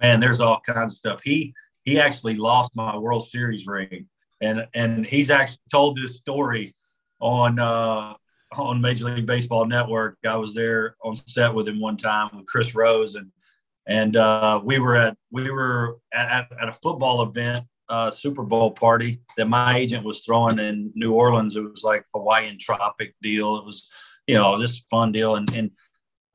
Man, 0.00 0.20
there's 0.20 0.40
all 0.40 0.60
kinds 0.66 0.94
of 0.94 0.98
stuff. 0.98 1.22
He 1.22 1.54
he 1.84 2.00
actually 2.00 2.34
lost 2.36 2.74
my 2.74 2.96
World 2.96 3.26
Series 3.26 3.66
ring, 3.66 4.08
and 4.40 4.66
and 4.74 5.06
he's 5.06 5.30
actually 5.30 5.62
told 5.70 5.96
this 5.96 6.16
story 6.16 6.74
on 7.20 7.58
uh, 7.58 8.14
on 8.56 8.80
Major 8.80 9.04
League 9.04 9.26
Baseball 9.26 9.66
Network. 9.66 10.18
I 10.26 10.36
was 10.36 10.54
there 10.54 10.96
on 11.02 11.16
set 11.16 11.54
with 11.54 11.68
him 11.68 11.80
one 11.80 11.96
time 11.96 12.30
with 12.34 12.46
Chris 12.46 12.74
Rose, 12.74 13.14
and 13.14 13.30
and 13.86 14.16
uh, 14.16 14.60
we 14.64 14.78
were 14.78 14.96
at 14.96 15.16
we 15.30 15.50
were 15.50 15.98
at, 16.12 16.48
at 16.60 16.68
a 16.68 16.72
football 16.72 17.22
event, 17.22 17.64
uh, 17.88 18.10
Super 18.10 18.42
Bowl 18.42 18.72
party 18.72 19.20
that 19.36 19.48
my 19.48 19.76
agent 19.76 20.04
was 20.04 20.24
throwing 20.24 20.58
in 20.58 20.92
New 20.94 21.12
Orleans. 21.12 21.56
It 21.56 21.62
was 21.62 21.84
like 21.84 22.04
Hawaiian 22.14 22.58
Tropic 22.58 23.14
deal. 23.22 23.56
It 23.56 23.64
was 23.64 23.90
you 24.26 24.34
know 24.34 24.60
this 24.60 24.78
fun 24.90 25.12
deal, 25.12 25.36
and 25.36 25.54
and 25.54 25.70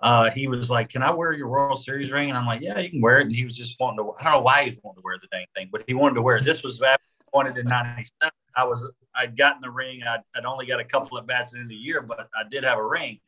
uh, 0.02 0.32
he 0.32 0.48
was 0.48 0.70
like, 0.70 0.90
"Can 0.90 1.04
I 1.04 1.12
wear 1.12 1.34
your 1.34 1.48
World 1.50 1.84
Series 1.84 2.12
ring?" 2.12 2.30
And 2.30 2.38
I'm 2.38 2.46
like, 2.46 2.62
"Yeah, 2.62 2.80
you 2.80 2.90
can 2.90 3.02
wear 3.02 3.20
it." 3.20 3.28
And 3.28 3.36
he 3.36 3.46
was 3.46 3.56
just 3.56 3.80
wanting 3.80 4.04
to. 4.04 4.14
I 4.20 4.24
don't 4.24 4.34
know 4.34 4.42
why 4.42 4.64
he 4.64 4.80
wanting 4.84 5.02
to 5.02 5.04
wear 5.04 5.18
the 5.22 5.28
dang 5.32 5.46
thing, 5.56 5.70
but 5.72 5.84
he 5.88 5.94
wanted 5.94 6.16
to 6.16 6.22
wear 6.22 6.38
it. 6.38 6.44
This 6.44 6.64
was 6.64 6.80
back 6.80 7.00
wanted 7.34 7.58
in 7.58 7.66
'97. 7.66 8.32
I 8.56 8.66
was 8.66 8.92
I'd 9.16 9.38
gotten 9.38 9.62
the 9.62 9.70
ring. 9.70 10.02
I'd, 10.04 10.22
I'd 10.36 10.46
only 10.46 10.66
got 10.66 10.80
a 10.80 10.86
couple 10.86 11.18
of 11.18 11.28
bats 11.28 11.56
in 11.56 11.68
the 11.68 11.76
year, 11.76 12.02
but 12.02 12.28
I 12.36 12.44
did 12.50 12.64
have 12.64 12.78
a 12.78 12.86
ring. 12.86 13.20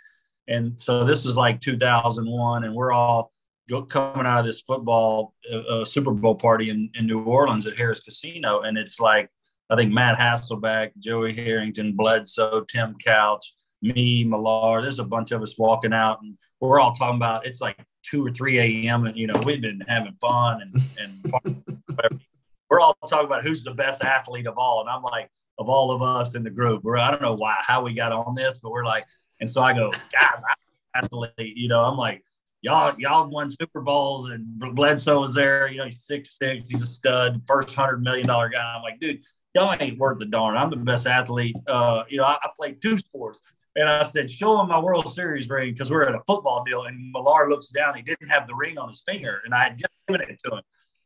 And 0.47 0.79
so 0.79 1.03
this 1.03 1.23
was 1.23 1.37
like 1.37 1.61
2001, 1.61 2.63
and 2.63 2.75
we're 2.75 2.91
all 2.91 3.31
coming 3.89 4.25
out 4.25 4.39
of 4.39 4.45
this 4.45 4.61
football 4.61 5.33
uh, 5.51 5.57
uh, 5.57 5.85
Super 5.85 6.11
Bowl 6.11 6.35
party 6.35 6.69
in, 6.69 6.89
in 6.95 7.07
New 7.07 7.23
Orleans 7.23 7.65
at 7.65 7.77
Harrah's 7.77 8.01
Casino, 8.01 8.61
and 8.61 8.77
it's 8.77 8.99
like 8.99 9.29
I 9.69 9.75
think 9.75 9.93
Matt 9.93 10.17
Hasselbeck, 10.17 10.91
Joey 10.99 11.33
Harrington, 11.33 11.95
Bledsoe, 11.95 12.65
Tim 12.67 12.95
Couch, 13.03 13.53
me, 13.81 14.25
Millar. 14.25 14.81
There's 14.81 14.99
a 14.99 15.05
bunch 15.05 15.31
of 15.31 15.41
us 15.41 15.57
walking 15.57 15.93
out, 15.93 16.19
and 16.21 16.37
we're 16.59 16.80
all 16.80 16.93
talking 16.93 17.17
about 17.17 17.45
it's 17.45 17.61
like 17.61 17.77
two 18.03 18.25
or 18.25 18.31
three 18.31 18.59
a.m. 18.59 19.05
and 19.05 19.15
you 19.15 19.27
know 19.27 19.39
we've 19.45 19.61
been 19.61 19.81
having 19.88 20.15
fun 20.21 20.61
and 20.61 20.75
and 20.99 21.69
we're 22.69 22.80
all 22.80 22.95
talking 23.07 23.25
about 23.25 23.43
who's 23.43 23.63
the 23.63 23.73
best 23.73 24.03
athlete 24.03 24.47
of 24.47 24.57
all, 24.57 24.81
and 24.81 24.89
I'm 24.89 25.03
like 25.03 25.30
of 25.59 25.69
all 25.69 25.91
of 25.91 26.01
us 26.01 26.35
in 26.35 26.43
the 26.43 26.49
group. 26.49 26.84
We're 26.84 26.97
I 26.97 27.11
don't 27.11 27.21
know 27.21 27.35
why 27.35 27.55
how 27.59 27.84
we 27.84 27.93
got 27.93 28.11
on 28.11 28.35
this, 28.35 28.59
but 28.61 28.71
we're 28.71 28.85
like, 28.85 29.05
and 29.39 29.49
so 29.49 29.61
I 29.61 29.73
go, 29.73 29.89
guys, 30.11 30.41
I'm 30.95 31.03
athlete. 31.03 31.34
You 31.38 31.67
know, 31.67 31.84
I'm 31.84 31.97
like. 31.97 32.23
Y'all, 32.65 32.95
y'all 32.97 33.30
won 33.30 33.51
Super 33.51 33.81
Bowls, 33.81 34.30
and 34.30 34.45
Bledsoe 34.73 35.19
was 35.19 35.35
there. 35.35 35.69
You 35.69 35.80
know, 35.80 35.84
he's 35.84 36.05
six 36.05 36.38
six. 36.38 36.69
He's 36.69 36.81
a 36.81 36.85
stud, 36.85 37.41
first 37.45 37.75
hundred 37.75 38.01
million 38.01 38.25
dollar 38.25 38.47
guy. 38.47 38.75
I'm 38.77 38.81
like, 38.81 39.01
dude, 39.01 39.21
y'all 39.53 39.75
ain't 39.80 39.97
worth 39.99 40.19
the 40.19 40.25
darn. 40.25 40.57
I'm 40.57 40.69
the 40.69 40.77
best 40.77 41.05
athlete. 41.05 41.55
Uh, 41.67 42.03
you 42.09 42.17
know, 42.17 42.23
I, 42.23 42.38
I 42.41 42.49
played 42.57 42.81
two 42.81 42.97
sports. 42.97 43.41
And 43.75 43.89
I 43.89 44.03
said, 44.03 44.29
show 44.29 44.61
him 44.61 44.67
my 44.67 44.79
World 44.79 45.11
Series 45.11 45.49
ring 45.49 45.73
because 45.73 45.89
we're 45.89 46.05
at 46.05 46.13
a 46.13 46.21
football 46.27 46.63
deal. 46.63 46.83
And 46.83 47.11
Millar 47.11 47.49
looks 47.49 47.67
down. 47.67 47.95
He 47.95 48.03
didn't 48.03 48.27
have 48.29 48.45
the 48.45 48.55
ring 48.55 48.77
on 48.77 48.89
his 48.89 49.01
finger. 49.01 49.41
And 49.45 49.53
I 49.53 49.63
had 49.63 49.77
just 49.77 49.91
given 50.07 50.21
it 50.29 50.39
to 50.45 50.57
him. 50.57 50.61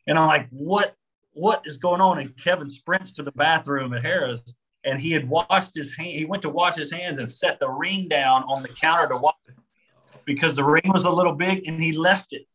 And 0.08 0.20
I'm 0.20 0.28
like, 0.28 0.48
what, 0.50 0.96
what 1.32 1.62
is 1.66 1.78
going 1.78 2.02
on? 2.02 2.20
And 2.20 2.36
Kevin 2.38 2.68
sprints 2.68 3.14
to 3.14 3.24
the 3.24 3.32
bathroom 3.32 3.94
at 3.94 4.04
Harrah's 4.04 4.56
and 4.84 5.00
he 5.00 5.12
had 5.12 5.30
washed 5.30 5.74
his 5.74 5.96
hand. 5.96 6.12
He 6.12 6.26
went 6.26 6.44
to 6.44 6.50
wash 6.50 6.76
his 6.76 6.92
hands 6.92 7.20
and 7.20 7.30
set 7.30 7.60
the 7.60 7.70
ring 7.70 8.08
down 8.08 8.44
on 8.44 8.64
the 8.64 8.70
counter 8.70 9.08
to 9.08 9.18
wash. 9.18 9.36
it 9.48 9.56
because 10.28 10.56
the 10.56 10.64
ring 10.64 10.84
was 10.86 11.06
a 11.06 11.10
little 11.10 11.34
big 11.34 11.68
and 11.68 11.82
he 11.82 11.94
left 11.94 12.34
it. 12.34 12.46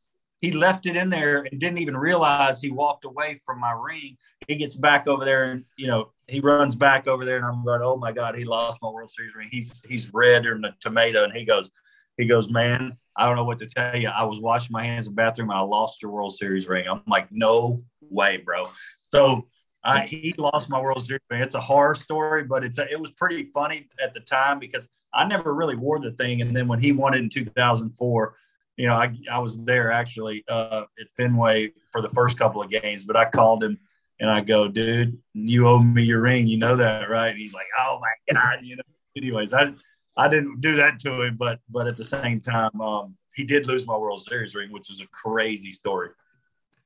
He 0.42 0.50
left 0.50 0.86
it 0.86 0.96
in 0.96 1.08
there 1.08 1.46
and 1.50 1.60
didn't 1.60 1.78
even 1.78 1.96
realize 1.96 2.60
he 2.60 2.70
walked 2.70 3.04
away 3.04 3.40
from 3.46 3.60
my 3.60 3.70
ring. 3.72 4.18
He 4.48 4.56
gets 4.56 4.74
back 4.74 5.06
over 5.08 5.24
there 5.24 5.52
and 5.52 5.64
you 5.78 5.86
know 5.86 6.10
he 6.28 6.40
runs 6.40 6.74
back 6.74 7.06
over 7.06 7.24
there 7.24 7.36
and 7.36 7.46
I'm 7.46 7.64
going, 7.64 7.80
oh 7.82 7.96
my 7.96 8.12
god, 8.12 8.36
he 8.36 8.44
lost 8.44 8.80
my 8.82 8.90
World 8.90 9.10
Series 9.10 9.34
ring. 9.34 9.48
He's 9.50 9.80
he's 9.88 10.12
red 10.12 10.44
or 10.44 10.58
the 10.58 10.74
tomato 10.80 11.22
and 11.24 11.32
he 11.32 11.44
goes, 11.44 11.70
he 12.18 12.26
goes, 12.26 12.50
man, 12.50 12.98
I 13.16 13.26
don't 13.26 13.36
know 13.36 13.44
what 13.44 13.60
to 13.60 13.66
tell 13.66 13.96
you. 13.96 14.08
I 14.08 14.24
was 14.24 14.40
washing 14.40 14.72
my 14.72 14.84
hands 14.84 15.06
in 15.06 15.12
the 15.12 15.16
bathroom. 15.16 15.50
I 15.50 15.60
lost 15.60 16.02
your 16.02 16.10
World 16.10 16.34
Series 16.34 16.66
ring. 16.66 16.86
I'm 16.88 17.02
like, 17.06 17.28
no 17.30 17.84
way, 18.00 18.38
bro. 18.38 18.66
So 19.02 19.46
I, 19.84 20.06
he 20.06 20.34
lost 20.38 20.68
my 20.68 20.80
World 20.80 21.04
Series 21.04 21.22
ring. 21.30 21.42
It's 21.42 21.54
a 21.54 21.60
horror 21.60 21.94
story, 21.94 22.44
but 22.44 22.64
it's 22.64 22.78
a, 22.78 22.90
it 22.90 23.00
was 23.00 23.10
pretty 23.10 23.50
funny 23.54 23.88
at 24.02 24.14
the 24.14 24.20
time 24.20 24.58
because 24.58 24.90
I 25.14 25.26
never 25.26 25.54
really 25.54 25.76
wore 25.76 26.00
the 26.00 26.12
thing. 26.12 26.40
And 26.40 26.56
then 26.56 26.68
when 26.68 26.80
he 26.80 26.92
won 26.92 27.14
it 27.14 27.18
in 27.18 27.28
2004, 27.28 28.34
you 28.76 28.86
know, 28.86 28.94
I, 28.94 29.14
I 29.30 29.38
was 29.38 29.64
there 29.64 29.90
actually 29.90 30.44
uh, 30.48 30.84
at 31.00 31.06
Fenway 31.16 31.72
for 31.90 32.00
the 32.00 32.08
first 32.08 32.38
couple 32.38 32.62
of 32.62 32.70
games, 32.70 33.04
but 33.04 33.16
I 33.16 33.28
called 33.28 33.62
him 33.62 33.78
and 34.18 34.30
I 34.30 34.40
go, 34.40 34.68
dude, 34.68 35.18
you 35.34 35.66
owe 35.66 35.80
me 35.80 36.02
your 36.02 36.22
ring. 36.22 36.46
You 36.46 36.58
know 36.58 36.76
that, 36.76 37.10
right? 37.10 37.28
And 37.28 37.38
he's 37.38 37.54
like, 37.54 37.66
oh 37.78 38.00
my 38.00 38.12
God, 38.34 38.60
you 38.62 38.76
know. 38.76 38.82
Anyways, 39.16 39.52
I 39.52 39.74
I 40.16 40.28
didn't 40.28 40.60
do 40.60 40.76
that 40.76 40.98
to 41.00 41.22
him, 41.22 41.36
but 41.36 41.60
but 41.68 41.86
at 41.86 41.96
the 41.96 42.04
same 42.04 42.40
time, 42.40 42.80
um, 42.80 43.16
he 43.34 43.44
did 43.44 43.66
lose 43.66 43.86
my 43.86 43.96
World 43.96 44.22
Series 44.22 44.54
ring, 44.54 44.72
which 44.72 44.88
was 44.88 45.00
a 45.00 45.06
crazy 45.08 45.72
story. 45.72 46.10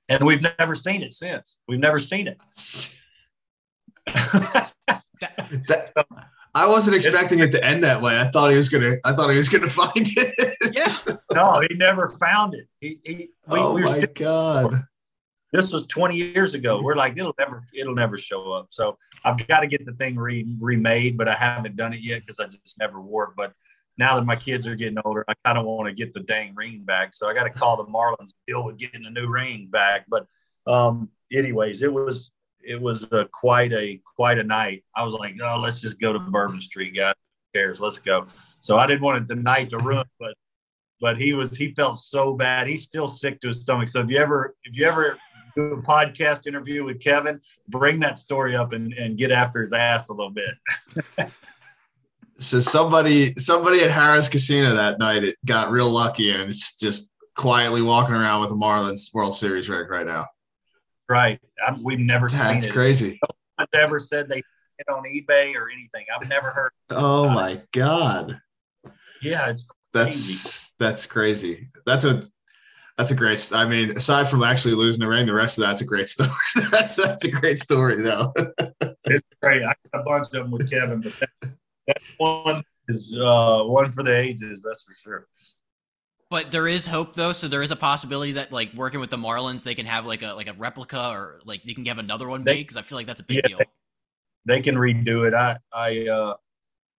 And 0.09 0.25
we've 0.25 0.45
never 0.59 0.75
seen 0.75 1.03
it 1.03 1.13
since. 1.13 1.59
We've 1.67 1.81
never 1.81 1.99
seen 1.99 2.29
it. 2.29 2.41
that, 4.07 4.73
that, 5.69 6.07
I 6.57 6.67
wasn't 6.67 6.97
expecting 6.97 7.39
it 7.41 7.53
to 7.53 7.65
end 7.65 7.85
that 7.85 8.03
way. 8.03 8.19
I 8.19 8.25
thought 8.25 8.51
he 8.51 8.57
was 8.57 8.69
gonna. 8.69 8.93
I 9.05 9.13
thought 9.13 9.31
he 9.31 9.37
was 9.37 9.49
gonna 9.49 9.67
find 9.71 9.93
it. 9.95 10.57
Yeah. 10.75 10.97
no, 11.35 11.61
he 11.69 11.77
never 11.77 12.09
found 12.09 12.55
it. 12.55 12.67
He, 12.81 12.99
he 13.05 13.15
we, 13.47 13.59
oh 13.59 13.75
we 13.75 13.83
my 13.83 14.01
god 14.15 14.87
this 15.53 15.73
was 15.73 15.87
20 15.87 16.17
years 16.17 16.55
ago. 16.55 16.83
We're 16.83 16.97
like, 16.97 17.17
it'll 17.17 17.35
never, 17.39 17.65
it'll 17.73 17.95
never 17.95 18.17
show 18.17 18.53
up. 18.53 18.67
So 18.71 18.99
I've 19.25 19.45
got 19.47 19.61
to 19.61 19.67
get 19.67 19.87
the 19.87 19.93
thing 19.93 20.17
re- 20.17 20.47
remade, 20.59 21.17
but 21.17 21.29
I 21.29 21.35
haven't 21.35 21.77
done 21.77 21.93
it 21.93 22.01
yet 22.03 22.21
because 22.21 22.41
I 22.41 22.47
just 22.47 22.79
never 22.79 23.01
wore 23.01 23.25
it. 23.25 23.31
But 23.37 23.53
now 23.97 24.17
that 24.17 24.27
my 24.27 24.37
kids 24.37 24.67
are 24.67 24.77
getting 24.77 24.99
older, 25.05 25.25
I 25.29 25.35
kind 25.45 25.57
of 25.57 25.65
want 25.65 25.89
to 25.89 25.95
get 25.95 26.13
the 26.13 26.21
dang 26.21 26.55
ring 26.55 26.83
back. 26.85 27.15
So 27.15 27.29
I 27.29 27.35
got 27.35 27.45
to 27.45 27.51
call 27.51 27.77
the 27.77 27.85
Marlins 27.85 28.33
deal 28.47 28.65
with 28.65 28.77
getting 28.77 29.07
a 29.07 29.11
new 29.11 29.31
ring 29.31 29.69
back. 29.71 30.05
But 30.09 30.27
um, 30.67 31.11
anyways, 31.33 31.83
it 31.83 31.93
was 31.93 32.31
it 32.67 32.81
was 32.81 33.11
a, 33.13 33.27
quite 33.33 33.73
a 33.73 34.01
quite 34.05 34.39
a 34.39 34.45
night. 34.45 34.85
I 34.95 35.05
was 35.05 35.15
like, 35.15 35.35
oh, 35.43 35.61
let's 35.63 35.81
just 35.81 36.01
go 36.01 36.13
to 36.13 36.19
Bourbon 36.19 36.61
Street, 36.61 36.95
guys. 36.95 37.15
Who 37.53 37.59
cares? 37.59 37.81
Let's 37.81 37.99
go. 37.99 38.27
So 38.61 38.77
I 38.79 38.87
didn't 38.87 39.03
want 39.03 39.27
the 39.29 39.37
night 39.37 39.71
to 39.71 39.79
ruin, 39.79 40.05
but 40.19 40.35
but 41.01 41.19
he 41.19 41.33
was 41.33 41.57
he 41.57 41.73
felt 41.75 41.99
so 41.99 42.35
bad. 42.35 42.67
He's 42.67 42.83
still 42.83 43.09
sick 43.09 43.41
to 43.41 43.49
his 43.49 43.63
stomach. 43.63 43.89
So 43.89 44.01
if 44.01 44.11
you 44.11 44.19
ever 44.19 44.55
if 44.65 44.77
you 44.77 44.87
ever 44.87 45.17
do 45.55 45.73
a 45.73 45.83
podcast 45.83 46.47
interview 46.47 46.85
with 46.85 47.03
Kevin, 47.03 47.41
bring 47.69 48.01
that 48.01 48.19
story 48.19 48.57
up 48.57 48.73
and, 48.73 48.93
and 48.95 49.17
get 49.17 49.31
after 49.31 49.61
his 49.61 49.73
ass 49.73 50.09
a 50.09 50.13
little 50.13 50.33
bit. 50.33 50.55
so 52.39 52.61
somebody 52.61 53.35
somebody 53.39 53.81
at 53.81 53.91
Harrah's 53.91 54.29
Casino 54.29 54.75
that 54.75 54.99
night 54.99 55.25
it 55.25 55.37
got 55.45 55.71
real 55.71 55.91
lucky 55.91 56.31
and 56.31 56.43
it's 56.43 56.77
just 56.77 57.11
quietly 57.35 57.83
walking 57.83 58.15
around 58.15 58.41
with 58.41 58.51
the 58.51 58.57
Marlins 58.57 59.15
World 59.15 59.35
Series 59.35 59.69
ring 59.69 59.87
right 59.89 60.07
now. 60.07 60.27
Right. 61.09 61.41
I'm, 61.67 61.83
we've 61.83 62.01
never 62.01 62.29
That's 62.29 62.41
seen 62.41 62.51
it. 62.51 62.61
That's 62.61 62.73
crazy. 62.73 63.21
I've 63.59 63.69
never 63.73 63.99
said 63.99 64.29
they 64.29 64.43
it 64.79 64.89
on 64.89 65.05
eBay 65.05 65.55
or 65.57 65.71
anything. 65.71 66.05
I've 66.15 66.29
never 66.29 66.51
heard. 66.51 66.71
Oh 66.91 67.29
my 67.29 67.53
it. 67.53 67.69
god. 67.73 68.41
Yeah, 69.23 69.51
it's 69.51 69.67
crazy. 69.67 69.73
that's 69.93 70.75
that's 70.79 71.07
crazy. 71.07 71.69
That's 71.87 72.05
a 72.05 72.23
that's 72.99 73.11
a 73.11 73.17
great. 73.17 73.51
I 73.55 73.67
mean, 73.67 73.91
aside 73.91 74.27
from 74.29 74.43
actually 74.43 74.75
losing 74.75 75.01
the 75.01 75.09
ring, 75.09 75.27
the 75.27 75.35
rest 75.35 75.59
of 75.59 75.65
that's 75.65 75.83
a 75.83 75.87
great 75.87 76.09
story. 76.09 76.31
that's 76.71 76.97
that's 76.97 77.25
a 77.25 77.31
great 77.31 77.59
story, 77.59 78.03
though. 78.03 78.33
it's 79.05 79.27
great. 79.43 79.63
I 79.63 79.75
got 79.93 80.01
a 80.01 80.03
bunch 80.03 80.27
of 80.27 80.33
them 80.33 80.51
with 80.51 80.71
Kevin, 80.71 81.01
but 81.01 81.13
that, 81.21 81.51
that 81.87 82.03
one 82.19 82.63
is 82.89 83.19
uh, 83.21 83.65
one 83.65 83.91
for 83.91 84.03
the 84.03 84.17
ages. 84.17 84.63
That's 84.63 84.83
for 84.83 84.95
sure. 84.95 85.27
But 86.29 86.51
there 86.51 86.67
is 86.67 86.87
hope, 86.87 87.15
though. 87.15 87.33
So 87.33 87.49
there 87.49 87.63
is 87.63 87.71
a 87.71 87.77
possibility 87.77 88.33
that, 88.33 88.53
like, 88.53 88.73
working 88.75 89.01
with 89.01 89.11
the 89.11 89.17
Marlins, 89.17 89.63
they 89.63 89.75
can 89.75 89.87
have 89.87 90.07
like 90.07 90.23
a 90.23 90.35
like 90.35 90.49
a 90.49 90.55
replica, 90.55 91.11
or 91.11 91.41
like 91.45 91.63
they 91.63 91.75
can 91.75 91.85
have 91.87 91.99
another 91.99 92.29
one 92.29 92.43
made. 92.43 92.63
Because 92.63 92.77
I 92.77 92.83
feel 92.83 92.97
like 92.97 93.07
that's 93.07 93.21
a 93.21 93.25
big 93.25 93.37
yeah, 93.45 93.49
deal. 93.49 93.59
They, 93.59 93.65
they 94.47 94.61
can 94.61 94.75
redo 94.75 95.27
it. 95.27 95.35
I 95.35 95.59
I 95.73 96.09
uh, 96.09 96.35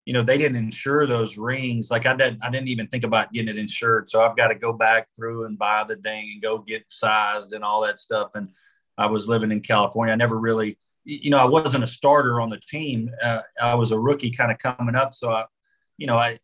you 0.08 0.14
know, 0.14 0.22
they 0.22 0.38
didn't 0.38 0.56
insure 0.56 1.06
those 1.06 1.36
rings. 1.36 1.90
Like 1.90 2.06
I 2.06 2.16
didn't, 2.16 2.42
I 2.42 2.48
didn't 2.48 2.68
even 2.68 2.86
think 2.86 3.04
about 3.04 3.30
getting 3.30 3.50
it 3.50 3.58
insured. 3.58 4.08
So 4.08 4.24
I've 4.24 4.38
got 4.38 4.48
to 4.48 4.54
go 4.54 4.72
back 4.72 5.08
through 5.14 5.44
and 5.44 5.58
buy 5.58 5.84
the 5.86 5.96
thing 5.96 6.30
and 6.32 6.40
go 6.40 6.56
get 6.56 6.82
sized 6.88 7.52
and 7.52 7.62
all 7.62 7.82
that 7.82 8.00
stuff. 8.00 8.30
And 8.34 8.48
I 8.96 9.04
was 9.04 9.28
living 9.28 9.52
in 9.52 9.60
California. 9.60 10.14
I 10.14 10.16
never 10.16 10.40
really, 10.40 10.78
you 11.04 11.28
know, 11.30 11.36
I 11.36 11.44
wasn't 11.44 11.84
a 11.84 11.86
starter 11.86 12.40
on 12.40 12.48
the 12.48 12.58
team. 12.58 13.10
Uh, 13.22 13.40
I 13.60 13.74
was 13.74 13.92
a 13.92 13.98
rookie 13.98 14.30
kind 14.30 14.50
of 14.50 14.56
coming 14.56 14.94
up. 14.94 15.12
So 15.12 15.30
I, 15.30 15.44
you 15.98 16.06
know, 16.06 16.16
I, 16.16 16.38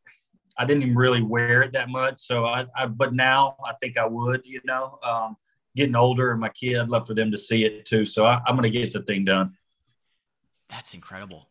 I 0.57 0.65
didn't 0.65 0.83
even 0.83 0.95
really 0.95 1.23
wear 1.23 1.63
it 1.63 1.73
that 1.73 1.89
much. 1.89 2.21
So 2.21 2.45
I, 2.45 2.67
I 2.77 2.87
but 2.87 3.15
now 3.15 3.57
I 3.65 3.73
think 3.81 3.99
I 3.99 4.07
would, 4.07 4.47
you 4.47 4.61
know, 4.65 4.99
um, 5.03 5.37
getting 5.77 5.97
older 5.97 6.31
and 6.31 6.41
my 6.41 6.51
kid, 6.51 6.79
I'd 6.79 6.89
love 6.89 7.07
for 7.07 7.15
them 7.15 7.31
to 7.33 7.39
see 7.39 7.65
it 7.65 7.85
too. 7.85 8.07
So 8.07 8.25
I, 8.25 8.41
I'm 8.47 8.57
going 8.57 8.71
to 8.71 8.71
get 8.71 8.93
the 8.93 9.03
thing 9.03 9.23
done. 9.23 9.57
That's 10.69 10.95
incredible. 10.95 11.49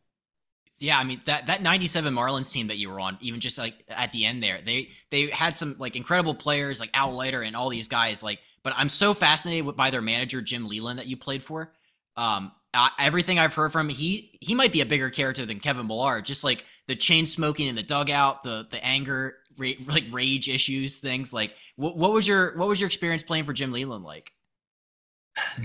Yeah, 0.79 0.97
I 0.97 1.03
mean 1.03 1.21
that 1.25 1.45
that 1.47 1.61
97 1.61 2.13
Marlins 2.13 2.51
team 2.51 2.67
that 2.67 2.77
you 2.77 2.89
were 2.89 2.99
on, 2.99 3.17
even 3.21 3.39
just 3.39 3.57
like 3.57 3.85
at 3.89 4.11
the 4.11 4.25
end 4.25 4.41
there, 4.41 4.59
they 4.65 4.89
they 5.11 5.27
had 5.27 5.55
some 5.55 5.75
like 5.77 5.95
incredible 5.95 6.33
players 6.33 6.79
like 6.79 6.89
Al 6.93 7.13
Leiter 7.13 7.41
and 7.41 7.55
all 7.55 7.69
these 7.69 7.87
guys. 7.87 8.23
Like, 8.23 8.39
but 8.63 8.73
I'm 8.75 8.89
so 8.89 9.13
fascinated 9.13 9.75
by 9.75 9.91
their 9.91 10.01
manager 10.01 10.41
Jim 10.41 10.67
Leyland 10.67 10.99
that 10.99 11.07
you 11.07 11.15
played 11.15 11.43
for. 11.43 11.71
Um, 12.17 12.51
uh, 12.73 12.89
everything 12.99 13.39
I've 13.39 13.53
heard 13.53 13.71
from 13.71 13.87
he 13.87 14.37
he 14.41 14.55
might 14.55 14.71
be 14.71 14.81
a 14.81 14.85
bigger 14.85 15.09
character 15.09 15.45
than 15.45 15.59
Kevin 15.59 15.87
Millar. 15.87 16.21
Just 16.21 16.43
like 16.43 16.65
the 16.87 16.95
chain 16.95 17.25
smoking 17.25 17.67
in 17.67 17.75
the 17.75 17.83
dugout, 17.83 18.43
the 18.43 18.67
the 18.69 18.83
anger, 18.83 19.37
ra- 19.57 19.71
like 19.87 20.05
rage 20.11 20.49
issues, 20.49 20.99
things 20.99 21.33
like. 21.33 21.55
What, 21.75 21.97
what 21.97 22.11
was 22.11 22.27
your 22.27 22.55
what 22.57 22.67
was 22.67 22.79
your 22.79 22.87
experience 22.87 23.23
playing 23.23 23.45
for 23.45 23.53
Jim 23.53 23.71
Leyland 23.71 24.03
like? 24.03 24.31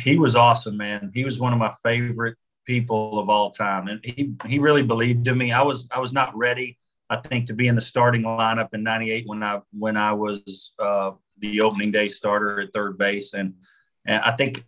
He 0.00 0.18
was 0.18 0.34
awesome, 0.34 0.76
man. 0.76 1.10
He 1.12 1.24
was 1.24 1.38
one 1.38 1.52
of 1.52 1.58
my 1.58 1.72
favorite 1.82 2.36
people 2.66 3.18
of 3.18 3.28
all 3.28 3.50
time, 3.50 3.88
and 3.88 4.00
he 4.04 4.34
he 4.46 4.58
really 4.58 4.82
believed 4.82 5.26
in 5.26 5.36
me. 5.36 5.52
I 5.52 5.62
was 5.62 5.88
I 5.90 6.00
was 6.00 6.12
not 6.12 6.36
ready, 6.36 6.78
I 7.10 7.16
think, 7.16 7.46
to 7.46 7.54
be 7.54 7.68
in 7.68 7.74
the 7.74 7.80
starting 7.80 8.22
lineup 8.22 8.68
in 8.72 8.82
'98 8.82 9.24
when 9.26 9.42
I 9.42 9.60
when 9.72 9.96
I 9.96 10.12
was 10.12 10.74
uh, 10.78 11.12
the 11.38 11.60
opening 11.60 11.90
day 11.90 12.08
starter 12.08 12.60
at 12.60 12.72
third 12.72 12.96
base, 12.96 13.34
and 13.34 13.54
and 14.06 14.22
I 14.22 14.32
think 14.32 14.64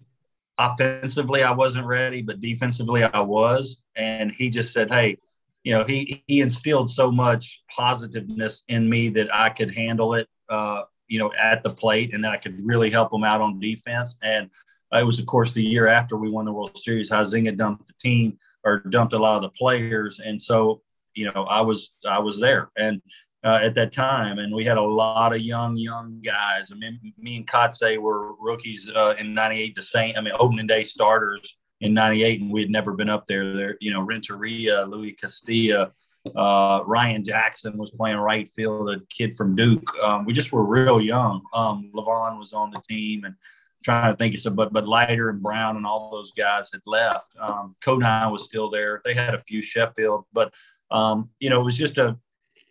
offensively 0.59 1.43
I 1.43 1.53
wasn't 1.53 1.87
ready, 1.87 2.23
but 2.23 2.41
defensively 2.41 3.05
I 3.05 3.21
was, 3.21 3.83
and 3.95 4.33
he 4.33 4.51
just 4.51 4.73
said, 4.73 4.91
"Hey." 4.91 5.19
You 5.65 5.79
know, 5.79 5.85
he 5.85 6.23
he 6.27 6.41
instilled 6.41 6.91
so 6.91 7.11
much 7.11 7.63
positiveness 7.77 8.63
in 8.69 8.89
me 8.89 9.09
that 9.11 9.33
I 9.35 9.51
could 9.51 9.75
handle 9.75 10.15
it. 10.15 10.29
Uh, 10.49 10.83
you 11.07 11.19
know, 11.19 11.33
at 11.41 11.63
the 11.65 11.71
plate, 11.71 12.15
and 12.15 12.23
that 12.23 12.33
I 12.33 12.37
could 12.37 12.57
really 12.65 12.89
help 12.89 13.13
him 13.13 13.25
out 13.25 13.41
on 13.41 13.59
defense. 13.59 14.17
And 14.23 14.49
it 14.93 15.05
was, 15.05 15.19
of 15.19 15.27
course, 15.27 15.53
the 15.53 15.63
year 15.63 15.89
after 15.89 16.17
we 16.17 16.31
won 16.31 16.45
the 16.45 16.53
World 16.53 16.79
Series. 16.79 17.11
Huizenga 17.11 17.57
dumped 17.57 17.89
the 17.89 17.95
team 17.99 18.39
or 18.65 18.79
dumped 18.79 19.13
a 19.13 19.19
lot 19.19 19.37
of 19.37 19.43
the 19.43 19.51
players, 19.51 20.21
and 20.25 20.41
so 20.41 20.83
you 21.15 21.31
know 21.31 21.45
I 21.45 21.61
was 21.61 21.91
I 22.09 22.21
was 22.21 22.41
there 22.41 22.71
and 22.77 23.03
uh, 23.43 23.59
at 23.63 23.75
that 23.75 23.93
time, 23.93 24.39
and 24.39 24.55
we 24.55 24.65
had 24.65 24.77
a 24.77 24.83
lot 24.83 25.35
of 25.35 25.41
young 25.41 25.77
young 25.77 26.21
guys. 26.21 26.71
I 26.73 26.77
mean, 26.77 26.99
me 27.19 27.39
and 27.39 27.47
Kotsay 27.47 27.99
were 27.99 28.35
rookies 28.35 28.91
uh, 28.95 29.15
in 29.19 29.35
'98. 29.35 29.75
The 29.75 29.83
same, 29.83 30.15
I 30.17 30.21
mean, 30.21 30.35
opening 30.39 30.67
day 30.67 30.85
starters 30.85 31.57
in 31.81 31.95
'98, 31.95 32.41
and 32.41 32.51
we 32.51 32.61
had 32.61 32.71
never 32.71 32.95
been 32.95 33.11
up 33.11 33.27
there. 33.27 33.55
There, 33.55 33.77
you 33.81 33.93
know, 33.93 34.03
Renteria, 34.03 34.85
Luis 34.85 35.15
Castillo. 35.21 35.93
Uh, 36.37 36.83
Ryan 36.85 37.25
Jackson 37.25 37.79
was 37.79 37.91
playing 37.91 38.19
right 38.19 38.49
field, 38.49 38.91
a 38.91 39.01
kid 39.09 39.37
from 39.37 39.57
Duke. 39.57 39.91
Um, 40.03 40.27
we 40.27 40.35
just 40.35 40.53
were 40.53 40.65
real 40.65 41.01
young. 41.01 41.43
Um, 41.55 41.91
Livan 41.95 42.39
was 42.39 42.53
on 42.53 42.71
the 42.71 42.83
team, 42.87 43.25
and 43.25 43.35
trying 43.83 44.13
to 44.13 44.17
think 44.17 44.35
of 44.35 44.41
some, 44.41 44.55
but 44.55 44.73
but 44.73 44.87
Leiter 44.87 45.31
and 45.31 45.43
Brown 45.43 45.77
and 45.77 45.87
all 45.87 46.11
those 46.11 46.33
guys 46.33 46.71
had 46.73 46.83
left. 46.87 47.35
Um, 47.41 47.75
was 47.87 48.45
still 48.45 48.71
there. 48.71 49.01
They 49.05 49.15
had 49.15 49.35
a 49.35 49.39
few 49.39 49.63
Sheffield, 49.63 50.25
but 50.33 50.55
um, 50.91 51.31
you 51.39 51.51
know, 51.51 51.61
it 51.61 51.65
was 51.65 51.77
just 51.77 51.99
a 51.99 52.19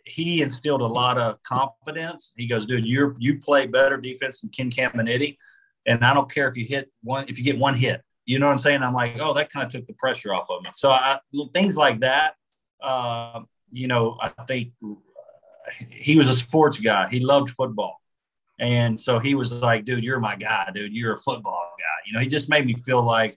he 0.06 0.42
instilled 0.42 0.82
a 0.82 0.88
lot 0.88 1.18
of 1.18 1.42
confidence. 1.44 2.34
He 2.36 2.48
goes, 2.48 2.66
dude, 2.66 2.86
you 2.86 3.16
you 3.20 3.40
play 3.40 3.68
better 3.68 3.98
defense 3.98 4.42
than 4.42 4.50
Ken 4.50 4.70
Caminiti, 4.72 5.38
and 5.86 6.04
I 6.04 6.14
don't 6.14 6.32
care 6.32 6.50
if 6.50 6.58
you 6.58 6.66
hit 6.66 6.92
one 7.04 7.26
if 7.28 7.38
you 7.38 7.44
get 7.44 7.58
one 7.58 7.76
hit. 7.76 8.02
You 8.30 8.38
know 8.38 8.46
what 8.46 8.52
I'm 8.52 8.60
saying? 8.60 8.84
I'm 8.84 8.94
like, 8.94 9.18
oh, 9.20 9.34
that 9.34 9.52
kind 9.52 9.66
of 9.66 9.72
took 9.72 9.88
the 9.88 9.94
pressure 9.94 10.36
off 10.36 10.52
of 10.52 10.62
me. 10.62 10.70
So 10.76 10.92
I, 10.92 11.18
things 11.52 11.76
like 11.76 12.02
that. 12.02 12.36
Uh, 12.80 13.40
you 13.72 13.88
know, 13.88 14.20
I 14.22 14.30
think 14.46 14.74
he 15.90 16.16
was 16.16 16.30
a 16.30 16.38
sports 16.38 16.78
guy. 16.78 17.10
He 17.10 17.22
loved 17.22 17.50
football. 17.50 18.00
And 18.60 19.00
so 19.00 19.18
he 19.18 19.34
was 19.34 19.52
like, 19.52 19.84
dude, 19.84 20.04
you're 20.04 20.20
my 20.20 20.36
guy, 20.36 20.70
dude. 20.76 20.94
You're 20.94 21.14
a 21.14 21.18
football 21.18 21.74
guy. 21.80 21.86
You 22.06 22.14
know, 22.14 22.20
he 22.20 22.28
just 22.28 22.50
made 22.50 22.68
me 22.68 22.76
feel 22.76 23.02
like, 23.02 23.34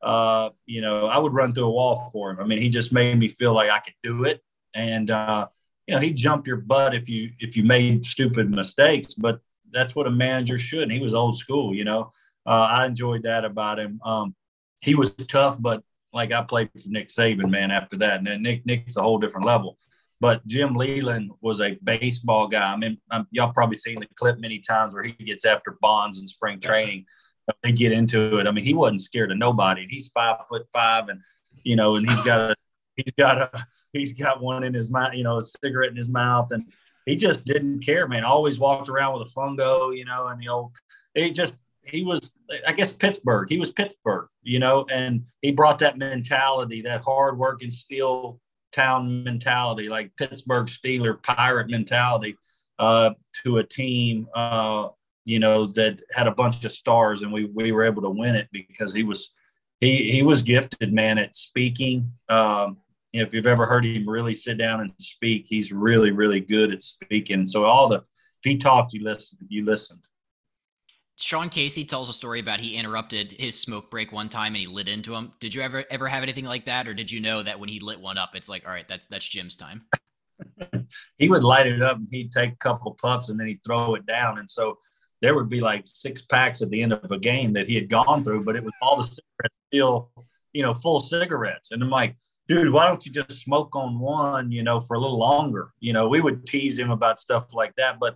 uh, 0.00 0.50
you 0.64 0.80
know, 0.80 1.06
I 1.06 1.18
would 1.18 1.34
run 1.34 1.52
through 1.52 1.64
a 1.64 1.70
wall 1.70 2.08
for 2.12 2.30
him. 2.30 2.38
I 2.38 2.44
mean, 2.44 2.60
he 2.60 2.68
just 2.68 2.92
made 2.92 3.18
me 3.18 3.26
feel 3.26 3.52
like 3.52 3.70
I 3.70 3.80
could 3.80 3.94
do 4.04 4.26
it. 4.26 4.40
And, 4.76 5.10
uh, 5.10 5.48
you 5.88 5.94
know, 5.96 6.00
he'd 6.00 6.14
jump 6.14 6.46
your 6.46 6.58
butt 6.58 6.94
if 6.94 7.08
you 7.08 7.30
if 7.40 7.56
you 7.56 7.64
made 7.64 8.04
stupid 8.04 8.48
mistakes, 8.48 9.14
but 9.14 9.40
that's 9.72 9.96
what 9.96 10.06
a 10.06 10.10
manager 10.12 10.56
should. 10.56 10.84
And 10.84 10.92
he 10.92 11.00
was 11.00 11.14
old 11.14 11.36
school, 11.36 11.74
you 11.74 11.84
know. 11.84 12.12
Uh, 12.46 12.68
I 12.70 12.86
enjoyed 12.86 13.24
that 13.24 13.44
about 13.44 13.78
him. 13.78 14.00
Um, 14.04 14.34
he 14.80 14.94
was 14.94 15.10
tough, 15.14 15.60
but 15.60 15.82
like 16.12 16.32
I 16.32 16.42
played 16.42 16.70
for 16.72 16.88
Nick 16.88 17.08
Saban, 17.08 17.50
man. 17.50 17.70
After 17.70 17.96
that, 17.98 18.18
and 18.18 18.26
then 18.26 18.42
Nick 18.42 18.64
Nick's 18.66 18.96
a 18.96 19.02
whole 19.02 19.18
different 19.18 19.46
level. 19.46 19.78
But 20.20 20.46
Jim 20.46 20.74
Leyland 20.74 21.30
was 21.42 21.60
a 21.60 21.78
baseball 21.84 22.48
guy. 22.48 22.72
I 22.72 22.76
mean, 22.76 22.98
I'm, 23.10 23.26
y'all 23.30 23.52
probably 23.52 23.76
seen 23.76 24.00
the 24.00 24.06
clip 24.14 24.38
many 24.38 24.60
times 24.60 24.94
where 24.94 25.02
he 25.02 25.12
gets 25.12 25.44
after 25.44 25.76
Bonds 25.82 26.20
in 26.20 26.26
spring 26.26 26.58
training. 26.58 27.04
They 27.62 27.72
get 27.72 27.92
into 27.92 28.38
it. 28.38 28.46
I 28.46 28.50
mean, 28.50 28.64
he 28.64 28.74
wasn't 28.74 29.02
scared 29.02 29.30
of 29.30 29.38
nobody. 29.38 29.86
He's 29.88 30.08
five 30.08 30.38
foot 30.48 30.66
five, 30.72 31.08
and 31.08 31.20
you 31.64 31.76
know, 31.76 31.96
and 31.96 32.08
he's 32.08 32.22
got 32.22 32.50
a 32.50 32.54
he's 32.96 33.12
got 33.16 33.38
a 33.38 33.66
he's 33.92 34.12
got 34.14 34.40
one 34.40 34.64
in 34.64 34.74
his 34.74 34.90
mouth, 34.90 35.14
you 35.14 35.22
know, 35.22 35.36
a 35.36 35.42
cigarette 35.42 35.90
in 35.90 35.96
his 35.96 36.08
mouth, 36.08 36.48
and 36.50 36.72
he 37.04 37.14
just 37.14 37.44
didn't 37.44 37.84
care, 37.84 38.08
man. 38.08 38.24
Always 38.24 38.58
walked 38.58 38.88
around 38.88 39.18
with 39.18 39.28
a 39.28 39.32
fungo, 39.32 39.96
you 39.96 40.04
know, 40.04 40.26
and 40.26 40.40
the 40.40 40.48
old. 40.48 40.72
He 41.14 41.30
just 41.30 41.58
he 41.86 42.04
was, 42.04 42.30
I 42.66 42.72
guess, 42.72 42.92
Pittsburgh. 42.92 43.48
He 43.48 43.58
was 43.58 43.72
Pittsburgh, 43.72 44.28
you 44.42 44.58
know, 44.58 44.86
and 44.90 45.24
he 45.42 45.52
brought 45.52 45.78
that 45.80 45.98
mentality, 45.98 46.82
that 46.82 47.02
hard 47.02 47.38
working 47.38 47.70
steel 47.70 48.40
town 48.72 49.24
mentality, 49.24 49.88
like 49.88 50.14
Pittsburgh 50.16 50.66
Steeler 50.66 51.22
pirate 51.22 51.70
mentality, 51.70 52.36
uh, 52.78 53.10
to 53.44 53.58
a 53.58 53.64
team, 53.64 54.28
uh, 54.34 54.88
you 55.24 55.38
know, 55.38 55.66
that 55.66 55.98
had 56.14 56.26
a 56.26 56.34
bunch 56.34 56.64
of 56.64 56.72
stars, 56.72 57.22
and 57.22 57.32
we 57.32 57.46
we 57.46 57.72
were 57.72 57.84
able 57.84 58.02
to 58.02 58.10
win 58.10 58.34
it 58.34 58.48
because 58.52 58.92
he 58.92 59.02
was 59.02 59.34
he 59.80 60.10
he 60.10 60.22
was 60.22 60.42
gifted, 60.42 60.92
man, 60.92 61.18
at 61.18 61.34
speaking. 61.34 62.12
Um, 62.28 62.78
if 63.12 63.32
you've 63.32 63.46
ever 63.46 63.66
heard 63.66 63.86
him 63.86 64.08
really 64.08 64.34
sit 64.34 64.58
down 64.58 64.80
and 64.80 64.92
speak, 64.98 65.46
he's 65.48 65.72
really 65.72 66.10
really 66.10 66.40
good 66.40 66.72
at 66.72 66.82
speaking. 66.82 67.46
So 67.46 67.64
all 67.64 67.88
the 67.88 67.96
if 67.96 68.44
he 68.44 68.56
talked, 68.56 68.92
you 68.92 69.02
listened. 69.02 69.40
You 69.48 69.64
listened. 69.64 70.06
Sean 71.18 71.48
Casey 71.48 71.84
tells 71.84 72.10
a 72.10 72.12
story 72.12 72.40
about 72.40 72.60
he 72.60 72.76
interrupted 72.76 73.32
his 73.32 73.58
smoke 73.58 73.90
break 73.90 74.12
one 74.12 74.28
time 74.28 74.48
and 74.48 74.58
he 74.58 74.66
lit 74.66 74.86
into 74.86 75.14
him. 75.14 75.32
Did 75.40 75.54
you 75.54 75.62
ever 75.62 75.84
ever 75.90 76.08
have 76.08 76.22
anything 76.22 76.44
like 76.44 76.66
that, 76.66 76.86
or 76.86 76.92
did 76.92 77.10
you 77.10 77.20
know 77.20 77.42
that 77.42 77.58
when 77.58 77.70
he 77.70 77.80
lit 77.80 77.98
one 77.98 78.18
up, 78.18 78.34
it's 78.34 78.50
like, 78.50 78.66
all 78.66 78.72
right, 78.72 78.86
that's 78.86 79.06
that's 79.06 79.26
Jim's 79.26 79.56
time? 79.56 79.86
he 81.18 81.30
would 81.30 81.42
light 81.42 81.66
it 81.66 81.82
up 81.82 81.96
and 81.96 82.08
he'd 82.10 82.30
take 82.30 82.52
a 82.52 82.56
couple 82.56 82.96
puffs 83.00 83.30
and 83.30 83.40
then 83.40 83.46
he'd 83.46 83.64
throw 83.64 83.94
it 83.94 84.04
down, 84.04 84.38
and 84.38 84.50
so 84.50 84.78
there 85.22 85.34
would 85.34 85.48
be 85.48 85.60
like 85.60 85.86
six 85.86 86.20
packs 86.22 86.60
at 86.60 86.68
the 86.68 86.82
end 86.82 86.92
of 86.92 87.10
a 87.10 87.18
game 87.18 87.54
that 87.54 87.66
he 87.66 87.74
had 87.74 87.88
gone 87.88 88.22
through, 88.22 88.44
but 88.44 88.54
it 88.54 88.62
was 88.62 88.74
all 88.82 88.98
the 88.98 89.02
cigarettes 89.02 89.54
still, 89.72 90.10
you 90.52 90.62
know, 90.62 90.74
full 90.74 91.00
cigarettes, 91.00 91.72
and 91.72 91.82
I'm 91.82 91.90
like. 91.90 92.16
Dude, 92.48 92.72
why 92.72 92.86
don't 92.86 93.04
you 93.04 93.10
just 93.10 93.42
smoke 93.42 93.74
on 93.74 93.98
one, 93.98 94.52
you 94.52 94.62
know, 94.62 94.78
for 94.78 94.94
a 94.94 95.00
little 95.00 95.18
longer? 95.18 95.70
You 95.80 95.92
know, 95.92 96.06
we 96.06 96.20
would 96.20 96.46
tease 96.46 96.78
him 96.78 96.92
about 96.92 97.18
stuff 97.18 97.52
like 97.52 97.74
that, 97.74 97.98
but 97.98 98.14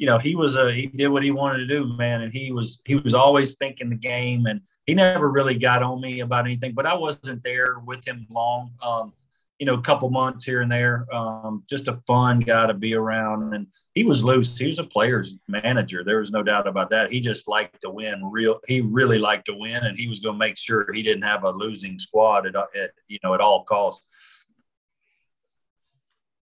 you 0.00 0.06
know, 0.06 0.16
he 0.16 0.34
was 0.34 0.56
a 0.56 0.72
he 0.72 0.86
did 0.86 1.08
what 1.08 1.22
he 1.22 1.30
wanted 1.30 1.58
to 1.58 1.66
do, 1.66 1.94
man, 1.98 2.22
and 2.22 2.32
he 2.32 2.50
was 2.50 2.80
he 2.86 2.96
was 2.96 3.12
always 3.12 3.56
thinking 3.56 3.90
the 3.90 3.96
game, 3.96 4.46
and 4.46 4.62
he 4.86 4.94
never 4.94 5.30
really 5.30 5.58
got 5.58 5.82
on 5.82 6.00
me 6.00 6.20
about 6.20 6.46
anything. 6.46 6.72
But 6.72 6.86
I 6.86 6.96
wasn't 6.96 7.44
there 7.44 7.78
with 7.84 8.08
him 8.08 8.26
long, 8.30 8.72
um, 8.82 9.12
you 9.58 9.66
know, 9.66 9.74
a 9.74 9.82
couple 9.82 10.08
months 10.08 10.42
here 10.42 10.62
and 10.62 10.72
there. 10.72 11.06
Um, 11.12 11.64
just 11.68 11.86
a 11.86 12.00
fun 12.06 12.40
guy 12.40 12.66
to 12.66 12.72
be 12.72 12.94
around, 12.94 13.52
and 13.52 13.66
he 13.94 14.04
was 14.04 14.24
loose. 14.24 14.56
He 14.56 14.66
was 14.66 14.78
a 14.78 14.84
player's 14.84 15.36
manager. 15.48 16.02
There 16.02 16.20
was 16.20 16.30
no 16.30 16.42
doubt 16.42 16.66
about 16.66 16.88
that. 16.90 17.12
He 17.12 17.20
just 17.20 17.46
liked 17.46 17.82
to 17.82 17.90
win. 17.90 18.24
Real, 18.24 18.58
he 18.66 18.80
really 18.80 19.18
liked 19.18 19.48
to 19.48 19.54
win, 19.54 19.84
and 19.84 19.98
he 19.98 20.08
was 20.08 20.20
going 20.20 20.36
to 20.36 20.38
make 20.38 20.56
sure 20.56 20.90
he 20.94 21.02
didn't 21.02 21.24
have 21.24 21.44
a 21.44 21.50
losing 21.50 21.98
squad 21.98 22.46
at, 22.46 22.56
at 22.56 22.92
you 23.06 23.18
know 23.22 23.34
at 23.34 23.42
all 23.42 23.64
costs. 23.64 24.06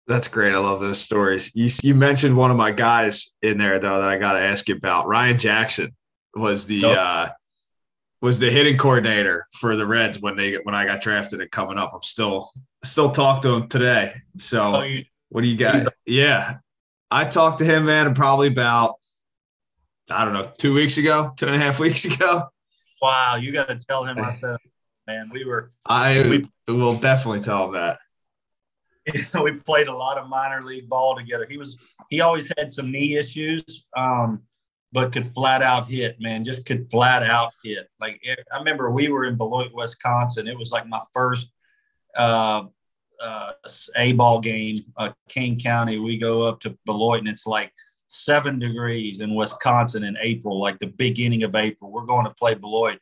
That's 0.09 0.27
great. 0.27 0.55
I 0.55 0.57
love 0.57 0.79
those 0.79 0.99
stories. 0.99 1.51
You 1.53 1.69
you 1.83 1.93
mentioned 1.93 2.35
one 2.35 2.49
of 2.49 2.57
my 2.57 2.71
guys 2.71 3.35
in 3.43 3.59
there 3.59 3.77
though 3.77 4.01
that 4.01 4.09
I 4.09 4.17
got 4.17 4.33
to 4.33 4.39
ask 4.39 4.67
you 4.67 4.75
about. 4.75 5.07
Ryan 5.07 5.37
Jackson 5.37 5.95
was 6.33 6.65
the 6.65 6.83
oh. 6.85 6.91
uh, 6.93 7.29
was 8.19 8.39
the 8.39 8.49
hitting 8.49 8.75
coordinator 8.75 9.45
for 9.53 9.75
the 9.75 9.85
Reds 9.85 10.19
when 10.19 10.35
they 10.35 10.55
when 10.55 10.73
I 10.73 10.85
got 10.85 11.01
drafted 11.01 11.41
and 11.41 11.51
coming 11.51 11.77
up. 11.77 11.91
I'm 11.93 12.01
still 12.01 12.49
still 12.83 13.11
talk 13.11 13.43
to 13.43 13.53
him 13.53 13.67
today. 13.67 14.15
So 14.37 14.77
oh, 14.77 14.81
you, 14.81 15.05
what 15.29 15.41
do 15.41 15.47
you 15.47 15.55
got? 15.55 15.85
Yeah, 16.07 16.55
I 17.11 17.25
talked 17.25 17.59
to 17.59 17.65
him, 17.65 17.85
man, 17.85 18.11
probably 18.15 18.47
about 18.47 18.95
I 20.11 20.25
don't 20.25 20.33
know 20.33 20.51
two 20.57 20.73
weeks 20.73 20.97
ago, 20.97 21.33
two 21.37 21.45
and 21.45 21.53
a 21.53 21.59
half 21.59 21.79
weeks 21.79 22.05
ago. 22.05 22.49
Wow, 22.99 23.35
you 23.35 23.51
got 23.51 23.67
to 23.67 23.75
tell 23.75 24.05
him 24.05 24.17
I 24.17 24.31
said, 24.31 24.57
man, 25.05 25.29
we 25.31 25.45
were. 25.45 25.71
I 25.87 26.47
we, 26.67 26.73
will 26.73 26.95
definitely 26.97 27.41
tell 27.41 27.65
him 27.65 27.73
that. 27.73 27.99
We 29.43 29.53
played 29.53 29.87
a 29.87 29.95
lot 29.95 30.17
of 30.17 30.27
minor 30.29 30.61
league 30.61 30.89
ball 30.89 31.15
together. 31.15 31.45
He 31.49 31.57
was 31.57 31.77
he 32.09 32.21
always 32.21 32.51
had 32.57 32.71
some 32.71 32.91
knee 32.91 33.15
issues, 33.15 33.85
um, 33.95 34.43
but 34.91 35.11
could 35.11 35.25
flat 35.25 35.61
out 35.61 35.89
hit. 35.89 36.19
Man, 36.19 36.43
just 36.43 36.65
could 36.65 36.89
flat 36.89 37.23
out 37.23 37.53
hit. 37.63 37.89
Like 37.99 38.21
I 38.51 38.57
remember 38.57 38.91
we 38.91 39.09
were 39.09 39.25
in 39.25 39.37
Beloit, 39.37 39.71
Wisconsin. 39.73 40.47
It 40.47 40.57
was 40.57 40.71
like 40.71 40.87
my 40.87 41.01
first 41.13 41.51
uh, 42.15 42.63
uh, 43.21 43.51
a 43.95 44.13
ball 44.13 44.39
game, 44.39 44.77
uh, 44.97 45.11
Kane 45.27 45.59
County. 45.59 45.97
We 45.97 46.17
go 46.17 46.47
up 46.47 46.59
to 46.61 46.77
Beloit, 46.85 47.19
and 47.19 47.27
it's 47.27 47.45
like 47.45 47.71
seven 48.07 48.59
degrees 48.59 49.21
in 49.21 49.35
Wisconsin 49.35 50.03
in 50.03 50.17
April, 50.21 50.59
like 50.59 50.79
the 50.79 50.87
beginning 50.87 51.43
of 51.43 51.55
April. 51.55 51.91
We're 51.91 52.05
going 52.05 52.25
to 52.25 52.33
play 52.33 52.55
Beloit, 52.55 52.99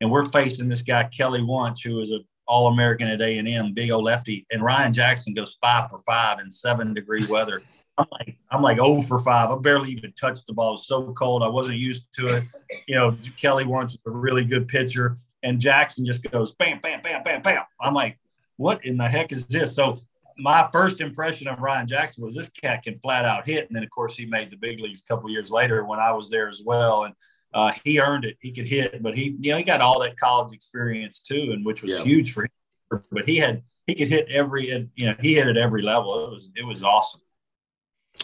and 0.00 0.10
we're 0.10 0.26
facing 0.26 0.68
this 0.68 0.82
guy 0.82 1.04
Kelly 1.04 1.42
Wunsch, 1.42 1.84
who 1.84 2.00
is 2.00 2.12
a 2.12 2.20
all 2.48 2.68
American 2.68 3.06
at 3.06 3.20
A 3.20 3.38
and 3.38 3.46
M, 3.46 3.74
big 3.74 3.90
old 3.90 4.04
lefty, 4.04 4.46
and 4.50 4.62
Ryan 4.62 4.92
Jackson 4.92 5.34
goes 5.34 5.56
five 5.60 5.90
for 5.90 5.98
five 5.98 6.40
in 6.40 6.50
seven 6.50 6.94
degree 6.94 7.24
weather. 7.28 7.60
I'm 7.98 8.06
like, 8.12 8.36
I'm 8.50 8.62
like, 8.62 8.78
oh 8.80 9.02
for 9.02 9.18
five. 9.18 9.50
I 9.50 9.58
barely 9.58 9.90
even 9.90 10.12
touched 10.12 10.46
the 10.46 10.52
ball. 10.52 10.68
It 10.68 10.72
was 10.72 10.86
so 10.86 11.12
cold. 11.14 11.42
I 11.42 11.48
wasn't 11.48 11.78
used 11.78 12.12
to 12.14 12.28
it. 12.28 12.44
You 12.86 12.94
know, 12.94 13.16
Kelly 13.40 13.64
Wunsch 13.64 13.96
a 14.06 14.10
really 14.10 14.44
good 14.44 14.68
pitcher, 14.68 15.18
and 15.42 15.60
Jackson 15.60 16.06
just 16.06 16.28
goes 16.30 16.52
bam, 16.52 16.78
bam, 16.80 17.02
bam, 17.02 17.22
bam, 17.22 17.42
bam. 17.42 17.64
I'm 17.80 17.94
like, 17.94 18.18
what 18.56 18.84
in 18.84 18.96
the 18.96 19.08
heck 19.08 19.32
is 19.32 19.46
this? 19.46 19.74
So 19.74 19.94
my 20.38 20.68
first 20.72 21.00
impression 21.00 21.48
of 21.48 21.58
Ryan 21.58 21.86
Jackson 21.86 22.24
was 22.24 22.34
this 22.34 22.48
cat 22.48 22.84
can 22.84 22.98
flat 23.00 23.24
out 23.24 23.46
hit, 23.46 23.66
and 23.66 23.74
then 23.74 23.82
of 23.82 23.90
course 23.90 24.16
he 24.16 24.26
made 24.26 24.50
the 24.50 24.56
big 24.56 24.80
leagues 24.80 25.02
a 25.02 25.12
couple 25.12 25.28
years 25.30 25.50
later 25.50 25.84
when 25.84 25.98
I 25.98 26.12
was 26.12 26.30
there 26.30 26.48
as 26.48 26.62
well, 26.64 27.04
and 27.04 27.14
uh, 27.54 27.72
he 27.84 28.00
earned 28.00 28.24
it. 28.24 28.36
He 28.40 28.52
could 28.52 28.66
hit, 28.66 29.02
but 29.02 29.16
he, 29.16 29.36
you 29.40 29.52
know, 29.52 29.58
he 29.58 29.62
got 29.62 29.80
all 29.80 30.00
that 30.00 30.18
college 30.18 30.52
experience 30.52 31.20
too, 31.20 31.50
and 31.52 31.64
which 31.64 31.82
was 31.82 31.92
yeah. 31.92 32.02
huge 32.02 32.32
for 32.32 32.44
him. 32.44 33.00
But 33.10 33.26
he 33.26 33.36
had, 33.36 33.62
he 33.86 33.94
could 33.94 34.08
hit 34.08 34.28
every, 34.30 34.68
you 34.96 35.06
know, 35.06 35.14
he 35.20 35.34
hit 35.34 35.48
at 35.48 35.56
every 35.56 35.82
level. 35.82 36.26
It 36.26 36.30
was, 36.30 36.50
it 36.56 36.66
was 36.66 36.82
awesome. 36.82 37.20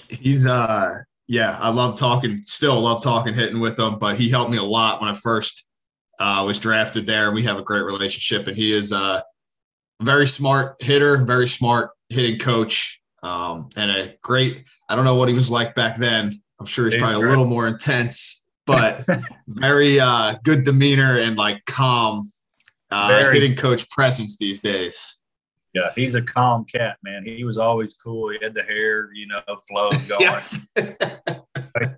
He's, 0.09 0.47
uh, 0.47 0.99
yeah, 1.27 1.57
I 1.61 1.71
love 1.71 1.99
talking, 1.99 2.43
still 2.43 2.79
love 2.81 3.03
talking, 3.03 3.35
hitting 3.35 3.61
with 3.61 3.79
him, 3.79 3.99
but 3.99 4.19
he 4.19 4.29
helped 4.29 4.51
me 4.51 4.59
a 4.59 4.63
lot 4.63 5.01
when 5.01 5.09
I 5.09 5.15
first 5.15 5.67
uh, 6.19 6.43
was 6.47 6.59
drafted 6.59 7.07
there. 7.07 7.27
And 7.27 7.35
we 7.35 7.43
have 7.45 7.59
a 7.59 7.63
great 7.63 7.85
relationship, 7.85 8.47
and 8.47 8.57
he 8.57 8.73
is 8.73 8.93
uh, 8.93 9.21
a 10.01 10.05
very 10.05 10.27
smart 10.27 10.77
hitter, 10.81 11.25
very 11.25 11.47
smart 11.47 11.91
hitting 12.11 12.39
coach, 12.39 13.01
um, 13.23 13.71
and 13.77 13.91
a 13.91 14.15
great. 14.23 14.65
I 14.91 14.97
don't 14.97 15.05
know 15.05 15.15
what 15.15 15.29
he 15.31 15.35
was 15.35 15.51
like 15.51 15.75
back 15.75 15.97
then. 15.97 16.31
I'm 16.61 16.67
sure 16.67 16.85
he's, 16.85 16.95
he's 16.95 17.03
probably 17.03 17.21
great. 17.21 17.29
a 17.29 17.31
little 17.31 17.47
more 17.47 17.67
intense 17.69 18.44
but 18.67 19.05
very 19.47 20.01
uh, 20.01 20.35
good 20.45 20.63
demeanor 20.63 21.19
and 21.19 21.37
like 21.37 21.65
calm 21.67 22.29
uh, 22.91 23.31
hitting 23.31 23.57
coach 23.57 23.89
presence 23.91 24.37
these 24.37 24.61
days. 24.61 25.17
Yeah, 25.75 25.91
he's 25.97 26.15
a 26.15 26.23
calm 26.23 26.65
cat, 26.65 26.99
man. 27.03 27.25
He 27.25 27.43
was 27.43 27.59
always 27.59 27.95
cool. 27.95 28.31
He 28.31 28.39
had 28.41 28.55
the 28.55 28.63
hair, 28.63 29.11
you 29.13 29.27
know, 29.27 29.41
flow 29.69 29.91
going. 30.09 30.43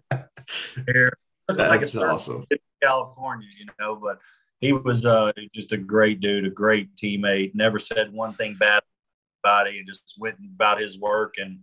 hair, 0.87 1.13
That's 1.49 1.95
like 1.95 2.09
awesome. 2.09 2.47
California, 2.83 3.49
you 3.59 3.67
know, 3.79 3.97
but 3.97 4.19
he 4.61 4.73
was 4.73 5.05
uh, 5.05 5.33
just 5.55 5.73
a 5.73 5.77
great 5.77 6.21
dude, 6.21 6.47
a 6.47 6.51
great 6.51 6.95
teammate. 6.95 7.55
Never 7.55 7.79
said 7.79 8.13
one 8.13 8.33
thing 8.33 8.57
bad 8.59 8.83
about 9.45 9.67
it, 9.67 9.77
and 9.77 9.87
just 9.87 10.15
went 10.19 10.37
about 10.55 10.81
his 10.81 10.99
work 10.99 11.35
and 11.37 11.61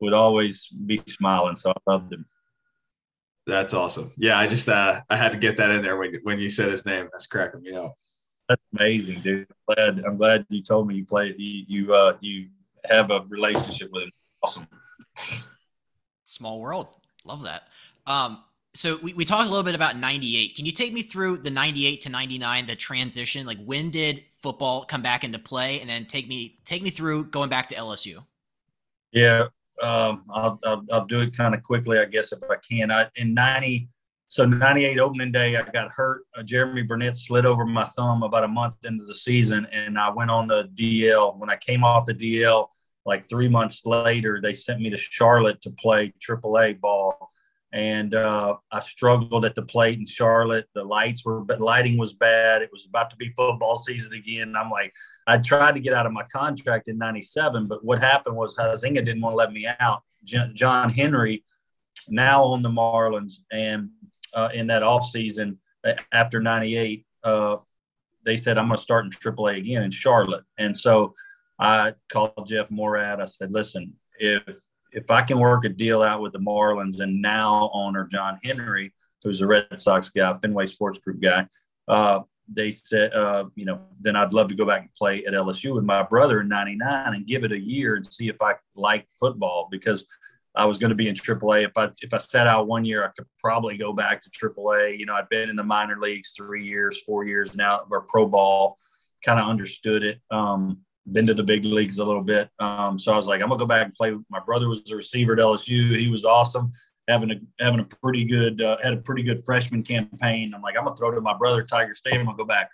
would 0.00 0.14
always 0.14 0.68
be 0.68 0.96
smiling. 1.06 1.56
So 1.56 1.72
I 1.72 1.90
loved 1.90 2.12
him. 2.12 2.24
That's 3.46 3.74
awesome. 3.74 4.12
Yeah, 4.16 4.38
I 4.38 4.46
just 4.46 4.68
uh, 4.68 5.00
I 5.08 5.16
had 5.16 5.32
to 5.32 5.38
get 5.38 5.56
that 5.56 5.70
in 5.70 5.82
there 5.82 5.96
when 5.96 6.14
when 6.22 6.38
you 6.38 6.50
said 6.50 6.70
his 6.70 6.86
name. 6.86 7.08
That's 7.12 7.26
cracking 7.26 7.62
me 7.62 7.72
up. 7.72 7.94
That's 8.48 8.62
amazing, 8.76 9.20
dude. 9.20 9.46
I'm 9.68 9.74
glad 9.74 10.04
I'm 10.04 10.16
glad 10.16 10.46
you 10.48 10.62
told 10.62 10.88
me 10.88 10.96
you 10.96 11.04
play 11.04 11.34
you 11.38 11.64
you 11.68 11.94
uh 11.94 12.16
you 12.20 12.48
have 12.88 13.10
a 13.10 13.24
relationship 13.28 13.90
with 13.92 14.04
him. 14.04 14.10
Awesome. 14.42 14.66
Small 16.24 16.60
world. 16.60 16.96
Love 17.24 17.44
that. 17.44 17.68
Um 18.06 18.42
so 18.74 18.98
we, 19.02 19.14
we 19.14 19.24
talked 19.24 19.46
a 19.46 19.50
little 19.50 19.64
bit 19.64 19.74
about 19.74 19.96
98. 19.96 20.54
Can 20.54 20.64
you 20.64 20.70
take 20.70 20.92
me 20.92 21.02
through 21.02 21.38
the 21.38 21.50
98 21.50 22.02
to 22.02 22.08
99, 22.08 22.66
the 22.66 22.76
transition? 22.76 23.46
Like 23.46 23.58
when 23.64 23.90
did 23.90 24.24
football 24.34 24.84
come 24.84 25.02
back 25.02 25.24
into 25.24 25.38
play? 25.38 25.80
And 25.80 25.88
then 25.88 26.06
take 26.06 26.28
me 26.28 26.58
take 26.64 26.82
me 26.82 26.90
through 26.90 27.26
going 27.26 27.50
back 27.50 27.68
to 27.68 27.76
LSU. 27.76 28.24
Yeah, 29.12 29.46
um, 29.82 30.24
I'll, 30.30 30.58
I'll, 30.64 30.84
I'll, 30.92 31.06
do 31.06 31.20
it 31.20 31.36
kind 31.36 31.54
of 31.54 31.62
quickly, 31.62 31.98
I 31.98 32.04
guess, 32.04 32.32
if 32.32 32.38
I 32.50 32.56
can. 32.56 32.90
I, 32.90 33.06
in 33.16 33.34
90, 33.34 33.88
so 34.28 34.44
98 34.44 34.98
opening 35.00 35.32
day, 35.32 35.56
I 35.56 35.62
got 35.62 35.90
hurt. 35.90 36.22
Uh, 36.36 36.42
Jeromy 36.42 36.86
Burnitz 36.86 37.26
slid 37.26 37.46
over 37.46 37.64
my 37.64 37.84
thumb 37.84 38.22
about 38.22 38.44
a 38.44 38.48
month 38.48 38.74
into 38.84 39.04
the 39.04 39.14
season, 39.14 39.66
and 39.72 39.98
I 39.98 40.10
went 40.10 40.30
on 40.30 40.46
the 40.46 40.64
DL. 40.74 41.36
When 41.36 41.50
I 41.50 41.56
came 41.56 41.82
off 41.82 42.06
the 42.06 42.14
DL, 42.14 42.68
like 43.06 43.28
three 43.28 43.48
months 43.48 43.82
later, 43.84 44.40
they 44.40 44.54
sent 44.54 44.80
me 44.80 44.90
to 44.90 44.96
Charlotte 44.96 45.60
to 45.62 45.70
play 45.70 46.12
AAA 46.26 46.80
ball. 46.80 47.29
And 47.72 48.14
uh, 48.14 48.56
I 48.72 48.80
struggled 48.80 49.44
at 49.44 49.54
the 49.54 49.62
plate 49.62 49.98
in 49.98 50.06
Charlotte. 50.06 50.66
The 50.74 50.82
lights 50.82 51.24
were, 51.24 51.40
but 51.40 51.60
lighting 51.60 51.98
was 51.98 52.12
bad. 52.12 52.62
It 52.62 52.70
was 52.72 52.86
about 52.86 53.10
to 53.10 53.16
be 53.16 53.28
football 53.36 53.76
season 53.76 54.14
again. 54.14 54.54
I'm 54.56 54.70
like, 54.70 54.92
I 55.26 55.38
tried 55.38 55.76
to 55.76 55.80
get 55.80 55.94
out 55.94 56.06
of 56.06 56.12
my 56.12 56.24
contract 56.24 56.88
in 56.88 56.98
'97, 56.98 57.66
but 57.66 57.84
what 57.84 58.00
happened 58.00 58.36
was 58.36 58.56
Huizenga 58.56 59.04
didn't 59.04 59.20
want 59.20 59.34
to 59.34 59.36
let 59.36 59.52
me 59.52 59.68
out. 59.78 60.02
John 60.24 60.90
Henry, 60.90 61.44
now 62.08 62.42
on 62.42 62.62
the 62.62 62.68
Marlins, 62.68 63.38
and 63.52 63.90
uh, 64.34 64.50
in 64.52 64.66
that 64.66 64.82
off 64.82 65.04
season 65.04 65.58
after 66.12 66.40
'98, 66.40 67.06
uh, 67.22 67.56
they 68.24 68.36
said 68.36 68.58
I'm 68.58 68.66
going 68.66 68.76
to 68.76 68.82
start 68.82 69.04
in 69.04 69.10
AAA 69.12 69.58
again 69.58 69.82
in 69.84 69.92
Charlotte, 69.92 70.44
and 70.58 70.76
so 70.76 71.14
I 71.60 71.92
called 72.10 72.46
Jeff 72.46 72.70
Moorad. 72.70 73.20
I 73.20 73.26
said, 73.26 73.52
listen, 73.52 73.92
if 74.18 74.58
if 74.92 75.10
I 75.10 75.22
can 75.22 75.38
work 75.38 75.64
a 75.64 75.68
deal 75.68 76.02
out 76.02 76.20
with 76.20 76.32
the 76.32 76.38
Marlins 76.38 77.00
and 77.00 77.20
now 77.20 77.70
owner 77.72 78.06
John 78.10 78.38
Henry, 78.42 78.92
who's 79.22 79.40
a 79.40 79.46
Red 79.46 79.80
Sox 79.80 80.08
guy, 80.08 80.32
Fenway 80.38 80.66
Sports 80.66 80.98
Group 80.98 81.20
guy, 81.20 81.46
uh, 81.88 82.20
they 82.52 82.72
said, 82.72 83.14
uh, 83.14 83.44
you 83.54 83.64
know, 83.64 83.80
then 84.00 84.16
I'd 84.16 84.32
love 84.32 84.48
to 84.48 84.54
go 84.54 84.66
back 84.66 84.82
and 84.82 84.94
play 84.94 85.24
at 85.24 85.34
LSU 85.34 85.74
with 85.74 85.84
my 85.84 86.02
brother 86.02 86.40
in 86.40 86.48
'99 86.48 87.14
and 87.14 87.26
give 87.26 87.44
it 87.44 87.52
a 87.52 87.60
year 87.60 87.94
and 87.94 88.04
see 88.04 88.28
if 88.28 88.36
I 88.40 88.54
like 88.74 89.06
football 89.18 89.68
because 89.70 90.06
I 90.54 90.64
was 90.64 90.78
going 90.78 90.88
to 90.90 90.96
be 90.96 91.08
in 91.08 91.14
AAA. 91.14 91.66
If 91.66 91.72
I 91.76 91.90
if 92.02 92.12
I 92.12 92.18
sat 92.18 92.46
out 92.46 92.66
one 92.66 92.84
year, 92.84 93.04
I 93.04 93.10
could 93.16 93.26
probably 93.38 93.76
go 93.76 93.92
back 93.92 94.20
to 94.22 94.30
AAA. 94.30 94.98
You 94.98 95.06
know, 95.06 95.14
I'd 95.14 95.28
been 95.28 95.48
in 95.48 95.56
the 95.56 95.62
minor 95.64 95.98
leagues 96.00 96.32
three 96.36 96.64
years, 96.64 97.00
four 97.02 97.24
years 97.24 97.54
now, 97.54 97.82
or 97.90 98.02
pro 98.02 98.26
ball, 98.26 98.76
kind 99.24 99.38
of 99.38 99.46
understood 99.46 100.02
it. 100.02 100.20
Um, 100.30 100.80
been 101.10 101.26
to 101.26 101.34
the 101.34 101.42
big 101.42 101.64
leagues 101.64 101.98
a 101.98 102.04
little 102.04 102.22
bit. 102.22 102.48
Um, 102.58 102.98
so 102.98 103.12
I 103.12 103.16
was 103.16 103.26
like, 103.26 103.40
I'm 103.42 103.48
gonna 103.48 103.58
go 103.58 103.66
back 103.66 103.84
and 103.84 103.94
play. 103.94 104.16
My 104.30 104.40
brother 104.40 104.68
was 104.68 104.82
a 104.90 104.96
receiver 104.96 105.32
at 105.32 105.38
LSU. 105.38 105.96
He 105.96 106.10
was 106.10 106.24
awesome, 106.24 106.72
having 107.08 107.30
a 107.30 107.36
having 107.62 107.80
a 107.80 107.84
pretty 107.84 108.24
good 108.24 108.60
uh, 108.60 108.78
had 108.82 108.94
a 108.94 108.98
pretty 108.98 109.22
good 109.22 109.44
freshman 109.44 109.82
campaign. 109.82 110.52
I'm 110.54 110.62
like, 110.62 110.76
I'm 110.76 110.84
gonna 110.84 110.96
throw 110.96 111.10
to 111.10 111.20
my 111.20 111.36
brother 111.36 111.62
Tiger 111.64 111.94
State. 111.94 112.14
I'm 112.14 112.26
gonna 112.26 112.36
go 112.36 112.44
back. 112.44 112.70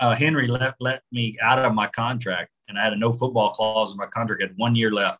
Uh, 0.00 0.14
Henry 0.14 0.48
let 0.48 0.74
let 0.80 1.02
me 1.12 1.36
out 1.42 1.58
of 1.58 1.74
my 1.74 1.86
contract, 1.88 2.50
and 2.68 2.78
I 2.78 2.84
had 2.84 2.92
a 2.92 2.96
no 2.96 3.12
football 3.12 3.50
clause 3.50 3.92
in 3.92 3.96
my 3.96 4.06
contract. 4.06 4.42
I 4.42 4.46
had 4.46 4.54
one 4.56 4.74
year 4.74 4.90
left. 4.90 5.18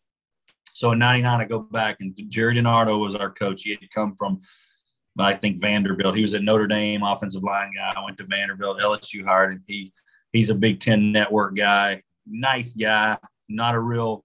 So 0.72 0.92
in 0.92 0.98
'99, 0.98 1.40
I 1.40 1.44
go 1.44 1.60
back, 1.60 1.96
and 2.00 2.14
Gerry 2.28 2.54
DiNardo 2.54 2.98
was 2.98 3.14
our 3.14 3.30
coach. 3.30 3.62
He 3.62 3.70
had 3.70 3.90
come 3.94 4.14
from 4.16 4.40
I 5.18 5.34
think 5.34 5.60
Vanderbilt. 5.60 6.16
He 6.16 6.22
was 6.22 6.34
at 6.34 6.42
Notre 6.42 6.66
Dame, 6.66 7.02
offensive 7.02 7.42
line 7.42 7.72
guy. 7.76 7.92
I 7.96 8.04
went 8.04 8.16
to 8.18 8.24
Vanderbilt. 8.24 8.80
LSU 8.80 9.24
hired 9.24 9.52
him. 9.52 9.62
He 9.66 9.92
he's 10.32 10.50
a 10.50 10.54
Big 10.54 10.80
Ten 10.80 11.12
network 11.12 11.56
guy, 11.56 12.02
nice 12.26 12.74
guy, 12.74 13.18
not 13.48 13.74
a 13.74 13.80
real 13.80 14.24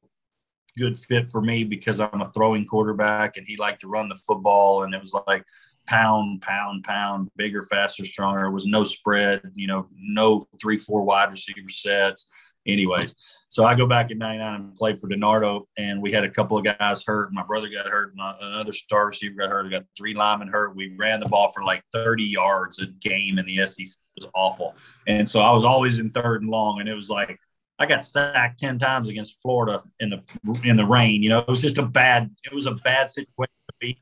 good 0.77 0.97
fit 0.97 1.29
for 1.29 1.41
me 1.41 1.63
because 1.63 1.99
I'm 1.99 2.21
a 2.21 2.31
throwing 2.31 2.65
quarterback 2.65 3.37
and 3.37 3.47
he 3.47 3.57
liked 3.57 3.81
to 3.81 3.87
run 3.87 4.09
the 4.09 4.15
football. 4.15 4.83
And 4.83 4.93
it 4.93 4.99
was 4.99 5.15
like 5.27 5.43
pound, 5.87 6.41
pound, 6.41 6.83
pound, 6.83 7.29
bigger, 7.35 7.63
faster, 7.63 8.05
stronger. 8.05 8.45
It 8.45 8.51
was 8.51 8.65
no 8.65 8.83
spread, 8.83 9.41
you 9.53 9.67
know, 9.67 9.87
no 9.95 10.47
three, 10.61 10.77
four 10.77 11.03
wide 11.03 11.31
receiver 11.31 11.69
sets 11.69 12.27
anyways. 12.65 13.15
So 13.47 13.65
I 13.65 13.75
go 13.75 13.85
back 13.85 14.11
in 14.11 14.17
99 14.17 14.53
and 14.53 14.75
played 14.75 14.99
for 14.99 15.07
DiNardo, 15.07 15.65
and 15.77 16.01
we 16.01 16.11
had 16.11 16.23
a 16.23 16.29
couple 16.29 16.57
of 16.57 16.65
guys 16.65 17.03
hurt. 17.05 17.31
My 17.31 17.43
brother 17.43 17.69
got 17.69 17.85
hurt, 17.85 18.13
and 18.15 18.21
another 18.41 18.71
star 18.71 19.07
receiver 19.07 19.35
got 19.35 19.49
hurt. 19.49 19.65
We 19.65 19.71
got 19.71 19.85
three 19.97 20.13
linemen 20.13 20.47
hurt. 20.47 20.75
We 20.75 20.95
ran 20.97 21.19
the 21.19 21.27
ball 21.27 21.51
for 21.51 21.63
like 21.63 21.83
30 21.93 22.23
yards 22.23 22.81
a 22.81 22.87
game 22.87 23.37
in 23.37 23.45
the 23.45 23.65
SEC. 23.67 23.85
It 24.17 24.23
was 24.23 24.31
awful. 24.35 24.75
And 25.07 25.27
so 25.27 25.41
I 25.41 25.51
was 25.51 25.65
always 25.65 25.99
in 25.99 26.11
third 26.11 26.41
and 26.41 26.51
long, 26.51 26.79
and 26.79 26.89
it 26.89 26.95
was 26.95 27.09
like, 27.09 27.39
I 27.77 27.85
got 27.85 28.05
sacked 28.05 28.59
10 28.59 28.79
times 28.79 29.09
against 29.09 29.41
Florida 29.41 29.83
in 29.99 30.09
the 30.09 30.23
in 30.63 30.77
the 30.77 30.85
rain. 30.85 31.21
You 31.21 31.29
know, 31.29 31.39
it 31.39 31.47
was 31.47 31.61
just 31.61 31.77
a 31.77 31.85
bad, 31.85 32.33
it 32.43 32.53
was 32.53 32.67
a 32.67 32.75
bad 32.75 33.09
situation 33.09 33.51
to 33.67 33.73
be. 33.79 34.01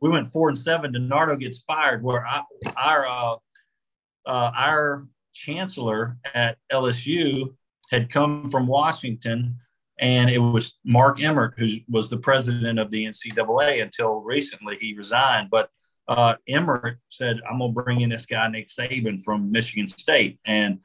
We 0.00 0.10
went 0.10 0.32
four 0.32 0.50
and 0.50 0.58
seven. 0.58 0.92
DiNardo 0.92 1.40
gets 1.40 1.62
fired 1.62 2.02
where 2.02 2.26
I, 2.26 2.42
our 2.76 3.06
uh, 3.06 3.36
uh, 4.26 4.52
our 4.54 5.06
chancellor 5.32 6.18
at 6.34 6.58
LSU 6.72 7.54
had 7.90 8.10
come 8.10 8.50
from 8.50 8.66
Washington, 8.66 9.58
and 9.98 10.28
it 10.28 10.38
was 10.38 10.74
Mark 10.84 11.22
Emmert 11.22 11.54
who 11.56 11.68
was 11.88 12.10
the 12.10 12.18
president 12.18 12.78
of 12.78 12.90
the 12.90 13.04
NCAA 13.04 13.82
until 13.82 14.20
recently. 14.20 14.76
He 14.80 14.94
resigned, 14.94 15.50
but 15.50 15.70
uh, 16.08 16.34
Emmert 16.48 16.98
said, 17.08 17.40
"I'm 17.48 17.58
gonna 17.58 17.72
bring 17.72 18.00
in 18.00 18.10
this 18.10 18.26
guy 18.26 18.48
Nick 18.48 18.68
Saban 18.68 19.22
from 19.22 19.50
Michigan 19.50 19.88
State," 19.88 20.38
and 20.46 20.80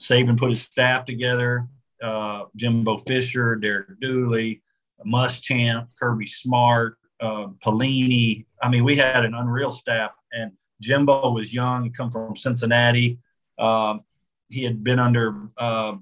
Saban 0.00 0.36
put 0.36 0.50
his 0.50 0.62
staff 0.62 1.04
together. 1.04 1.68
Uh, 2.02 2.44
Jimbo 2.56 2.98
Fisher, 2.98 3.56
Derek 3.56 4.00
Dooley, 4.00 4.62
Muschamp, 5.06 5.88
Kirby 5.98 6.26
Smart, 6.26 6.98
uh, 7.20 7.48
Pelini. 7.64 8.46
I 8.62 8.68
mean, 8.68 8.84
we 8.84 8.96
had 8.96 9.24
an 9.24 9.34
unreal 9.34 9.70
staff, 9.70 10.14
and 10.32 10.52
Jimbo 10.80 11.30
was 11.30 11.54
young, 11.54 11.90
come 11.92 12.10
from 12.10 12.36
Cincinnati. 12.36 13.18
Um, 13.58 14.02
he 14.48 14.64
had 14.64 14.84
been 14.84 14.98
under 14.98 15.48
uh, 15.56 15.94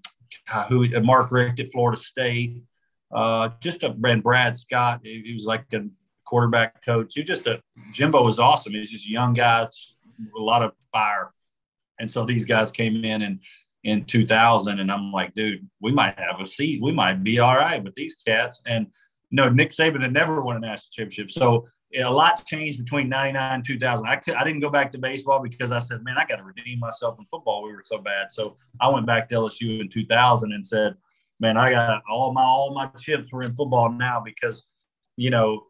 who 0.69 0.89
Mark 1.01 1.31
Richt 1.31 1.61
at 1.61 1.69
Florida 1.73 2.01
State, 2.01 2.63
uh, 3.13 3.51
just 3.61 3.83
a 3.83 3.95
and 4.05 4.23
Brad 4.23 4.57
Scott. 4.57 5.01
He, 5.03 5.23
he 5.25 5.33
was 5.35 5.45
like 5.45 5.65
a 5.73 5.87
quarterback 6.25 6.85
coach. 6.85 7.13
He 7.15 7.23
just 7.23 7.47
a 7.47 7.61
Jimbo 7.93 8.25
was 8.25 8.39
awesome. 8.39 8.73
He's 8.73 8.91
just 8.91 9.09
young 9.09 9.33
guys, 9.33 9.97
a 10.37 10.41
lot 10.41 10.63
of 10.63 10.73
fire, 10.93 11.33
and 11.99 12.11
so 12.11 12.25
these 12.25 12.45
guys 12.45 12.71
came 12.71 13.05
in 13.05 13.23
and 13.23 13.41
in 13.85 14.05
2000, 14.05 14.79
and 14.79 14.93
I'm 14.93 15.11
like, 15.11 15.35
dude, 15.35 15.69
we 15.81 15.91
might 15.93 16.19
have 16.19 16.41
a 16.41 16.47
seat. 16.47 16.81
We 16.81 16.93
might 16.93 17.25
be 17.25 17.41
all 17.41 17.55
right 17.55 17.83
with 17.83 17.95
these 17.97 18.15
cats. 18.25 18.63
And 18.65 18.87
no, 19.33 19.49
Nick 19.49 19.71
Saban 19.71 20.03
had 20.03 20.13
never 20.13 20.41
won 20.43 20.57
a 20.57 20.61
national 20.61 20.93
championship, 20.93 21.31
so 21.31 21.67
a 21.95 22.11
lot 22.11 22.45
changed 22.47 22.79
between 22.79 23.09
99 23.09 23.55
and 23.55 23.65
2000. 23.65 24.09
I, 24.09 24.17
could, 24.17 24.35
I 24.35 24.45
didn't 24.45 24.61
go 24.61 24.71
back 24.71 24.91
to 24.93 24.99
baseball 24.99 25.41
because 25.41 25.73
I 25.73 25.79
said, 25.79 26.03
man, 26.03 26.17
I 26.17 26.25
got 26.25 26.37
to 26.37 26.43
redeem 26.43 26.79
myself 26.79 27.19
in 27.19 27.27
football. 27.27 27.63
We 27.63 27.73
were 27.73 27.85
so 27.85 27.99
bad. 27.99 28.31
So 28.31 28.57
I 28.81 28.89
went 28.89 29.07
back 29.07 29.29
to 29.29 29.35
LSU 29.35 29.81
in 29.81 29.89
2000 29.89 30.53
and 30.53 30.65
said, 30.65 30.95
man, 31.41 31.57
I 31.57 31.71
got 31.71 32.03
all 32.11 32.33
my, 32.33 32.43
all 32.43 32.73
my 32.75 32.87
chips 32.99 33.31
were 33.33 33.43
in 33.43 33.55
football 33.55 33.91
now 33.91 34.21
because, 34.25 34.67
you 35.17 35.31
know, 35.31 35.67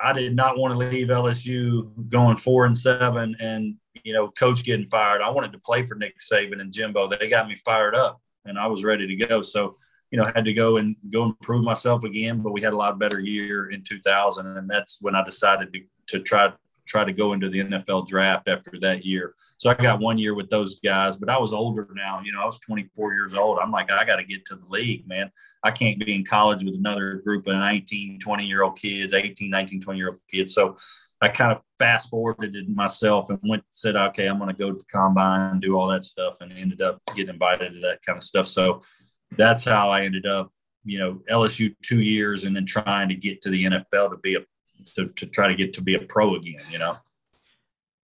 I 0.00 0.12
did 0.12 0.34
not 0.34 0.58
want 0.58 0.72
to 0.72 0.78
leave 0.78 1.08
LSU 1.08 2.08
going 2.08 2.36
four 2.36 2.64
and 2.64 2.76
seven 2.76 3.36
and, 3.38 3.76
you 4.02 4.14
know, 4.14 4.30
coach 4.30 4.64
getting 4.64 4.86
fired. 4.86 5.20
I 5.20 5.28
wanted 5.28 5.52
to 5.52 5.58
play 5.58 5.84
for 5.84 5.94
Nick 5.94 6.14
Saban 6.20 6.60
and 6.60 6.72
Jimbo. 6.72 7.06
They 7.06 7.28
got 7.28 7.48
me 7.48 7.56
fired 7.64 7.94
up 7.94 8.20
and 8.44 8.58
I 8.58 8.66
was 8.66 8.82
ready 8.82 9.06
to 9.06 9.26
go. 9.26 9.42
So 9.42 9.76
you 10.10 10.18
know, 10.18 10.30
had 10.34 10.44
to 10.44 10.52
go 10.52 10.76
and 10.76 10.96
go 11.10 11.24
and 11.24 11.40
prove 11.40 11.64
myself 11.64 12.04
again. 12.04 12.40
But 12.42 12.52
we 12.52 12.62
had 12.62 12.72
a 12.72 12.76
lot 12.76 12.98
better 12.98 13.20
year 13.20 13.70
in 13.70 13.82
2000, 13.82 14.46
and 14.56 14.68
that's 14.68 14.98
when 15.00 15.14
I 15.14 15.22
decided 15.22 15.72
to, 15.72 15.80
to 16.08 16.22
try 16.22 16.52
try 16.86 17.04
to 17.04 17.12
go 17.12 17.32
into 17.32 17.48
the 17.48 17.60
NFL 17.60 18.08
draft 18.08 18.48
after 18.48 18.72
that 18.80 19.04
year. 19.04 19.34
So 19.58 19.70
I 19.70 19.74
got 19.74 20.00
one 20.00 20.18
year 20.18 20.34
with 20.34 20.50
those 20.50 20.80
guys, 20.80 21.16
but 21.16 21.30
I 21.30 21.38
was 21.38 21.52
older 21.52 21.86
now. 21.94 22.20
You 22.24 22.32
know, 22.32 22.42
I 22.42 22.46
was 22.46 22.58
24 22.58 23.14
years 23.14 23.32
old. 23.32 23.60
I'm 23.60 23.70
like, 23.70 23.92
I 23.92 24.04
got 24.04 24.16
to 24.16 24.24
get 24.24 24.44
to 24.46 24.56
the 24.56 24.66
league, 24.66 25.06
man. 25.06 25.30
I 25.62 25.70
can't 25.70 26.00
be 26.00 26.14
in 26.14 26.24
college 26.24 26.64
with 26.64 26.74
another 26.74 27.22
group 27.24 27.46
of 27.46 27.54
19, 27.54 28.18
20 28.18 28.44
year 28.44 28.64
old 28.64 28.76
kids, 28.76 29.12
18, 29.12 29.50
19, 29.50 29.80
20 29.80 29.98
year 29.98 30.08
old 30.08 30.18
kids. 30.28 30.52
So 30.52 30.76
I 31.20 31.28
kind 31.28 31.52
of 31.52 31.62
fast 31.78 32.08
forwarded 32.08 32.56
it 32.56 32.68
myself 32.68 33.30
and 33.30 33.38
went 33.42 33.62
said, 33.70 33.94
okay, 33.94 34.26
I'm 34.26 34.38
going 34.38 34.48
to 34.48 34.58
go 34.58 34.72
to 34.72 34.78
the 34.78 34.84
combine 34.90 35.52
and 35.52 35.62
do 35.62 35.78
all 35.78 35.86
that 35.88 36.04
stuff, 36.04 36.40
and 36.40 36.52
ended 36.52 36.80
up 36.80 37.00
getting 37.14 37.34
invited 37.34 37.74
to 37.74 37.80
that 37.80 38.00
kind 38.04 38.16
of 38.16 38.24
stuff. 38.24 38.46
So 38.46 38.80
that's 39.36 39.64
how 39.64 39.88
I 39.88 40.02
ended 40.02 40.26
up, 40.26 40.52
you 40.84 40.98
know, 40.98 41.20
LSU 41.30 41.74
two 41.82 42.00
years 42.00 42.44
and 42.44 42.54
then 42.54 42.66
trying 42.66 43.08
to 43.08 43.14
get 43.14 43.42
to 43.42 43.50
the 43.50 43.64
NFL 43.64 44.10
to 44.10 44.16
be 44.22 44.36
a 44.36 44.40
to, 44.96 45.06
to 45.08 45.26
try 45.26 45.46
to 45.46 45.54
get 45.54 45.74
to 45.74 45.82
be 45.82 45.94
a 45.94 46.00
pro 46.00 46.36
again, 46.36 46.62
you 46.70 46.78
know. 46.78 46.96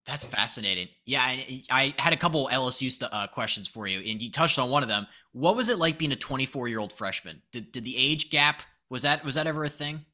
That's 0.04 0.24
fascinating. 0.24 0.88
Yeah, 1.04 1.22
I, 1.22 1.62
I 1.70 1.94
had 1.98 2.12
a 2.12 2.16
couple 2.16 2.48
LSU 2.52 2.90
st- 2.92 3.12
uh, 3.12 3.26
questions 3.26 3.66
for 3.66 3.88
you, 3.88 3.98
and 3.98 4.22
you 4.22 4.30
touched 4.30 4.58
on 4.58 4.70
one 4.70 4.82
of 4.82 4.88
them. 4.88 5.06
What 5.32 5.56
was 5.56 5.68
it 5.68 5.78
like 5.78 5.98
being 5.98 6.12
a 6.12 6.16
24 6.16 6.68
year 6.68 6.78
old 6.78 6.92
freshman? 6.92 7.42
Did, 7.50 7.72
did 7.72 7.84
the 7.84 7.96
age 7.96 8.30
gap 8.30 8.62
was 8.88 9.02
that 9.02 9.24
was 9.24 9.34
that 9.34 9.46
ever 9.46 9.64
a 9.64 9.68
thing? 9.68 10.04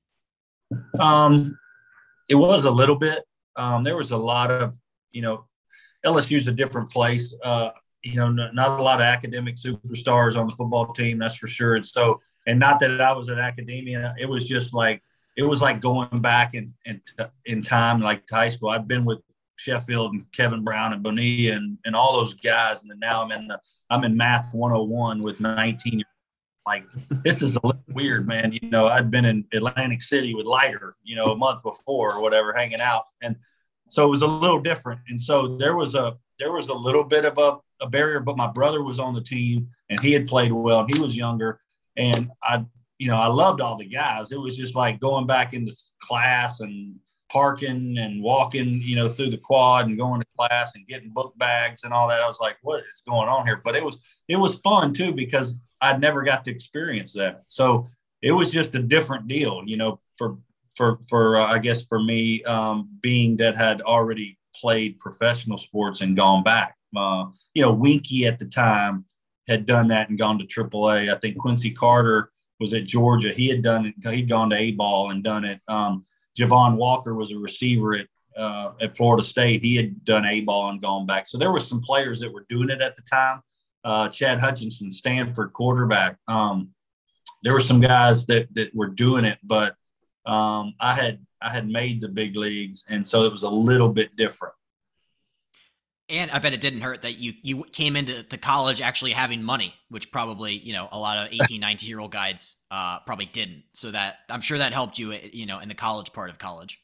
Um, 0.98 1.58
it 2.30 2.36
was 2.36 2.64
a 2.64 2.70
little 2.70 2.96
bit. 2.96 3.24
Um, 3.56 3.84
there 3.84 3.96
was 3.96 4.12
a 4.12 4.16
lot 4.16 4.50
of 4.50 4.74
you 5.12 5.22
know, 5.22 5.44
LSU's 6.04 6.48
a 6.48 6.52
different 6.52 6.90
place. 6.90 7.34
Uh, 7.44 7.70
you 8.02 8.16
know, 8.16 8.28
not 8.30 8.80
a 8.80 8.82
lot 8.82 9.00
of 9.00 9.04
academic 9.04 9.56
superstars 9.56 10.36
on 10.36 10.48
the 10.48 10.54
football 10.54 10.92
team, 10.92 11.18
that's 11.18 11.36
for 11.36 11.46
sure. 11.46 11.74
And 11.74 11.86
so, 11.86 12.20
and 12.46 12.58
not 12.58 12.80
that 12.80 13.00
I 13.00 13.12
was 13.12 13.28
at 13.28 13.38
academia, 13.38 14.14
it 14.18 14.28
was 14.28 14.46
just 14.46 14.74
like 14.74 15.02
it 15.36 15.44
was 15.44 15.62
like 15.62 15.80
going 15.80 16.20
back 16.20 16.54
in 16.54 16.74
in, 16.84 17.00
in 17.44 17.62
time, 17.62 18.00
like 18.00 18.28
high 18.28 18.48
school. 18.48 18.70
I've 18.70 18.88
been 18.88 19.04
with 19.04 19.20
Sheffield 19.56 20.12
and 20.12 20.30
Kevin 20.32 20.64
Brown 20.64 20.92
and 20.92 21.02
Bonilla 21.02 21.54
and, 21.54 21.78
and 21.84 21.94
all 21.94 22.16
those 22.16 22.34
guys, 22.34 22.82
and 22.82 22.90
then 22.90 22.98
now 22.98 23.22
I'm 23.22 23.30
in 23.30 23.46
the 23.46 23.60
I'm 23.88 24.04
in 24.04 24.16
math 24.16 24.52
101 24.52 25.20
with 25.20 25.40
19 25.40 25.92
years. 25.92 26.06
Like 26.66 26.84
this 27.24 27.42
is 27.42 27.56
a 27.56 27.66
little 27.66 27.82
weird, 27.88 28.26
man. 28.26 28.52
You 28.52 28.68
know, 28.68 28.86
I'd 28.86 29.10
been 29.10 29.24
in 29.24 29.44
Atlantic 29.52 30.02
City 30.02 30.34
with 30.34 30.46
Leiter, 30.46 30.96
you 31.04 31.14
know, 31.14 31.26
a 31.26 31.36
month 31.36 31.62
before 31.62 32.14
or 32.14 32.20
whatever, 32.20 32.52
hanging 32.52 32.80
out, 32.80 33.04
and 33.22 33.36
so 33.88 34.06
it 34.06 34.08
was 34.08 34.22
a 34.22 34.26
little 34.26 34.60
different. 34.60 35.00
And 35.08 35.20
so 35.20 35.56
there 35.56 35.76
was 35.76 35.94
a 35.94 36.16
there 36.42 36.52
was 36.52 36.68
a 36.68 36.74
little 36.74 37.04
bit 37.04 37.24
of 37.24 37.38
a 37.38 37.58
a 37.80 37.88
barrier, 37.88 38.20
but 38.20 38.36
my 38.36 38.46
brother 38.46 38.82
was 38.82 38.98
on 38.98 39.14
the 39.14 39.20
team 39.20 39.68
and 39.88 40.00
he 40.00 40.12
had 40.12 40.26
played 40.26 40.52
well 40.52 40.86
he 40.86 41.00
was 41.00 41.16
younger. 41.16 41.60
And 41.96 42.30
I 42.42 42.64
you 42.98 43.08
know, 43.08 43.16
I 43.16 43.28
loved 43.28 43.60
all 43.60 43.76
the 43.76 43.84
guys. 43.84 44.32
It 44.32 44.40
was 44.40 44.56
just 44.56 44.74
like 44.74 45.00
going 45.00 45.26
back 45.26 45.54
into 45.54 45.74
class 46.00 46.60
and 46.60 46.96
parking 47.28 47.96
and 47.98 48.22
walking, 48.22 48.80
you 48.82 48.94
know, 48.94 49.08
through 49.08 49.30
the 49.30 49.38
quad 49.38 49.86
and 49.86 49.98
going 49.98 50.20
to 50.20 50.26
class 50.38 50.74
and 50.74 50.86
getting 50.86 51.10
book 51.10 51.32
bags 51.36 51.84
and 51.84 51.92
all 51.92 52.08
that. 52.08 52.20
I 52.20 52.26
was 52.26 52.40
like, 52.40 52.58
what 52.62 52.80
is 52.92 53.02
going 53.08 53.28
on 53.28 53.46
here? 53.46 53.60
But 53.64 53.76
it 53.76 53.84
was 53.84 54.00
it 54.28 54.36
was 54.36 54.60
fun 54.60 54.92
too 54.92 55.12
because 55.12 55.56
I 55.80 55.96
never 55.96 56.22
got 56.22 56.44
to 56.44 56.50
experience 56.50 57.12
that. 57.14 57.44
So 57.46 57.88
it 58.20 58.32
was 58.32 58.50
just 58.50 58.74
a 58.74 58.82
different 58.82 59.28
deal, 59.28 59.62
you 59.64 59.76
know, 59.76 60.00
for 60.18 60.38
for 60.74 60.98
for 61.08 61.40
uh, 61.40 61.46
I 61.46 61.58
guess 61.58 61.86
for 61.86 62.02
me 62.02 62.42
um, 62.44 62.88
being 63.00 63.36
that 63.36 63.56
had 63.56 63.80
already 63.82 64.38
played 64.54 64.98
professional 64.98 65.58
sports 65.58 66.00
and 66.00 66.16
gone 66.16 66.42
back. 66.42 66.76
Uh, 66.96 67.26
you 67.54 67.62
know, 67.62 67.74
Weinke 67.74 68.24
at 68.24 68.38
the 68.38 68.46
time 68.46 69.04
had 69.48 69.66
done 69.66 69.88
that 69.88 70.08
and 70.08 70.18
gone 70.18 70.38
to 70.38 70.46
AAA. 70.46 71.12
I 71.12 71.18
think 71.18 71.38
Quincy 71.38 71.70
Carter 71.70 72.30
was 72.60 72.72
at 72.72 72.84
Georgia. 72.84 73.32
He 73.32 73.48
had 73.48 73.62
done 73.62 73.86
it. 73.86 73.94
He'd 74.02 74.28
gone 74.28 74.50
to 74.50 74.56
A 74.56 74.72
ball 74.72 75.10
and 75.10 75.22
done 75.24 75.44
it. 75.44 75.60
Um, 75.68 76.02
Javon 76.38 76.76
Walker 76.76 77.14
was 77.14 77.32
a 77.32 77.38
receiver 77.38 77.94
at 77.94 78.06
uh, 78.36 78.72
at 78.80 78.96
Florida 78.96 79.22
State. 79.22 79.62
He 79.62 79.76
had 79.76 80.04
done 80.04 80.24
A 80.24 80.40
ball 80.40 80.70
and 80.70 80.80
gone 80.80 81.06
back. 81.06 81.26
So 81.26 81.36
there 81.36 81.52
were 81.52 81.60
some 81.60 81.82
players 81.82 82.20
that 82.20 82.32
were 82.32 82.46
doing 82.48 82.70
it 82.70 82.80
at 82.80 82.94
the 82.94 83.02
time. 83.02 83.42
Uh, 83.84 84.08
Chad 84.08 84.40
Hutchinson, 84.40 84.90
Stanford 84.90 85.52
quarterback. 85.52 86.16
Um, 86.28 86.70
there 87.42 87.52
were 87.52 87.60
some 87.60 87.80
guys 87.80 88.26
that 88.26 88.52
that 88.54 88.74
were 88.74 88.88
doing 88.88 89.24
it, 89.24 89.38
but 89.42 89.74
um, 90.24 90.74
I 90.80 90.94
had 90.94 91.20
I 91.42 91.50
had 91.50 91.68
made 91.68 92.00
the 92.00 92.08
big 92.08 92.36
leagues, 92.36 92.84
and 92.88 93.06
so 93.06 93.22
it 93.22 93.32
was 93.32 93.42
a 93.42 93.50
little 93.50 93.88
bit 93.88 94.16
different. 94.16 94.54
And 96.08 96.30
I 96.30 96.40
bet 96.40 96.52
it 96.52 96.60
didn't 96.60 96.82
hurt 96.82 97.02
that 97.02 97.18
you 97.18 97.32
you 97.42 97.64
came 97.72 97.96
into 97.96 98.22
to 98.22 98.36
college 98.36 98.80
actually 98.80 99.12
having 99.12 99.42
money, 99.42 99.74
which 99.88 100.12
probably 100.12 100.54
you 100.54 100.72
know 100.72 100.88
a 100.92 100.98
lot 100.98 101.16
of 101.18 101.32
18, 101.32 101.60
19 101.60 101.88
year 101.88 102.00
old 102.00 102.12
guys 102.12 102.56
uh, 102.70 103.00
probably 103.00 103.26
didn't. 103.26 103.64
So 103.72 103.90
that 103.90 104.18
I'm 104.28 104.40
sure 104.40 104.58
that 104.58 104.72
helped 104.72 104.98
you, 104.98 105.12
you 105.32 105.46
know, 105.46 105.60
in 105.60 105.68
the 105.68 105.74
college 105.74 106.12
part 106.12 106.30
of 106.30 106.38
college. 106.38 106.80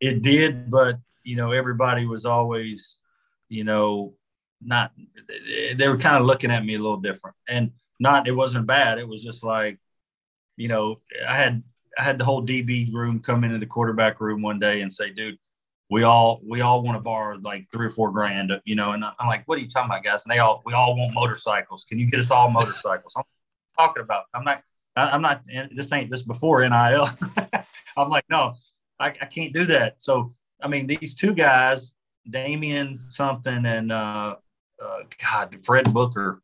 It 0.00 0.22
did, 0.22 0.70
but 0.70 0.98
you 1.22 1.36
know, 1.36 1.52
everybody 1.52 2.06
was 2.06 2.26
always, 2.26 2.98
you 3.48 3.64
know, 3.64 4.14
not. 4.60 4.92
They 5.74 5.88
were 5.88 5.98
kind 5.98 6.16
of 6.16 6.26
looking 6.26 6.50
at 6.50 6.64
me 6.64 6.74
a 6.74 6.78
little 6.78 6.98
different, 7.00 7.36
and 7.48 7.72
not. 7.98 8.28
It 8.28 8.32
wasn't 8.36 8.66
bad. 8.66 8.98
It 8.98 9.08
was 9.08 9.24
just 9.24 9.42
like, 9.42 9.78
you 10.56 10.68
know, 10.68 11.00
I 11.26 11.34
had 11.34 11.62
I 11.98 12.02
had 12.02 12.18
the 12.18 12.24
whole 12.24 12.44
DB 12.44 12.92
room 12.92 13.20
come 13.20 13.44
into 13.44 13.58
the 13.58 13.66
quarterback 13.66 14.20
room 14.20 14.42
one 14.42 14.58
day 14.58 14.80
and 14.82 14.92
say, 14.92 15.10
"Dude, 15.10 15.38
we 15.90 16.02
all 16.02 16.40
we 16.46 16.60
all 16.60 16.82
want 16.82 16.96
to 16.96 17.02
borrow 17.02 17.38
like 17.42 17.66
three 17.72 17.86
or 17.86 17.90
four 17.90 18.10
grand, 18.10 18.52
you 18.64 18.74
know." 18.74 18.92
And 18.92 19.04
I'm 19.04 19.26
like, 19.26 19.46
"What 19.46 19.58
are 19.58 19.62
you 19.62 19.68
talking 19.68 19.90
about, 19.90 20.04
guys?" 20.04 20.24
And 20.24 20.32
they 20.32 20.38
all 20.38 20.62
we 20.64 20.72
all 20.72 20.96
want 20.96 21.14
motorcycles. 21.14 21.84
Can 21.84 21.98
you 21.98 22.10
get 22.10 22.20
us 22.20 22.30
all 22.30 22.50
motorcycles? 22.50 23.14
I'm 23.16 23.24
talking 23.78 24.02
about. 24.02 24.24
I'm 24.34 24.44
not. 24.44 24.62
I'm 24.96 25.22
not. 25.22 25.42
This 25.72 25.92
ain't 25.92 26.10
this 26.10 26.22
before 26.22 26.60
NIL. 26.68 27.08
I'm 27.96 28.08
like, 28.10 28.24
no, 28.28 28.54
I, 28.98 29.08
I 29.08 29.26
can't 29.26 29.52
do 29.52 29.64
that. 29.66 30.02
So 30.02 30.34
I 30.62 30.68
mean, 30.68 30.86
these 30.86 31.14
two 31.14 31.34
guys, 31.34 31.94
Damian 32.28 33.00
something 33.00 33.66
and 33.66 33.92
uh, 33.92 34.36
uh, 34.82 34.98
God, 35.22 35.56
Fred 35.64 35.92
Booker, 35.92 36.42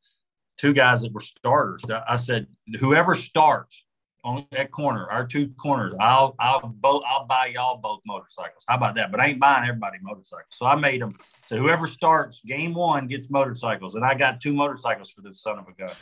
two 0.58 0.72
guys 0.72 1.02
that 1.02 1.12
were 1.12 1.20
starters. 1.20 1.84
I 2.08 2.16
said, 2.16 2.46
whoever 2.78 3.14
starts 3.14 3.86
on 4.24 4.46
that 4.52 4.70
corner, 4.70 5.06
our 5.10 5.26
two 5.26 5.48
corners. 5.60 5.94
I'll 6.00 6.34
I'll 6.38 6.60
both 6.60 7.02
I'll 7.06 7.26
buy 7.26 7.50
y'all 7.54 7.78
both 7.78 8.00
motorcycles. 8.06 8.64
How 8.68 8.76
about 8.76 8.94
that? 8.96 9.10
But 9.10 9.20
I 9.20 9.28
ain't 9.28 9.40
buying 9.40 9.68
everybody 9.68 9.98
motorcycles. 10.02 10.54
So 10.54 10.66
I 10.66 10.76
made 10.76 11.00
them. 11.00 11.14
So 11.44 11.56
whoever 11.56 11.86
starts 11.86 12.40
game 12.42 12.74
one 12.74 13.06
gets 13.06 13.30
motorcycles, 13.30 13.94
and 13.94 14.04
I 14.04 14.14
got 14.14 14.40
two 14.40 14.52
motorcycles 14.52 15.10
for 15.10 15.22
this 15.22 15.42
son 15.42 15.58
of 15.58 15.66
a 15.68 15.72
gun. 15.72 15.94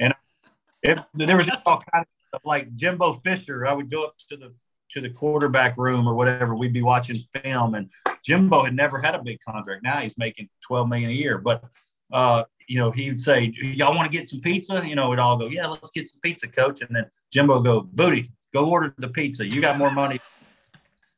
And 0.00 0.14
it, 0.82 1.00
there 1.14 1.36
was 1.36 1.50
all 1.66 1.82
kind 1.92 2.06
of 2.32 2.40
like 2.44 2.74
Jimbo 2.74 3.14
Fisher. 3.14 3.66
I 3.66 3.72
would 3.72 3.90
go 3.90 4.04
up 4.04 4.16
to 4.30 4.36
the 4.36 4.54
to 4.92 5.00
the 5.00 5.10
quarterback 5.10 5.76
room 5.78 6.06
or 6.06 6.14
whatever. 6.14 6.54
We'd 6.54 6.72
be 6.72 6.82
watching 6.82 7.16
film, 7.16 7.74
and 7.74 7.88
Jimbo 8.24 8.64
had 8.64 8.74
never 8.74 9.00
had 9.00 9.14
a 9.14 9.22
big 9.22 9.38
contract. 9.40 9.82
Now 9.82 9.98
he's 9.98 10.18
making 10.18 10.48
twelve 10.66 10.88
million 10.88 11.10
a 11.10 11.14
year, 11.14 11.38
but. 11.38 11.64
Uh, 12.12 12.44
you 12.72 12.78
know, 12.78 12.90
he'd 12.90 13.20
say, 13.20 13.52
"Y'all 13.60 13.94
want 13.94 14.10
to 14.10 14.18
get 14.18 14.26
some 14.28 14.40
pizza?" 14.40 14.82
You 14.82 14.94
know, 14.94 15.10
we'd 15.10 15.18
all 15.18 15.36
go, 15.36 15.46
"Yeah, 15.46 15.66
let's 15.66 15.90
get 15.90 16.08
some 16.08 16.20
pizza, 16.22 16.48
coach." 16.48 16.80
And 16.80 16.96
then 16.96 17.04
Jimbo 17.30 17.60
go, 17.60 17.82
"Booty, 17.82 18.32
go 18.54 18.70
order 18.70 18.94
the 18.96 19.10
pizza. 19.10 19.44
You 19.46 19.60
got 19.60 19.76
more 19.76 19.92
money." 19.92 20.18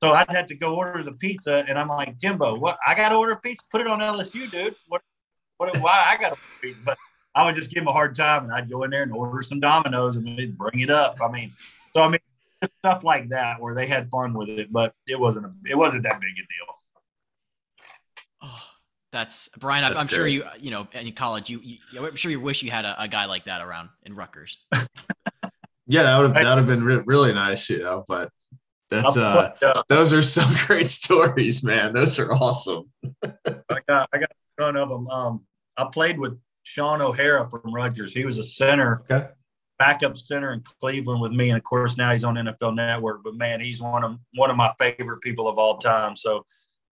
So 0.03 0.11
I'd 0.11 0.27
have 0.31 0.49
to 0.49 0.57
go 0.57 0.75
order 0.75 1.05
the 1.05 1.13
pizza, 1.13 1.65
and 1.69 1.79
I'm 1.79 1.87
like, 1.87 2.19
Jimbo, 2.19 2.59
what? 2.59 2.77
I 2.85 2.97
got 2.97 3.11
to 3.11 3.15
order 3.15 3.37
pizza. 3.37 3.65
Put 3.71 3.83
it 3.83 3.87
on 3.87 4.01
LSU, 4.01 4.51
dude. 4.51 4.75
What? 4.89 5.03
What? 5.59 5.79
Why 5.79 6.13
I 6.13 6.21
got 6.21 6.31
to 6.31 6.37
pizza? 6.61 6.83
But 6.85 6.99
I 7.37 7.45
would 7.45 7.55
just 7.55 7.71
give 7.71 7.83
him 7.83 7.89
a 7.89 7.93
hard 7.93 8.17
time, 8.17 8.45
and 8.45 8.53
I'd 8.53 8.69
go 8.69 8.83
in 8.83 8.91
there 8.91 9.05
and 9.05 9.13
order 9.13 9.41
some 9.41 9.61
Domino's, 9.61 10.17
and 10.17 10.27
they'd 10.27 10.59
bring 10.59 10.81
it 10.81 10.91
up. 10.91 11.19
I 11.23 11.31
mean, 11.31 11.53
so 11.95 12.03
I 12.03 12.09
mean, 12.09 12.21
stuff 12.81 13.05
like 13.05 13.29
that 13.29 13.61
where 13.61 13.77
they 13.77 13.87
had 13.87 14.11
fun 14.11 14.35
with 14.35 14.49
it, 14.49 14.73
but 14.73 14.93
it 15.07 15.21
wasn't 15.21 15.47
a, 15.47 15.53
it 15.67 15.79
wasn't 15.79 16.03
that 16.03 16.21
big 16.21 16.31
a 16.33 16.35
deal. 16.35 16.75
Oh 18.43 18.74
that's 19.15 19.49
Brian. 19.59 19.83
That's 19.83 19.95
I'm 19.95 20.07
great. 20.07 20.17
sure 20.17 20.27
you, 20.27 20.45
you 20.59 20.73
know, 20.73 20.89
in 20.93 21.11
college, 21.13 21.49
you, 21.49 21.61
you, 21.63 21.79
I'm 21.97 22.17
sure 22.17 22.33
you 22.33 22.41
wish 22.41 22.63
you 22.63 22.71
had 22.73 22.85
a, 22.85 23.01
a 23.01 23.09
guy 23.09 23.27
like 23.27 23.45
that 23.45 23.63
around 23.63 23.89
in 24.03 24.15
Rutgers. 24.17 24.59
yeah, 25.87 26.03
that 26.03 26.19
would 26.19 26.35
have 26.35 26.45
that 26.45 26.59
have 26.59 26.67
been 26.67 26.83
re- 26.83 27.03
really 27.07 27.33
nice, 27.33 27.71
you 27.71 27.79
know. 27.79 28.05
But 28.09 28.31
that's 28.91 29.17
uh, 29.17 29.53
those 29.89 30.13
are 30.13 30.21
some 30.21 30.51
great 30.67 30.89
stories, 30.89 31.63
man. 31.63 31.95
Those 31.95 32.19
are 32.19 32.33
awesome. 32.33 32.91
I 33.25 33.81
got 33.89 34.09
I 34.13 34.19
got 34.19 34.31
a 34.31 34.63
ton 34.63 34.77
of 34.77 34.89
them. 34.89 35.09
Um, 35.09 35.43
I 35.77 35.85
played 35.85 36.19
with 36.19 36.37
Shaun 36.65 37.01
O'Hara 37.01 37.49
from 37.49 37.73
Rutgers. 37.73 38.13
He 38.13 38.25
was 38.25 38.39
a 38.39 38.45
center, 38.45 39.05
okay. 39.09 39.29
backup 39.79 40.19
center 40.19 40.53
in 40.53 40.63
Cleveland 40.81 41.21
with 41.21 41.33
me, 41.33 41.51
and 41.51 41.57
of 41.57 41.63
course 41.63 41.97
now 41.97 42.11
he's 42.11 42.25
on 42.25 42.35
NFL 42.35 42.75
Network. 42.75 43.23
But 43.23 43.37
man, 43.37 43.61
he's 43.61 43.81
one 43.81 44.03
of 44.03 44.19
one 44.35 44.51
of 44.51 44.57
my 44.57 44.73
favorite 44.81 45.21
people 45.21 45.47
of 45.47 45.57
all 45.57 45.79
time. 45.79 46.17
So 46.17 46.45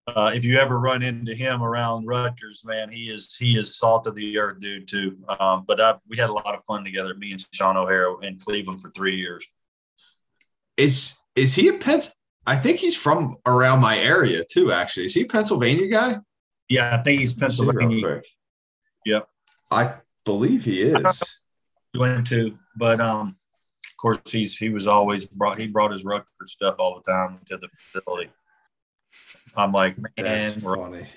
uh, 0.07 0.31
if 0.33 0.43
you 0.43 0.57
ever 0.57 0.79
run 0.79 1.03
into 1.03 1.33
him 1.35 1.61
around 1.61 2.05
Rutgers, 2.05 2.63
man, 2.65 2.89
he 2.89 3.05
is 3.05 3.35
he 3.35 3.57
is 3.57 3.77
salt 3.77 4.07
of 4.07 4.15
the 4.15 4.37
earth 4.37 4.59
dude 4.59 4.87
too. 4.87 5.17
Um, 5.39 5.63
but 5.67 5.79
I, 5.79 5.95
we 6.09 6.17
had 6.17 6.29
a 6.29 6.33
lot 6.33 6.55
of 6.55 6.63
fun 6.63 6.83
together, 6.83 7.13
me 7.13 7.31
and 7.31 7.45
Shaun 7.53 7.77
O'Hara 7.77 8.17
in 8.25 8.37
Cleveland 8.39 8.81
for 8.81 8.89
three 8.91 9.15
years. 9.15 9.45
Is 10.77 11.21
is 11.35 11.53
he 11.53 11.67
a 11.67 11.73
Pens? 11.73 12.15
I 12.47 12.55
think 12.55 12.79
he's 12.79 12.97
from 12.97 13.37
around 13.45 13.81
my 13.81 13.97
area 13.99 14.43
too. 14.49 14.71
Actually, 14.71 15.05
is 15.05 15.13
he 15.13 15.21
a 15.21 15.27
Pennsylvania 15.27 15.87
guy? 15.87 16.15
Yeah, 16.67 16.97
I 16.97 17.03
think 17.03 17.19
he's 17.19 17.33
Pennsylvania. 17.33 18.21
Yep, 19.05 19.27
I 19.69 19.93
believe 20.25 20.63
he 20.63 20.81
is. 20.81 21.23
He 21.93 21.99
went 21.99 22.25
to, 22.27 22.57
but 22.75 22.99
um, 22.99 23.35
of 23.85 23.97
course 23.97 24.19
he's 24.25 24.57
he 24.57 24.69
was 24.69 24.87
always 24.87 25.27
brought 25.27 25.59
he 25.59 25.67
brought 25.67 25.91
his 25.91 26.03
Rutgers 26.03 26.27
stuff 26.45 26.75
all 26.79 26.99
the 27.05 27.11
time 27.11 27.39
to 27.45 27.57
the 27.57 27.67
facility. 27.91 28.31
I'm 29.55 29.71
like, 29.71 29.97
man, 29.97 30.11
that's 30.17 30.61
funny. 30.61 31.07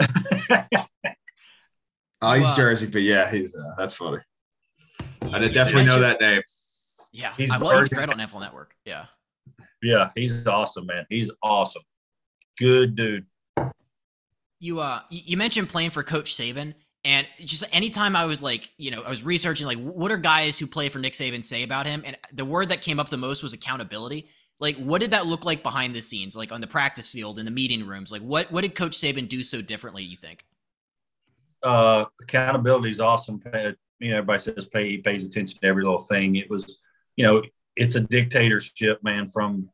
oh, 2.22 2.32
he's 2.34 2.54
Jersey, 2.54 2.86
but 2.86 3.02
yeah, 3.02 3.30
he's 3.30 3.54
uh, 3.54 3.74
that's 3.78 3.94
funny. 3.94 4.18
I 5.32 5.38
did 5.38 5.52
definitely 5.52 5.86
know 5.86 6.00
that 6.00 6.20
name. 6.20 6.42
Yeah, 7.12 7.32
he's, 7.36 7.50
I, 7.50 7.58
well, 7.58 7.78
he's 7.78 7.88
great 7.88 8.08
on 8.08 8.18
NFL 8.18 8.40
Network. 8.40 8.74
Yeah, 8.84 9.06
yeah, 9.82 10.10
he's 10.14 10.46
awesome, 10.46 10.86
man. 10.86 11.06
He's 11.08 11.30
awesome. 11.42 11.82
Good 12.58 12.94
dude. 12.94 13.26
You 14.60 14.80
uh, 14.80 15.00
you 15.10 15.36
mentioned 15.36 15.68
playing 15.68 15.90
for 15.90 16.02
Coach 16.02 16.34
Saban, 16.34 16.74
and 17.04 17.26
just 17.40 17.64
anytime 17.72 18.16
I 18.16 18.24
was 18.24 18.42
like, 18.42 18.70
you 18.76 18.90
know, 18.90 19.02
I 19.02 19.08
was 19.08 19.24
researching 19.24 19.66
like, 19.66 19.78
what 19.78 20.10
are 20.10 20.16
guys 20.16 20.58
who 20.58 20.66
play 20.66 20.88
for 20.88 20.98
Nick 20.98 21.12
Saban 21.12 21.44
say 21.44 21.62
about 21.62 21.86
him, 21.86 22.02
and 22.04 22.16
the 22.32 22.44
word 22.44 22.68
that 22.70 22.80
came 22.80 22.98
up 22.98 23.08
the 23.08 23.16
most 23.16 23.42
was 23.42 23.52
accountability. 23.52 24.28
Like, 24.60 24.76
what 24.76 25.00
did 25.00 25.12
that 25.12 25.26
look 25.26 25.44
like 25.44 25.62
behind 25.62 25.94
the 25.94 26.02
scenes, 26.02 26.34
like 26.34 26.50
on 26.50 26.60
the 26.60 26.66
practice 26.66 27.06
field, 27.06 27.38
in 27.38 27.44
the 27.44 27.50
meeting 27.50 27.86
rooms? 27.86 28.10
Like, 28.10 28.22
what 28.22 28.50
what 28.50 28.62
did 28.62 28.74
Coach 28.74 28.96
Saban 28.96 29.28
do 29.28 29.42
so 29.42 29.62
differently? 29.62 30.02
You 30.02 30.16
think? 30.16 30.44
Uh, 31.62 32.04
accountability 32.20 32.90
is 32.90 33.00
awesome. 33.00 33.40
You 34.00 34.10
know, 34.10 34.18
everybody 34.18 34.40
says 34.40 34.66
pay 34.66 34.98
pays 34.98 35.26
attention 35.26 35.58
to 35.60 35.66
every 35.66 35.82
little 35.82 35.98
thing. 35.98 36.36
It 36.36 36.50
was, 36.50 36.80
you 37.16 37.24
know, 37.24 37.42
it's 37.76 37.96
a 37.96 38.00
dictatorship, 38.00 39.02
man, 39.02 39.28
from 39.28 39.68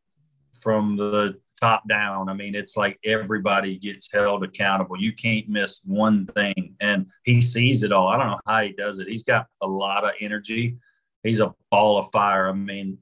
from 0.60 0.96
the 0.96 1.38
top 1.60 1.86
down. 1.88 2.28
I 2.28 2.34
mean, 2.34 2.54
it's 2.54 2.76
like 2.76 2.98
everybody 3.04 3.78
gets 3.78 4.10
held 4.12 4.44
accountable. 4.44 4.98
You 4.98 5.12
can't 5.12 5.48
miss 5.48 5.80
one 5.84 6.26
thing, 6.26 6.74
and 6.80 7.06
he 7.24 7.40
sees 7.40 7.82
it 7.82 7.92
all. 7.92 8.08
I 8.08 8.18
don't 8.18 8.28
know 8.28 8.40
how 8.46 8.62
he 8.62 8.72
does 8.72 8.98
it. 8.98 9.08
He's 9.08 9.24
got 9.24 9.46
a 9.62 9.66
lot 9.66 10.04
of 10.04 10.12
energy. 10.20 10.76
He's 11.22 11.40
a 11.40 11.54
ball 11.70 11.98
of 11.98 12.10
fire. 12.12 12.48
I 12.48 12.52
mean, 12.52 12.98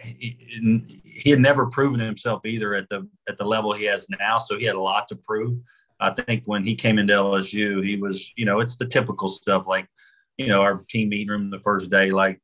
he, 0.00 0.84
he 1.04 1.30
had 1.30 1.40
never 1.40 1.66
proven 1.66 2.00
himself 2.00 2.44
either 2.44 2.74
at 2.74 2.88
the 2.88 3.08
at 3.28 3.36
the 3.36 3.44
level 3.44 3.72
he 3.72 3.84
has 3.84 4.08
now. 4.10 4.38
So 4.38 4.58
he 4.58 4.64
had 4.64 4.76
a 4.76 4.80
lot 4.80 5.08
to 5.08 5.16
prove. 5.16 5.58
I 6.00 6.10
think 6.10 6.42
when 6.46 6.64
he 6.64 6.74
came 6.74 6.98
into 6.98 7.14
LSU, 7.14 7.84
he 7.84 7.96
was, 7.96 8.32
you 8.36 8.44
know, 8.44 8.60
it's 8.60 8.76
the 8.76 8.86
typical 8.86 9.28
stuff 9.28 9.68
like, 9.68 9.86
you 10.36 10.48
know, 10.48 10.60
our 10.60 10.84
team 10.88 11.10
meeting 11.10 11.28
room 11.28 11.50
the 11.50 11.60
first 11.60 11.90
day, 11.90 12.10
like 12.10 12.40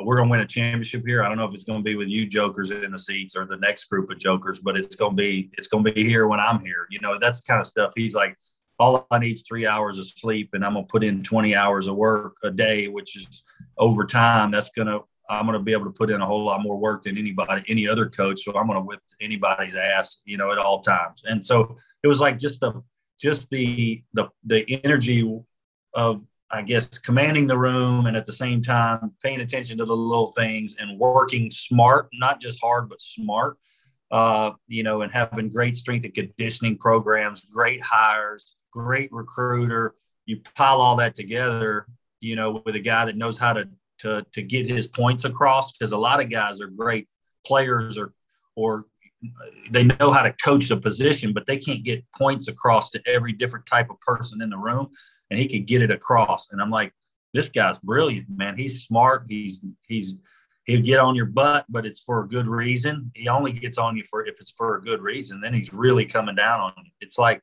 we're 0.00 0.16
going 0.16 0.28
to 0.28 0.30
win 0.30 0.40
a 0.40 0.46
championship 0.46 1.04
here. 1.06 1.22
I 1.22 1.28
don't 1.28 1.36
know 1.36 1.44
if 1.44 1.52
it's 1.52 1.64
going 1.64 1.80
to 1.80 1.84
be 1.84 1.96
with 1.96 2.08
you 2.08 2.26
jokers 2.26 2.70
in 2.70 2.90
the 2.90 2.98
seats 2.98 3.36
or 3.36 3.44
the 3.44 3.56
next 3.56 3.84
group 3.84 4.10
of 4.10 4.18
jokers, 4.18 4.60
but 4.60 4.76
it's 4.76 4.96
going 4.96 5.16
to 5.16 5.22
be 5.22 5.50
it's 5.54 5.66
going 5.66 5.84
to 5.84 5.92
be 5.92 6.04
here 6.04 6.26
when 6.26 6.40
I'm 6.40 6.60
here. 6.60 6.86
You 6.90 7.00
know, 7.00 7.18
that's 7.20 7.40
kind 7.40 7.60
of 7.60 7.66
stuff. 7.66 7.92
He's 7.94 8.14
like, 8.14 8.36
all 8.78 9.06
I 9.10 9.18
need 9.18 9.34
is 9.34 9.44
three 9.46 9.66
hours 9.66 9.98
of 9.98 10.06
sleep, 10.06 10.50
and 10.54 10.64
I'm 10.64 10.72
going 10.72 10.86
to 10.86 10.90
put 10.90 11.04
in 11.04 11.22
20 11.22 11.54
hours 11.54 11.88
of 11.88 11.96
work 11.96 12.36
a 12.42 12.50
day, 12.50 12.88
which 12.88 13.16
is 13.16 13.44
over 13.78 14.06
time. 14.06 14.50
That's 14.50 14.70
going 14.70 14.88
to 14.88 15.02
I'm 15.32 15.46
going 15.46 15.58
to 15.58 15.64
be 15.64 15.72
able 15.72 15.86
to 15.86 15.90
put 15.90 16.10
in 16.10 16.20
a 16.20 16.26
whole 16.26 16.44
lot 16.44 16.62
more 16.62 16.76
work 16.76 17.02
than 17.02 17.16
anybody, 17.16 17.62
any 17.68 17.88
other 17.88 18.08
coach. 18.08 18.42
So 18.42 18.56
I'm 18.56 18.66
going 18.66 18.78
to 18.78 18.84
whip 18.84 19.00
anybody's 19.20 19.76
ass, 19.76 20.22
you 20.24 20.36
know, 20.36 20.52
at 20.52 20.58
all 20.58 20.80
times. 20.80 21.22
And 21.26 21.44
so 21.44 21.76
it 22.02 22.08
was 22.08 22.20
like 22.20 22.38
just 22.38 22.60
the, 22.60 22.82
just 23.20 23.48
the, 23.50 24.02
the, 24.12 24.28
the 24.44 24.80
energy 24.84 25.28
of, 25.94 26.26
I 26.50 26.62
guess, 26.62 26.86
commanding 26.98 27.46
the 27.46 27.56
room 27.56 28.06
and 28.06 28.16
at 28.16 28.26
the 28.26 28.32
same 28.32 28.60
time 28.62 29.12
paying 29.22 29.40
attention 29.40 29.78
to 29.78 29.84
the 29.84 29.96
little 29.96 30.26
things 30.32 30.76
and 30.78 30.98
working 30.98 31.50
smart, 31.50 32.08
not 32.12 32.40
just 32.40 32.60
hard, 32.60 32.88
but 32.88 33.00
smart. 33.00 33.56
Uh, 34.10 34.50
you 34.68 34.82
know, 34.82 35.00
and 35.00 35.10
having 35.10 35.48
great 35.48 35.74
strength 35.74 36.04
and 36.04 36.12
conditioning 36.12 36.76
programs, 36.76 37.40
great 37.46 37.80
hires, 37.80 38.56
great 38.70 39.10
recruiter. 39.10 39.94
You 40.26 40.42
pile 40.54 40.82
all 40.82 40.96
that 40.96 41.14
together, 41.14 41.86
you 42.20 42.36
know, 42.36 42.62
with 42.66 42.74
a 42.74 42.80
guy 42.80 43.06
that 43.06 43.16
knows 43.16 43.38
how 43.38 43.54
to 43.54 43.68
to 44.02 44.24
to 44.32 44.42
get 44.42 44.68
his 44.68 44.86
points 44.86 45.24
across 45.24 45.72
because 45.72 45.92
a 45.92 45.98
lot 45.98 46.22
of 46.22 46.30
guys 46.30 46.60
are 46.60 46.68
great 46.68 47.08
players 47.46 47.98
or 47.98 48.12
or 48.54 48.86
they 49.70 49.84
know 49.84 50.10
how 50.10 50.22
to 50.22 50.34
coach 50.44 50.68
the 50.68 50.76
position, 50.76 51.32
but 51.32 51.46
they 51.46 51.56
can't 51.56 51.84
get 51.84 52.04
points 52.16 52.48
across 52.48 52.90
to 52.90 53.00
every 53.06 53.32
different 53.32 53.66
type 53.66 53.88
of 53.88 54.00
person 54.00 54.42
in 54.42 54.50
the 54.50 54.58
room, 54.58 54.88
and 55.30 55.38
he 55.38 55.46
can 55.46 55.64
get 55.64 55.82
it 55.82 55.90
across. 55.90 56.50
And 56.50 56.60
I'm 56.60 56.70
like, 56.70 56.92
this 57.32 57.48
guy's 57.48 57.78
brilliant, 57.78 58.26
man. 58.28 58.56
He's 58.56 58.84
smart. 58.84 59.24
He's 59.28 59.64
he's 59.88 60.16
he'll 60.64 60.82
get 60.82 60.98
on 60.98 61.14
your 61.14 61.26
butt, 61.26 61.66
but 61.68 61.86
it's 61.86 62.00
for 62.00 62.24
a 62.24 62.28
good 62.28 62.46
reason. 62.46 63.10
He 63.14 63.28
only 63.28 63.52
gets 63.52 63.78
on 63.78 63.96
you 63.96 64.04
for 64.10 64.24
if 64.26 64.40
it's 64.40 64.50
for 64.50 64.76
a 64.76 64.82
good 64.82 65.00
reason. 65.00 65.40
Then 65.40 65.54
he's 65.54 65.72
really 65.72 66.04
coming 66.04 66.34
down 66.34 66.60
on 66.60 66.72
you. 66.84 66.90
It's 67.00 67.18
like 67.18 67.42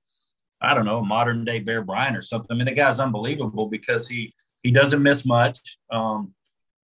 I 0.61 0.73
don't 0.73 0.85
know, 0.85 1.03
modern 1.03 1.45
day 1.45 1.59
Bear 1.59 1.81
Bryant 1.81 2.17
or 2.17 2.21
something. 2.21 2.49
I 2.51 2.55
mean, 2.55 2.65
the 2.65 2.73
guy's 2.73 2.99
unbelievable 2.99 3.69
because 3.69 4.07
he 4.07 4.33
he 4.63 4.71
doesn't 4.71 5.01
miss 5.01 5.25
much. 5.25 5.77
Um, 5.89 6.33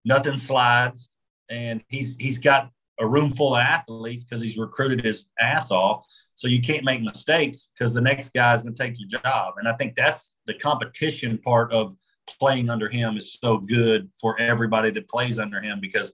nothing 0.05 0.37
slides, 0.37 1.09
and 1.49 1.83
he's 1.89 2.17
he's 2.17 2.39
got 2.39 2.71
a 2.99 3.07
room 3.07 3.33
full 3.33 3.55
of 3.55 3.61
athletes 3.61 4.25
because 4.25 4.43
he's 4.43 4.59
recruited 4.59 5.05
his 5.05 5.31
ass 5.39 5.71
off. 5.71 6.07
So 6.35 6.49
you 6.49 6.61
can't 6.61 6.85
make 6.85 7.03
mistakes 7.03 7.73
because 7.75 7.95
the 7.95 8.01
next 8.01 8.33
guy 8.35 8.55
is 8.55 8.63
going 8.63 8.75
to 8.75 8.83
take 8.83 8.95
your 8.99 9.09
job. 9.09 9.55
And 9.59 9.67
I 9.67 9.73
think 9.73 9.95
that's 9.95 10.37
the 10.47 10.55
competition 10.55 11.39
part 11.39 11.73
of 11.73 11.97
playing 12.39 12.71
under 12.71 12.89
him 12.89 13.17
is 13.17 13.39
so 13.43 13.59
good 13.59 14.11
for 14.21 14.39
everybody 14.39 14.91
that 14.91 15.09
plays 15.09 15.39
under 15.39 15.61
him 15.61 15.81
because 15.81 16.13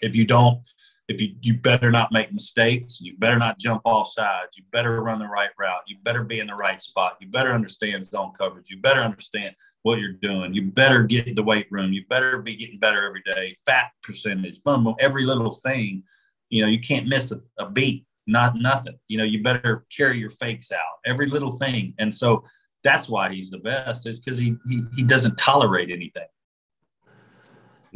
if 0.00 0.16
you 0.16 0.26
don't 0.26 0.60
if 1.08 1.20
you 1.20 1.34
you 1.40 1.54
better 1.54 1.90
not 1.90 2.10
make 2.10 2.32
mistakes 2.32 3.00
you 3.00 3.16
better 3.18 3.38
not 3.38 3.58
jump 3.58 3.80
off 3.84 4.10
sides 4.10 4.56
you 4.56 4.64
better 4.72 5.02
run 5.02 5.18
the 5.18 5.26
right 5.26 5.50
route 5.58 5.82
you 5.86 5.96
better 6.02 6.24
be 6.24 6.40
in 6.40 6.48
the 6.48 6.54
right 6.54 6.82
spot 6.82 7.16
you 7.20 7.28
better 7.28 7.52
understand 7.52 8.04
zone 8.04 8.32
coverage 8.36 8.70
you 8.70 8.80
better 8.80 9.00
understand 9.00 9.54
what 9.82 10.00
you're 10.00 10.12
doing 10.12 10.52
you 10.52 10.62
better 10.62 11.04
get 11.04 11.36
the 11.36 11.42
weight 11.42 11.68
room 11.70 11.92
you 11.92 12.02
better 12.08 12.42
be 12.42 12.56
getting 12.56 12.78
better 12.78 13.06
every 13.06 13.22
day 13.24 13.54
fat 13.64 13.90
percentage 14.02 14.62
boom 14.64 14.94
every 14.98 15.24
little 15.24 15.50
thing. 15.50 16.02
You 16.50 16.62
know 16.62 16.68
you 16.68 16.80
can't 16.80 17.06
miss 17.06 17.32
a, 17.32 17.40
a 17.58 17.68
beat 17.70 18.04
not 18.28 18.56
nothing. 18.56 18.98
You 19.08 19.18
know 19.18 19.24
you 19.24 19.42
better 19.42 19.84
carry 19.96 20.18
your 20.18 20.30
fakes 20.30 20.72
out 20.72 20.98
every 21.04 21.26
little 21.26 21.52
thing. 21.52 21.94
And 21.98 22.14
so 22.14 22.44
that's 22.82 23.08
why 23.08 23.32
he's 23.32 23.50
the 23.50 23.58
best 23.58 24.06
is 24.06 24.20
because 24.20 24.38
he, 24.38 24.56
he 24.68 24.82
he 24.96 25.02
doesn't 25.02 25.38
tolerate 25.38 25.90
anything 25.90 26.26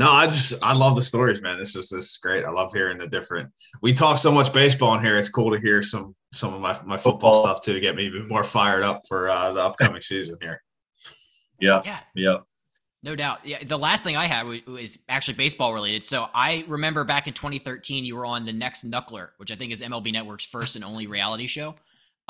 no, 0.00 0.10
I 0.10 0.26
just 0.26 0.54
I 0.64 0.72
love 0.72 0.94
the 0.94 1.02
stories, 1.02 1.42
man. 1.42 1.58
This 1.58 1.76
is 1.76 1.90
this 1.90 2.06
is 2.12 2.16
great. 2.16 2.46
I 2.46 2.50
love 2.50 2.72
hearing 2.72 2.96
the 2.96 3.06
different. 3.06 3.50
We 3.82 3.92
talk 3.92 4.16
so 4.16 4.32
much 4.32 4.50
baseball 4.50 4.94
in 4.94 5.02
here. 5.02 5.18
It's 5.18 5.28
cool 5.28 5.50
to 5.52 5.60
hear 5.60 5.82
some 5.82 6.16
some 6.32 6.54
of 6.54 6.60
my 6.62 6.72
my 6.86 6.96
football, 6.96 7.34
football. 7.34 7.42
stuff 7.42 7.60
too 7.60 7.74
to 7.74 7.80
get 7.80 7.94
me 7.94 8.06
even 8.06 8.26
more 8.26 8.42
fired 8.42 8.82
up 8.82 9.00
for 9.06 9.28
uh, 9.28 9.52
the 9.52 9.62
upcoming 9.62 10.00
season 10.00 10.38
here. 10.40 10.62
Yeah, 11.60 11.82
yeah, 11.84 12.00
yeah. 12.14 12.36
No 13.02 13.14
doubt. 13.14 13.40
Yeah, 13.44 13.62
the 13.62 13.76
last 13.76 14.02
thing 14.02 14.16
I 14.16 14.24
had 14.24 14.46
was, 14.46 14.64
was, 14.64 14.98
actually 15.10 15.34
baseball 15.34 15.74
related. 15.74 16.02
So 16.02 16.28
I 16.34 16.64
remember 16.66 17.04
back 17.04 17.26
in 17.26 17.34
2013, 17.34 18.02
you 18.02 18.16
were 18.16 18.24
on 18.24 18.46
the 18.46 18.54
Next 18.54 18.90
Knuckler, 18.90 19.28
which 19.36 19.50
I 19.50 19.54
think 19.54 19.70
is 19.70 19.82
MLB 19.82 20.14
Network's 20.14 20.46
first 20.46 20.76
and 20.76 20.84
only 20.84 21.08
reality 21.08 21.46
show 21.46 21.74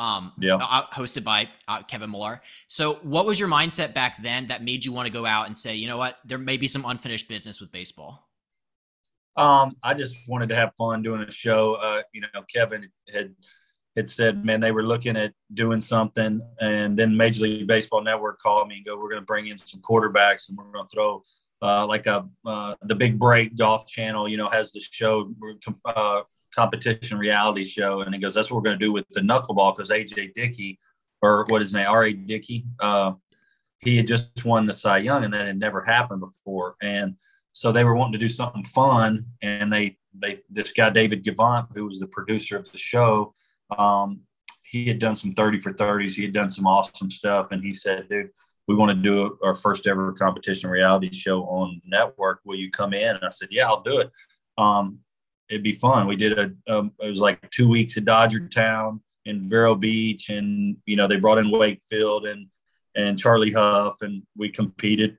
um, 0.01 0.33
yeah. 0.39 0.57
Uh, 0.57 0.87
hosted 0.93 1.25
by 1.25 1.47
uh, 1.69 1.83
Kevin 1.83 2.11
Millar. 2.11 2.41
So, 2.69 2.95
what 3.03 3.27
was 3.27 3.39
your 3.39 3.51
mindset 3.51 3.93
back 3.93 4.23
then 4.23 4.47
that 4.47 4.65
made 4.65 4.83
you 4.83 4.93
want 4.93 5.07
to 5.07 5.13
go 5.13 5.27
out 5.27 5.47
and 5.47 5.57
say, 5.57 5.77
you 5.77 5.87
know 5.87 5.99
what, 5.99 6.17
there 6.25 6.39
may 6.39 6.57
be 6.57 6.67
some 6.67 6.87
unfinished 6.87 7.29
business 7.29 7.61
with 7.61 7.71
baseball? 7.71 8.27
Um, 9.37 9.77
I 9.83 9.93
just 9.93 10.17
wanted 10.27 10.49
to 10.49 10.57
have 10.57 10.73
fun 10.79 11.03
doing 11.03 11.21
a 11.21 11.31
show. 11.31 11.75
Uh, 11.75 12.01
you 12.15 12.23
know, 12.23 12.43
Kevin 12.53 12.89
had 13.13 13.35
had 13.95 14.09
said, 14.09 14.43
man, 14.43 14.61
they 14.61 14.73
were 14.73 14.85
looking 14.85 15.17
at 15.17 15.35
doing 15.53 15.83
something, 15.83 16.41
and 16.61 16.99
then 16.99 17.15
Major 17.15 17.43
League 17.43 17.67
Baseball 17.67 18.03
Network 18.03 18.39
called 18.39 18.69
me 18.69 18.77
and 18.77 18.87
go, 18.87 18.97
we're 18.97 19.11
going 19.11 19.21
to 19.21 19.27
bring 19.27 19.49
in 19.49 19.59
some 19.59 19.83
quarterbacks, 19.83 20.49
and 20.49 20.57
we're 20.57 20.73
going 20.73 20.87
to 20.89 20.95
throw 20.95 21.23
uh, 21.61 21.87
like 21.87 22.07
a 22.07 22.27
uh, 22.47 22.75
the 22.83 22.95
Big 22.95 23.19
Break 23.19 23.55
Golf 23.55 23.87
Channel. 23.87 24.29
You 24.29 24.39
know, 24.39 24.49
has 24.49 24.73
the 24.73 24.81
show 24.81 25.35
uh, 25.85 26.23
competition 26.55 27.19
reality 27.19 27.65
show. 27.65 28.03
And 28.03 28.15
he 28.15 28.21
goes, 28.21 28.35
that's 28.35 28.51
what 28.51 28.57
we're 28.57 28.69
going 28.69 28.79
to 28.79 28.85
do 28.85 28.93
with 28.93 29.07
the 29.11 29.21
knuckleball 29.21 29.77
because 29.77 29.91
AJ 29.91 30.35
Dickey, 30.35 30.79
or 31.23 31.45
what 31.49 31.63
is 31.63 31.69
his 31.69 31.75
name, 31.75 31.87
R.A. 31.89 32.13
Dickey, 32.13 32.67
uh, 32.81 33.13
he 33.79 33.97
had 33.97 34.07
just 34.07 34.45
won 34.45 34.67
the 34.67 34.73
Cy 34.73 34.99
Young 34.99 35.25
and 35.25 35.33
that 35.33 35.47
had 35.47 35.59
never 35.59 35.83
happened 35.83 36.21
before. 36.21 36.77
And 36.83 37.17
so 37.53 37.73
they 37.73 37.85
were 37.85 37.95
wanting 37.95 38.13
to 38.13 38.19
do 38.19 38.29
something 38.29 38.65
fun. 38.65 39.27
And 39.43 39.73
they, 39.73 39.99
they, 40.15 40.41
this 40.51 40.73
guy, 40.73 40.91
David 40.91 41.25
Gavant, 41.25 41.69
who 41.75 41.87
was 41.87 41.99
the 41.99 42.07
producer 42.07 42.57
of 42.57 42.71
the 42.71 42.79
show, 42.79 43.35
um, 43.77 44.21
he 44.65 44.87
had 44.87 44.99
done 44.99 45.17
some 45.17 45.33
30 45.33 45.61
for 45.61 45.73
30s. 45.73 46.15
He 46.15 46.23
had 46.23 46.33
done 46.33 46.51
some 46.51 46.67
awesome 46.67 47.11
stuff. 47.11 47.49
And 47.51 47.63
he 47.63 47.73
said, 47.73 48.09
dude, 48.09 48.31
we 48.69 48.77
want 48.77 48.91
to 48.91 49.03
do 49.03 49.37
our 49.43 49.55
first 49.55 49.87
ever 49.89 50.13
competition 50.13 50.71
reality 50.71 51.13
show 51.13 51.43
on 51.45 51.81
network. 51.85 52.41
Will 52.45 52.57
you 52.57 52.71
come 52.71 52.93
in? 52.93 53.17
And 53.17 53.25
I 53.25 53.31
said, 53.31 53.49
yeah, 53.51 53.67
I'll 53.67 53.83
do 53.83 53.99
it. 53.99 54.11
Um, 54.59 55.01
it'd 55.51 55.63
be 55.63 55.73
fun. 55.73 56.07
We 56.07 56.17
did 56.17 56.39
a, 56.39 56.53
um, 56.73 56.93
it 57.01 57.09
was 57.09 57.21
like 57.21 57.51
two 57.51 57.69
weeks 57.69 57.97
at 57.97 58.05
Dodger 58.05 58.49
Town 58.49 59.03
in 59.25 59.49
Vero 59.49 59.75
Beach, 59.75 60.31
and 60.31 60.77
you 60.87 60.97
know 60.97 61.07
they 61.07 61.17
brought 61.17 61.39
in 61.39 61.51
Wakefield 61.51 62.27
and 62.27 62.47
and 62.95 63.19
Charlie 63.19 63.53
Hough, 63.53 63.97
and 64.01 64.23
we 64.37 64.49
competed. 64.49 65.19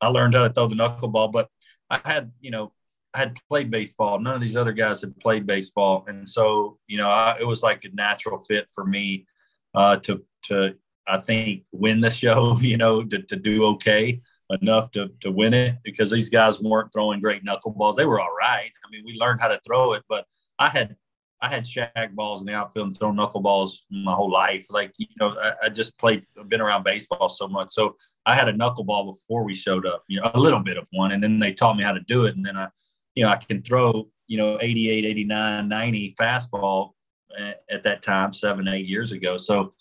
I 0.00 0.08
learned 0.08 0.34
how 0.34 0.42
to 0.42 0.52
throw 0.52 0.66
the 0.66 0.74
knuckleball, 0.74 1.32
but 1.32 1.48
I 1.88 2.00
had 2.04 2.32
you 2.40 2.50
know 2.50 2.72
I 3.14 3.18
had 3.20 3.36
played 3.48 3.70
baseball. 3.70 4.18
None 4.18 4.34
of 4.34 4.40
these 4.40 4.56
other 4.56 4.72
guys 4.72 5.00
had 5.00 5.18
played 5.20 5.46
baseball, 5.46 6.04
and 6.08 6.28
so 6.28 6.78
you 6.86 6.98
know 6.98 7.08
I, 7.08 7.36
it 7.40 7.46
was 7.46 7.62
like 7.62 7.84
a 7.84 7.94
natural 7.94 8.38
fit 8.38 8.68
for 8.74 8.84
me 8.84 9.26
uh, 9.74 9.96
to 9.98 10.24
to 10.44 10.76
I 11.06 11.18
think 11.18 11.64
win 11.72 12.00
the 12.00 12.10
show. 12.22 12.58
You 12.60 12.76
know 12.76 13.04
to, 13.04 13.22
to 13.22 13.36
do 13.36 13.64
okay 13.66 14.20
enough 14.60 14.90
to, 14.92 15.10
to 15.20 15.30
win 15.30 15.54
it 15.54 15.76
because 15.82 16.10
these 16.10 16.28
guys 16.28 16.60
weren't 16.60 16.92
throwing 16.92 17.20
great 17.20 17.44
knuckleballs. 17.44 17.96
They 17.96 18.06
were 18.06 18.20
all 18.20 18.34
right. 18.38 18.70
I 18.84 18.90
mean, 18.90 19.02
we 19.04 19.14
learned 19.14 19.40
how 19.40 19.48
to 19.48 19.60
throw 19.66 19.92
it, 19.94 20.02
but 20.08 20.26
I 20.58 20.68
had 20.68 20.96
I 21.42 21.48
had 21.48 21.66
shag 21.66 22.14
balls 22.14 22.40
in 22.40 22.46
the 22.46 22.54
outfield 22.54 22.86
and 22.86 22.96
thrown 22.96 23.16
knuckleballs 23.16 23.80
my 23.90 24.12
whole 24.12 24.30
life. 24.30 24.66
Like, 24.70 24.92
you 24.96 25.08
know, 25.20 25.36
I, 25.42 25.66
I 25.66 25.68
just 25.70 25.98
played, 25.98 26.24
been 26.46 26.60
around 26.60 26.84
baseball 26.84 27.28
so 27.28 27.48
much. 27.48 27.72
So 27.72 27.96
I 28.24 28.36
had 28.36 28.48
a 28.48 28.52
knuckleball 28.52 29.06
before 29.06 29.42
we 29.42 29.56
showed 29.56 29.84
up, 29.84 30.04
you 30.06 30.20
know, 30.20 30.30
a 30.34 30.38
little 30.38 30.60
bit 30.60 30.78
of 30.78 30.86
one. 30.92 31.10
And 31.10 31.20
then 31.20 31.40
they 31.40 31.52
taught 31.52 31.76
me 31.76 31.82
how 31.82 31.92
to 31.92 32.00
do 32.06 32.26
it. 32.26 32.36
And 32.36 32.46
then 32.46 32.56
I, 32.56 32.68
you 33.16 33.24
know, 33.24 33.30
I 33.30 33.36
can 33.36 33.60
throw, 33.60 34.08
you 34.28 34.38
know, 34.38 34.56
88, 34.60 35.04
89, 35.04 35.68
90 35.68 36.14
fastball 36.18 36.90
at, 37.36 37.62
at 37.68 37.82
that 37.82 38.02
time, 38.02 38.32
seven, 38.32 38.68
eight 38.68 38.86
years 38.86 39.10
ago. 39.10 39.36
So 39.36 39.72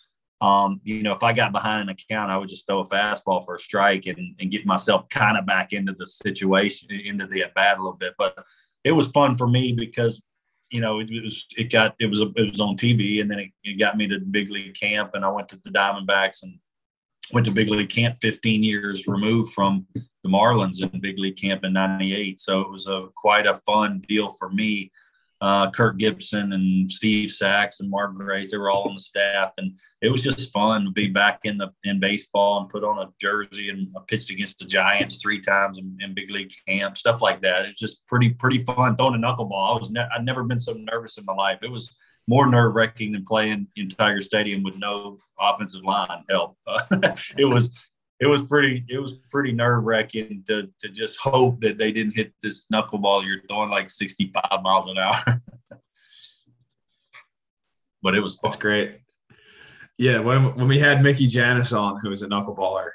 um, 0.41 0.81
you 0.83 1.03
know, 1.03 1.13
if 1.13 1.21
I 1.21 1.33
got 1.33 1.53
behind 1.53 1.83
an 1.83 1.89
account, 1.89 2.31
I 2.31 2.37
would 2.37 2.49
just 2.49 2.65
throw 2.65 2.79
a 2.79 2.85
fastball 2.87 3.45
for 3.45 3.55
a 3.55 3.59
strike 3.59 4.07
and, 4.07 4.35
and 4.39 4.49
get 4.49 4.65
myself 4.65 5.07
kind 5.09 5.37
of 5.37 5.45
back 5.45 5.71
into 5.71 5.93
the 5.93 6.07
situation, 6.07 6.89
into 6.91 7.27
the 7.27 7.43
at 7.43 7.53
bat 7.53 7.77
a 7.77 7.81
little 7.81 7.97
bit. 7.97 8.15
But 8.17 8.35
it 8.83 8.91
was 8.91 9.11
fun 9.11 9.37
for 9.37 9.47
me 9.47 9.73
because, 9.73 10.23
you 10.71 10.81
know, 10.81 10.99
it, 10.99 11.11
it 11.11 11.23
was 11.23 11.45
it 11.55 11.71
got 11.71 11.95
it 11.99 12.07
was 12.07 12.21
a, 12.21 12.31
it 12.35 12.51
was 12.51 12.59
on 12.59 12.75
TV, 12.75 13.21
and 13.21 13.29
then 13.29 13.37
it, 13.37 13.49
it 13.63 13.79
got 13.79 13.97
me 13.97 14.07
to 14.07 14.19
big 14.19 14.49
league 14.49 14.73
camp, 14.73 15.11
and 15.13 15.23
I 15.23 15.29
went 15.29 15.47
to 15.49 15.59
the 15.63 15.69
Diamondbacks 15.69 16.41
and 16.41 16.57
went 17.31 17.45
to 17.45 17.51
big 17.51 17.69
league 17.69 17.89
camp 17.89 18.17
15 18.19 18.63
years 18.63 19.07
removed 19.07 19.53
from 19.53 19.85
the 19.93 20.29
Marlins 20.29 20.81
in 20.81 20.99
big 20.99 21.19
league 21.19 21.37
camp 21.37 21.63
in 21.63 21.73
'98. 21.73 22.39
So 22.39 22.61
it 22.61 22.71
was 22.71 22.87
a 22.87 23.09
quite 23.15 23.45
a 23.45 23.61
fun 23.67 24.03
deal 24.07 24.29
for 24.31 24.49
me 24.49 24.91
uh, 25.41 25.71
Kirk 25.71 25.97
Gibson 25.97 26.53
and 26.53 26.89
Steve 26.89 27.31
Sax 27.31 27.79
and 27.79 27.89
Mark 27.89 28.13
Grace. 28.13 28.51
They 28.51 28.57
were 28.57 28.69
all 28.69 28.87
on 28.87 28.93
the 28.93 28.99
staff, 28.99 29.51
and 29.57 29.75
it 30.01 30.11
was 30.11 30.21
just 30.21 30.53
fun 30.53 30.85
to 30.85 30.91
be 30.91 31.07
back 31.07 31.39
in 31.43 31.57
the 31.57 31.71
in 31.83 31.99
baseball 31.99 32.61
and 32.61 32.69
put 32.69 32.83
on 32.83 32.99
a 32.99 33.11
jersey. 33.19 33.69
And 33.69 33.87
pitched 34.07 34.29
against 34.29 34.59
the 34.59 34.65
Giants 34.65 35.21
three 35.21 35.41
times 35.41 35.79
in, 35.79 35.97
in 35.99 36.13
big 36.13 36.29
league 36.29 36.51
camp, 36.67 36.97
stuff 36.97 37.21
like 37.21 37.41
that. 37.41 37.65
It's 37.65 37.79
just 37.79 38.05
pretty 38.07 38.29
pretty 38.29 38.63
fun 38.63 38.95
throwing 38.95 39.15
a 39.15 39.17
knuckleball. 39.17 39.75
I 39.75 39.79
was 39.79 39.89
ne- 39.89 40.07
I'd 40.15 40.25
never 40.25 40.43
been 40.43 40.59
so 40.59 40.73
nervous 40.73 41.17
in 41.17 41.25
my 41.25 41.33
life. 41.33 41.59
It 41.63 41.71
was 41.71 41.97
more 42.27 42.47
nerve 42.47 42.75
wracking 42.75 43.11
than 43.11 43.25
playing 43.25 43.67
in 43.75 43.89
Tiger 43.89 44.21
Stadium 44.21 44.63
with 44.63 44.75
no 44.77 45.17
offensive 45.39 45.83
line 45.83 46.23
help. 46.29 46.55
Uh, 46.67 46.83
it 47.37 47.45
was 47.51 47.71
it 48.21 48.27
was 48.27 48.43
pretty 48.43 48.85
it 48.87 48.99
was 48.99 49.17
pretty 49.31 49.51
nerve 49.51 49.83
wracking 49.83 50.43
to 50.47 50.69
to 50.77 50.87
just 50.87 51.19
hope 51.19 51.59
that 51.61 51.79
they 51.79 51.91
didn't 51.91 52.15
hit 52.15 52.33
this 52.41 52.67
knuckleball 52.71 53.25
you're 53.25 53.39
throwing 53.39 53.71
like 53.71 53.89
65 53.89 54.61
miles 54.61 54.87
an 54.87 54.99
hour. 54.99 55.41
but 58.03 58.15
it 58.15 58.21
was 58.21 58.35
fun. 58.35 58.41
That's 58.43 58.61
great. 58.61 58.99
Yeah, 59.97 60.19
when 60.19 60.55
when 60.55 60.67
we 60.67 60.77
had 60.77 61.01
Mickey 61.01 61.27
Jannis 61.27 61.77
on, 61.77 61.99
who 61.99 62.09
was 62.09 62.21
a 62.21 62.27
knuckleballer, 62.27 62.89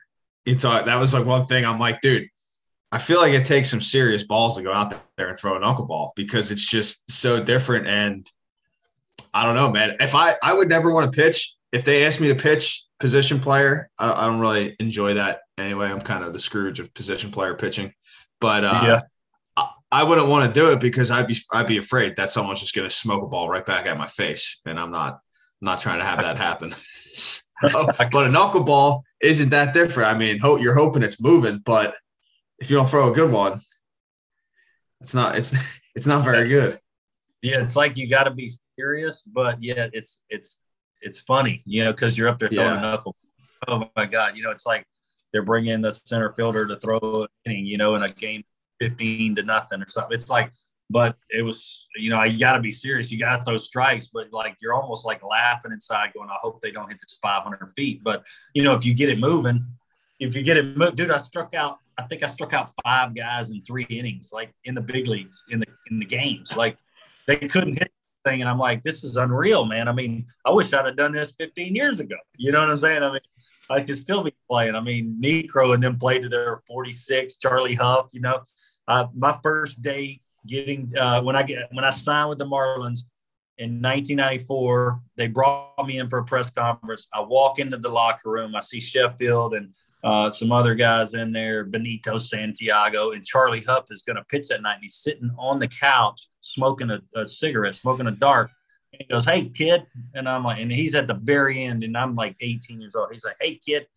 he 0.44 0.54
thought 0.54 0.86
that 0.86 0.98
was 0.98 1.12
like 1.12 1.26
one 1.26 1.44
thing. 1.44 1.64
I'm 1.64 1.80
like, 1.80 2.00
dude, 2.00 2.28
I 2.92 2.98
feel 2.98 3.20
like 3.20 3.32
it 3.32 3.44
takes 3.44 3.68
some 3.68 3.80
serious 3.80 4.22
balls 4.22 4.56
to 4.56 4.62
go 4.62 4.72
out 4.72 4.94
there 5.16 5.28
and 5.28 5.36
throw 5.36 5.56
a 5.56 5.60
knuckleball 5.60 6.10
because 6.14 6.52
it's 6.52 6.64
just 6.64 7.10
so 7.10 7.42
different. 7.42 7.88
And 7.88 8.30
I 9.34 9.44
don't 9.44 9.56
know, 9.56 9.72
man. 9.72 9.96
If 9.98 10.14
I 10.14 10.34
I 10.40 10.54
would 10.54 10.68
never 10.68 10.92
want 10.92 11.12
to 11.12 11.16
pitch 11.20 11.56
if 11.72 11.84
they 11.84 12.06
asked 12.06 12.20
me 12.20 12.28
to 12.28 12.36
pitch 12.36 12.85
position 13.00 13.38
player, 13.38 13.90
I, 13.98 14.12
I 14.12 14.26
don't 14.26 14.40
really 14.40 14.76
enjoy 14.80 15.14
that 15.14 15.40
anyway. 15.58 15.86
I'm 15.86 16.00
kind 16.00 16.24
of 16.24 16.32
the 16.32 16.38
Scrooge 16.38 16.80
of 16.80 16.92
position 16.94 17.30
player 17.30 17.54
pitching, 17.54 17.92
but 18.40 18.64
uh, 18.64 18.80
yeah. 18.84 19.00
I, 19.92 20.04
wouldn't 20.04 20.28
want 20.28 20.46
to 20.46 20.60
do 20.60 20.72
it 20.72 20.80
because 20.80 21.10
I'd 21.10 21.26
be 21.26 21.36
I'd 21.52 21.66
be 21.66 21.78
afraid 21.78 22.16
that 22.16 22.30
someone's 22.30 22.60
just 22.60 22.74
going 22.74 22.88
to 22.88 22.94
smoke 22.94 23.22
a 23.22 23.26
ball 23.26 23.48
right 23.48 23.64
back 23.64 23.86
at 23.86 23.96
my 23.96 24.06
face, 24.06 24.60
and 24.66 24.78
I'm 24.78 24.90
not 24.90 25.14
I'm 25.14 25.66
not 25.66 25.80
trying 25.80 25.98
to 25.98 26.04
have 26.04 26.20
that 26.20 26.36
happen. 26.36 26.70
but 27.62 27.72
a 27.72 28.30
knuckleball 28.30 29.02
isn't 29.22 29.48
that 29.50 29.72
different. 29.72 30.14
I 30.14 30.18
mean, 30.18 30.40
you're 30.42 30.74
hoping 30.74 31.02
it's 31.02 31.22
moving, 31.22 31.62
but 31.64 31.96
if 32.58 32.70
you 32.70 32.76
don't 32.76 32.88
throw 32.88 33.10
a 33.10 33.14
good 33.14 33.30
one, 33.30 33.58
it's 35.00 35.14
not 35.14 35.36
it's 35.36 35.80
it's 35.94 36.06
not 36.06 36.24
very 36.24 36.48
good. 36.48 36.78
Yeah, 37.42 37.60
it's 37.60 37.76
like 37.76 37.96
you 37.96 38.10
got 38.10 38.24
to 38.24 38.30
be 38.30 38.50
serious, 38.78 39.22
but 39.22 39.62
yet 39.62 39.90
it's 39.92 40.22
it's 40.28 40.60
it's 41.00 41.20
funny, 41.20 41.62
you 41.66 41.84
know, 41.84 41.92
because 41.92 42.16
you're 42.16 42.28
up 42.28 42.38
there 42.38 42.48
throwing 42.48 42.70
yeah. 42.70 42.78
a 42.78 42.82
knuckle. 42.82 43.16
Oh 43.68 43.88
my 43.96 44.06
god, 44.06 44.36
you 44.36 44.42
know, 44.42 44.50
it's 44.50 44.66
like 44.66 44.86
they're 45.32 45.42
bringing 45.42 45.80
the 45.80 45.92
center 45.92 46.32
fielder 46.32 46.66
to 46.66 46.76
throw 46.76 46.98
an 47.22 47.28
inning, 47.44 47.66
you 47.66 47.78
know, 47.78 47.94
in 47.94 48.02
a 48.02 48.08
game 48.08 48.42
fifteen 48.78 49.34
to 49.36 49.42
nothing 49.42 49.82
or 49.82 49.86
something. 49.86 50.14
It's 50.14 50.30
like, 50.30 50.52
but 50.90 51.16
it 51.30 51.42
was, 51.42 51.86
you 51.96 52.10
know, 52.10 52.22
you 52.22 52.38
got 52.38 52.56
to 52.56 52.60
be 52.60 52.70
serious. 52.70 53.10
You 53.10 53.18
got 53.18 53.38
to 53.38 53.44
throw 53.44 53.58
strikes, 53.58 54.08
but 54.08 54.32
like 54.32 54.56
you're 54.60 54.74
almost 54.74 55.04
like 55.04 55.22
laughing 55.22 55.72
inside, 55.72 56.12
going, 56.14 56.30
"I 56.30 56.36
hope 56.42 56.60
they 56.62 56.70
don't 56.70 56.88
hit 56.88 57.00
this 57.00 57.18
500 57.22 57.72
feet." 57.76 58.02
But 58.04 58.24
you 58.54 58.62
know, 58.62 58.74
if 58.74 58.84
you 58.84 58.94
get 58.94 59.08
it 59.08 59.18
moving, 59.18 59.66
if 60.20 60.34
you 60.34 60.42
get 60.42 60.56
it 60.56 60.76
moved, 60.76 60.96
dude, 60.96 61.10
I 61.10 61.18
struck 61.18 61.54
out. 61.54 61.78
I 61.98 62.02
think 62.02 62.22
I 62.22 62.28
struck 62.28 62.52
out 62.52 62.70
five 62.84 63.14
guys 63.14 63.50
in 63.50 63.62
three 63.62 63.86
innings, 63.88 64.30
like 64.32 64.54
in 64.64 64.74
the 64.74 64.82
big 64.82 65.06
leagues, 65.06 65.46
in 65.50 65.60
the 65.60 65.66
in 65.90 65.98
the 65.98 66.04
games. 66.04 66.56
Like 66.56 66.76
they 67.26 67.36
couldn't 67.36 67.78
hit 67.78 67.90
thing. 68.26 68.40
And 68.40 68.50
I'm 68.50 68.58
like, 68.58 68.82
this 68.82 69.04
is 69.04 69.16
unreal, 69.16 69.64
man. 69.64 69.88
I 69.88 69.92
mean, 69.92 70.26
I 70.44 70.52
wish 70.52 70.72
I'd 70.72 70.84
have 70.84 70.96
done 70.96 71.12
this 71.12 71.34
15 71.38 71.74
years 71.74 72.00
ago. 72.00 72.16
You 72.36 72.52
know 72.52 72.60
what 72.60 72.70
I'm 72.70 72.78
saying? 72.78 73.02
I 73.02 73.12
mean, 73.12 73.20
I 73.70 73.82
could 73.82 73.98
still 73.98 74.22
be 74.22 74.34
playing. 74.50 74.74
I 74.74 74.80
mean, 74.80 75.18
Niekro 75.20 75.74
and 75.74 75.82
then 75.82 75.98
played 75.98 76.22
to 76.22 76.28
their 76.28 76.62
46, 76.68 77.38
Charlie 77.38 77.74
Hough, 77.74 78.10
you 78.12 78.20
know. 78.20 78.40
Uh, 78.86 79.06
my 79.14 79.38
first 79.42 79.82
day 79.82 80.20
getting 80.46 80.92
uh, 80.96 81.20
when 81.22 81.34
I 81.34 81.42
get 81.42 81.68
when 81.72 81.84
I 81.84 81.90
signed 81.90 82.28
with 82.28 82.38
the 82.38 82.46
Marlins 82.46 83.00
in 83.58 83.82
1994, 83.82 85.00
they 85.16 85.28
brought 85.28 85.86
me 85.86 85.98
in 85.98 86.08
for 86.08 86.18
a 86.18 86.24
press 86.24 86.50
conference. 86.50 87.08
I 87.12 87.20
walk 87.20 87.58
into 87.58 87.78
the 87.78 87.88
locker 87.88 88.30
room, 88.30 88.54
I 88.54 88.60
see 88.60 88.80
Sheffield 88.80 89.54
and 89.54 89.70
uh, 90.06 90.30
some 90.30 90.52
other 90.52 90.76
guys 90.76 91.14
in 91.14 91.32
there, 91.32 91.64
Benito 91.64 92.16
Santiago, 92.16 93.10
and 93.10 93.26
Charlie 93.26 93.64
Hough 93.66 93.90
is 93.90 94.02
going 94.02 94.14
to 94.14 94.22
pitch 94.26 94.46
that 94.48 94.62
night. 94.62 94.74
And 94.74 94.84
he's 94.84 94.94
sitting 94.94 95.32
on 95.36 95.58
the 95.58 95.66
couch 95.66 96.28
smoking 96.42 96.90
a, 96.90 97.00
a 97.16 97.24
cigarette, 97.26 97.74
smoking 97.74 98.06
a 98.06 98.12
dark. 98.12 98.52
And 98.92 99.02
he 99.02 99.12
goes, 99.12 99.24
Hey, 99.24 99.48
kid. 99.48 99.84
And 100.14 100.28
I'm 100.28 100.44
like, 100.44 100.60
and 100.60 100.70
he's 100.70 100.94
at 100.94 101.08
the 101.08 101.14
very 101.14 101.60
end, 101.60 101.82
and 101.82 101.98
I'm 101.98 102.14
like 102.14 102.36
18 102.40 102.80
years 102.80 102.94
old. 102.94 103.08
He's 103.12 103.24
like, 103.24 103.34
Hey, 103.40 103.56
kid. 103.56 103.88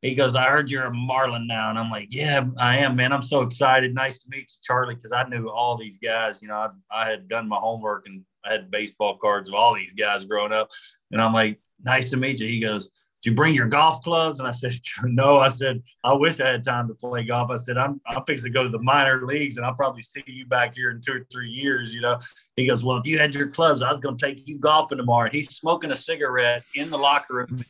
He 0.00 0.16
goes, 0.16 0.34
I 0.34 0.50
heard 0.50 0.68
you're 0.68 0.86
a 0.86 0.92
Marlin 0.92 1.46
now. 1.46 1.70
And 1.70 1.78
I'm 1.78 1.92
like, 1.92 2.08
Yeah, 2.10 2.44
I 2.58 2.78
am, 2.78 2.96
man. 2.96 3.12
I'm 3.12 3.22
so 3.22 3.42
excited. 3.42 3.94
Nice 3.94 4.20
to 4.24 4.30
meet 4.30 4.40
you, 4.40 4.58
Charlie, 4.64 4.96
because 4.96 5.12
I 5.12 5.28
knew 5.28 5.48
all 5.48 5.76
these 5.76 5.98
guys. 5.98 6.42
You 6.42 6.48
know, 6.48 6.56
I, 6.56 6.70
I 6.90 7.08
had 7.08 7.28
done 7.28 7.48
my 7.48 7.58
homework 7.58 8.06
and 8.06 8.24
I 8.44 8.50
had 8.50 8.72
baseball 8.72 9.16
cards 9.16 9.48
of 9.48 9.54
all 9.54 9.76
these 9.76 9.92
guys 9.92 10.24
growing 10.24 10.52
up. 10.52 10.70
And 11.12 11.22
I'm 11.22 11.32
like, 11.32 11.60
Nice 11.84 12.10
to 12.10 12.16
meet 12.16 12.40
you. 12.40 12.48
He 12.48 12.58
goes, 12.58 12.90
you 13.24 13.34
bring 13.34 13.54
your 13.54 13.68
golf 13.68 14.02
clubs? 14.02 14.40
And 14.40 14.48
I 14.48 14.52
said, 14.52 14.76
no. 15.04 15.38
I 15.38 15.48
said, 15.48 15.82
I 16.02 16.12
wish 16.12 16.40
I 16.40 16.50
had 16.50 16.64
time 16.64 16.88
to 16.88 16.94
play 16.94 17.24
golf. 17.24 17.50
I 17.50 17.56
said, 17.56 17.78
I'm, 17.78 18.00
I'm 18.06 18.24
fixing 18.24 18.52
to 18.52 18.54
go 18.54 18.64
to 18.64 18.68
the 18.68 18.82
minor 18.82 19.24
leagues 19.26 19.56
and 19.56 19.66
I'll 19.66 19.74
probably 19.74 20.02
see 20.02 20.22
you 20.26 20.46
back 20.46 20.74
here 20.74 20.90
in 20.90 21.00
two 21.00 21.12
or 21.12 21.26
three 21.32 21.48
years, 21.48 21.94
you 21.94 22.00
know? 22.00 22.18
He 22.56 22.66
goes, 22.66 22.82
well, 22.82 22.98
if 22.98 23.06
you 23.06 23.18
had 23.18 23.34
your 23.34 23.48
clubs, 23.48 23.82
I 23.82 23.90
was 23.90 24.00
going 24.00 24.16
to 24.16 24.26
take 24.26 24.46
you 24.48 24.58
golfing 24.58 24.98
tomorrow. 24.98 25.26
And 25.26 25.34
he's 25.34 25.50
smoking 25.50 25.92
a 25.92 25.96
cigarette 25.96 26.64
in 26.74 26.90
the 26.90 26.98
locker 26.98 27.34
room. 27.34 27.64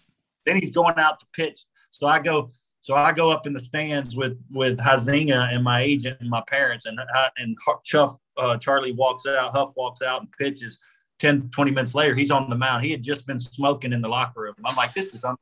Then 0.47 0.57
he's 0.57 0.71
going 0.71 0.99
out 0.99 1.21
to 1.21 1.27
pitch. 1.35 1.61
So 1.91 2.07
I 2.07 2.19
go, 2.19 2.51
so 2.81 2.95
I 2.95 3.13
go 3.13 3.31
up 3.31 3.47
in 3.47 3.53
the 3.53 3.61
stands 3.61 4.17
with, 4.17 4.37
with 4.51 4.79
Huizenga 4.79 5.55
and 5.55 5.63
my 5.63 5.83
agent 5.83 6.17
and 6.21 6.29
my 6.29 6.43
parents 6.49 6.87
and, 6.87 6.99
uh, 6.99 7.29
and 7.37 7.57
Chuff, 7.85 8.17
uh, 8.37 8.57
Charlie 8.57 8.93
walks 8.93 9.27
out, 9.27 9.53
Hough 9.53 9.73
walks 9.77 10.03
out 10.03 10.21
and 10.21 10.33
pitches. 10.33 10.83
10, 11.23 11.51
20 11.51 11.71
minutes 11.71 11.95
later, 11.95 12.17
he's 12.17 12.33
on 12.33 12.51
the 12.51 12.57
mound. 12.57 12.85
He 12.85 12.91
had 12.91 13.03
just 13.03 13.29
been 13.29 13.39
smoking 13.39 13.93
in 13.93 14.03
the 14.03 14.09
locker 14.09 14.41
room. 14.41 14.55
I'm 14.65 14.75
like, 14.75 14.93
this 14.93 15.15
is, 15.15 15.25
un-. 15.25 15.37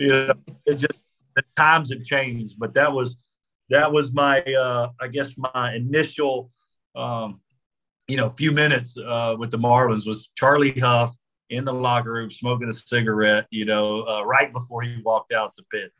you 0.00 0.08
know, 0.08 0.32
it's 0.66 0.80
just 0.80 1.04
the 1.36 1.44
times 1.56 1.92
have 1.92 2.02
changed. 2.02 2.58
But 2.58 2.74
that 2.74 2.92
was, 2.92 3.16
that 3.70 3.92
was 3.92 4.12
my, 4.12 4.40
uh, 4.40 4.88
I 5.00 5.06
guess 5.06 5.38
my 5.38 5.72
initial, 5.72 6.50
um, 6.96 7.40
you 8.08 8.16
know, 8.16 8.28
few 8.30 8.50
minutes 8.50 8.98
uh, 8.98 9.36
with 9.38 9.52
the 9.52 9.56
Marlins 9.56 10.04
was 10.04 10.32
Charlie 10.36 10.78
Hough 10.80 11.14
in 11.48 11.64
the 11.64 11.72
locker 11.72 12.10
room 12.10 12.28
smoking 12.28 12.68
a 12.68 12.72
cigarette, 12.72 13.46
you 13.50 13.64
know, 13.64 14.02
uh, 14.02 14.24
right 14.24 14.52
before 14.52 14.82
he 14.82 15.00
walked 15.04 15.32
out 15.32 15.54
the 15.54 15.62
pit. 15.70 15.92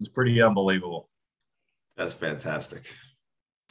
It's 0.00 0.10
pretty 0.12 0.42
unbelievable. 0.42 1.08
That's 1.96 2.12
fantastic. 2.12 2.94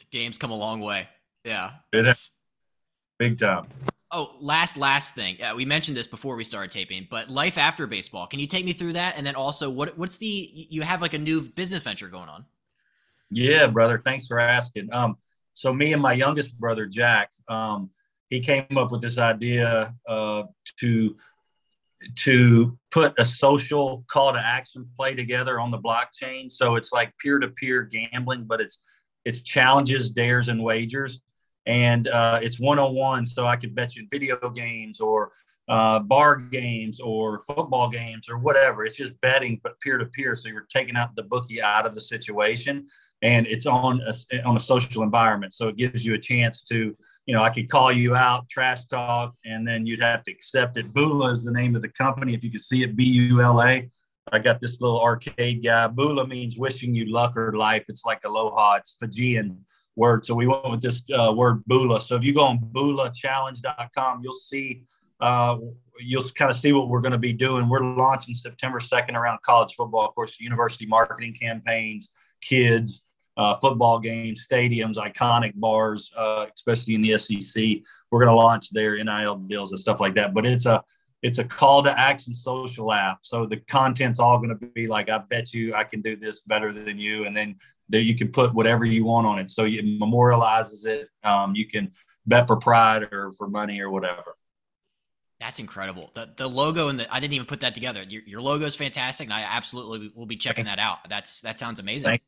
The 0.00 0.06
game's 0.10 0.36
come 0.36 0.50
a 0.50 0.56
long 0.56 0.80
way. 0.80 1.08
Yeah. 1.44 1.70
It 1.92 2.06
is 2.06 2.32
big 3.20 3.38
time. 3.38 3.62
Oh, 4.14 4.36
last 4.40 4.76
last 4.76 5.14
thing. 5.14 5.42
Uh, 5.42 5.54
we 5.56 5.64
mentioned 5.64 5.96
this 5.96 6.06
before 6.06 6.36
we 6.36 6.44
started 6.44 6.70
taping, 6.70 7.06
but 7.08 7.30
life 7.30 7.56
after 7.56 7.86
baseball. 7.86 8.26
Can 8.26 8.40
you 8.40 8.46
take 8.46 8.66
me 8.66 8.74
through 8.74 8.92
that? 8.92 9.16
And 9.16 9.26
then 9.26 9.34
also, 9.34 9.70
what 9.70 9.96
what's 9.96 10.18
the 10.18 10.66
you 10.68 10.82
have 10.82 11.00
like 11.00 11.14
a 11.14 11.18
new 11.18 11.40
business 11.40 11.82
venture 11.82 12.08
going 12.08 12.28
on? 12.28 12.44
Yeah, 13.30 13.68
brother. 13.68 13.96
Thanks 13.96 14.26
for 14.26 14.38
asking. 14.38 14.92
Um, 14.92 15.16
so 15.54 15.72
me 15.72 15.94
and 15.94 16.02
my 16.02 16.12
youngest 16.12 16.58
brother 16.60 16.84
Jack, 16.84 17.30
um, 17.48 17.88
he 18.28 18.40
came 18.40 18.66
up 18.76 18.92
with 18.92 19.00
this 19.00 19.16
idea 19.16 19.94
uh, 20.06 20.42
to 20.80 21.16
to 22.16 22.78
put 22.90 23.14
a 23.18 23.24
social 23.24 24.04
call 24.08 24.34
to 24.34 24.38
action 24.38 24.86
play 24.94 25.14
together 25.14 25.58
on 25.58 25.70
the 25.70 25.78
blockchain. 25.78 26.52
So 26.52 26.76
it's 26.76 26.92
like 26.92 27.16
peer 27.16 27.38
to 27.38 27.48
peer 27.48 27.82
gambling, 27.82 28.44
but 28.44 28.60
it's 28.60 28.82
it's 29.24 29.42
challenges, 29.42 30.10
dares, 30.10 30.48
and 30.48 30.62
wagers 30.62 31.22
and 31.66 32.08
uh, 32.08 32.40
it's 32.42 32.58
one 32.58 32.78
on 32.78 32.94
one. 32.94 33.26
So 33.26 33.46
I 33.46 33.56
could 33.56 33.74
bet 33.74 33.94
you 33.96 34.06
video 34.10 34.36
games 34.50 35.00
or 35.00 35.32
uh, 35.68 36.00
bar 36.00 36.36
games 36.36 37.00
or 37.00 37.40
football 37.42 37.88
games 37.88 38.28
or 38.28 38.36
whatever. 38.36 38.84
It's 38.84 38.96
just 38.96 39.18
betting, 39.20 39.60
but 39.62 39.78
peer 39.80 39.96
to 39.96 40.06
peer. 40.06 40.34
So 40.34 40.48
you're 40.48 40.66
taking 40.68 40.96
out 40.96 41.14
the 41.14 41.22
bookie 41.22 41.62
out 41.62 41.86
of 41.86 41.94
the 41.94 42.00
situation, 42.00 42.86
and 43.22 43.46
it's 43.46 43.66
on 43.66 44.00
a, 44.00 44.42
on 44.44 44.56
a 44.56 44.60
social 44.60 45.02
environment. 45.02 45.52
So 45.52 45.68
it 45.68 45.76
gives 45.76 46.04
you 46.04 46.14
a 46.14 46.18
chance 46.18 46.62
to, 46.64 46.96
you 47.26 47.34
know, 47.34 47.42
I 47.42 47.50
could 47.50 47.68
call 47.68 47.92
you 47.92 48.16
out, 48.16 48.48
trash 48.48 48.84
talk, 48.86 49.34
and 49.44 49.66
then 49.66 49.86
you'd 49.86 50.00
have 50.00 50.24
to 50.24 50.32
accept 50.32 50.76
it. 50.76 50.92
Bula 50.92 51.30
is 51.30 51.44
the 51.44 51.52
name 51.52 51.76
of 51.76 51.82
the 51.82 51.88
company. 51.90 52.34
If 52.34 52.42
you 52.42 52.50
can 52.50 52.58
see 52.58 52.82
it, 52.82 52.96
B 52.96 53.04
U 53.04 53.40
L 53.40 53.62
A. 53.62 53.88
I 54.32 54.38
got 54.38 54.60
this 54.60 54.80
little 54.80 55.00
arcade 55.00 55.62
guy. 55.64 55.86
Bula 55.88 56.26
means 56.26 56.56
wishing 56.56 56.94
you 56.94 57.06
luck 57.06 57.36
or 57.36 57.52
life. 57.56 57.84
It's 57.88 58.04
like 58.04 58.20
aloha. 58.24 58.76
It's 58.76 58.96
Fijian 58.98 59.64
word. 59.96 60.24
So 60.24 60.34
we 60.34 60.46
went 60.46 60.70
with 60.70 60.80
this 60.80 61.02
uh, 61.12 61.32
word 61.34 61.64
Bula. 61.66 62.00
So 62.00 62.16
if 62.16 62.24
you 62.24 62.34
go 62.34 62.44
on 62.44 62.58
bulachallenge.com, 62.58 64.20
you'll 64.22 64.32
see 64.32 64.84
uh, 65.20 65.56
you'll 66.00 66.24
kind 66.30 66.50
of 66.50 66.56
see 66.56 66.72
what 66.72 66.88
we're 66.88 67.00
going 67.00 67.12
to 67.12 67.18
be 67.18 67.32
doing. 67.32 67.68
We're 67.68 67.84
launching 67.84 68.34
September 68.34 68.80
2nd 68.80 69.14
around 69.14 69.40
college 69.42 69.74
football, 69.74 70.08
of 70.08 70.14
course, 70.14 70.40
university 70.40 70.84
marketing 70.84 71.34
campaigns, 71.40 72.12
kids, 72.40 73.04
uh, 73.36 73.54
football 73.56 73.98
games, 73.98 74.46
stadiums, 74.50 74.96
iconic 74.96 75.52
bars, 75.54 76.10
uh, 76.16 76.46
especially 76.52 76.94
in 76.94 77.02
the 77.02 77.16
SEC. 77.18 77.62
We're 78.10 78.24
going 78.24 78.34
to 78.34 78.40
launch 78.40 78.70
their 78.70 79.02
NIL 79.02 79.36
deals 79.36 79.70
and 79.70 79.78
stuff 79.78 80.00
like 80.00 80.14
that. 80.16 80.34
But 80.34 80.44
it's 80.44 80.66
a 80.66 80.82
it's 81.22 81.38
a 81.38 81.44
call 81.44 81.82
to 81.84 81.98
action 81.98 82.34
social 82.34 82.92
app. 82.92 83.18
So 83.22 83.46
the 83.46 83.58
content's 83.58 84.18
all 84.18 84.38
going 84.38 84.50
to 84.50 84.66
be 84.66 84.88
like, 84.88 85.08
I 85.08 85.18
bet 85.18 85.54
you 85.54 85.74
I 85.74 85.84
can 85.84 86.02
do 86.02 86.16
this 86.16 86.42
better 86.42 86.72
than 86.72 86.98
you. 86.98 87.24
And 87.24 87.36
then 87.36 87.56
there 87.88 88.00
you 88.00 88.16
can 88.16 88.28
put 88.28 88.52
whatever 88.54 88.84
you 88.84 89.04
want 89.04 89.26
on 89.26 89.38
it. 89.38 89.48
So 89.48 89.64
it 89.64 89.84
memorializes 89.84 90.86
it. 90.86 91.08
Um, 91.22 91.54
you 91.54 91.68
can 91.68 91.92
bet 92.26 92.48
for 92.48 92.56
pride 92.56 93.04
or 93.12 93.32
for 93.32 93.48
money 93.48 93.80
or 93.80 93.90
whatever. 93.90 94.36
That's 95.38 95.58
incredible. 95.58 96.10
The 96.14 96.30
the 96.36 96.48
logo 96.48 96.88
and 96.88 97.00
the 97.00 97.12
I 97.12 97.18
didn't 97.18 97.34
even 97.34 97.46
put 97.46 97.60
that 97.60 97.74
together. 97.74 98.04
Your, 98.08 98.22
your 98.24 98.40
logo 98.40 98.64
is 98.64 98.76
fantastic, 98.76 99.26
and 99.26 99.34
I 99.34 99.42
absolutely 99.42 100.12
will 100.14 100.26
be 100.26 100.36
checking 100.36 100.66
that 100.66 100.78
out. 100.78 101.08
That's 101.08 101.40
that 101.40 101.58
sounds 101.58 101.80
amazing. 101.80 102.06
Thank, 102.06 102.22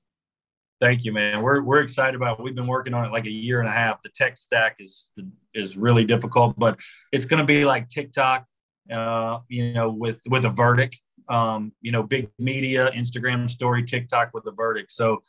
thank 0.81 1.05
you, 1.05 1.13
man. 1.13 1.41
We're 1.41 1.63
we're 1.63 1.81
excited 1.81 2.17
about. 2.17 2.41
It. 2.41 2.43
We've 2.43 2.57
been 2.57 2.67
working 2.67 2.93
on 2.93 3.05
it 3.05 3.13
like 3.13 3.27
a 3.27 3.31
year 3.31 3.61
and 3.61 3.69
a 3.69 3.73
half. 3.73 4.03
The 4.03 4.09
tech 4.09 4.37
stack 4.37 4.79
is 4.81 5.13
is 5.55 5.77
really 5.77 6.05
difficult, 6.05 6.59
but 6.59 6.81
it's 7.13 7.25
going 7.25 7.39
to 7.39 7.47
be 7.47 7.65
like 7.65 7.89
TikTok 7.89 8.47
uh, 8.91 9.39
you 9.49 9.73
know, 9.73 9.91
with 9.91 10.21
with 10.29 10.45
a 10.45 10.51
verdict. 10.51 11.01
Um, 11.29 11.73
you 11.81 11.91
know, 11.91 12.03
big 12.03 12.29
media, 12.39 12.91
Instagram 12.95 13.49
story, 13.49 13.83
TikTok 13.83 14.35
with 14.35 14.47
a 14.47 14.51
verdict. 14.51 14.93
So 14.93 15.23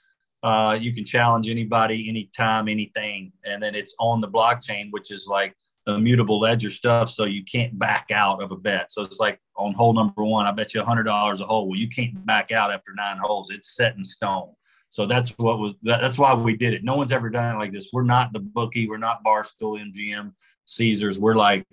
uh, 0.43 0.77
you 0.79 0.93
can 0.93 1.05
challenge 1.05 1.49
anybody, 1.49 2.09
anytime, 2.09 2.67
anything, 2.67 3.31
and 3.45 3.63
then 3.63 3.75
it's 3.75 3.95
on 3.99 4.19
the 4.19 4.27
blockchain, 4.27 4.91
which 4.91 5.09
is 5.09 5.25
like 5.25 5.55
immutable 5.87 6.39
ledger 6.39 6.69
stuff. 6.69 7.09
So 7.09 7.25
you 7.25 7.43
can't 7.43 7.77
back 7.77 8.11
out 8.11 8.41
of 8.41 8.51
a 8.51 8.55
bet. 8.55 8.91
So 8.91 9.03
it's 9.03 9.19
like 9.19 9.39
on 9.55 9.73
hole 9.73 9.93
number 9.93 10.23
one, 10.23 10.45
I 10.45 10.51
bet 10.51 10.73
you 10.73 10.81
a 10.81 10.85
hundred 10.85 11.03
dollars 11.03 11.41
a 11.41 11.45
hole. 11.45 11.69
Well, 11.69 11.79
you 11.79 11.87
can't 11.87 12.25
back 12.25 12.51
out 12.51 12.73
after 12.73 12.93
nine 12.93 13.17
holes. 13.17 13.49
It's 13.49 13.75
set 13.75 13.95
in 13.95 14.03
stone. 14.03 14.51
So 14.89 15.05
that's 15.05 15.29
what 15.37 15.59
was 15.59 15.73
that's 15.83 16.17
why 16.17 16.33
we 16.33 16.55
did 16.55 16.73
it. 16.73 16.83
No 16.83 16.95
one's 16.95 17.11
ever 17.11 17.29
done 17.29 17.55
it 17.55 17.59
like 17.59 17.73
this. 17.73 17.89
We're 17.91 18.03
not 18.03 18.33
the 18.33 18.39
bookie. 18.39 18.87
We're 18.87 18.97
not 18.97 19.23
Barstool, 19.23 19.79
MGM, 19.79 20.33
Caesars. 20.65 21.19
We're 21.19 21.35
like 21.35 21.65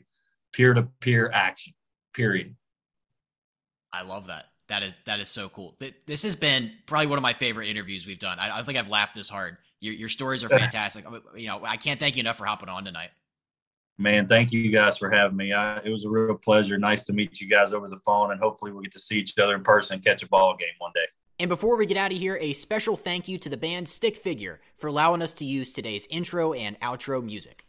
peer 0.52 0.74
to 0.74 0.88
peer 1.00 1.30
action. 1.32 1.74
Period. 2.14 2.54
I 3.92 4.02
love 4.02 4.26
that. 4.28 4.46
That 4.68 4.82
is 4.82 4.98
that 5.04 5.20
is 5.20 5.28
so 5.28 5.48
cool. 5.48 5.76
This 6.06 6.22
has 6.22 6.34
been 6.34 6.72
probably 6.86 7.06
one 7.08 7.18
of 7.18 7.22
my 7.22 7.32
favorite 7.32 7.68
interviews 7.68 8.06
we've 8.06 8.18
done. 8.18 8.38
I, 8.38 8.56
don't 8.56 8.64
think 8.64 8.78
I've 8.78 8.88
laughed 8.88 9.14
this 9.14 9.28
hard. 9.28 9.58
Your, 9.80 9.94
your 9.94 10.08
stories 10.08 10.44
are 10.44 10.48
fantastic. 10.48 11.04
You 11.36 11.48
know, 11.48 11.60
I 11.64 11.76
can't 11.76 11.98
thank 11.98 12.16
you 12.16 12.20
enough 12.20 12.38
for 12.38 12.46
hopping 12.46 12.68
on 12.68 12.84
tonight. 12.84 13.10
Man, 13.98 14.26
thank 14.26 14.52
you 14.52 14.70
guys 14.70 14.96
for 14.96 15.10
having 15.10 15.36
me. 15.36 15.52
I, 15.52 15.78
it 15.78 15.90
was 15.90 16.04
a 16.04 16.08
real 16.08 16.34
pleasure. 16.36 16.78
Nice 16.78 17.04
to 17.04 17.12
meet 17.12 17.40
you 17.40 17.48
guys 17.48 17.74
over 17.74 17.88
the 17.88 17.98
phone, 17.98 18.30
and 18.30 18.40
hopefully 18.40 18.72
we'll 18.72 18.82
get 18.82 18.92
to 18.92 19.00
see 19.00 19.18
each 19.18 19.38
other 19.38 19.54
in 19.54 19.62
person 19.62 19.94
and 19.94 20.04
catch 20.04 20.22
a 20.22 20.28
ball 20.28 20.56
game 20.58 20.74
one 20.78 20.92
day. 20.94 21.06
And 21.38 21.48
before 21.48 21.76
we 21.76 21.86
get 21.86 21.96
out 21.96 22.12
of 22.12 22.18
here, 22.18 22.38
a 22.40 22.52
special 22.52 22.96
thank 22.96 23.28
you 23.28 23.36
to 23.38 23.48
the 23.48 23.56
band 23.56 23.88
Stick 23.88 24.16
Figure 24.16 24.60
for 24.76 24.86
allowing 24.86 25.22
us 25.22 25.34
to 25.34 25.44
use 25.44 25.72
today's 25.72 26.06
intro 26.08 26.52
and 26.52 26.78
outro 26.80 27.22
music. 27.22 27.66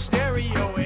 Stereo, 0.00 0.77